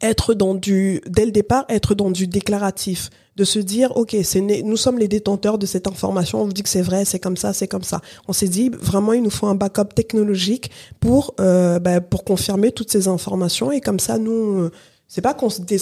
être 0.00 0.34
dans 0.34 0.54
du 0.54 1.00
dès 1.08 1.24
le 1.26 1.30
départ 1.32 1.64
être 1.68 1.94
dans 1.94 2.10
du 2.10 2.26
déclaratif 2.26 3.10
de 3.36 3.44
se 3.44 3.58
dire 3.58 3.96
ok 3.96 4.16
c'est 4.22 4.40
né- 4.40 4.62
nous 4.62 4.76
sommes 4.76 4.98
les 4.98 5.08
détenteurs 5.08 5.58
de 5.58 5.66
cette 5.66 5.86
information 5.88 6.40
on 6.42 6.44
vous 6.46 6.52
dit 6.52 6.62
que 6.62 6.68
c'est 6.68 6.82
vrai 6.82 7.04
c'est 7.04 7.18
comme 7.18 7.36
ça 7.36 7.52
c'est 7.52 7.66
comme 7.68 7.82
ça 7.82 8.00
on 8.28 8.32
s'est 8.32 8.48
dit 8.48 8.70
vraiment 8.80 9.12
il 9.12 9.22
nous 9.22 9.30
faut 9.30 9.46
un 9.48 9.54
backup 9.56 9.92
technologique 9.94 10.70
pour 11.00 11.34
euh, 11.40 11.78
ben, 11.80 12.00
pour 12.00 12.24
confirmer 12.24 12.70
toutes 12.72 12.90
ces 12.92 13.08
informations 13.08 13.72
et 13.72 13.80
comme 13.80 13.98
ça 13.98 14.18
nous 14.18 14.60
euh, 14.60 14.70
c'est 15.08 15.20
pas 15.20 15.34
qu'on 15.34 15.50
se 15.50 15.60
dé- 15.62 15.78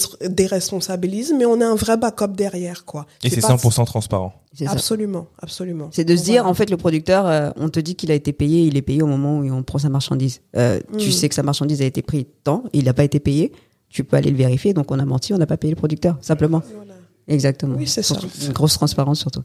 déresponsabilise 0.56 1.34
mais 1.36 1.44
on 1.46 1.60
a 1.60 1.66
un 1.66 1.74
vrai 1.74 1.96
backup 1.96 2.28
derrière 2.36 2.84
quoi 2.84 3.06
Et 3.24 3.30
c'est 3.30 3.40
pas- 3.40 3.54
100% 3.56 3.84
transparent. 3.86 4.32
C'est 4.54 4.66
ça. 4.66 4.72
absolument 4.72 5.26
absolument 5.40 5.88
C'est 5.92 6.04
de 6.04 6.14
se 6.16 6.24
dire, 6.24 6.42
Voilà. 6.42 6.50
en 6.50 6.54
fait, 6.54 6.68
le 6.68 6.76
producteur, 6.76 7.26
euh, 7.26 7.50
on 7.56 7.70
te 7.70 7.80
dit 7.80 7.94
qu'il 7.94 8.10
a 8.10 8.14
été 8.14 8.34
payé, 8.34 8.64
il 8.64 8.76
est 8.76 8.82
payé 8.82 9.02
au 9.02 9.06
moment 9.06 9.38
où 9.38 9.50
on 9.50 9.62
prend 9.62 9.78
sa 9.78 9.88
marchandise. 9.88 10.40
Euh, 10.56 10.78
Tu 10.98 11.08
Mm. 11.08 11.12
sais 11.12 11.28
que 11.30 11.34
sa 11.34 11.42
marchandise 11.42 11.80
a 11.80 11.86
été 11.86 12.02
prise 12.02 12.24
tant, 12.44 12.64
il 12.74 12.84
n'a 12.84 12.92
pas 12.92 13.04
été 13.04 13.18
payé, 13.18 13.52
tu 13.92 14.04
peux 14.04 14.16
aller 14.16 14.30
le 14.30 14.36
vérifier, 14.36 14.74
donc 14.74 14.90
on 14.90 14.98
a 14.98 15.04
menti, 15.04 15.32
on 15.32 15.38
n'a 15.38 15.46
pas 15.46 15.56
payé 15.56 15.72
le 15.72 15.78
producteur, 15.78 16.16
simplement. 16.20 16.62
Voilà. 16.74 16.94
Exactement. 17.28 17.76
Oui, 17.78 17.86
c'est 17.86 18.02
ça. 18.02 18.16
Une 18.46 18.52
grosse 18.52 18.74
transparence 18.74 19.20
surtout. 19.20 19.42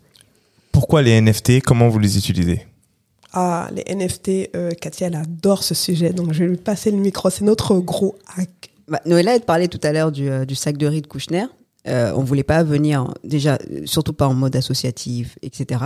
Pourquoi 0.71 1.01
les 1.01 1.19
NFT 1.21 1.61
Comment 1.61 1.89
vous 1.89 1.99
les 1.99 2.17
utilisez? 2.17 2.65
Ah, 3.33 3.69
les 3.73 3.83
NFT, 3.93 4.55
euh, 4.55 4.71
Katia, 4.71 5.07
elle 5.07 5.15
adore 5.15 5.63
ce 5.63 5.75
sujet, 5.75 6.11
donc 6.11 6.33
je 6.33 6.43
vais 6.43 6.49
lui 6.49 6.57
passer 6.57 6.91
le 6.91 6.97
micro. 6.97 7.29
C'est 7.29 7.43
notre 7.43 7.75
gros 7.79 8.17
hack. 8.37 8.71
Bah, 8.87 9.01
Noëlla, 9.05 9.35
elle 9.35 9.41
parlait 9.41 9.67
tout 9.67 9.81
à 9.83 9.91
l'heure 9.91 10.11
du, 10.11 10.29
euh, 10.29 10.45
du 10.45 10.55
sac 10.55 10.77
de 10.77 10.87
riz 10.87 11.01
de 11.01 11.07
Kouchner. 11.07 11.45
Euh, 11.87 12.11
on 12.15 12.23
voulait 12.23 12.43
pas 12.43 12.63
venir, 12.63 13.13
déjà, 13.23 13.57
euh, 13.71 13.81
surtout 13.85 14.13
pas 14.13 14.27
en 14.27 14.33
mode 14.33 14.55
associatif, 14.55 15.37
etc. 15.41 15.81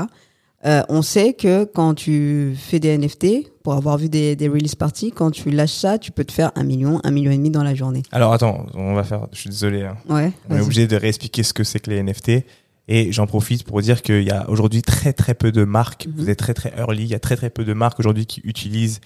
Euh, 0.66 0.84
on 0.90 1.02
sait 1.02 1.34
que 1.34 1.64
quand 1.66 1.96
tu 1.96 2.54
fais 2.56 2.80
des 2.80 2.96
NFT, 2.98 3.52
pour 3.64 3.74
avoir 3.74 3.98
vu 3.98 4.10
des, 4.10 4.36
des 4.36 4.48
release 4.48 4.76
parties, 4.76 5.12
quand 5.12 5.32
tu 5.32 5.50
lâches 5.50 5.72
ça, 5.74 5.98
tu 5.98 6.12
peux 6.12 6.24
te 6.24 6.32
faire 6.32 6.52
un 6.56 6.64
million, 6.64 7.00
un 7.04 7.10
million 7.12 7.32
et 7.32 7.38
demi 7.38 7.50
dans 7.50 7.64
la 7.64 7.74
journée. 7.74 8.04
Alors 8.12 8.32
attends, 8.34 8.66
on 8.76 8.94
va 8.94 9.04
faire. 9.04 9.28
Je 9.34 9.40
suis 9.40 9.50
désolé. 9.50 9.84
hein. 9.84 9.98
Ouais. 10.08 10.32
On 10.50 10.58
est 10.58 10.62
obligé 10.62 10.86
de 10.88 10.96
réexpliquer 10.96 11.42
ce 11.44 11.54
que 11.54 11.64
c'est 11.64 11.80
que 11.80 11.90
les 11.90 12.02
NFT. 12.04 12.44
Et 12.88 13.12
j'en 13.12 13.26
profite 13.26 13.64
pour 13.64 13.82
dire 13.82 14.02
qu'il 14.02 14.24
y 14.24 14.32
a 14.32 14.50
aujourd'hui 14.50 14.82
très 14.82 15.14
très 15.14 15.34
peu 15.34 15.52
de 15.52 15.64
marques. 15.64 16.08
Mhm. 16.08 16.14
Vous 16.18 16.30
êtes 16.30 16.40
très 16.40 16.54
très 16.54 16.74
early. 16.78 17.04
Il 17.04 17.10
y 17.10 17.16
a 17.16 17.20
très 17.20 17.36
très 17.36 17.50
peu 17.50 17.64
de 17.64 17.74
marques 17.74 18.00
aujourd'hui 18.00 18.26
qui 18.26 18.42
utilisent 18.44 19.00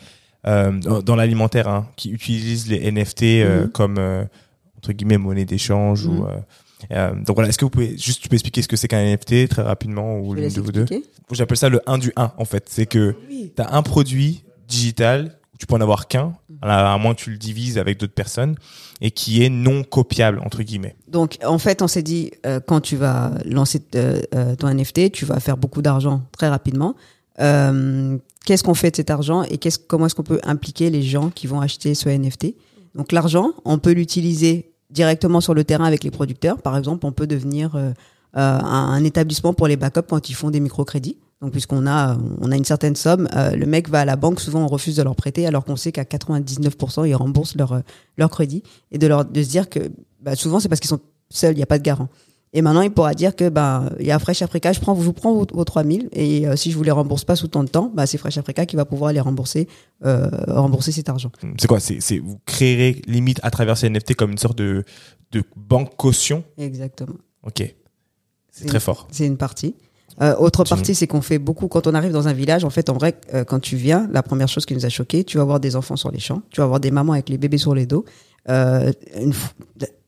euh, 0.47 0.71
dans 1.01 1.15
l'alimentaire, 1.15 1.67
hein, 1.67 1.87
qui 1.95 2.09
utilisent 2.11 2.67
les 2.67 2.91
NFT 2.91 3.23
euh, 3.41 3.63
Mhm. 3.63 3.69
comme 3.71 3.97
entre 4.77 4.91
guillemets 4.93 5.17
monnaie 5.17 5.45
d'échange 5.45 6.05
Mhm. 6.05 6.19
ou. 6.19 6.25
Euh, 6.91 7.13
donc 7.15 7.35
voilà, 7.35 7.49
est-ce 7.49 7.57
que 7.57 7.65
vous 7.65 7.69
pouvez 7.71 7.97
juste 7.97 8.21
tu 8.21 8.29
peux 8.29 8.35
expliquer 8.35 8.61
ce 8.61 8.67
que 8.67 8.75
c'est 8.75 8.87
qu'un 8.87 9.03
NFT 9.03 9.49
très 9.49 9.61
rapidement 9.61 10.17
ou 10.19 10.33
l'une 10.33 10.49
de 10.49 10.61
vous 10.61 10.71
deux. 10.71 10.85
J'appelle 11.31 11.57
ça 11.57 11.69
le 11.69 11.81
1 11.87 11.97
du 11.97 12.11
1 12.15 12.33
en 12.37 12.45
fait. 12.45 12.65
C'est 12.69 12.85
que 12.85 13.15
Oui. 13.29 13.51
tu 13.55 13.61
as 13.61 13.73
un 13.73 13.81
produit 13.81 14.43
digital, 14.67 15.37
tu 15.59 15.65
peux 15.65 15.75
en 15.75 15.81
avoir 15.81 16.07
qu'un, 16.07 16.33
à 16.61 16.97
moins 16.97 17.13
que 17.15 17.21
tu 17.21 17.31
le 17.31 17.37
divises 17.37 17.77
avec 17.77 17.99
d'autres 17.99 18.13
personnes, 18.13 18.55
et 19.01 19.11
qui 19.11 19.43
est 19.43 19.49
non 19.49 19.83
copiable, 19.83 20.39
entre 20.43 20.63
guillemets. 20.63 20.95
Donc, 21.07 21.37
en 21.45 21.57
fait, 21.57 21.81
on 21.81 21.87
s'est 21.87 22.01
dit, 22.03 22.31
euh, 22.45 22.59
quand 22.65 22.81
tu 22.81 22.95
vas 22.95 23.31
lancer 23.45 23.81
euh, 23.95 24.55
ton 24.55 24.67
NFT, 24.73 25.11
tu 25.11 25.25
vas 25.25 25.39
faire 25.39 25.57
beaucoup 25.57 25.81
d'argent 25.81 26.21
très 26.31 26.47
rapidement. 26.49 26.95
Qu'est-ce 28.45 28.63
qu'on 28.63 28.73
fait 28.75 28.91
de 28.91 28.95
cet 28.97 29.09
argent 29.09 29.43
et 29.43 29.57
qu'est-ce, 29.57 29.79
comment 29.79 30.05
est-ce 30.05 30.15
qu'on 30.15 30.23
peut 30.23 30.39
impliquer 30.43 30.89
les 30.89 31.01
gens 31.01 31.29
qui 31.29 31.47
vont 31.47 31.61
acheter 31.61 31.95
ce 31.95 32.09
NFT 32.09 32.53
Donc, 32.93 33.11
l'argent, 33.11 33.51
on 33.65 33.79
peut 33.79 33.91
l'utiliser 33.91 34.71
directement 34.89 35.41
sur 35.41 35.53
le 35.53 35.63
terrain 35.63 35.85
avec 35.85 36.03
les 36.03 36.11
producteurs. 36.11 36.61
Par 36.61 36.77
exemple, 36.77 37.05
on 37.05 37.11
peut 37.11 37.27
devenir 37.27 37.75
euh, 37.75 37.91
euh, 38.37 38.59
un, 38.59 39.03
établissement 39.03 39.53
pour 39.53 39.67
les 39.67 39.77
backups 39.77 40.07
quand 40.07 40.29
ils 40.29 40.33
font 40.35 40.51
des 40.51 40.59
microcrédits. 40.59 41.17
Donc, 41.41 41.51
puisqu'on 41.51 41.85
a, 41.85 42.17
on 42.41 42.51
a 42.51 42.55
une 42.55 42.65
certaine 42.65 42.95
somme, 42.95 43.27
euh, 43.35 43.51
le 43.51 43.65
mec 43.65 43.89
va 43.89 44.01
à 44.01 44.05
la 44.05 44.15
banque, 44.15 44.39
souvent 44.39 44.61
on 44.61 44.67
refuse 44.67 44.95
de 44.95 45.03
leur 45.03 45.15
prêter, 45.15 45.45
alors 45.45 45.65
qu'on 45.65 45.75
sait 45.75 45.91
qu'à 45.91 46.03
99%, 46.03 47.07
ils 47.07 47.15
remboursent 47.15 47.55
leur, 47.55 47.81
leur 48.17 48.29
crédit. 48.29 48.63
Et 48.91 48.97
de, 48.97 49.07
leur, 49.07 49.25
de 49.25 49.43
se 49.43 49.49
dire 49.49 49.69
que 49.69 49.91
bah, 50.21 50.35
souvent, 50.35 50.59
c'est 50.59 50.69
parce 50.69 50.79
qu'ils 50.79 50.89
sont 50.89 51.01
seuls, 51.29 51.53
il 51.53 51.57
n'y 51.57 51.63
a 51.63 51.67
pas 51.67 51.77
de 51.77 51.83
garant. 51.83 52.07
Et 52.55 52.61
maintenant, 52.61 52.81
il 52.81 52.89
pourra 52.89 53.13
dire 53.13 53.35
que 53.35 53.49
bah, 53.49 53.83
il 53.99 54.05
y 54.05 54.11
a 54.11 54.17
Fresh 54.17 54.41
Africa, 54.41 54.71
je, 54.71 54.79
prends, 54.79 54.95
je 54.95 55.01
vous 55.01 55.13
prends 55.13 55.33
vos, 55.33 55.45
vos 55.53 55.63
3000 55.65 56.09
et 56.13 56.47
euh, 56.47 56.55
si 56.55 56.71
je 56.71 56.77
vous 56.77 56.83
les 56.83 56.91
rembourse 56.91 57.25
pas 57.25 57.35
sous 57.35 57.49
tant 57.49 57.63
de 57.63 57.69
temps, 57.69 57.91
bah, 57.93 58.07
c'est 58.07 58.17
Fresh 58.17 58.37
Africa 58.37 58.65
qui 58.65 58.77
va 58.77 58.85
pouvoir 58.85 59.11
les 59.11 59.19
rembourser, 59.19 59.67
euh, 60.05 60.29
rembourser 60.47 60.93
cet 60.93 61.09
argent. 61.09 61.31
C'est 61.59 61.67
quoi? 61.67 61.79
C'est 61.81 62.17
vous 62.17 62.39
créerez 62.45 63.01
limite 63.07 63.41
à 63.43 63.51
travers 63.51 63.77
ces 63.77 63.89
NFT 63.89 64.15
comme 64.15 64.31
une 64.31 64.37
sorte 64.37 64.57
de 64.57 64.85
de 65.31 65.43
banque 65.55 65.97
caution? 65.97 66.43
Exactement. 66.57 67.17
Ok, 67.43 67.75
c'est 68.51 68.65
très 68.65 68.79
fort. 68.79 69.07
C'est 69.11 69.27
une 69.27 69.37
partie. 69.37 69.75
Euh, 70.21 70.33
autre 70.37 70.63
partie, 70.63 70.95
c'est 70.95 71.07
qu'on 71.07 71.21
fait 71.21 71.39
beaucoup 71.39 71.67
quand 71.67 71.87
on 71.87 71.93
arrive 71.93 72.13
dans 72.13 72.29
un 72.29 72.33
village. 72.33 72.63
En 72.63 72.69
fait, 72.69 72.89
en 72.89 72.93
vrai, 72.93 73.15
euh, 73.33 73.43
quand 73.43 73.59
tu 73.59 73.75
viens, 73.75 74.07
la 74.13 74.23
première 74.23 74.47
chose 74.47 74.65
qui 74.65 74.73
nous 74.73 74.85
a 74.85 74.89
choqué, 74.89 75.25
tu 75.25 75.37
vas 75.37 75.43
voir 75.43 75.59
des 75.59 75.75
enfants 75.75 75.97
sur 75.97 76.09
les 76.09 76.19
champs, 76.19 76.41
tu 76.51 76.61
vas 76.61 76.67
voir 76.67 76.79
des 76.79 76.91
mamans 76.91 77.13
avec 77.13 77.27
les 77.27 77.37
bébés 77.37 77.57
sur 77.57 77.75
les 77.75 77.85
dos. 77.85 78.05
Euh, 78.47 78.93
une 79.19 79.33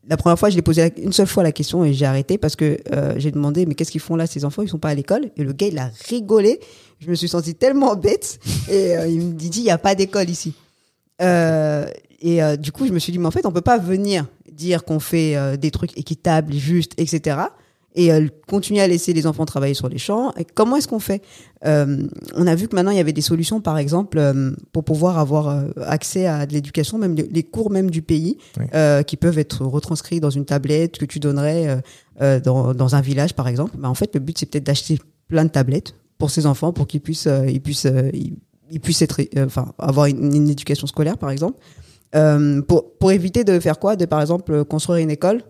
la 0.09 0.17
première 0.17 0.39
fois, 0.39 0.49
je 0.49 0.55
l'ai 0.55 0.61
posé 0.61 0.93
une 1.01 1.11
seule 1.11 1.27
fois 1.27 1.43
la 1.43 1.51
question 1.51 1.83
et 1.83 1.93
j'ai 1.93 2.05
arrêté 2.05 2.37
parce 2.37 2.55
que 2.55 2.77
euh, 2.93 3.13
j'ai 3.17 3.31
demandé 3.31 3.65
mais 3.65 3.75
qu'est-ce 3.75 3.91
qu'ils 3.91 4.01
font 4.01 4.15
là 4.15 4.25
ces 4.25 4.45
enfants? 4.45 4.61
Ils 4.61 4.69
sont 4.69 4.77
pas 4.77 4.89
à 4.89 4.95
l'école 4.95 5.31
Et 5.35 5.43
le 5.43 5.53
gars 5.53 5.67
il 5.67 5.77
a 5.77 5.91
rigolé. 6.09 6.59
Je 6.99 7.09
me 7.09 7.15
suis 7.15 7.27
sentie 7.27 7.55
tellement 7.55 7.95
bête 7.95 8.39
et 8.69 8.97
euh, 8.97 9.07
il 9.07 9.21
me 9.21 9.33
dit 9.33 9.49
il 9.49 9.63
y 9.63 9.69
a 9.69 9.77
pas 9.77 9.95
d'école 9.95 10.29
ici. 10.29 10.53
Euh, 11.21 11.87
et 12.19 12.39
du 12.57 12.71
coup, 12.71 12.87
je 12.87 12.91
me 12.91 12.97
suis 12.97 13.11
dit, 13.11 13.19
mais 13.19 13.27
en 13.27 13.31
fait, 13.31 13.45
on 13.45 13.51
peut 13.51 13.61
pas 13.61 13.77
venir 13.77 14.25
dire 14.51 14.83
qu'on 14.85 14.99
fait 14.99 15.55
des 15.59 15.69
trucs 15.69 15.95
équitables, 15.99 16.51
justes, 16.51 16.93
etc. 16.97 17.37
Et 17.99 18.13
euh, 18.13 18.27
continuer 18.47 18.79
à 18.81 18.87
laisser 18.87 19.11
les 19.11 19.25
enfants 19.25 19.45
travailler 19.45 19.73
sur 19.73 19.89
les 19.89 19.97
champs. 19.97 20.31
Et 20.37 20.45
comment 20.45 20.75
est-ce 20.77 20.87
qu'on 20.87 20.99
fait? 20.99 21.23
Euh, 21.65 22.07
On 22.35 22.45
a 22.45 22.53
vu 22.53 22.67
que 22.67 22.75
maintenant, 22.75 22.91
il 22.91 22.97
y 22.97 22.99
avait 22.99 23.11
des 23.11 23.21
solutions, 23.21 23.59
par 23.59 23.77
exemple, 23.79 24.19
euh, 24.19 24.51
pour 24.71 24.83
pouvoir 24.83 25.17
avoir 25.17 25.65
accès 25.81 26.27
à 26.27 26.45
de 26.45 26.53
l'éducation, 26.53 26.99
même 26.99 27.15
les- 27.15 27.43
cours 27.43 27.71
même 27.71 27.89
du 27.89 28.03
pays, 28.03 28.37
Oui. 28.59 28.65
qui 29.07 29.17
peuvent 29.17 29.39
être 29.39 29.65
retranscrits 29.65 30.19
dans 30.19 30.29
une 30.29 30.45
tablette 30.45 30.99
que 30.99 31.05
tu 31.05 31.19
donnerais 31.19 31.81
dans, 32.43 32.73
dans 32.75 32.95
un 32.95 33.01
village, 33.01 33.33
par 33.33 33.47
exemple. 33.47 33.71
Bah, 33.79 33.89
en 33.89 33.95
fait, 33.95 34.11
le 34.13 34.19
but, 34.19 34.37
c'est 34.37 34.45
peut-être 34.45 34.65
d'acheter 34.65 34.99
plein 35.27 35.45
de 35.45 35.49
tablettes 35.49 35.95
pour 36.19 36.29
ces 36.29 36.45
enfants, 36.45 36.71
pour 36.73 36.85
qu'ils 36.87 37.01
puissent, 37.01 37.27
ils 37.47 37.61
puissent, 37.61 37.87
ils, 38.13 38.33
ils 38.69 38.79
puissent 38.79 39.01
être, 39.01 39.19
enfin, 39.39 39.73
avoir 39.79 40.05
une, 40.05 40.35
une 40.35 40.49
éducation 40.49 40.85
scolaire, 40.85 41.17
par 41.17 41.31
exemple. 41.31 41.57
Pour, 42.67 42.91
pour 42.99 43.11
éviter 43.11 43.43
de 43.43 43.59
faire 43.59 43.79
quoi? 43.79 43.95
De 43.95 44.05
par 44.05 44.21
exemple 44.21 44.63
construire 44.65 44.99
une 44.99 45.11
école, 45.11 45.41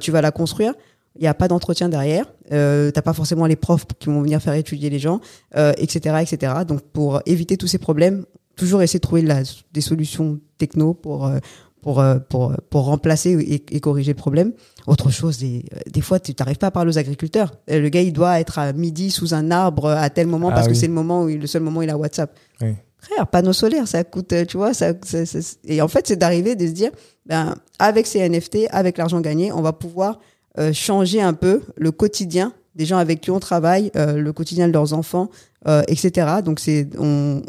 tu 0.00 0.10
vas 0.10 0.20
la 0.22 0.30
construire, 0.30 0.74
il 1.20 1.24
n'y 1.24 1.28
a 1.28 1.34
pas 1.34 1.46
d'entretien 1.48 1.88
derrière, 1.88 2.24
euh, 2.50 2.90
t'as 2.90 3.02
pas 3.02 3.12
forcément 3.12 3.46
les 3.46 3.54
profs 3.56 3.84
qui 3.98 4.08
vont 4.08 4.22
venir 4.22 4.40
faire 4.42 4.54
étudier 4.54 4.90
les 4.90 4.98
gens, 4.98 5.20
euh, 5.56 5.72
etc., 5.76 6.16
etc. 6.22 6.52
Donc 6.66 6.80
pour 6.80 7.20
éviter 7.26 7.56
tous 7.56 7.66
ces 7.68 7.78
problèmes, 7.78 8.24
toujours 8.56 8.82
essayer 8.82 8.98
de 8.98 9.02
trouver 9.02 9.22
la- 9.22 9.42
des 9.72 9.80
solutions 9.82 10.40
techno 10.58 10.94
pour 10.94 11.26
euh, 11.26 11.38
pour 11.82 12.00
euh, 12.00 12.18
pour 12.18 12.52
pour 12.70 12.84
remplacer 12.86 13.30
et, 13.32 13.76
et 13.76 13.80
corriger 13.80 14.12
le 14.12 14.16
problème. 14.16 14.52
Autre 14.86 15.10
chose, 15.10 15.38
des, 15.38 15.64
euh, 15.74 15.78
des 15.92 16.00
fois 16.00 16.18
tu 16.20 16.32
n'arrives 16.38 16.58
pas 16.58 16.66
à 16.68 16.70
parler 16.70 16.90
aux 16.90 16.98
agriculteurs. 16.98 17.52
Euh, 17.70 17.80
Le 17.80 17.88
gars 17.90 18.02
il 18.02 18.12
doit 18.12 18.40
être 18.40 18.58
à 18.58 18.72
midi 18.72 19.10
sous 19.10 19.32
un 19.34 19.50
arbre 19.50 19.88
à 19.90 20.08
tel 20.10 20.26
moment 20.26 20.48
Ah 20.50 20.54
parce 20.56 20.66
oui. 20.66 20.72
que 20.72 20.78
c'est 20.78 20.88
le 20.88 20.92
moment 20.94 21.24
où 21.24 21.28
il- 21.28 21.38
le 21.40 21.46
seul 21.46 21.62
moment 21.62 21.80
où 21.80 21.82
il 21.82 21.90
a 21.90 21.96
WhatsApp. 21.98 22.34
Oui. 22.62 22.74
Frère, 22.98 23.26
panneau 23.28 23.54
solaire, 23.54 23.88
ça 23.88 24.04
coûte, 24.04 24.30
euh, 24.34 24.44
tu 24.44 24.58
vois, 24.58 24.74
ça, 24.74 24.92
ça- 25.04 25.24
ça- 25.24 25.38
et 25.64 25.80
en 25.80 25.88
fait, 25.88 26.06
c'est 26.06 26.16
d'arriver, 26.16 26.54
de 26.54 26.66
se 26.66 26.72
dire, 26.72 26.90
ben, 27.24 27.54
avec 27.78 28.06
ces 28.06 28.18
NFT, 28.28 28.68
avec 28.70 28.98
l'argent 28.98 29.22
gagné, 29.22 29.52
on 29.52 29.62
va 29.62 29.72
pouvoir 29.72 30.18
euh, 30.58 30.72
changer 30.72 31.20
un 31.20 31.32
peu 31.32 31.62
le 31.76 31.92
quotidien 31.92 32.52
des 32.74 32.84
gens 32.84 32.98
avec 32.98 33.20
qui 33.20 33.30
on 33.30 33.40
travaille, 33.40 33.90
euh, 33.96 34.14
le 34.14 34.32
quotidien 34.32 34.66
de 34.66 34.72
leurs 34.72 34.92
enfants, 34.92 35.30
euh, 35.68 35.82
etc. 35.86 36.26
Donc 36.44 36.60
c'est, 36.60 36.88
on, 36.98 37.42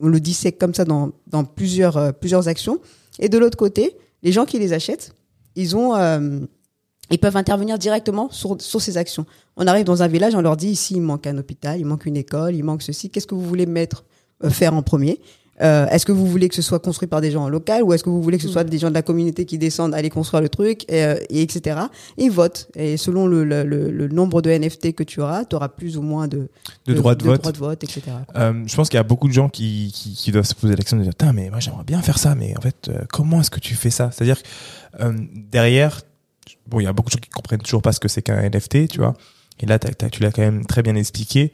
on 0.00 0.08
le 0.08 0.20
dissèque 0.20 0.58
comme 0.58 0.74
ça 0.74 0.84
dans, 0.84 1.12
dans 1.26 1.44
plusieurs, 1.44 2.14
plusieurs 2.14 2.48
actions. 2.48 2.78
Et 3.18 3.28
de 3.28 3.38
l'autre 3.38 3.58
côté, 3.58 3.96
les 4.22 4.32
gens 4.32 4.44
qui 4.44 4.58
les 4.58 4.72
achètent, 4.72 5.14
ils 5.54 5.74
ont, 5.76 5.94
Ils 7.10 7.18
peuvent 7.18 7.36
intervenir 7.36 7.78
directement 7.78 8.28
sur, 8.30 8.60
sur 8.60 8.80
ces 8.80 8.96
actions. 8.96 9.26
On 9.56 9.66
arrive 9.66 9.84
dans 9.84 10.02
un 10.02 10.08
village, 10.08 10.34
on 10.34 10.42
leur 10.42 10.56
dit 10.56 10.68
ici 10.68 10.94
il 10.94 11.00
manque 11.00 11.26
un 11.26 11.38
hôpital, 11.38 11.78
il 11.78 11.86
manque 11.86 12.04
une 12.04 12.16
école, 12.16 12.54
il 12.54 12.62
manque 12.62 12.82
ceci. 12.82 13.08
Qu'est-ce 13.10 13.26
que 13.26 13.34
vous 13.34 13.48
voulez 13.48 13.66
mettre 13.66 14.04
faire 14.50 14.74
en 14.74 14.82
premier? 14.82 15.20
Euh, 15.62 15.86
Est-ce 15.88 16.04
que 16.06 16.12
vous 16.12 16.26
voulez 16.26 16.48
que 16.48 16.54
ce 16.54 16.62
soit 16.62 16.78
construit 16.80 17.08
par 17.08 17.20
des 17.20 17.30
gens 17.30 17.48
locaux 17.48 17.82
ou 17.84 17.92
est-ce 17.92 18.04
que 18.04 18.10
vous 18.10 18.22
voulez 18.22 18.36
que 18.36 18.42
ce 18.42 18.48
soit 18.48 18.64
des 18.64 18.78
gens 18.78 18.88
de 18.88 18.94
la 18.94 19.02
communauté 19.02 19.44
qui 19.46 19.58
descendent 19.58 19.94
aller 19.94 20.10
construire 20.10 20.42
le 20.42 20.48
truc 20.48 20.84
et, 20.90 21.04
euh, 21.04 21.16
et 21.30 21.42
etc. 21.42 21.80
Et 22.18 22.28
votent. 22.28 22.68
Et 22.74 22.96
selon 22.96 23.26
le, 23.26 23.44
le, 23.44 23.64
le, 23.64 23.90
le 23.90 24.08
nombre 24.08 24.42
de 24.42 24.50
NFT 24.50 24.94
que 24.94 25.02
tu 25.02 25.20
auras, 25.20 25.44
tu 25.44 25.56
auras 25.56 25.68
plus 25.68 25.96
ou 25.96 26.02
moins 26.02 26.28
de, 26.28 26.48
De 26.86 26.94
droit 26.94 27.14
de 27.14 27.24
vote. 27.24 27.40
droits 27.40 27.52
de 27.52 27.58
vote, 27.58 27.84
etc. 27.84 28.02
Euh, 28.36 28.62
je 28.66 28.76
pense 28.76 28.88
qu'il 28.88 28.96
y 28.96 29.00
a 29.00 29.04
beaucoup 29.04 29.28
de 29.28 29.32
gens 29.32 29.48
qui, 29.48 29.90
qui, 29.94 30.14
qui 30.14 30.32
doivent 30.32 30.44
se 30.46 30.54
poser 30.54 30.74
la 30.74 30.82
question 30.82 30.96
de 30.98 31.02
dire 31.02 31.12
mais 31.32 31.50
moi 31.50 31.60
j'aimerais 31.60 31.84
bien 31.84 32.02
faire 32.02 32.18
ça, 32.18 32.34
mais 32.34 32.56
en 32.56 32.60
fait, 32.60 32.88
euh, 32.88 32.98
comment 33.12 33.40
est-ce 33.40 33.50
que 33.50 33.60
tu 33.60 33.74
fais 33.74 33.90
ça? 33.90 34.10
C'est-à-dire 34.12 34.42
que 34.42 34.48
euh, 35.00 35.12
derrière, 35.50 36.02
bon, 36.66 36.80
il 36.80 36.84
y 36.84 36.86
a 36.86 36.92
beaucoup 36.92 37.08
de 37.08 37.14
gens 37.14 37.20
qui 37.20 37.30
comprennent 37.30 37.60
toujours 37.62 37.82
pas 37.82 37.92
ce 37.92 38.00
que 38.00 38.08
c'est 38.08 38.22
qu'un 38.22 38.40
NFT, 38.48 38.88
tu 38.88 38.98
vois. 38.98 39.14
Et 39.60 39.66
là, 39.66 39.78
t'as- 39.78 40.10
tu 40.10 40.22
l'as 40.22 40.30
quand 40.30 40.42
même 40.42 40.66
très 40.66 40.82
bien 40.82 40.94
expliqué. 40.96 41.52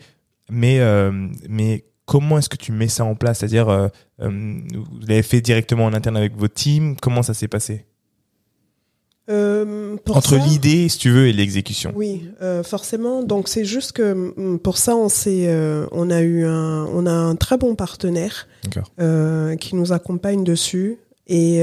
Mais, 0.50 0.80
euh, 0.80 1.12
mais 1.48 1.84
comment 2.06 2.38
est-ce 2.38 2.48
que 2.48 2.56
tu 2.56 2.72
mets 2.72 2.88
ça 2.88 3.04
en 3.04 3.14
place? 3.14 3.38
C'est-à-dire, 3.38 3.68
euh, 3.68 3.88
euh, 4.20 4.28
vous 4.72 4.84
l'avez 5.06 5.22
fait 5.22 5.40
directement 5.40 5.84
en 5.86 5.94
interne 5.94 6.16
avec 6.16 6.36
votre 6.36 6.54
team 6.54 6.96
Comment 7.00 7.22
ça 7.22 7.34
s'est 7.34 7.48
passé? 7.48 7.86
Euh, 9.30 9.96
Entre 10.10 10.30
ça- 10.30 10.36
l'idée, 10.46 10.88
si 10.88 10.98
tu 10.98 11.10
veux, 11.10 11.28
et 11.28 11.32
l'exécution. 11.32 11.92
Oui, 11.94 12.28
euh, 12.42 12.64
forcément. 12.64 13.22
Donc 13.22 13.46
c'est 13.48 13.64
juste 13.64 13.92
que 13.92 14.32
mm, 14.36 14.58
pour 14.58 14.78
ça, 14.78 14.96
on 14.96 15.06
euh, 15.28 15.86
on 15.92 16.10
a 16.10 16.20
eu 16.22 16.44
un, 16.44 16.84
on 16.86 17.06
a 17.06 17.12
un 17.12 17.36
très 17.36 17.56
bon 17.56 17.76
partenaire 17.76 18.48
qui 19.60 19.76
nous 19.76 19.92
accompagne 19.92 20.42
dessus 20.44 20.98
et 21.28 21.62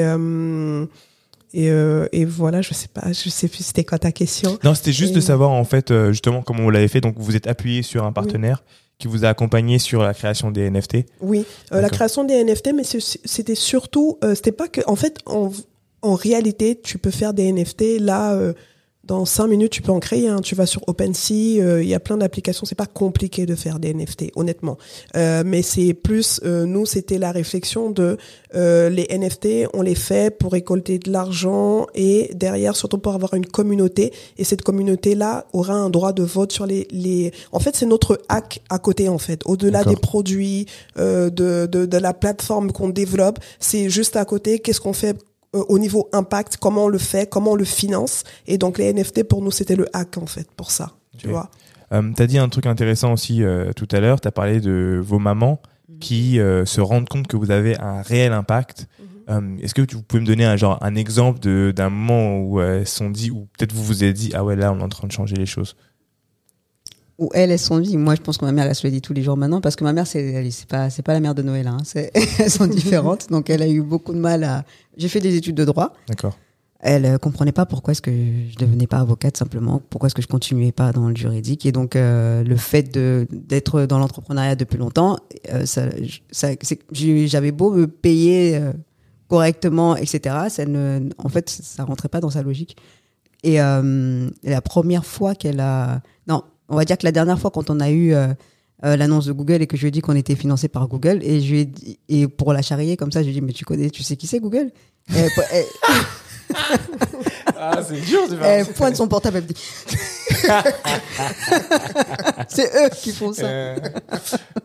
et, 1.51 1.71
euh, 1.71 2.07
et 2.11 2.25
voilà. 2.25 2.61
Je 2.61 2.73
sais 2.73 2.87
pas, 2.87 3.11
je 3.11 3.27
sais 3.29 3.47
plus 3.49 3.63
c'était 3.65 3.83
quoi 3.83 3.99
ta 3.99 4.11
question. 4.13 4.57
Non, 4.63 4.73
c'était 4.73 4.93
juste 4.93 5.11
Et- 5.11 5.15
de 5.15 5.19
savoir 5.21 5.49
en 5.49 5.63
fait 5.65 5.91
euh, 5.91 6.11
justement 6.11 6.41
comment 6.41 6.63
vous 6.63 6.69
l'avez 6.69 6.87
fait. 6.87 7.01
Donc 7.01 7.15
vous 7.17 7.35
êtes 7.35 7.47
appuyé 7.47 7.81
sur 7.83 8.05
un 8.05 8.11
partenaire 8.13 8.63
qui 8.99 9.07
vous 9.07 9.25
a 9.25 9.29
accompagné 9.29 9.79
sur 9.79 10.03
la 10.03 10.13
création 10.13 10.51
des 10.51 10.69
NFT. 10.69 11.05
Oui, 11.21 11.45
euh, 11.71 11.81
la 11.81 11.89
création 11.89 12.23
des 12.25 12.43
NFT, 12.43 12.73
mais 12.75 12.83
c'était 12.83 13.55
surtout, 13.55 14.19
euh, 14.23 14.35
c'était 14.35 14.51
pas 14.51 14.67
que, 14.67 14.81
en 14.85 14.95
fait, 14.95 15.19
en, 15.25 15.51
en 16.01 16.13
réalité, 16.13 16.79
tu 16.79 16.97
peux 16.97 17.11
faire 17.11 17.33
des 17.33 17.51
NFT 17.51 17.99
là. 17.99 18.37
Dans 19.09 19.25
cinq 19.25 19.47
minutes, 19.47 19.71
tu 19.71 19.81
peux 19.81 19.91
en 19.91 19.99
créer. 19.99 20.27
un. 20.27 20.39
Tu 20.39 20.53
vas 20.53 20.67
sur 20.67 20.87
OpenSea, 20.87 21.59
euh, 21.59 21.81
il 21.81 21.89
y 21.89 21.95
a 21.95 21.99
plein 21.99 22.17
d'applications. 22.17 22.67
C'est 22.67 22.75
pas 22.75 22.85
compliqué 22.85 23.47
de 23.47 23.55
faire 23.55 23.79
des 23.79 23.91
NFT, 23.91 24.31
honnêtement. 24.35 24.77
Euh, 25.15 25.41
mais 25.43 25.63
c'est 25.63 25.95
plus, 25.95 26.39
euh, 26.45 26.65
nous, 26.65 26.85
c'était 26.85 27.17
la 27.17 27.31
réflexion 27.31 27.89
de 27.89 28.17
euh, 28.53 28.89
les 28.89 29.07
NFT, 29.09 29.67
on 29.73 29.81
les 29.81 29.95
fait 29.95 30.35
pour 30.37 30.51
récolter 30.51 30.99
de 30.99 31.11
l'argent 31.11 31.87
et 31.95 32.29
derrière, 32.35 32.75
surtout 32.75 32.99
pour 32.99 33.15
avoir 33.15 33.33
une 33.33 33.47
communauté. 33.47 34.13
Et 34.37 34.43
cette 34.43 34.61
communauté-là 34.61 35.47
aura 35.53 35.73
un 35.73 35.89
droit 35.89 36.13
de 36.13 36.23
vote 36.23 36.51
sur 36.51 36.67
les. 36.67 36.87
les... 36.91 37.31
En 37.51 37.59
fait, 37.59 37.75
c'est 37.75 37.87
notre 37.87 38.21
hack 38.29 38.61
à 38.69 38.77
côté, 38.77 39.09
en 39.09 39.17
fait. 39.17 39.41
Au-delà 39.45 39.83
des 39.83 39.95
produits, 39.95 40.67
euh, 40.99 41.31
de, 41.31 41.65
de, 41.65 41.87
de 41.87 41.97
la 41.97 42.13
plateforme 42.13 42.71
qu'on 42.71 42.89
développe, 42.89 43.39
c'est 43.59 43.89
juste 43.89 44.15
à 44.15 44.25
côté. 44.25 44.59
Qu'est-ce 44.59 44.81
qu'on 44.81 44.93
fait 44.93 45.17
euh, 45.55 45.63
au 45.69 45.79
niveau 45.79 46.09
impact, 46.13 46.57
comment 46.57 46.85
on 46.85 46.89
le 46.89 46.97
fait, 46.97 47.29
comment 47.29 47.51
on 47.51 47.55
le 47.55 47.63
finance. 47.65 48.23
Et 48.47 48.57
donc 48.57 48.77
les 48.77 48.93
NFT 48.93 49.23
pour 49.23 49.41
nous 49.41 49.51
c'était 49.51 49.75
le 49.75 49.87
hack 49.93 50.17
en 50.17 50.25
fait 50.25 50.47
pour 50.55 50.71
ça, 50.71 50.91
tu 51.17 51.27
vois. 51.29 51.49
Euh, 51.91 52.03
tu 52.15 52.21
as 52.21 52.27
dit 52.27 52.37
un 52.37 52.49
truc 52.49 52.65
intéressant 52.67 53.13
aussi 53.13 53.43
euh, 53.43 53.71
tout 53.73 53.87
à 53.91 53.99
l'heure. 53.99 54.21
Tu 54.21 54.27
as 54.27 54.31
parlé 54.31 54.59
de 54.61 55.01
vos 55.03 55.17
mamans 55.19 55.59
qui 55.99 56.39
euh, 56.39 56.63
se 56.65 56.81
rendent 56.81 57.09
compte 57.09 57.27
que 57.27 57.35
vous 57.35 57.49
avez 57.51 57.77
un 57.79 58.01
réel 58.03 58.31
impact. 58.31 58.87
Euh, 59.29 59.57
Est-ce 59.61 59.73
que 59.75 59.81
tu- 59.81 59.95
vous 59.95 60.01
pouvez 60.03 60.21
me 60.21 60.25
donner 60.27 60.45
un, 60.45 60.55
genre, 60.55 60.77
un 60.81 60.95
exemple 60.95 61.39
d'un 61.73 61.89
moment 61.89 62.39
où 62.41 62.61
elles 62.61 62.87
se 62.87 62.95
sont 62.95 63.09
dit, 63.09 63.31
ou 63.31 63.47
peut-être 63.57 63.73
vous 63.73 63.83
vous 63.83 64.03
êtes 64.03 64.15
dit, 64.15 64.31
ah 64.33 64.43
ouais, 64.43 64.55
là, 64.55 64.71
on 64.71 64.79
est 64.79 64.83
en 64.83 64.89
train 64.89 65.07
de 65.07 65.11
changer 65.11 65.35
les 65.35 65.45
choses? 65.45 65.75
Ou 67.19 67.29
elle, 67.33 67.51
elles 67.51 67.59
sont 67.59 67.79
vie. 67.79 67.97
Moi, 67.97 68.15
je 68.15 68.21
pense 68.21 68.37
que 68.37 68.45
ma 68.45 68.53
mère, 68.53 68.65
elle 68.65 68.73
se 68.73 68.87
le 68.87 68.91
dit 68.91 69.01
tous 69.01 69.13
les 69.13 69.21
jours 69.21 69.35
maintenant, 69.35 69.59
parce 69.59 69.75
que 69.75 69.83
ma 69.83 69.91
mère, 69.91 70.07
c'est, 70.07 70.49
c'est 70.51 70.67
pas, 70.67 70.89
c'est 70.89 71.03
pas 71.03 71.13
la 71.13 71.19
mère 71.19 71.35
de 71.35 71.41
Noël, 71.41 71.67
hein. 71.67 71.77
C'est, 71.83 72.11
elles 72.39 72.49
sont 72.49 72.65
différentes. 72.65 73.29
Donc, 73.29 73.49
elle 73.49 73.61
a 73.61 73.67
eu 73.67 73.81
beaucoup 73.81 74.13
de 74.13 74.19
mal 74.19 74.43
à. 74.45 74.63
J'ai 74.97 75.09
fait 75.09 75.19
des 75.19 75.35
études 75.35 75.55
de 75.55 75.65
droit. 75.65 75.93
D'accord. 76.07 76.37
Elle 76.79 77.05
euh, 77.05 77.17
comprenait 77.17 77.51
pas 77.51 77.65
pourquoi 77.65 77.91
est-ce 77.91 78.01
que 78.01 78.09
je 78.09 78.55
devenais 78.57 78.87
pas 78.87 78.99
avocate 78.99 79.35
simplement, 79.35 79.81
pourquoi 79.89 80.07
est-ce 80.07 80.15
que 80.15 80.21
je 80.21 80.27
continuais 80.27 80.71
pas 80.71 80.93
dans 80.93 81.09
le 81.09 81.15
juridique? 81.15 81.65
Et 81.65 81.73
donc, 81.73 81.97
euh, 81.97 82.41
le 82.41 82.55
fait 82.55 82.83
de 82.83 83.27
d'être 83.31 83.81
dans 83.81 83.99
l'entrepreneuriat 83.99 84.55
depuis 84.55 84.77
longtemps, 84.77 85.17
euh, 85.53 85.65
ça, 85.65 85.87
ça, 86.31 86.47
j'avais 86.93 87.51
beau 87.51 87.71
me 87.71 87.85
payer 87.87 88.55
euh, 88.55 88.71
correctement, 89.27 89.97
etc. 89.97 90.35
Ça 90.47 90.65
ne, 90.65 91.09
en 91.17 91.27
fait, 91.27 91.49
ça 91.49 91.83
rentrait 91.83 92.07
pas 92.07 92.21
dans 92.21 92.29
sa 92.29 92.43
logique. 92.43 92.77
Et 93.43 93.61
euh, 93.61 94.29
la 94.43 94.61
première 94.61 95.05
fois 95.05 95.33
qu'elle 95.35 95.61
a, 95.61 96.01
on 96.69 96.75
va 96.75 96.85
dire 96.85 96.97
que 96.97 97.05
la 97.05 97.11
dernière 97.11 97.39
fois 97.39 97.51
quand 97.51 97.69
on 97.69 97.79
a 97.79 97.89
eu 97.89 98.13
euh, 98.13 98.27
euh, 98.85 98.95
l'annonce 98.95 99.25
de 99.25 99.33
Google 99.33 99.61
et 99.61 99.67
que 99.67 99.75
je 99.75 99.81
lui 99.81 99.87
ai 99.89 99.91
dit 99.91 100.01
qu'on 100.01 100.15
était 100.15 100.35
financé 100.35 100.67
par 100.69 100.87
Google 100.87 101.19
et 101.21 101.41
je 101.41 101.51
lui 101.51 101.59
ai 101.61 101.65
dit, 101.65 101.99
et 102.07 102.27
pour 102.27 102.53
la 102.53 102.61
charrier 102.61 102.95
comme 102.97 103.11
ça, 103.11 103.19
je 103.21 103.25
lui 103.25 103.31
ai 103.31 103.39
dit 103.39 103.41
mais 103.45 103.51
tu 103.53 103.65
connais, 103.65 103.89
tu 103.89 104.03
sais 104.03 104.15
qui 104.15 104.27
c'est 104.27 104.39
Google? 104.39 104.71
Elle- 105.13 105.29
elle- 105.51 105.65
Ah, 107.61 107.81
c'est 107.87 107.99
dur 108.01 108.27
de 108.29 108.37
elle 108.41 108.65
pointe 108.67 108.95
son 108.95 109.07
portable, 109.07 109.37
elle 109.37 109.43
me 109.43 109.47
dit 109.49 109.55
c'est 112.47 112.71
eux 112.75 112.89
qui 112.95 113.11
font 113.11 113.33
ça. 113.33 113.47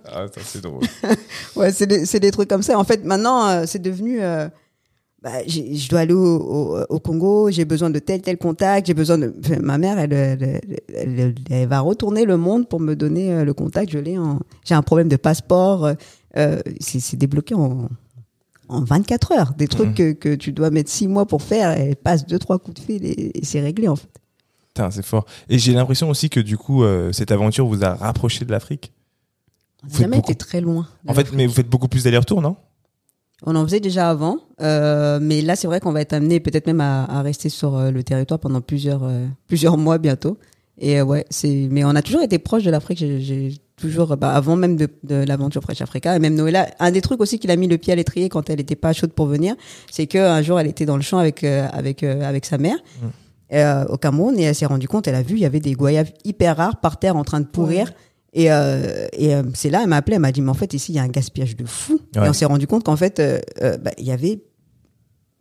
ah, 0.06 0.26
ça, 0.32 0.40
c'est 0.44 0.60
drôle. 0.60 0.82
Ouais, 1.56 1.72
c'est 1.72 1.86
des, 1.86 2.06
c'est 2.06 2.20
des 2.20 2.30
trucs 2.30 2.48
comme 2.48 2.62
ça. 2.62 2.78
En 2.78 2.84
fait, 2.84 3.04
maintenant, 3.04 3.48
euh, 3.48 3.64
c'est 3.66 3.80
devenu. 3.80 4.18
Bah, 5.24 5.30
je 5.48 5.88
dois 5.88 6.00
aller 6.00 6.12
au, 6.12 6.36
au, 6.36 6.84
au 6.88 7.00
Congo, 7.00 7.50
j'ai 7.50 7.64
besoin 7.64 7.88
de 7.90 7.98
tel 7.98 8.20
tel 8.22 8.36
contact, 8.38 8.86
j'ai 8.86 8.94
besoin 8.94 9.18
de. 9.18 9.34
enfin, 9.42 9.56
ma 9.60 9.78
mère, 9.78 9.98
elle, 9.98 10.12
elle, 10.12 10.60
elle, 10.94 11.18
elle- 11.20 11.34
elle 11.50 11.68
va 11.68 11.80
retourner 11.80 12.24
le 12.26 12.36
monde 12.36 12.68
pour 12.68 12.78
me 12.78 12.94
donner 12.94 13.32
euh, 13.32 13.44
le 13.44 13.54
contact. 13.54 13.90
Je 13.90 13.98
l'ai. 13.98 14.18
en- 14.18 14.40
J'ai 14.64 14.74
un 14.74 14.82
problème 14.82 15.08
de 15.08 15.16
passeport. 15.16 15.86
euh, 15.86 15.94
euh, 16.36 16.60
c'est 16.80 17.16
débloqué 17.16 17.54
en 17.54 17.88
en 18.68 18.82
24 18.82 19.32
heures. 19.32 19.54
Des 19.58 19.68
trucs 19.68 19.88
Mhm. 19.90 19.94
que, 19.94 20.12
que 20.12 20.34
tu 20.34 20.52
dois 20.52 20.70
mettre 20.70 20.90
6 20.90 21.06
mois 21.08 21.26
pour 21.26 21.42
faire. 21.42 21.70
Elle 21.70 21.96
passe 21.96 22.26
deux 22.26 22.38
trois 22.38 22.58
coups 22.58 22.80
de 22.80 22.84
fil 22.84 23.04
et, 23.04 23.38
et 23.38 23.44
c'est 23.44 23.60
réglé 23.60 23.88
en 23.88 23.96
fait. 23.96 24.08
Putain, 24.68 24.90
c'est 24.90 25.04
fort. 25.04 25.26
Et 25.48 25.58
j'ai 25.58 25.72
l'impression 25.74 26.08
aussi 26.10 26.28
que 26.30 26.40
du 26.40 26.56
coup, 26.58 26.82
euh, 26.82 27.12
cette 27.12 27.30
aventure 27.30 27.66
vous 27.66 27.84
a 27.84 27.94
rapproché 27.94 28.44
de 28.44 28.50
l'Afrique. 28.50 28.92
On 29.84 29.86
n'a 29.92 29.98
jamais 29.98 30.16
beaucoup- 30.16 30.32
été 30.32 30.38
très 30.38 30.60
loin. 30.60 30.88
En 31.06 31.12
fait, 31.14 31.30
mais 31.32 31.46
vous 31.46 31.52
faites 31.52 31.68
beaucoup 31.68 31.88
plus 31.88 32.04
d'allers-retours, 32.04 32.40
non? 32.42 32.56
On 33.46 33.54
en 33.56 33.64
faisait 33.64 33.80
déjà 33.80 34.08
avant, 34.10 34.38
euh, 34.62 35.18
mais 35.20 35.42
là 35.42 35.54
c'est 35.56 35.66
vrai 35.66 35.78
qu'on 35.80 35.92
va 35.92 36.00
être 36.00 36.12
amené 36.14 36.40
peut-être 36.40 36.66
même 36.66 36.80
à, 36.80 37.04
à 37.04 37.22
rester 37.22 37.48
sur 37.48 37.76
euh, 37.76 37.90
le 37.90 38.02
territoire 38.02 38.40
pendant 38.40 38.60
plusieurs 38.60 39.02
euh, 39.04 39.26
plusieurs 39.48 39.76
mois 39.76 39.98
bientôt. 39.98 40.38
Et 40.78 40.98
euh, 41.00 41.04
ouais, 41.04 41.24
c'est 41.30 41.68
mais 41.70 41.84
on 41.84 41.90
a 41.94 42.02
toujours 42.02 42.22
été 42.22 42.38
proche 42.38 42.62
de 42.64 42.70
l'Afrique. 42.70 42.98
J'ai- 42.98 43.20
J'ai 43.20 43.54
toujours 43.76 44.16
bah, 44.16 44.30
avant 44.32 44.54
même 44.56 44.76
de, 44.76 44.88
de 45.02 45.16
l'aventure 45.16 45.60
Fresh 45.62 45.82
Africa 45.82 46.14
et 46.16 46.20
même 46.20 46.34
Noëlla. 46.36 46.68
Un 46.78 46.90
des 46.92 47.00
trucs 47.00 47.20
aussi 47.20 47.38
qu'il 47.40 47.50
a 47.50 47.56
mis 47.56 47.66
le 47.66 47.76
pied 47.76 47.92
à 47.92 47.96
l'étrier 47.96 48.28
quand 48.28 48.48
elle 48.48 48.60
était 48.60 48.76
pas 48.76 48.92
chaude 48.92 49.12
pour 49.12 49.26
venir, 49.26 49.56
c'est 49.90 50.06
que 50.06 50.18
un 50.18 50.42
jour 50.42 50.58
elle 50.60 50.68
était 50.68 50.86
dans 50.86 50.96
le 50.96 51.02
champ 51.02 51.18
avec 51.18 51.42
euh, 51.44 51.66
avec 51.72 52.02
euh, 52.02 52.22
avec 52.22 52.46
sa 52.46 52.56
mère. 52.56 52.76
Mm. 53.02 53.06
euh, 53.56 53.84
au 53.86 53.98
Cameroun 53.98 54.38
et 54.38 54.44
elle 54.44 54.54
s'est 54.54 54.64
rendue 54.66 54.88
compte, 54.88 55.06
elle 55.06 55.14
a 55.16 55.22
vu, 55.22 55.34
il 55.34 55.40
y 55.40 55.44
avait 55.44 55.60
des 55.60 55.72
goyaves 55.74 56.10
hyper 56.24 56.56
rares 56.56 56.80
par 56.80 56.98
terre 56.98 57.16
en 57.16 57.24
train 57.24 57.40
de 57.40 57.46
pourrir. 57.46 57.92
Et, 58.34 58.50
euh, 58.52 59.06
et 59.12 59.34
euh, 59.34 59.42
c'est 59.54 59.70
là, 59.70 59.80
elle 59.82 59.88
m'a 59.88 59.96
appelé, 59.96 60.16
elle 60.16 60.20
m'a 60.20 60.32
dit, 60.32 60.42
mais 60.42 60.50
en 60.50 60.54
fait, 60.54 60.74
ici, 60.74 60.92
il 60.92 60.96
y 60.96 60.98
a 60.98 61.02
un 61.02 61.08
gaspillage 61.08 61.56
de 61.56 61.64
fou. 61.64 62.00
Ouais. 62.16 62.26
Et 62.26 62.28
on 62.28 62.32
s'est 62.32 62.44
rendu 62.44 62.66
compte 62.66 62.84
qu'en 62.84 62.96
fait, 62.96 63.20
euh, 63.20 63.38
euh, 63.62 63.76
bah, 63.78 63.92
il 63.96 64.04
y 64.04 64.10
avait 64.10 64.40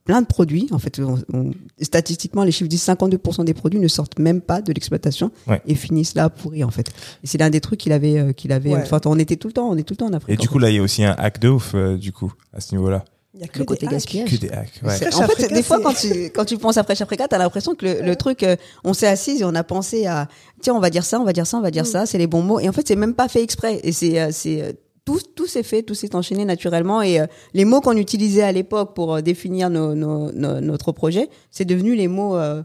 plein 0.06 0.22
de 0.22 0.28
produits. 0.28 0.68
En 0.72 0.80
fait, 0.80 1.00
on- 1.00 1.18
on- 1.34 1.52
statistiquement, 1.82 2.44
les 2.44 2.52
chiffres 2.52 2.70
disent 2.70 2.84
52% 2.84 3.46
des 3.46 3.54
produits 3.54 3.80
ne 3.80 3.88
sortent 3.88 4.20
même 4.20 4.42
pas 4.42 4.62
de 4.62 4.72
l'exploitation 4.74 5.32
Ouais. 5.48 5.62
et 5.66 5.76
finissent 5.76 6.14
là 6.14 6.30
pourris, 6.30 6.64
en 6.64 6.70
fait. 6.72 6.90
Et 7.24 7.28
c'est 7.28 7.38
l'un 7.40 7.50
des 7.50 7.62
trucs 7.62 7.80
qu'il 7.80 7.94
avait, 7.94 8.20
euh, 8.20 8.32
qu'il 8.34 8.52
avait. 8.52 8.74
Ouais. 8.74 8.82
Enfin, 8.84 9.00
on 9.06 9.18
était 9.18 9.38
tout 9.38 9.48
le 9.48 9.54
temps, 9.54 9.70
on 9.70 9.78
est 9.78 9.84
tout 9.84 9.94
le 9.94 9.98
temps 9.98 10.08
en 10.08 10.14
Afrique. 10.14 10.34
Et 10.34 10.38
du 10.38 10.48
coup, 10.48 10.60
là, 10.60 10.70
il 10.70 10.76
y 10.76 10.80
a 10.80 10.82
aussi 10.84 11.04
un 11.04 11.16
hack 11.18 11.40
de 11.40 11.50
ouf, 11.50 11.72
euh, 11.74 11.98
du 11.98 12.12
coup, 12.12 12.32
à 12.54 12.60
ce 12.60 12.76
niveau-là. 12.76 13.06
Il 13.36 13.42
y 13.42 13.44
a 13.44 13.48
que 13.48 13.54
le 13.58 13.60
des 13.62 13.66
côté 13.66 13.86
hacks. 13.88 13.92
gaspillage. 13.94 14.30
Que 14.32 14.36
des 14.38 14.50
hacks, 14.52 14.80
ouais. 14.84 14.90
En 14.92 14.98
fait, 14.98 15.24
Africa, 15.24 15.56
des 15.56 15.64
fois, 15.64 15.80
quand 15.82 15.94
tu, 15.94 16.08
quand 16.30 16.46
tu 16.46 16.58
penses 16.60 16.78
à 16.78 16.84
Fresh 16.84 17.02
Africa, 17.02 17.28
t'as 17.28 17.40
l'impression 17.40 17.74
que 17.74 17.86
le, 17.86 18.02
le 18.02 18.16
truc, 18.16 18.44
euh, 18.44 18.56
on 18.84 18.94
s'est 18.94 19.08
assis 19.08 19.38
et 19.40 19.44
on 19.44 19.56
a 19.56 19.64
pensé 19.64 20.06
à, 20.06 20.28
tiens, 20.62 20.76
on 20.76 20.80
va 20.80 20.92
dire 20.92 21.04
ça, 21.04 21.20
on 21.20 21.24
va 21.24 21.34
dire 21.34 21.48
ça, 21.48 21.58
on 21.58 21.62
va 21.62 21.72
dire 21.72 21.84
Mm. 21.84 21.88
ça, 21.88 22.06
c'est 22.06 22.20
les 22.20 22.28
bons 22.28 22.44
mots. 22.44 22.60
Et 22.60 22.70
en 22.70 22.72
fait, 22.72 22.88
c'est 22.88 22.96
même 22.96 23.16
pas 23.16 23.28
fait 23.28 23.42
exprès. 23.42 23.80
Et 23.84 23.92
c'est, 23.92 24.20
euh, 24.22 24.30
c'est, 24.32 24.62
euh, 24.62 24.72
tout, 25.04 25.20
tout 25.36 25.48
s'est 25.48 25.64
fait, 25.64 25.82
tout 25.82 25.96
s'est 25.96 26.16
enchaîné 26.16 26.46
naturellement. 26.46 27.02
Et 27.02 27.20
euh, 27.20 27.26
les 27.56 27.66
mots 27.66 27.82
qu'on 27.82 27.98
utilisait 27.98 28.44
à 28.44 28.52
l'époque 28.52 28.94
pour 28.94 29.16
euh, 29.16 29.22
définir 29.22 29.70
nos, 29.72 29.96
nos- 29.96 30.32
nos- 30.32 30.62
notre 30.62 30.92
projet, 30.92 31.28
c'est 31.50 31.66
devenu 31.66 31.96
les 31.96 32.08
mots, 32.08 32.38
euh, 32.38 32.62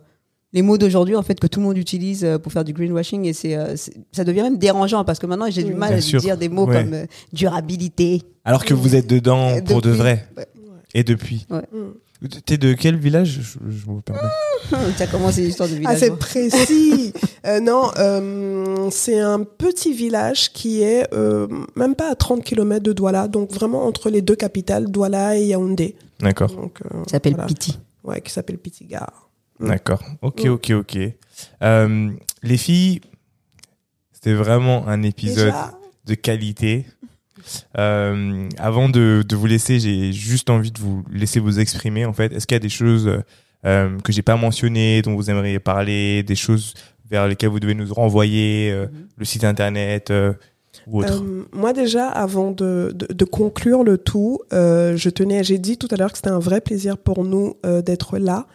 les 0.52 0.60
mots 0.62 0.76
d'aujourd'hui, 0.76 1.16
en 1.16 1.22
fait, 1.22 1.40
que 1.40 1.46
tout 1.46 1.60
le 1.60 1.66
monde 1.66 1.78
utilise 1.78 2.26
pour 2.42 2.52
faire 2.52 2.64
du 2.64 2.74
greenwashing. 2.74 3.24
Et 3.24 3.32
c'est, 3.32 3.56
ça 4.12 4.24
devient 4.24 4.42
même 4.42 4.58
dérangeant 4.58 5.04
parce 5.04 5.18
que 5.18 5.26
maintenant, 5.26 5.46
j'ai 5.50 5.62
du 5.62 5.72
Oui. 5.72 5.78
mal 5.78 5.88
Bien 5.90 5.98
à 5.98 6.00
sûr. 6.02 6.20
dire 6.20 6.36
des 6.36 6.48
mots 6.50 6.66
Ouais. 6.66 6.84
comme 6.84 7.06
durabilité. 7.32 8.22
Alors 8.44 8.64
que 8.64 8.74
vous 8.74 8.94
êtes 8.94 9.06
dedans 9.06 9.60
pour 9.64 9.80
de 9.82 9.90
vrai. 9.90 10.26
Ouais. 10.36 10.46
Et 10.94 11.04
depuis. 11.04 11.46
Mm. 11.50 12.28
T'es 12.46 12.56
de 12.58 12.72
quel 12.74 12.96
village? 12.96 13.28
Je, 13.42 13.70
je 13.70 13.88
me 13.90 14.00
permets. 14.00 14.20
Ça 14.96 15.06
commence 15.06 15.36
l'histoire 15.36 15.68
de 15.68 15.74
Ah, 15.74 15.78
village. 15.78 15.98
c'est 16.00 16.16
précis. 16.18 17.12
Euh, 17.46 17.60
non, 17.60 17.90
euh, 17.98 18.90
c'est 18.90 19.20
un 19.20 19.44
petit 19.44 19.92
village 19.92 20.52
qui 20.52 20.82
est 20.82 21.06
euh, 21.14 21.46
même 21.76 21.94
pas 21.94 22.10
à 22.10 22.14
30 22.16 22.42
km 22.42 22.82
de 22.82 22.92
Douala, 22.92 23.28
donc 23.28 23.52
vraiment 23.52 23.84
entre 23.86 24.10
les 24.10 24.20
deux 24.22 24.34
capitales, 24.34 24.86
Douala 24.90 25.36
et 25.38 25.44
Yaoundé. 25.46 25.94
D'accord. 26.18 26.50
Donc, 26.50 26.80
euh, 26.84 27.04
Ça 27.04 27.12
s'appelle 27.12 27.34
voilà. 27.34 27.46
Piti. 27.46 27.78
Ouais, 28.02 28.20
qui 28.20 28.32
s'appelle 28.32 28.58
Pitigar. 28.58 29.28
D'accord. 29.60 30.02
Ok, 30.22 30.44
Mm. 30.44 30.48
ok, 30.50 30.70
ok. 30.70 30.98
Euh, 31.62 32.10
les 32.42 32.56
filles, 32.56 33.00
c'était 34.12 34.34
vraiment 34.34 34.88
un 34.88 35.02
épisode 35.04 35.46
Déjà, 35.46 35.78
de 36.06 36.14
qualité. 36.14 36.86
Euh, 37.78 38.48
avant 38.58 38.88
de, 38.88 39.24
de 39.26 39.36
vous 39.36 39.46
laisser, 39.46 39.78
j'ai 39.80 40.12
juste 40.12 40.50
envie 40.50 40.70
de 40.70 40.78
vous 40.78 41.04
laisser 41.12 41.40
vous 41.40 41.60
exprimer. 41.60 42.04
En 42.04 42.12
fait, 42.12 42.32
est-ce 42.32 42.46
qu'il 42.46 42.54
y 42.54 42.56
a 42.56 42.60
des 42.60 42.68
choses 42.68 43.10
euh, 43.66 43.98
que 44.04 44.12
j'ai 44.12 44.22
pas 44.22 44.36
mentionnées, 44.36 45.02
dont 45.02 45.14
vous 45.14 45.30
aimeriez 45.30 45.58
parler, 45.58 46.22
des 46.22 46.36
choses 46.36 46.74
vers 47.10 47.26
lesquelles 47.26 47.50
vous 47.50 47.60
devez 47.60 47.74
nous 47.74 47.92
renvoyer, 47.92 48.70
euh, 48.70 48.86
le 49.16 49.24
site 49.24 49.44
internet 49.44 50.10
euh, 50.10 50.32
ou 50.86 51.00
autre? 51.00 51.24
Moi 51.52 51.72
déjà, 51.72 52.08
avant 52.08 52.52
de, 52.52 52.92
de, 52.94 53.12
de 53.12 53.24
conclure 53.24 53.82
le 53.82 53.98
tout, 53.98 54.40
je 54.52 55.08
tenais, 55.08 55.42
j'ai 55.42 55.58
dit 55.58 55.76
tout 55.76 55.88
à 55.90 55.96
l'heure 55.96 56.12
que 56.12 56.18
c'était 56.18 56.30
un 56.30 56.38
vrai 56.38 56.60
plaisir 56.60 56.98
pour 56.98 57.24
nous 57.24 57.56
d'être 57.84 58.18
là. 58.18 58.46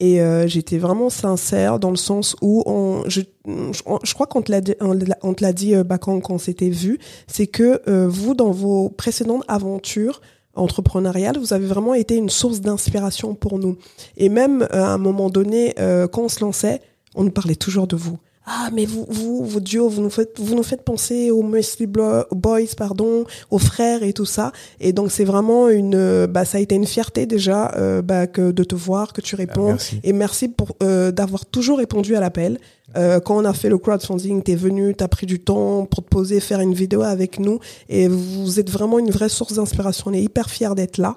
Et 0.00 0.22
euh, 0.22 0.46
j'étais 0.46 0.78
vraiment 0.78 1.10
sincère 1.10 1.78
dans 1.78 1.90
le 1.90 1.96
sens 1.96 2.34
où 2.40 2.62
on, 2.64 3.04
je, 3.06 3.20
je, 3.46 4.14
crois 4.14 4.26
qu'on 4.26 4.40
te 4.40 4.50
l'a 4.50 4.62
dit, 4.62 4.74
on 4.80 5.34
te 5.34 5.42
l'a 5.42 5.52
dit 5.52 5.74
bah, 5.84 5.98
quand, 5.98 6.30
on 6.30 6.38
s'était 6.38 6.70
vu, 6.70 6.98
c'est 7.26 7.46
que 7.46 7.82
euh, 7.86 8.08
vous, 8.08 8.34
dans 8.34 8.50
vos 8.50 8.88
précédentes 8.88 9.44
aventures 9.46 10.22
entrepreneuriales, 10.54 11.38
vous 11.38 11.52
avez 11.52 11.66
vraiment 11.66 11.94
été 11.94 12.16
une 12.16 12.30
source 12.30 12.62
d'inspiration 12.62 13.34
pour 13.34 13.58
nous. 13.58 13.76
Et 14.16 14.30
même 14.30 14.66
à 14.70 14.92
un 14.92 14.98
moment 14.98 15.28
donné, 15.30 15.74
quand 15.76 16.22
on 16.22 16.28
se 16.28 16.40
lançait, 16.40 16.80
on 17.14 17.24
nous 17.24 17.30
parlait 17.30 17.54
toujours 17.54 17.86
de 17.86 17.96
vous. 17.96 18.18
Ah, 18.52 18.68
mais 18.72 18.84
vous, 18.84 19.06
vous, 19.08 19.44
vos 19.44 19.60
duos, 19.60 19.88
vous 19.88 20.02
nous 20.02 20.10
faites, 20.10 20.40
vous 20.40 20.56
nous 20.56 20.64
faites 20.64 20.82
penser 20.82 21.30
aux 21.30 21.44
Blo- 21.44 22.24
Boys, 22.32 22.74
pardon, 22.76 23.24
aux 23.50 23.58
frères 23.58 24.02
et 24.02 24.12
tout 24.12 24.24
ça. 24.24 24.50
Et 24.80 24.92
donc 24.92 25.12
c'est 25.12 25.24
vraiment 25.24 25.68
une, 25.68 25.94
euh, 25.94 26.26
bah 26.26 26.44
ça 26.44 26.58
a 26.58 26.60
été 26.60 26.74
une 26.74 26.86
fierté 26.86 27.26
déjà, 27.26 27.72
euh, 27.76 28.02
bah 28.02 28.26
que 28.26 28.50
de 28.50 28.64
te 28.64 28.74
voir, 28.74 29.12
que 29.12 29.20
tu 29.20 29.36
Ah, 29.36 29.38
réponds. 29.38 29.66
Merci. 29.68 30.00
Et 30.02 30.12
merci 30.12 30.48
pour 30.48 30.74
euh, 30.82 31.12
d'avoir 31.12 31.46
toujours 31.46 31.78
répondu 31.78 32.16
à 32.16 32.20
l'appel. 32.20 32.58
Euh, 32.96 33.20
quand 33.20 33.36
on 33.36 33.44
a 33.44 33.52
fait 33.52 33.68
le 33.68 33.78
crowdfunding, 33.78 34.42
t'es 34.42 34.56
venu, 34.56 34.96
t'as 34.96 35.06
pris 35.06 35.26
du 35.26 35.38
temps 35.38 35.84
pour 35.86 36.02
te 36.02 36.08
poser, 36.08 36.40
faire 36.40 36.58
une 36.60 36.74
vidéo 36.74 37.02
avec 37.02 37.38
nous, 37.38 37.60
et 37.88 38.08
vous 38.08 38.58
êtes 38.58 38.68
vraiment 38.70 38.98
une 38.98 39.12
vraie 39.12 39.28
source 39.28 39.52
d'inspiration. 39.54 40.10
On 40.10 40.12
est 40.12 40.22
hyper 40.22 40.50
fiers 40.50 40.74
d'être 40.74 40.98
là. 40.98 41.16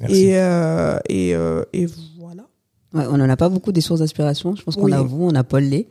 Merci. 0.00 0.16
Et 0.26 0.38
euh, 0.38 0.98
et 1.08 1.34
euh, 1.34 1.62
et 1.72 1.86
voilà. 2.18 2.42
Ouais, 2.92 3.04
on 3.10 3.14
en 3.14 3.28
a 3.30 3.36
pas 3.38 3.48
beaucoup 3.48 3.72
des 3.72 3.80
sources 3.80 4.00
d'inspiration. 4.00 4.54
Je 4.54 4.62
pense 4.62 4.76
qu'on 4.76 4.82
Oui. 4.84 4.92
a 4.92 5.00
vous, 5.00 5.24
on 5.24 5.34
a 5.34 5.44
Paul 5.44 5.62
Lé. 5.62 5.88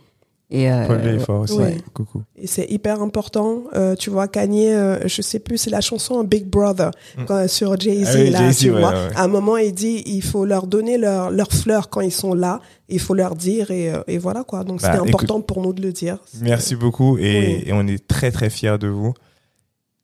Et 0.55 0.71
euh, 0.71 0.85
Paul 0.85 1.01
Lé 1.01 1.15
est 1.15 1.19
fort 1.19 1.41
aussi. 1.41 1.53
ouais. 1.57 1.77
Coucou. 1.95 2.21
Et 2.37 2.45
c'est 2.45 2.69
hyper 2.69 3.01
important. 3.01 3.63
Euh, 3.73 3.95
tu 3.95 4.11
vois, 4.11 4.27
Kanye, 4.27 4.71
euh, 4.71 4.99
je 5.07 5.23
sais 5.23 5.39
plus, 5.39 5.57
c'est 5.57 5.71
la 5.71 5.81
chanson 5.81 6.23
Big 6.23 6.45
Brother 6.45 6.91
Mm. 7.17 7.25
quand, 7.25 7.47
sur 7.49 7.79
Jay-Z. 7.79 8.07
Ah 8.13 8.15
oui, 8.19 8.29
là, 8.29 8.37
Jay-Z, 8.37 8.57
tu 8.59 8.71
ouais, 8.71 8.79
vois. 8.79 8.91
ouais. 8.91 9.09
À 9.15 9.23
un 9.23 9.27
moment, 9.27 9.57
il 9.57 9.73
dit 9.73 10.03
il 10.05 10.21
faut 10.21 10.45
leur 10.45 10.67
donner 10.67 10.99
leur, 10.99 11.31
leur 11.31 11.51
fleur 11.51 11.89
quand 11.89 12.01
ils 12.01 12.11
sont 12.11 12.35
là. 12.35 12.59
Il 12.87 12.99
faut 12.99 13.15
leur 13.15 13.35
dire 13.35 13.71
et, 13.71 13.91
euh, 13.91 14.03
et 14.07 14.19
voilà 14.19 14.43
quoi. 14.43 14.63
Donc 14.63 14.79
Bah, 14.81 14.91
c'était 14.93 15.09
important 15.09 15.41
pour 15.41 15.59
nous 15.63 15.73
de 15.73 15.81
le 15.81 15.91
dire. 15.91 16.19
Merci 16.41 16.75
beaucoup 16.75 17.17
et, 17.17 17.21
Oui. 17.21 17.63
et 17.65 17.73
on 17.73 17.87
est 17.87 18.07
très 18.07 18.29
très 18.31 18.51
fiers 18.51 18.77
de 18.77 18.87
vous. 18.87 19.13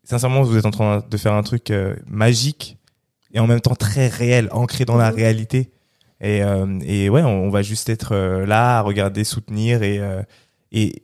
Sincèrement, 0.04 0.42
vous 0.42 0.58
êtes 0.58 0.66
en 0.66 0.72
train 0.72 1.04
de 1.08 1.18
faire 1.18 1.34
un 1.34 1.44
truc 1.44 1.70
euh, 1.70 1.94
magique 2.08 2.78
et 3.34 3.40
en 3.40 3.46
même 3.46 3.60
temps 3.62 3.76
très 3.76 4.08
réel, 4.08 4.48
ancré 4.52 4.86
dans 4.86 4.98
la 4.98 5.12
Mhm. 5.12 5.16
réalité. 5.18 5.70
Et, 6.22 6.44
euh, 6.44 6.80
et 6.84 7.10
ouais, 7.10 7.24
on, 7.24 7.46
on 7.46 7.50
va 7.50 7.62
juste 7.62 7.90
être 7.90 8.14
euh, 8.14 8.46
là, 8.46 8.80
à 8.80 8.82
regarder, 8.82 9.24
soutenir 9.24 9.84
et 9.84 10.00
euh, 10.00 10.22
et 10.72 11.04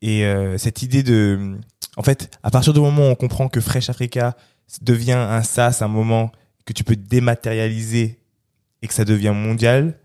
et 0.00 0.24
euh, 0.26 0.58
cette 0.58 0.82
idée 0.82 1.02
de, 1.02 1.56
en 1.96 2.02
fait, 2.02 2.38
à 2.42 2.50
partir 2.50 2.74
du 2.74 2.80
moment 2.80 3.08
où 3.08 3.10
on 3.10 3.14
comprend 3.14 3.48
que 3.48 3.60
Fresh 3.60 3.88
Africa 3.88 4.36
devient 4.82 5.12
un 5.12 5.42
SaaS, 5.42 5.78
un 5.80 5.88
moment 5.88 6.30
que 6.66 6.74
tu 6.74 6.84
peux 6.84 6.96
dématérialiser 6.96 8.18
et 8.82 8.86
que 8.86 8.92
ça 8.92 9.04
devient 9.06 9.32
mondial, 9.34 9.98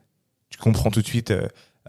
tu 0.50 0.58
comprends 0.58 0.90
tout 0.90 1.02
de 1.02 1.06
suite 1.06 1.34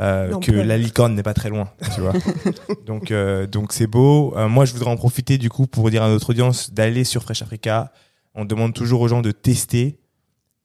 euh, 0.01 0.39
que 0.39 0.51
la 0.53 0.79
licorne 0.79 1.15
n'est 1.15 1.23
pas 1.23 1.35
très 1.35 1.51
loin, 1.51 1.69
tu 1.95 2.01
vois. 2.01 2.15
donc 2.87 3.11
euh, 3.11 3.47
donc 3.47 3.73
c'est 3.73 3.87
beau. 3.87 4.35
Euh, 4.37 4.49
moi, 4.49 4.65
je 4.65 4.73
voudrais 4.73 4.91
en 4.91 4.97
profiter 4.97 5.37
du 5.37 5.51
coup 5.51 5.67
pour 5.67 5.91
dire 5.91 6.03
à 6.03 6.09
notre 6.09 6.31
audience 6.31 6.73
d'aller 6.73 7.05
sur 7.05 7.23
Fresh 7.23 7.43
Africa. 7.43 7.93
On 8.35 8.47
demande 8.47 8.73
toujours 8.73 9.03
aux 9.03 9.09
gens 9.09 9.21
de 9.21 9.31
tester, 9.31 10.00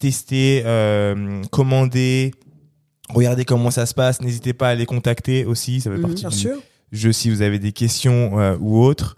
tester, 0.09 0.61
euh, 0.65 1.41
commander, 1.51 2.31
regarder 3.09 3.43
comment 3.45 3.71
ça 3.71 3.85
se 3.87 3.93
passe. 3.95 4.21
N'hésitez 4.21 4.53
pas 4.53 4.69
à 4.69 4.75
les 4.75 4.85
contacter 4.85 5.45
aussi. 5.45 5.81
Ça 5.81 5.89
fait 5.89 5.95
Mhm, 5.97 6.01
partie 6.03 6.21
Bien 6.21 6.29
du 6.29 6.37
sûr. 6.37 6.57
jeu 6.91 7.11
si 7.11 7.29
vous 7.31 7.41
avez 7.41 7.57
des 7.59 7.71
questions 7.71 8.39
euh, 8.39 8.55
ou 8.59 8.83
autres. 8.83 9.15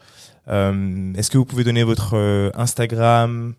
Euh, 0.47 1.13
Est-ce 1.15 1.29
que 1.29 1.38
vous 1.38 1.43
pouvez 1.45 1.65
donner 1.65 1.83
votre 1.83 2.15
Instagram? 2.55 3.53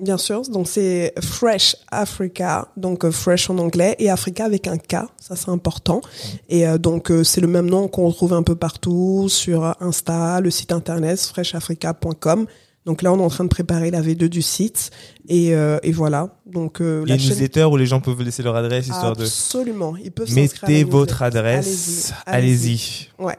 Bien 0.00 0.16
sûr. 0.18 0.42
Donc 0.42 0.66
c'est 0.66 1.12
Fresh 1.22 1.76
Africa. 1.92 2.68
Donc 2.76 3.08
Fresh 3.10 3.48
en 3.50 3.58
anglais 3.58 3.94
et 4.00 4.08
Africa 4.10 4.44
avec 4.46 4.66
un 4.66 4.78
K. 4.78 4.96
Ça 5.20 5.36
c'est 5.36 5.50
important. 5.50 6.00
Et 6.48 6.64
donc 6.78 7.12
c'est 7.22 7.40
le 7.40 7.46
même 7.46 7.66
nom 7.70 7.86
qu'on 7.86 8.08
retrouve 8.08 8.32
un 8.32 8.42
peu 8.42 8.56
partout 8.56 9.28
sur 9.28 9.76
Insta, 9.80 10.40
le 10.40 10.50
site 10.50 10.72
internet 10.72 11.20
freshafrica.com. 11.20 12.46
Donc 12.86 13.02
là, 13.02 13.12
on 13.12 13.18
est 13.18 13.22
en 13.22 13.28
train 13.28 13.44
de 13.44 13.48
préparer 13.50 13.90
la 13.90 14.00
V2 14.00 14.28
du 14.28 14.42
site. 14.42 14.90
Et, 15.28 15.54
euh, 15.54 15.78
et 15.82 15.92
voilà. 15.92 16.36
Donc, 16.46 16.80
euh, 16.80 17.02
Il 17.04 17.10
y 17.10 17.12
a 17.12 17.14
une 17.16 17.20
chaîne- 17.20 17.30
newsletter 17.30 17.64
où 17.64 17.76
les 17.76 17.86
gens 17.86 18.00
peuvent 18.00 18.22
laisser 18.22 18.42
leur 18.42 18.56
adresse 18.56 18.86
histoire 18.88 19.14
de 19.16 19.22
Absolument. 19.24 19.94
Ils 20.02 20.10
peuvent 20.10 20.32
mettez 20.34 20.84
votre 20.84 21.22
adresse. 21.22 22.12
Allez-y. 22.26 23.08
Ouais. 23.18 23.36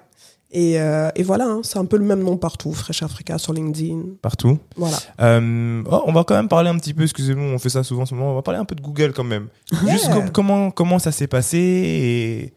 Et, 0.53 0.79
euh, 0.81 1.09
et 1.15 1.23
voilà, 1.23 1.45
hein, 1.45 1.61
c'est 1.63 1.79
un 1.79 1.85
peu 1.85 1.95
le 1.97 2.03
même 2.03 2.21
nom 2.23 2.35
partout. 2.37 2.73
Fresh 2.73 3.03
Africa 3.03 3.37
sur 3.37 3.53
LinkedIn. 3.53 4.01
partout. 4.21 4.59
Voilà. 4.75 4.97
Euh, 5.21 5.81
oh, 5.89 6.01
on 6.05 6.11
va 6.11 6.23
quand 6.25 6.35
même 6.35 6.49
parler 6.49 6.69
un 6.69 6.77
petit 6.77 6.93
peu, 6.93 7.03
excusez-nous, 7.03 7.41
on 7.41 7.57
fait 7.57 7.69
ça 7.69 7.83
souvent 7.83 8.01
en 8.03 8.05
ce 8.05 8.13
moment, 8.13 8.33
on 8.33 8.35
va 8.35 8.41
parler 8.41 8.59
un 8.59 8.65
peu 8.65 8.75
de 8.75 8.81
Google 8.81 9.13
quand 9.13 9.23
même. 9.23 9.47
Juste 9.89 10.11
com- 10.11 10.29
comment, 10.33 10.69
comment 10.69 10.99
ça 10.99 11.13
s'est 11.13 11.27
passé 11.27 12.51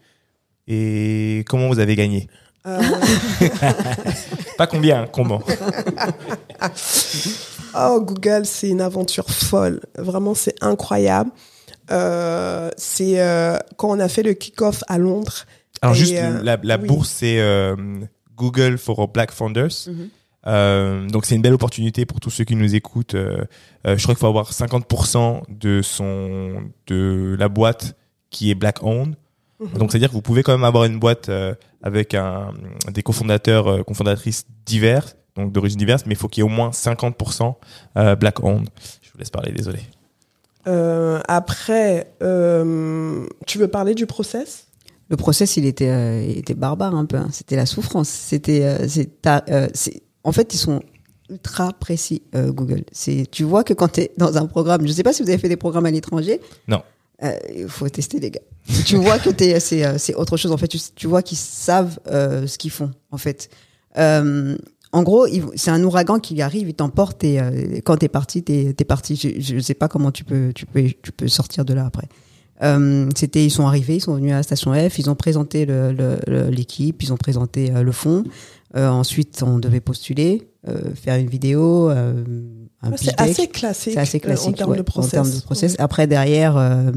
et, 0.67 1.37
et 1.39 1.43
comment 1.45 1.67
vous 1.69 1.79
avez 1.79 1.95
gagné? 1.95 2.27
Euh, 2.67 2.81
Pas 4.57 4.67
combien, 4.67 5.07
comment. 5.07 5.41
Oh, 7.77 7.99
Google, 7.99 8.45
c'est 8.45 8.69
une 8.69 8.79
aventure 8.79 9.29
folle. 9.29 9.81
Vraiment, 9.97 10.33
c'est 10.33 10.55
incroyable. 10.61 11.29
Euh, 11.91 12.69
c'est 12.77 13.19
euh, 13.19 13.57
quand 13.75 13.89
on 13.89 13.99
a 13.99 14.07
fait 14.07 14.23
le 14.23 14.31
kick-off 14.33 14.81
à 14.87 14.97
Londres. 14.97 15.45
Alors 15.81 15.93
juste, 15.93 16.13
la, 16.13 16.57
la 16.63 16.77
oui. 16.77 16.87
bourse, 16.87 17.09
c'est 17.09 17.37
Google 18.37 18.77
for 18.77 19.09
Black 19.09 19.31
Founders. 19.33 19.87
Mhm. 19.87 21.07
Donc 21.09 21.25
c'est 21.25 21.35
une 21.35 21.41
belle 21.41 21.53
opportunité 21.53 22.05
pour 22.05 22.21
tous 22.21 22.29
ceux 22.29 22.45
qui 22.45 22.55
nous 22.55 22.75
écoutent. 22.75 23.15
Je 23.15 24.01
crois 24.01 24.15
qu'il 24.15 24.15
faut 24.15 24.27
avoir 24.27 24.53
50% 24.53 25.41
de 25.49 25.81
son 25.81 26.63
de 26.87 27.35
la 27.37 27.49
boîte 27.49 27.97
qui 28.29 28.51
est 28.51 28.55
black 28.55 28.81
owned. 28.83 29.15
Mhm. 29.59 29.77
Donc 29.77 29.91
c'est-à-dire 29.91 30.09
que 30.09 30.13
vous 30.13 30.21
pouvez 30.21 30.43
quand 30.43 30.51
même 30.51 30.63
avoir 30.63 30.85
une 30.85 30.99
boîte 30.99 31.29
euh, 31.29 31.53
avec 31.81 32.13
un 32.13 32.53
des 32.91 33.03
cofondateurs 33.03 33.67
euh, 33.67 33.83
cofondatrices 33.83 34.45
divers, 34.65 35.13
donc 35.35 35.51
d'origine 35.51 35.77
diverse, 35.79 36.03
mais 36.05 36.13
il 36.13 36.17
faut 36.17 36.27
qu'il 36.27 36.43
y 36.43 36.45
ait 36.45 36.49
au 36.49 36.53
moins 36.53 36.71
50% 36.71 37.55
euh, 37.97 38.15
black 38.15 38.43
owned. 38.43 38.67
Je 39.01 39.09
vous 39.11 39.17
laisse 39.19 39.29
parler, 39.29 39.51
désolé. 39.51 39.79
Euh, 40.67 41.19
après, 41.27 42.11
euh, 42.23 43.25
tu 43.45 43.57
veux 43.59 43.67
parler 43.67 43.93
du 43.95 44.05
process? 44.07 44.67
Le 45.09 45.17
process, 45.17 45.57
il 45.57 45.65
était, 45.65 45.89
euh, 45.89 46.25
il 46.27 46.39
était 46.39 46.55
barbare 46.55 46.95
un 46.95 47.05
peu. 47.05 47.17
hein. 47.17 47.27
C'était 47.31 47.55
la 47.55 47.67
souffrance. 47.67 48.09
C'était, 48.09 48.63
euh, 48.65 48.87
c'est, 48.87 49.09
euh, 49.49 49.67
en 50.23 50.31
fait, 50.31 50.53
ils 50.53 50.57
sont 50.57 50.81
ultra 51.29 51.71
précis 51.73 52.23
euh, 52.33 52.51
Google. 52.51 52.83
C'est, 52.91 53.25
tu 53.29 53.43
vois 53.43 53.63
que 53.63 53.73
quand 53.73 53.89
tu 53.93 54.01
es 54.01 54.11
dans 54.17 54.37
un 54.37 54.47
programme, 54.47 54.87
je 54.87 54.91
sais 54.91 55.03
pas 55.03 55.13
si 55.13 55.21
vous 55.21 55.29
avez 55.29 55.37
fait 55.37 55.49
des 55.49 55.57
programmes 55.57 55.85
à 55.85 55.91
l'étranger. 55.91 56.41
Non. 56.67 56.81
Euh, 57.23 57.33
Il 57.55 57.67
faut 57.67 57.87
tester 57.89 58.19
les 58.19 58.31
gars. 58.31 58.41
tu 58.85 58.97
vois 58.97 59.19
que 59.19 59.29
t'es, 59.29 59.59
c'est, 59.59 59.85
euh, 59.85 59.97
c'est 59.97 60.15
autre 60.15 60.37
chose. 60.37 60.51
En 60.51 60.57
fait, 60.57 60.67
tu, 60.67 60.79
tu 60.95 61.07
vois 61.07 61.21
qu'ils 61.21 61.37
savent 61.37 61.99
euh, 62.07 62.47
ce 62.47 62.57
qu'ils 62.57 62.71
font. 62.71 62.91
En 63.11 63.17
fait, 63.17 63.49
euh, 63.97 64.57
en 64.91 65.03
gros, 65.03 65.27
c'est 65.55 65.71
un 65.71 65.83
ouragan 65.83 66.19
qui 66.19 66.41
arrive, 66.41 66.69
il 66.69 66.73
t'emporte 66.73 67.23
et 67.23 67.39
euh, 67.39 67.79
quand 67.85 67.97
t'es 67.97 68.07
parti, 68.07 68.43
t'es, 68.43 68.73
t'es 68.73 68.85
parti. 68.85 69.15
Je, 69.15 69.39
je 69.39 69.59
sais 69.59 69.73
pas 69.73 69.87
comment 69.87 70.11
tu 70.11 70.23
peux, 70.23 70.51
tu 70.53 70.65
peux, 70.65 70.83
tu 71.01 71.11
peux 71.11 71.27
sortir 71.27 71.63
de 71.65 71.73
là 71.73 71.85
après. 71.85 72.07
C'était, 73.15 73.43
ils 73.45 73.51
sont 73.51 73.67
arrivés, 73.67 73.97
ils 73.97 74.01
sont 74.01 74.15
venus 74.15 74.31
à 74.31 74.37
la 74.37 74.43
station 74.43 74.73
F, 74.73 74.97
ils 74.97 75.09
ont 75.09 75.15
présenté 75.15 75.67
l'équipe, 76.27 77.03
ils 77.03 77.11
ont 77.11 77.17
présenté 77.17 77.69
le 77.69 77.91
fond. 77.91 78.23
Ensuite, 78.73 79.43
on 79.45 79.59
devait 79.59 79.81
postuler, 79.81 80.47
faire 80.95 81.17
une 81.17 81.27
vidéo, 81.27 81.91
un 82.81 82.91
pitch 82.91 83.03
C'est 83.05 83.19
assez 83.21 83.47
classique, 83.47 83.93
C'est 83.93 83.99
assez 83.99 84.21
euh, 84.25 84.35
en 84.49 84.51
termes 84.53 84.71
ouais, 84.71 84.77
de 84.77 84.81
process. 84.83 85.13
En 85.19 85.23
termes 85.23 85.31
de 85.35 85.41
process. 85.41 85.75
Après, 85.79 86.07
derrière, 86.07 86.57
euh, 86.57 86.91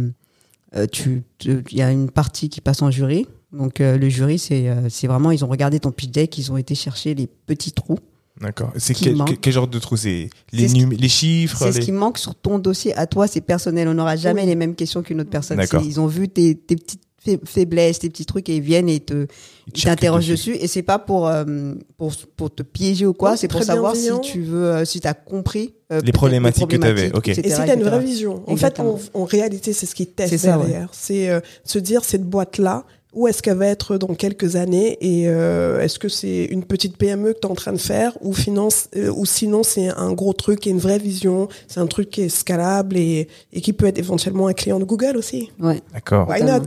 euh, 0.77 0.87
tu, 0.91 1.23
tu- 1.39 1.65
il 1.71 1.77
y 1.79 1.83
a 1.83 1.91
une 1.91 2.11
partie 2.11 2.49
qui 2.49 2.61
passe 2.61 2.83
en 2.83 2.91
jury. 2.91 3.27
Donc, 3.53 3.81
euh, 3.81 3.97
le 3.97 4.09
jury, 4.09 4.39
c'est, 4.39 4.69
euh, 4.69 4.89
c'est 4.91 5.07
vraiment, 5.07 5.31
ils 5.31 5.45
ont 5.45 5.49
regardé 5.49 5.81
ton 5.81 5.91
pitch 5.91 6.11
deck, 6.11 6.37
ils 6.37 6.53
ont 6.53 6.57
été 6.59 6.75
chercher 6.75 7.15
les 7.15 7.27
petits 7.27 7.73
trous. 7.73 7.99
D'accord. 8.41 8.73
C'est 8.77 8.95
quel, 8.95 9.53
genre 9.53 9.67
de 9.67 9.79
trou 9.81 9.97
C'est 9.97 10.31
les, 10.53 10.69
ce 10.69 10.87
les 10.95 11.09
chiffres 11.09 11.59
C'est 11.59 11.73
ce 11.73 11.81
qui 11.81 11.91
manque 11.91 12.19
sur 12.19 12.37
ton 12.37 12.59
dossier. 12.61 12.95
À 12.95 13.07
toi, 13.07 13.27
c'est 13.27 13.41
personnel. 13.41 13.89
On 13.89 13.95
n'aura 13.95 14.15
jamais 14.15 14.43
Oui. 14.43 14.47
les 14.49 14.55
mêmes 14.55 14.77
questions 14.77 15.03
qu'une 15.03 15.21
autre 15.21 15.31
personne. 15.31 15.61
Ils 15.85 15.99
ont 15.99 16.07
vu 16.07 16.29
tes, 16.29 16.55
tes 16.55 16.77
petites 16.77 17.03
faiblesses, 17.45 17.99
tes 17.99 18.09
petits 18.09 18.25
trucs 18.25 18.49
et 18.49 18.57
ils 18.57 18.63
viennent 18.63 18.89
et 18.89 19.01
te 19.01 19.27
t'interrogent 19.75 20.29
dessus. 20.29 20.57
Et 20.59 20.67
c'est 20.67 20.83
pas 20.83 20.99
pour, 20.99 21.29
euh, 21.29 21.75
pour 21.97 22.13
pour 22.37 22.55
te 22.55 22.63
piéger 22.63 23.05
ou 23.07 23.13
quoi, 23.13 23.31
Non, 23.31 23.37
c'est 23.37 23.49
pour 23.49 23.63
savoir 23.63 23.95
si 23.95 24.11
tu 24.23 24.43
veux, 24.43 24.65
euh, 24.67 24.85
si 24.85 25.01
t'as 25.01 25.15
compris 25.15 25.75
euh, 25.93 26.01
peut-être 26.01 26.15
problématiques 26.15 26.69
que 26.69 26.77
t'avais, 26.77 27.13
ok. 27.15 27.29
Et 27.29 27.35
si 27.35 27.41
etc., 27.41 27.63
t'as 27.67 27.75
une 27.77 27.83
vraie 27.85 28.01
vision. 28.01 28.43
En 28.47 28.53
Exactement. 28.53 28.97
fait, 28.97 29.11
en, 29.15 29.23
en 29.23 29.25
réalité, 29.25 29.73
c'est 29.73 29.87
ce 29.87 29.95
qui 29.95 30.07
teste 30.07 30.43
derrière. 30.43 30.89
C'est 30.93 31.29
euh, 31.29 31.41
se 31.65 31.79
dire 31.79 32.05
cette 32.05 32.25
boîte-là, 32.25 32.85
où 33.15 33.27
est-ce 33.27 33.43
qu'elle 33.43 33.57
va 33.57 33.67
être 33.67 33.97
dans 33.97 34.15
quelques 34.15 34.57
années 34.57 34.99
et 35.01 35.29
euh, 35.29 35.81
est-ce 35.81 35.99
que 35.99 36.09
c'est 36.11 36.45
une 36.45 36.63
petite 36.63 36.99
PME 36.99 37.33
que 37.33 37.39
tu 37.41 37.47
es 37.49 37.51
en 37.51 37.55
train 37.55 37.73
de 37.73 37.79
faire 37.79 38.13
ou 38.21 38.35
finance 38.35 38.89
euh, 38.97 39.11
ou 39.11 39.25
sinon 39.25 39.63
c'est 39.63 39.89
un 39.89 40.13
gros 40.13 40.35
truc 40.35 40.67
et 40.67 40.71
une 40.71 40.79
vraie 40.79 40.99
vision, 40.99 41.49
c'est 41.69 41.81
un 41.81 41.87
truc 41.87 42.11
qui 42.11 42.23
est 42.23 42.29
scalable 42.29 42.97
et, 42.99 43.29
et 43.53 43.61
qui 43.63 43.73
peut 43.73 43.87
être 43.87 43.99
éventuellement 43.99 44.47
un 44.47 44.53
client 44.53 44.79
de 44.79 44.85
Google 44.85 45.17
aussi. 45.17 45.51
Ouais. 45.59 45.81
D'accord. 45.95 46.29
Why 46.29 46.41
Totalement. 46.41 46.59
not 46.59 46.67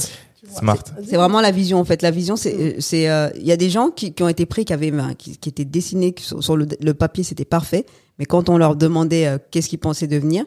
Smart. 0.60 0.84
C'est 1.08 1.16
vraiment 1.16 1.42
la 1.42 1.52
vision 1.52 1.80
en 1.80 1.86
fait. 1.86 2.02
La 2.02 2.12
vision, 2.12 2.36
c'est, 2.36 2.54
euh, 2.56 2.74
c'est, 2.80 3.10
euh, 3.10 3.30
il 3.36 3.46
y 3.46 3.52
a 3.52 3.58
des 3.58 3.70
gens 3.70 3.90
qui, 3.90 4.14
qui 4.14 4.24
ont 4.24 4.28
été 4.30 4.46
pris, 4.46 4.66
qui 4.66 4.74
avaient, 4.74 4.92
qui, 5.18 5.38
qui 5.38 5.50
étaient 5.50 5.66
dessinés 5.66 6.14
sur, 6.20 6.44
sur 6.44 6.56
le, 6.58 6.68
le 6.80 6.94
papier, 6.94 7.24
c'était 7.24 7.46
parfait. 7.46 7.86
Mais 8.20 8.26
quand 8.26 8.50
on 8.50 8.58
leur 8.58 8.76
demandait 8.76 9.28
euh, 9.28 9.38
qu'est-ce 9.52 9.70
qu'ils 9.70 9.80
pensaient 9.80 10.08
devenir, 10.08 10.46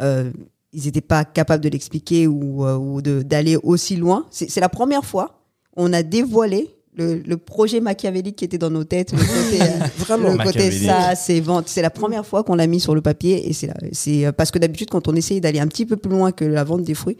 euh, 0.00 0.30
ils 0.72 0.84
n'étaient 0.84 1.00
pas 1.00 1.24
capables 1.24 1.64
de 1.64 1.68
l'expliquer 1.68 2.26
ou, 2.26 2.64
euh, 2.66 2.76
ou 2.76 3.00
de 3.02 3.22
d'aller 3.22 3.56
aussi 3.62 3.96
loin. 3.96 4.26
C'est, 4.30 4.50
c'est 4.50 4.60
la 4.60 4.68
première 4.68 5.04
fois 5.04 5.34
on 5.76 5.92
a 5.92 6.02
dévoilé 6.02 6.68
le, 6.96 7.22
le 7.24 7.36
projet 7.36 7.78
machiavélique 7.80 8.34
qui 8.34 8.44
était 8.44 8.58
dans 8.58 8.70
nos 8.70 8.82
têtes, 8.82 9.12
le 9.12 9.18
côté, 9.18 9.88
Vraiment. 9.98 10.32
le 10.32 10.38
côté 10.44 10.70
ça, 10.72 11.14
c'est 11.14 11.38
vente. 11.38 11.68
C'est 11.68 11.82
la 11.82 11.90
première 11.90 12.26
fois 12.26 12.42
qu'on 12.42 12.56
l'a 12.56 12.66
mis 12.66 12.80
sur 12.80 12.96
le 12.96 13.00
papier 13.00 13.48
et 13.48 13.52
c'est, 13.52 13.68
la- 13.68 13.76
c'est 13.92 14.26
euh, 14.26 14.32
parce 14.32 14.50
que 14.50 14.58
d'habitude 14.58 14.90
quand 14.90 15.06
on 15.06 15.14
essayait 15.14 15.40
d'aller 15.40 15.60
un 15.60 15.68
petit 15.68 15.86
peu 15.86 15.96
plus 15.96 16.10
loin 16.10 16.32
que 16.32 16.44
la 16.44 16.64
vente 16.64 16.82
des 16.82 16.94
fruits, 16.94 17.16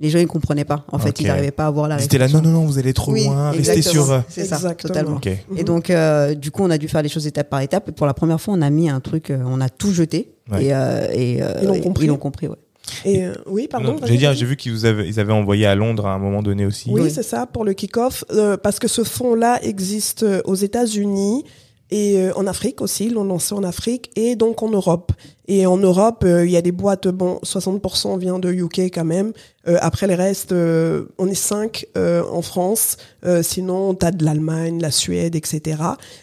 les 0.00 0.10
gens 0.10 0.18
ils 0.18 0.26
comprenaient 0.26 0.64
pas. 0.64 0.84
En 0.92 0.98
fait, 0.98 1.20
ils 1.20 1.26
n'arrivaient 1.26 1.50
pas 1.50 1.66
à 1.66 1.70
voir 1.70 1.88
la 1.88 1.98
Ils 1.98 2.04
étaient 2.04 2.18
là, 2.18 2.28
non, 2.28 2.42
non, 2.42 2.50
non, 2.50 2.64
vous 2.66 2.78
allez 2.78 2.92
trop 2.92 3.12
Oui, 3.12 3.24
loin, 3.24 3.50
restez 3.50 3.82
sur. 3.82 4.10
euh, 4.12 4.20
C'est 4.28 4.44
ça, 4.44 4.56
Exactement. 4.56 4.88
totalement. 4.88 5.20
Et 5.56 5.64
donc, 5.64 5.90
euh, 5.90 6.34
du 6.34 6.50
coup, 6.50 6.62
on 6.62 6.70
a 6.70 6.78
dû 6.78 6.88
faire 6.88 7.02
les 7.02 7.08
choses 7.08 7.26
étape 7.26 7.48
par 7.50 7.60
étape. 7.60 7.88
Et 7.88 7.92
pour 7.92 8.06
la 8.06 8.14
première 8.14 8.40
fois, 8.40 8.54
on 8.54 8.62
a 8.62 8.70
mis 8.70 8.88
un 8.90 9.00
truc, 9.00 9.30
euh, 9.30 9.38
on 9.46 9.60
a 9.60 9.68
tout 9.68 9.92
jeté. 9.92 10.32
Ouais. 10.50 10.66
Et, 10.66 10.74
euh, 10.74 11.08
et 11.12 11.42
euh, 11.42 11.52
Ils 11.62 11.66
l'ont 11.68 11.80
compris. 11.80 12.04
Ils 12.04 12.08
l'ont 12.08 12.16
compris, 12.18 12.48
ouais. 12.48 12.56
Et 13.04 13.24
euh, 13.24 13.32
oui, 13.46 13.66
pardon. 13.68 13.96
J'ai 14.04 14.16
dire, 14.16 14.32
j'ai 14.32 14.46
vu 14.46 14.56
qu'ils 14.56 14.70
vous 14.72 14.84
avaient, 14.84 15.08
ils 15.08 15.18
avaient 15.18 15.32
envoyé 15.32 15.66
à 15.66 15.74
Londres 15.74 16.06
à 16.06 16.12
un 16.12 16.18
moment 16.18 16.40
donné 16.42 16.64
aussi. 16.66 16.88
Oui, 16.92 17.00
Oui. 17.02 17.10
c'est 17.10 17.24
ça, 17.24 17.46
pour 17.46 17.64
le 17.64 17.72
kick-off, 17.72 18.24
euh, 18.32 18.56
parce 18.56 18.78
que 18.78 18.86
ce 18.86 19.02
fonds-là 19.02 19.58
existe 19.62 20.22
euh, 20.22 20.40
aux 20.44 20.54
États-Unis 20.54 21.44
et 21.90 22.18
euh, 22.18 22.32
en 22.34 22.46
Afrique 22.46 22.80
aussi, 22.80 23.06
ils 23.06 23.14
l'ont 23.14 23.24
lancé 23.24 23.54
en 23.54 23.62
Afrique 23.62 24.10
et 24.16 24.34
donc 24.34 24.62
en 24.62 24.68
Europe. 24.68 25.12
Et 25.46 25.66
en 25.66 25.76
Europe, 25.76 26.24
euh, 26.24 26.44
il 26.44 26.50
y 26.50 26.56
a 26.56 26.62
des 26.62 26.72
boîtes, 26.72 27.06
bon, 27.06 27.38
60% 27.44 28.18
vient 28.18 28.40
de 28.40 28.50
UK 28.50 28.78
quand 28.92 29.04
même. 29.04 29.32
Euh, 29.68 29.78
après 29.80 30.08
les 30.08 30.16
restes, 30.16 30.50
euh, 30.50 31.04
on 31.18 31.28
est 31.28 31.34
cinq 31.34 31.86
euh, 31.96 32.24
en 32.30 32.42
France. 32.42 32.96
Sinon, 33.42 33.94
t'as 33.94 34.12
de 34.12 34.24
l'Allemagne, 34.24 34.80
la 34.80 34.92
Suède, 34.92 35.34
etc. 35.34 35.82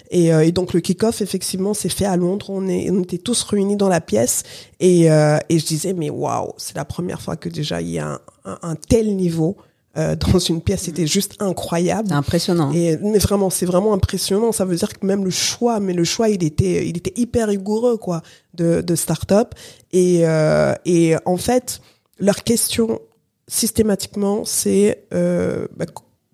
Et, 0.10 0.27
et 0.27 0.53
donc 0.53 0.73
le 0.73 0.80
kick-off, 0.80 1.22
effectivement, 1.22 1.73
c'est 1.73 1.90
fait 1.90 2.06
à 2.06 2.15
Londres. 2.15 2.45
On, 2.49 2.65
est, 2.69 2.90
on 2.90 3.02
était 3.02 3.18
tous 3.18 3.44
réunis 3.44 3.76
dans 3.76 3.90
la 3.90 3.99
pièce 3.99 4.44
et, 4.80 5.07
et 5.07 5.60
je 5.60 5.65
disais, 5.65 5.91
mais 5.91 6.10
waouh, 6.10 6.53
c'est 6.56 6.77
la 6.77 6.85
première 6.85 7.22
fois 7.22 7.35
que 7.35 7.49
déjà 7.49 7.81
il 7.81 7.90
y 7.90 7.99
a 7.99 8.22
un, 8.45 8.60
un 8.61 8.76
tel 8.76 9.14
niveau 9.18 9.57
euh, 9.98 10.15
dans 10.15 10.40
une 10.40 10.61
pièce. 10.61 10.84
C'était 10.84 11.07
juste 11.07 11.36
incroyable. 11.40 12.11
Impressionnant. 12.11 12.72
Et, 12.74 12.98
mais 12.98 13.20
vraiment, 13.20 13.49
c'est 13.49 13.65
vraiment 13.65 13.94
impressionnant. 13.94 14.52
Ça 14.52 14.65
veut 14.65 14.76
dire 14.76 14.90
que 14.98 15.06
même 15.06 15.24
le 15.24 15.32
choix, 15.32 15.80
mais 15.80 15.94
le 15.94 16.03
choix, 16.03 16.30
il 16.30 16.44
était, 16.44 16.88
il 16.88 16.98
était 16.98 17.14
hyper 17.15 17.48
rigoureux, 17.48 17.98
quoi, 17.98 18.22
de, 18.53 18.82
de 18.82 18.95
start-up. 18.95 19.53
Et, 19.91 20.22
euh, 20.24 20.74
et 20.86 21.15
en 21.26 21.38
fait, 21.38 21.82
leur 22.20 22.44
question, 22.44 22.99
systématiquement, 23.48 24.45
c'est, 24.45 25.06
euh, 25.14 25.68
bah, 25.76 25.86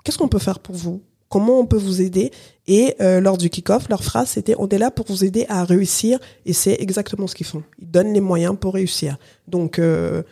qu'est-ce 0.03 0.17
qu'on 0.17 0.27
peut 0.27 0.39
faire 0.39 0.59
pour 0.59 0.75
vous? 0.75 1.01
Comment 1.27 1.59
on 1.59 1.65
peut 1.67 1.77
vous 1.77 2.01
aider? 2.01 2.31
Et 2.65 2.95
euh, 3.01 3.19
lors 3.19 3.37
du 3.37 3.51
kick-off, 3.51 3.87
leur 3.87 4.03
phrase, 4.03 4.29
c'était, 4.29 4.55
on 4.57 4.67
est 4.69 4.79
là 4.79 4.89
pour 4.89 5.05
vous 5.07 5.23
aider 5.23 5.45
à 5.47 5.63
réussir. 5.63 6.17
Et 6.45 6.53
c'est 6.53 6.77
exactement 6.79 7.27
ce 7.27 7.35
qu'ils 7.35 7.45
font. 7.45 7.63
Ils 7.79 7.89
donnent 7.89 8.13
les 8.13 8.21
moyens 8.21 8.55
pour 8.59 8.73
réussir. 8.73 9.17
Donc, 9.47 9.77
euh, 9.77 10.23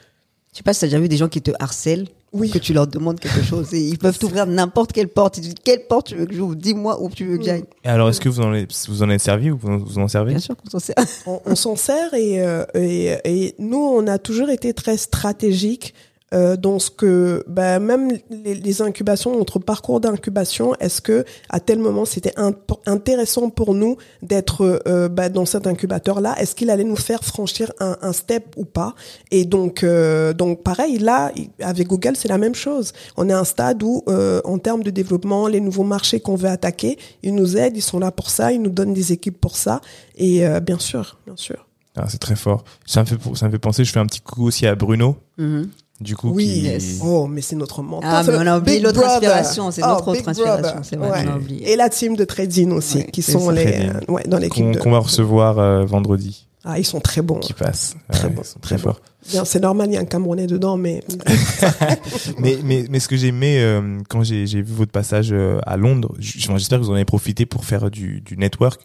sais 0.57 0.63
pas 0.63 0.73
si 0.73 0.81
t'as 0.81 0.87
déjà 0.87 0.99
vu 0.99 1.07
des 1.09 1.17
gens 1.17 1.27
qui 1.29 1.41
te 1.41 1.51
harcèlent. 1.59 2.07
Oui. 2.33 2.49
Que 2.49 2.57
tu 2.59 2.73
leur 2.73 2.87
demandes 2.87 3.19
quelque 3.21 3.41
chose. 3.41 3.73
Et 3.73 3.79
ils 3.79 3.97
peuvent 3.97 4.19
t'ouvrir 4.19 4.45
n'importe 4.45 4.91
quelle 4.91 5.07
porte. 5.07 5.37
Ils 5.37 5.41
te 5.41 5.45
disent, 5.45 5.55
quelle 5.63 5.87
porte 5.87 6.07
tu 6.07 6.15
veux 6.15 6.25
que 6.25 6.33
j'ouvre? 6.35 6.55
Dis-moi 6.55 7.01
où 7.01 7.09
tu 7.09 7.25
veux 7.25 7.37
que 7.37 7.45
j'aille. 7.45 7.63
Et 7.85 7.87
alors, 7.87 8.09
est-ce 8.09 8.19
que 8.19 8.27
vous 8.27 8.41
en, 8.41 8.49
avez- 8.51 8.67
vous 8.89 9.01
en 9.01 9.09
êtes 9.09 9.21
servi 9.21 9.49
ou 9.49 9.57
vous, 9.57 9.79
vous 9.79 9.97
en 9.97 10.09
servez? 10.09 10.31
Bien 10.31 10.39
sûr 10.39 10.55
qu'on 10.57 10.69
s'en 10.69 10.79
sert. 10.79 10.95
on, 11.25 11.39
on 11.45 11.55
s'en 11.55 11.77
sert 11.77 12.13
et, 12.13 12.41
euh, 12.45 12.65
et, 12.75 13.13
et 13.23 13.55
nous, 13.59 13.77
on 13.79 14.05
a 14.07 14.17
toujours 14.19 14.49
été 14.49 14.73
très 14.73 14.97
stratégique 14.97 15.93
euh, 16.33 16.57
dans 16.57 16.77
ce 16.79 16.89
que, 16.91 17.43
bah, 17.47 17.79
même 17.79 18.11
les, 18.29 18.53
les 18.55 18.81
incubations, 18.81 19.37
notre 19.37 19.59
parcours 19.59 20.01
d'incubation, 20.01 20.73
est-ce 20.79 20.99
que 21.01 21.23
à 21.49 21.59
tel 21.59 21.79
moment 21.79 22.03
c'était 22.05 22.33
imp- 22.37 22.73
intéressant 22.85 23.49
pour 23.49 23.73
nous 23.73 23.95
d'être 24.21 24.81
euh, 24.87 25.07
bah, 25.07 25.29
dans 25.29 25.45
cet 25.45 25.67
incubateur-là? 25.67 26.35
Est-ce 26.39 26.53
qu'il 26.55 26.69
allait 26.69 26.83
nous 26.83 26.97
faire 26.97 27.23
franchir 27.23 27.71
un, 27.79 27.97
un 28.01 28.11
step 28.13 28.43
ou 28.57 28.65
pas? 28.65 28.93
Et 29.31 29.45
donc, 29.45 29.83
euh, 29.83 30.33
donc 30.33 30.63
pareil, 30.63 30.97
là, 30.97 31.31
avec 31.61 31.87
Google, 31.87 32.15
c'est 32.17 32.27
la 32.27 32.37
même 32.37 32.55
chose. 32.55 32.91
On 33.15 33.29
est 33.29 33.33
à 33.33 33.39
un 33.39 33.43
stade 33.45 33.81
où, 33.83 34.03
euh, 34.09 34.41
en 34.43 34.57
termes 34.57 34.83
de 34.83 34.89
développement, 34.89 35.47
les 35.47 35.61
nouveaux 35.61 35.83
marchés 35.83 36.19
qu'on 36.19 36.35
veut 36.35 36.49
attaquer, 36.49 36.97
ils 37.23 37.33
nous 37.35 37.55
aident, 37.57 37.77
ils 37.77 37.81
sont 37.81 37.99
là 37.99 38.11
pour 38.11 38.29
ça, 38.29 38.51
ils 38.51 38.61
nous 38.61 38.69
donnent 38.69 38.93
des 38.93 39.13
équipes 39.13 39.39
pour 39.39 39.55
ça. 39.55 39.79
Et 40.17 40.45
euh, 40.45 40.59
bien 40.59 40.79
sûr, 40.79 41.17
bien 41.25 41.37
sûr. 41.37 41.65
Ah, 41.95 42.05
C'est 42.09 42.19
très 42.19 42.35
fort. 42.35 42.63
Ça 42.85 43.01
me, 43.01 43.05
fait, 43.07 43.15
ça 43.33 43.47
me 43.47 43.51
fait 43.51 43.57
penser, 43.59 43.83
je 43.83 43.91
fais 43.91 43.99
un 43.99 44.05
petit 44.05 44.19
coucou 44.21 44.43
aussi 44.45 44.67
à 44.67 44.75
Bruno, 44.75 45.15
Mhm. 45.37 45.69
Du 45.99 46.15
coup, 46.15 46.29
Oui, 46.29 46.45
qui... 46.45 46.59
yes. 46.61 46.99
Oh, 47.03 47.27
mais 47.27 47.41
c'est 47.41 47.55
notre 47.55 47.81
mentor. 47.81 48.09
Ah, 48.11 48.23
mais 48.23 48.33
on 48.37 48.47
a 48.47 48.57
oublié 48.57 48.79
l'autre 48.79 49.03
inspiration, 49.03 49.71
c'est 49.71 49.81
notre 49.81 50.03
Oh, 50.07 50.11
autre 50.11 50.19
Big 50.19 50.29
inspiration, 50.29 50.79
c'est 50.83 50.95
vrai, 50.95 51.09
Ouais. 51.11 51.25
on 51.27 51.31
a 51.33 51.37
oublié. 51.37 51.71
Et 51.71 51.75
la 51.75 51.89
team 51.89 52.15
de 52.15 52.23
Trading 52.25 52.71
aussi, 52.71 52.97
Ouais, 52.99 53.05
qui 53.11 53.21
sont 53.21 53.47
ça. 53.47 53.51
les, 53.53 53.65
euh, 53.89 54.11
ouais, 54.11 54.23
dans 54.27 54.37
l'équipe 54.37 54.77
qu'on 54.79 54.89
de. 54.89 54.95
va 54.95 54.99
recevoir 54.99 55.57
euh, 55.59 55.85
vendredi, 55.85 56.47
Ah, 56.63 56.77
ils 56.77 56.85
sont 56.85 56.99
très 56.99 57.21
bons. 57.21 57.39
qui 57.39 57.53
passe. 57.53 57.95
Très 58.11 58.27
Ouais, 58.27 58.33
bon, 58.33 58.41
ils 58.43 58.47
sont 58.47 58.59
très 58.59 58.77
forts. 58.77 58.99
Bien, 59.31 59.43
c'est 59.43 59.59
normal, 59.59 59.89
il 59.89 59.93
y 59.95 59.97
a 59.97 59.99
un 60.01 60.05
Camerounais 60.05 60.47
dedans, 60.47 60.77
mais 60.77 61.03
mais, 62.39 62.57
mais, 62.63 62.85
mais 62.89 62.99
ce 62.99 63.07
que 63.07 63.17
j'ai 63.17 63.27
aimé 63.27 63.57
euh, 63.59 63.99
quand 64.09 64.23
j'ai 64.23 64.45
j'ai 64.47 64.61
vu 64.61 64.73
votre 64.73 64.91
passage 64.91 65.29
euh, 65.31 65.59
à 65.65 65.77
Londres, 65.77 66.13
j'espère 66.19 66.79
que 66.79 66.83
vous 66.83 66.91
en 66.91 66.95
avez 66.95 67.05
profité 67.05 67.45
pour 67.45 67.65
faire 67.65 67.89
du, 67.91 68.21
du 68.21 68.37
network, 68.37 68.79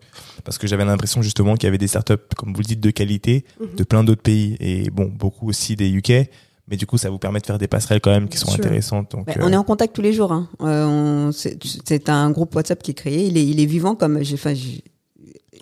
parce 0.44 0.58
que 0.58 0.66
j'avais 0.66 0.84
l'impression 0.84 1.22
justement 1.22 1.54
qu'il 1.54 1.66
y 1.66 1.68
avait 1.68 1.78
des 1.78 1.86
startups, 1.88 2.14
comme 2.36 2.52
vous 2.52 2.60
le 2.60 2.64
dites, 2.64 2.80
de 2.80 2.90
qualité, 2.90 3.44
Mhm. 3.60 3.76
de 3.76 3.84
plein 3.84 4.04
d'autres 4.04 4.22
pays, 4.22 4.56
et 4.60 4.90
bon, 4.90 5.10
beaucoup 5.14 5.48
aussi 5.48 5.76
des 5.76 5.88
UK, 5.90 6.28
mais 6.68 6.76
du 6.76 6.86
coup, 6.86 6.96
ça 6.98 7.10
vous 7.10 7.18
permet 7.18 7.40
de 7.40 7.46
faire 7.46 7.58
des 7.58 7.68
passerelles 7.68 8.00
quand 8.00 8.10
même 8.10 8.28
qui 8.28 8.38
sont 8.38 8.52
intéressantes. 8.52 9.10
Donc, 9.12 9.26
Ben, 9.26 9.34
euh, 9.38 9.44
On 9.44 9.52
est 9.52 9.56
en 9.56 9.64
contact 9.64 9.94
tous 9.94 10.02
les 10.02 10.12
jours. 10.12 10.32
Hein. 10.32 10.48
Euh, 10.62 10.86
on- 10.86 11.32
c'est 11.32 11.58
c'est 11.84 12.08
un 12.08 12.30
groupe 12.30 12.54
WhatsApp 12.54 12.82
qui 12.82 12.92
est 12.92 12.94
créé. 12.94 13.26
Il 13.26 13.36
est, 13.36 13.46
il 13.46 13.60
est 13.60 13.66
vivant 13.66 13.94
comme 13.94 14.22
j'ai, 14.22 14.34
enfin, 14.34 14.54
j'ai- 14.54 14.84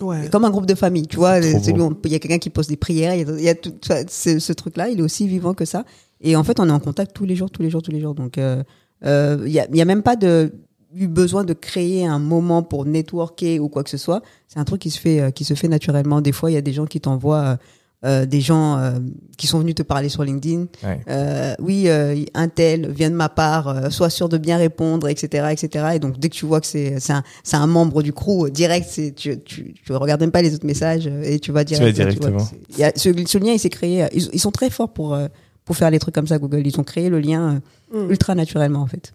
ouais. 0.00 0.28
comme 0.30 0.44
un 0.44 0.50
groupe 0.50 0.66
de 0.66 0.74
famille. 0.74 1.06
Tu 1.06 1.16
vois, 1.16 1.38
il 1.38 2.10
y 2.10 2.14
a 2.14 2.18
quelqu'un 2.18 2.38
qui 2.38 2.50
pose 2.50 2.68
des 2.68 2.76
prières. 2.76 3.14
Il 3.14 3.20
y 3.26 3.30
a, 3.30 3.34
il 3.38 3.44
y 3.44 3.48
a 3.48 3.54
tout 3.54 3.72
ce, 4.08 4.38
ce 4.38 4.52
truc-là. 4.52 4.88
Il 4.90 4.98
est 5.00 5.02
aussi 5.02 5.26
vivant 5.26 5.54
que 5.54 5.64
ça. 5.64 5.84
Et 6.20 6.36
en 6.36 6.44
fait, 6.44 6.60
on 6.60 6.68
est 6.68 6.72
en 6.72 6.80
contact 6.80 7.14
tous 7.14 7.24
les 7.24 7.34
jours, 7.34 7.50
tous 7.50 7.62
les 7.62 7.70
jours, 7.70 7.82
tous 7.82 7.90
les 7.92 8.00
jours. 8.00 8.14
Donc, 8.14 8.36
euh, 8.36 8.62
euh, 9.06 9.42
il 9.46 9.52
y 9.52 9.58
a, 9.60 9.66
il 9.70 9.76
y 9.76 9.80
a 9.80 9.86
même 9.86 10.02
pas 10.02 10.16
de 10.16 10.52
eu 10.94 11.06
besoin 11.06 11.44
de 11.44 11.52
créer 11.54 12.04
un 12.04 12.18
moment 12.18 12.62
pour 12.64 12.84
networker 12.84 13.60
ou 13.60 13.68
quoi 13.68 13.84
que 13.84 13.90
ce 13.90 13.96
soit. 13.96 14.22
C'est 14.48 14.58
un 14.58 14.64
truc 14.64 14.82
qui 14.82 14.90
se 14.90 14.98
fait, 14.98 15.20
euh, 15.20 15.30
qui 15.30 15.44
se 15.44 15.54
fait 15.54 15.68
naturellement. 15.68 16.20
Des 16.20 16.32
fois, 16.32 16.50
il 16.50 16.54
y 16.54 16.56
a 16.58 16.62
des 16.62 16.72
gens 16.72 16.84
qui 16.86 17.00
t'envoient. 17.00 17.58
Euh, 18.04 18.24
des 18.26 18.40
gens 18.40 18.78
euh, 18.78 18.98
qui 19.36 19.46
sont 19.46 19.58
venus 19.58 19.74
te 19.74 19.82
parler 19.82 20.08
sur 20.08 20.24
LinkedIn. 20.24 20.66
Ouais. 20.82 21.00
Euh, 21.08 21.54
oui, 21.58 21.84
euh, 21.88 22.24
un 22.34 22.48
tel 22.48 22.90
vient 22.90 23.10
de 23.10 23.14
ma 23.14 23.28
part, 23.28 23.68
euh, 23.68 23.90
sois 23.90 24.10
sûr 24.10 24.28
de 24.28 24.38
bien 24.38 24.56
répondre, 24.56 25.08
etc., 25.08 25.48
etc. 25.52 25.90
Et 25.94 25.98
donc 25.98 26.18
dès 26.18 26.28
que 26.28 26.34
tu 26.34 26.46
vois 26.46 26.60
que 26.60 26.66
c'est 26.66 26.98
c'est 27.00 27.12
un, 27.12 27.22
c'est 27.42 27.56
un 27.56 27.66
membre 27.66 28.02
du 28.02 28.12
crew 28.12 28.48
direct, 28.50 28.86
c'est 28.90 29.12
tu, 29.14 29.38
tu 29.42 29.74
tu 29.74 29.92
regardes 29.92 30.20
même 30.20 30.30
pas 30.32 30.42
les 30.42 30.54
autres 30.54 30.66
messages 30.66 31.06
et 31.06 31.38
tu 31.40 31.52
vas 31.52 31.64
direct. 31.64 31.86
tu 31.88 32.02
directement. 32.02 32.48
il 32.70 32.78
y 32.78 32.84
a, 32.84 32.92
ce, 32.96 33.10
ce 33.26 33.38
lien, 33.38 33.52
il 33.52 33.58
s'est 33.58 33.70
créé. 33.70 34.06
Ils, 34.14 34.28
ils 34.32 34.40
sont 34.40 34.50
très 34.52 34.70
forts 34.70 34.92
pour 34.92 35.18
pour 35.64 35.76
faire 35.76 35.90
les 35.90 35.98
trucs 35.98 36.14
comme 36.14 36.26
ça, 36.26 36.38
Google. 36.38 36.66
Ils 36.66 36.80
ont 36.80 36.84
créé 36.84 37.08
le 37.10 37.20
lien 37.20 37.60
Mm. 37.92 38.10
ultra 38.10 38.34
naturellement 38.36 38.82
en 38.82 38.86
fait. 38.86 39.14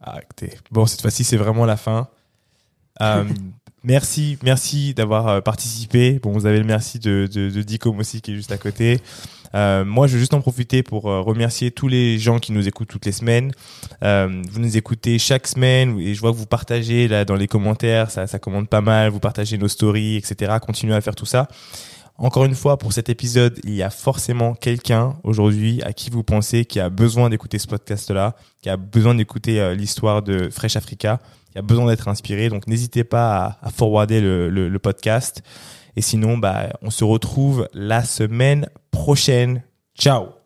Ah, 0.00 0.18
écoutez. 0.22 0.58
Bon, 0.70 0.84
cette 0.86 1.00
fois-ci, 1.00 1.24
c'est 1.24 1.36
vraiment 1.36 1.64
la 1.64 1.76
fin. 1.76 2.08
Euh, 3.00 3.24
merci, 3.84 4.38
merci 4.42 4.94
d'avoir 4.94 5.28
euh, 5.28 5.40
participé. 5.40 6.18
Bon, 6.22 6.32
vous 6.32 6.46
avez 6.46 6.58
le 6.58 6.64
merci 6.64 6.98
de, 6.98 7.28
de, 7.32 7.50
de 7.50 7.62
Dicom 7.62 7.98
aussi 7.98 8.20
qui 8.20 8.32
est 8.32 8.36
juste 8.36 8.52
à 8.52 8.58
côté. 8.58 9.00
Euh, 9.54 9.84
moi, 9.84 10.06
je 10.06 10.14
veux 10.14 10.18
juste 10.18 10.34
en 10.34 10.40
profiter 10.40 10.82
pour 10.82 11.10
euh, 11.10 11.20
remercier 11.20 11.70
tous 11.70 11.88
les 11.88 12.18
gens 12.18 12.38
qui 12.38 12.52
nous 12.52 12.66
écoutent 12.66 12.88
toutes 12.88 13.06
les 13.06 13.12
semaines. 13.12 13.52
Euh, 14.02 14.42
vous 14.50 14.60
nous 14.60 14.76
écoutez 14.76 15.18
chaque 15.18 15.46
semaine 15.46 15.98
et 16.00 16.14
je 16.14 16.20
vois 16.20 16.32
que 16.32 16.36
vous 16.36 16.46
partagez 16.46 17.08
là 17.08 17.24
dans 17.24 17.36
les 17.36 17.48
commentaires, 17.48 18.10
ça, 18.10 18.26
ça 18.26 18.38
commande 18.38 18.68
pas 18.68 18.80
mal. 18.80 19.10
Vous 19.10 19.20
partagez 19.20 19.58
nos 19.58 19.68
stories, 19.68 20.16
etc. 20.16 20.56
Continuez 20.60 20.94
à 20.94 21.00
faire 21.00 21.14
tout 21.14 21.26
ça. 21.26 21.48
Encore 22.18 22.44
une 22.44 22.54
fois, 22.54 22.78
pour 22.78 22.92
cet 22.92 23.08
épisode, 23.08 23.58
il 23.64 23.74
y 23.74 23.82
a 23.82 23.90
forcément 23.90 24.54
quelqu'un 24.54 25.16
aujourd'hui 25.24 25.82
à 25.82 25.92
qui 25.92 26.10
vous 26.10 26.22
pensez 26.22 26.64
qui 26.64 26.78
a 26.78 26.88
besoin 26.90 27.30
d'écouter 27.30 27.58
ce 27.58 27.66
podcast-là, 27.66 28.36
qui 28.60 28.68
a 28.68 28.76
besoin 28.76 29.14
d'écouter 29.14 29.60
euh, 29.60 29.74
l'histoire 29.74 30.22
de 30.22 30.48
Fresh 30.50 30.76
Africa, 30.76 31.20
qui 31.52 31.58
a 31.58 31.62
besoin 31.62 31.86
d'être 31.86 32.08
inspiré. 32.08 32.48
Donc, 32.48 32.66
n'hésitez 32.66 33.04
pas 33.04 33.58
à, 33.62 33.70
forwarder 33.70 34.20
le 34.20 34.78
podcast. 34.78 35.42
Et 35.96 36.00
sinon, 36.00 36.38
bah, 36.38 36.70
on 36.82 36.90
se 36.90 37.04
retrouve 37.04 37.68
la 37.72 38.02
semaine 38.02 38.68
prochaine. 38.90 39.62
Ciao 39.98 40.41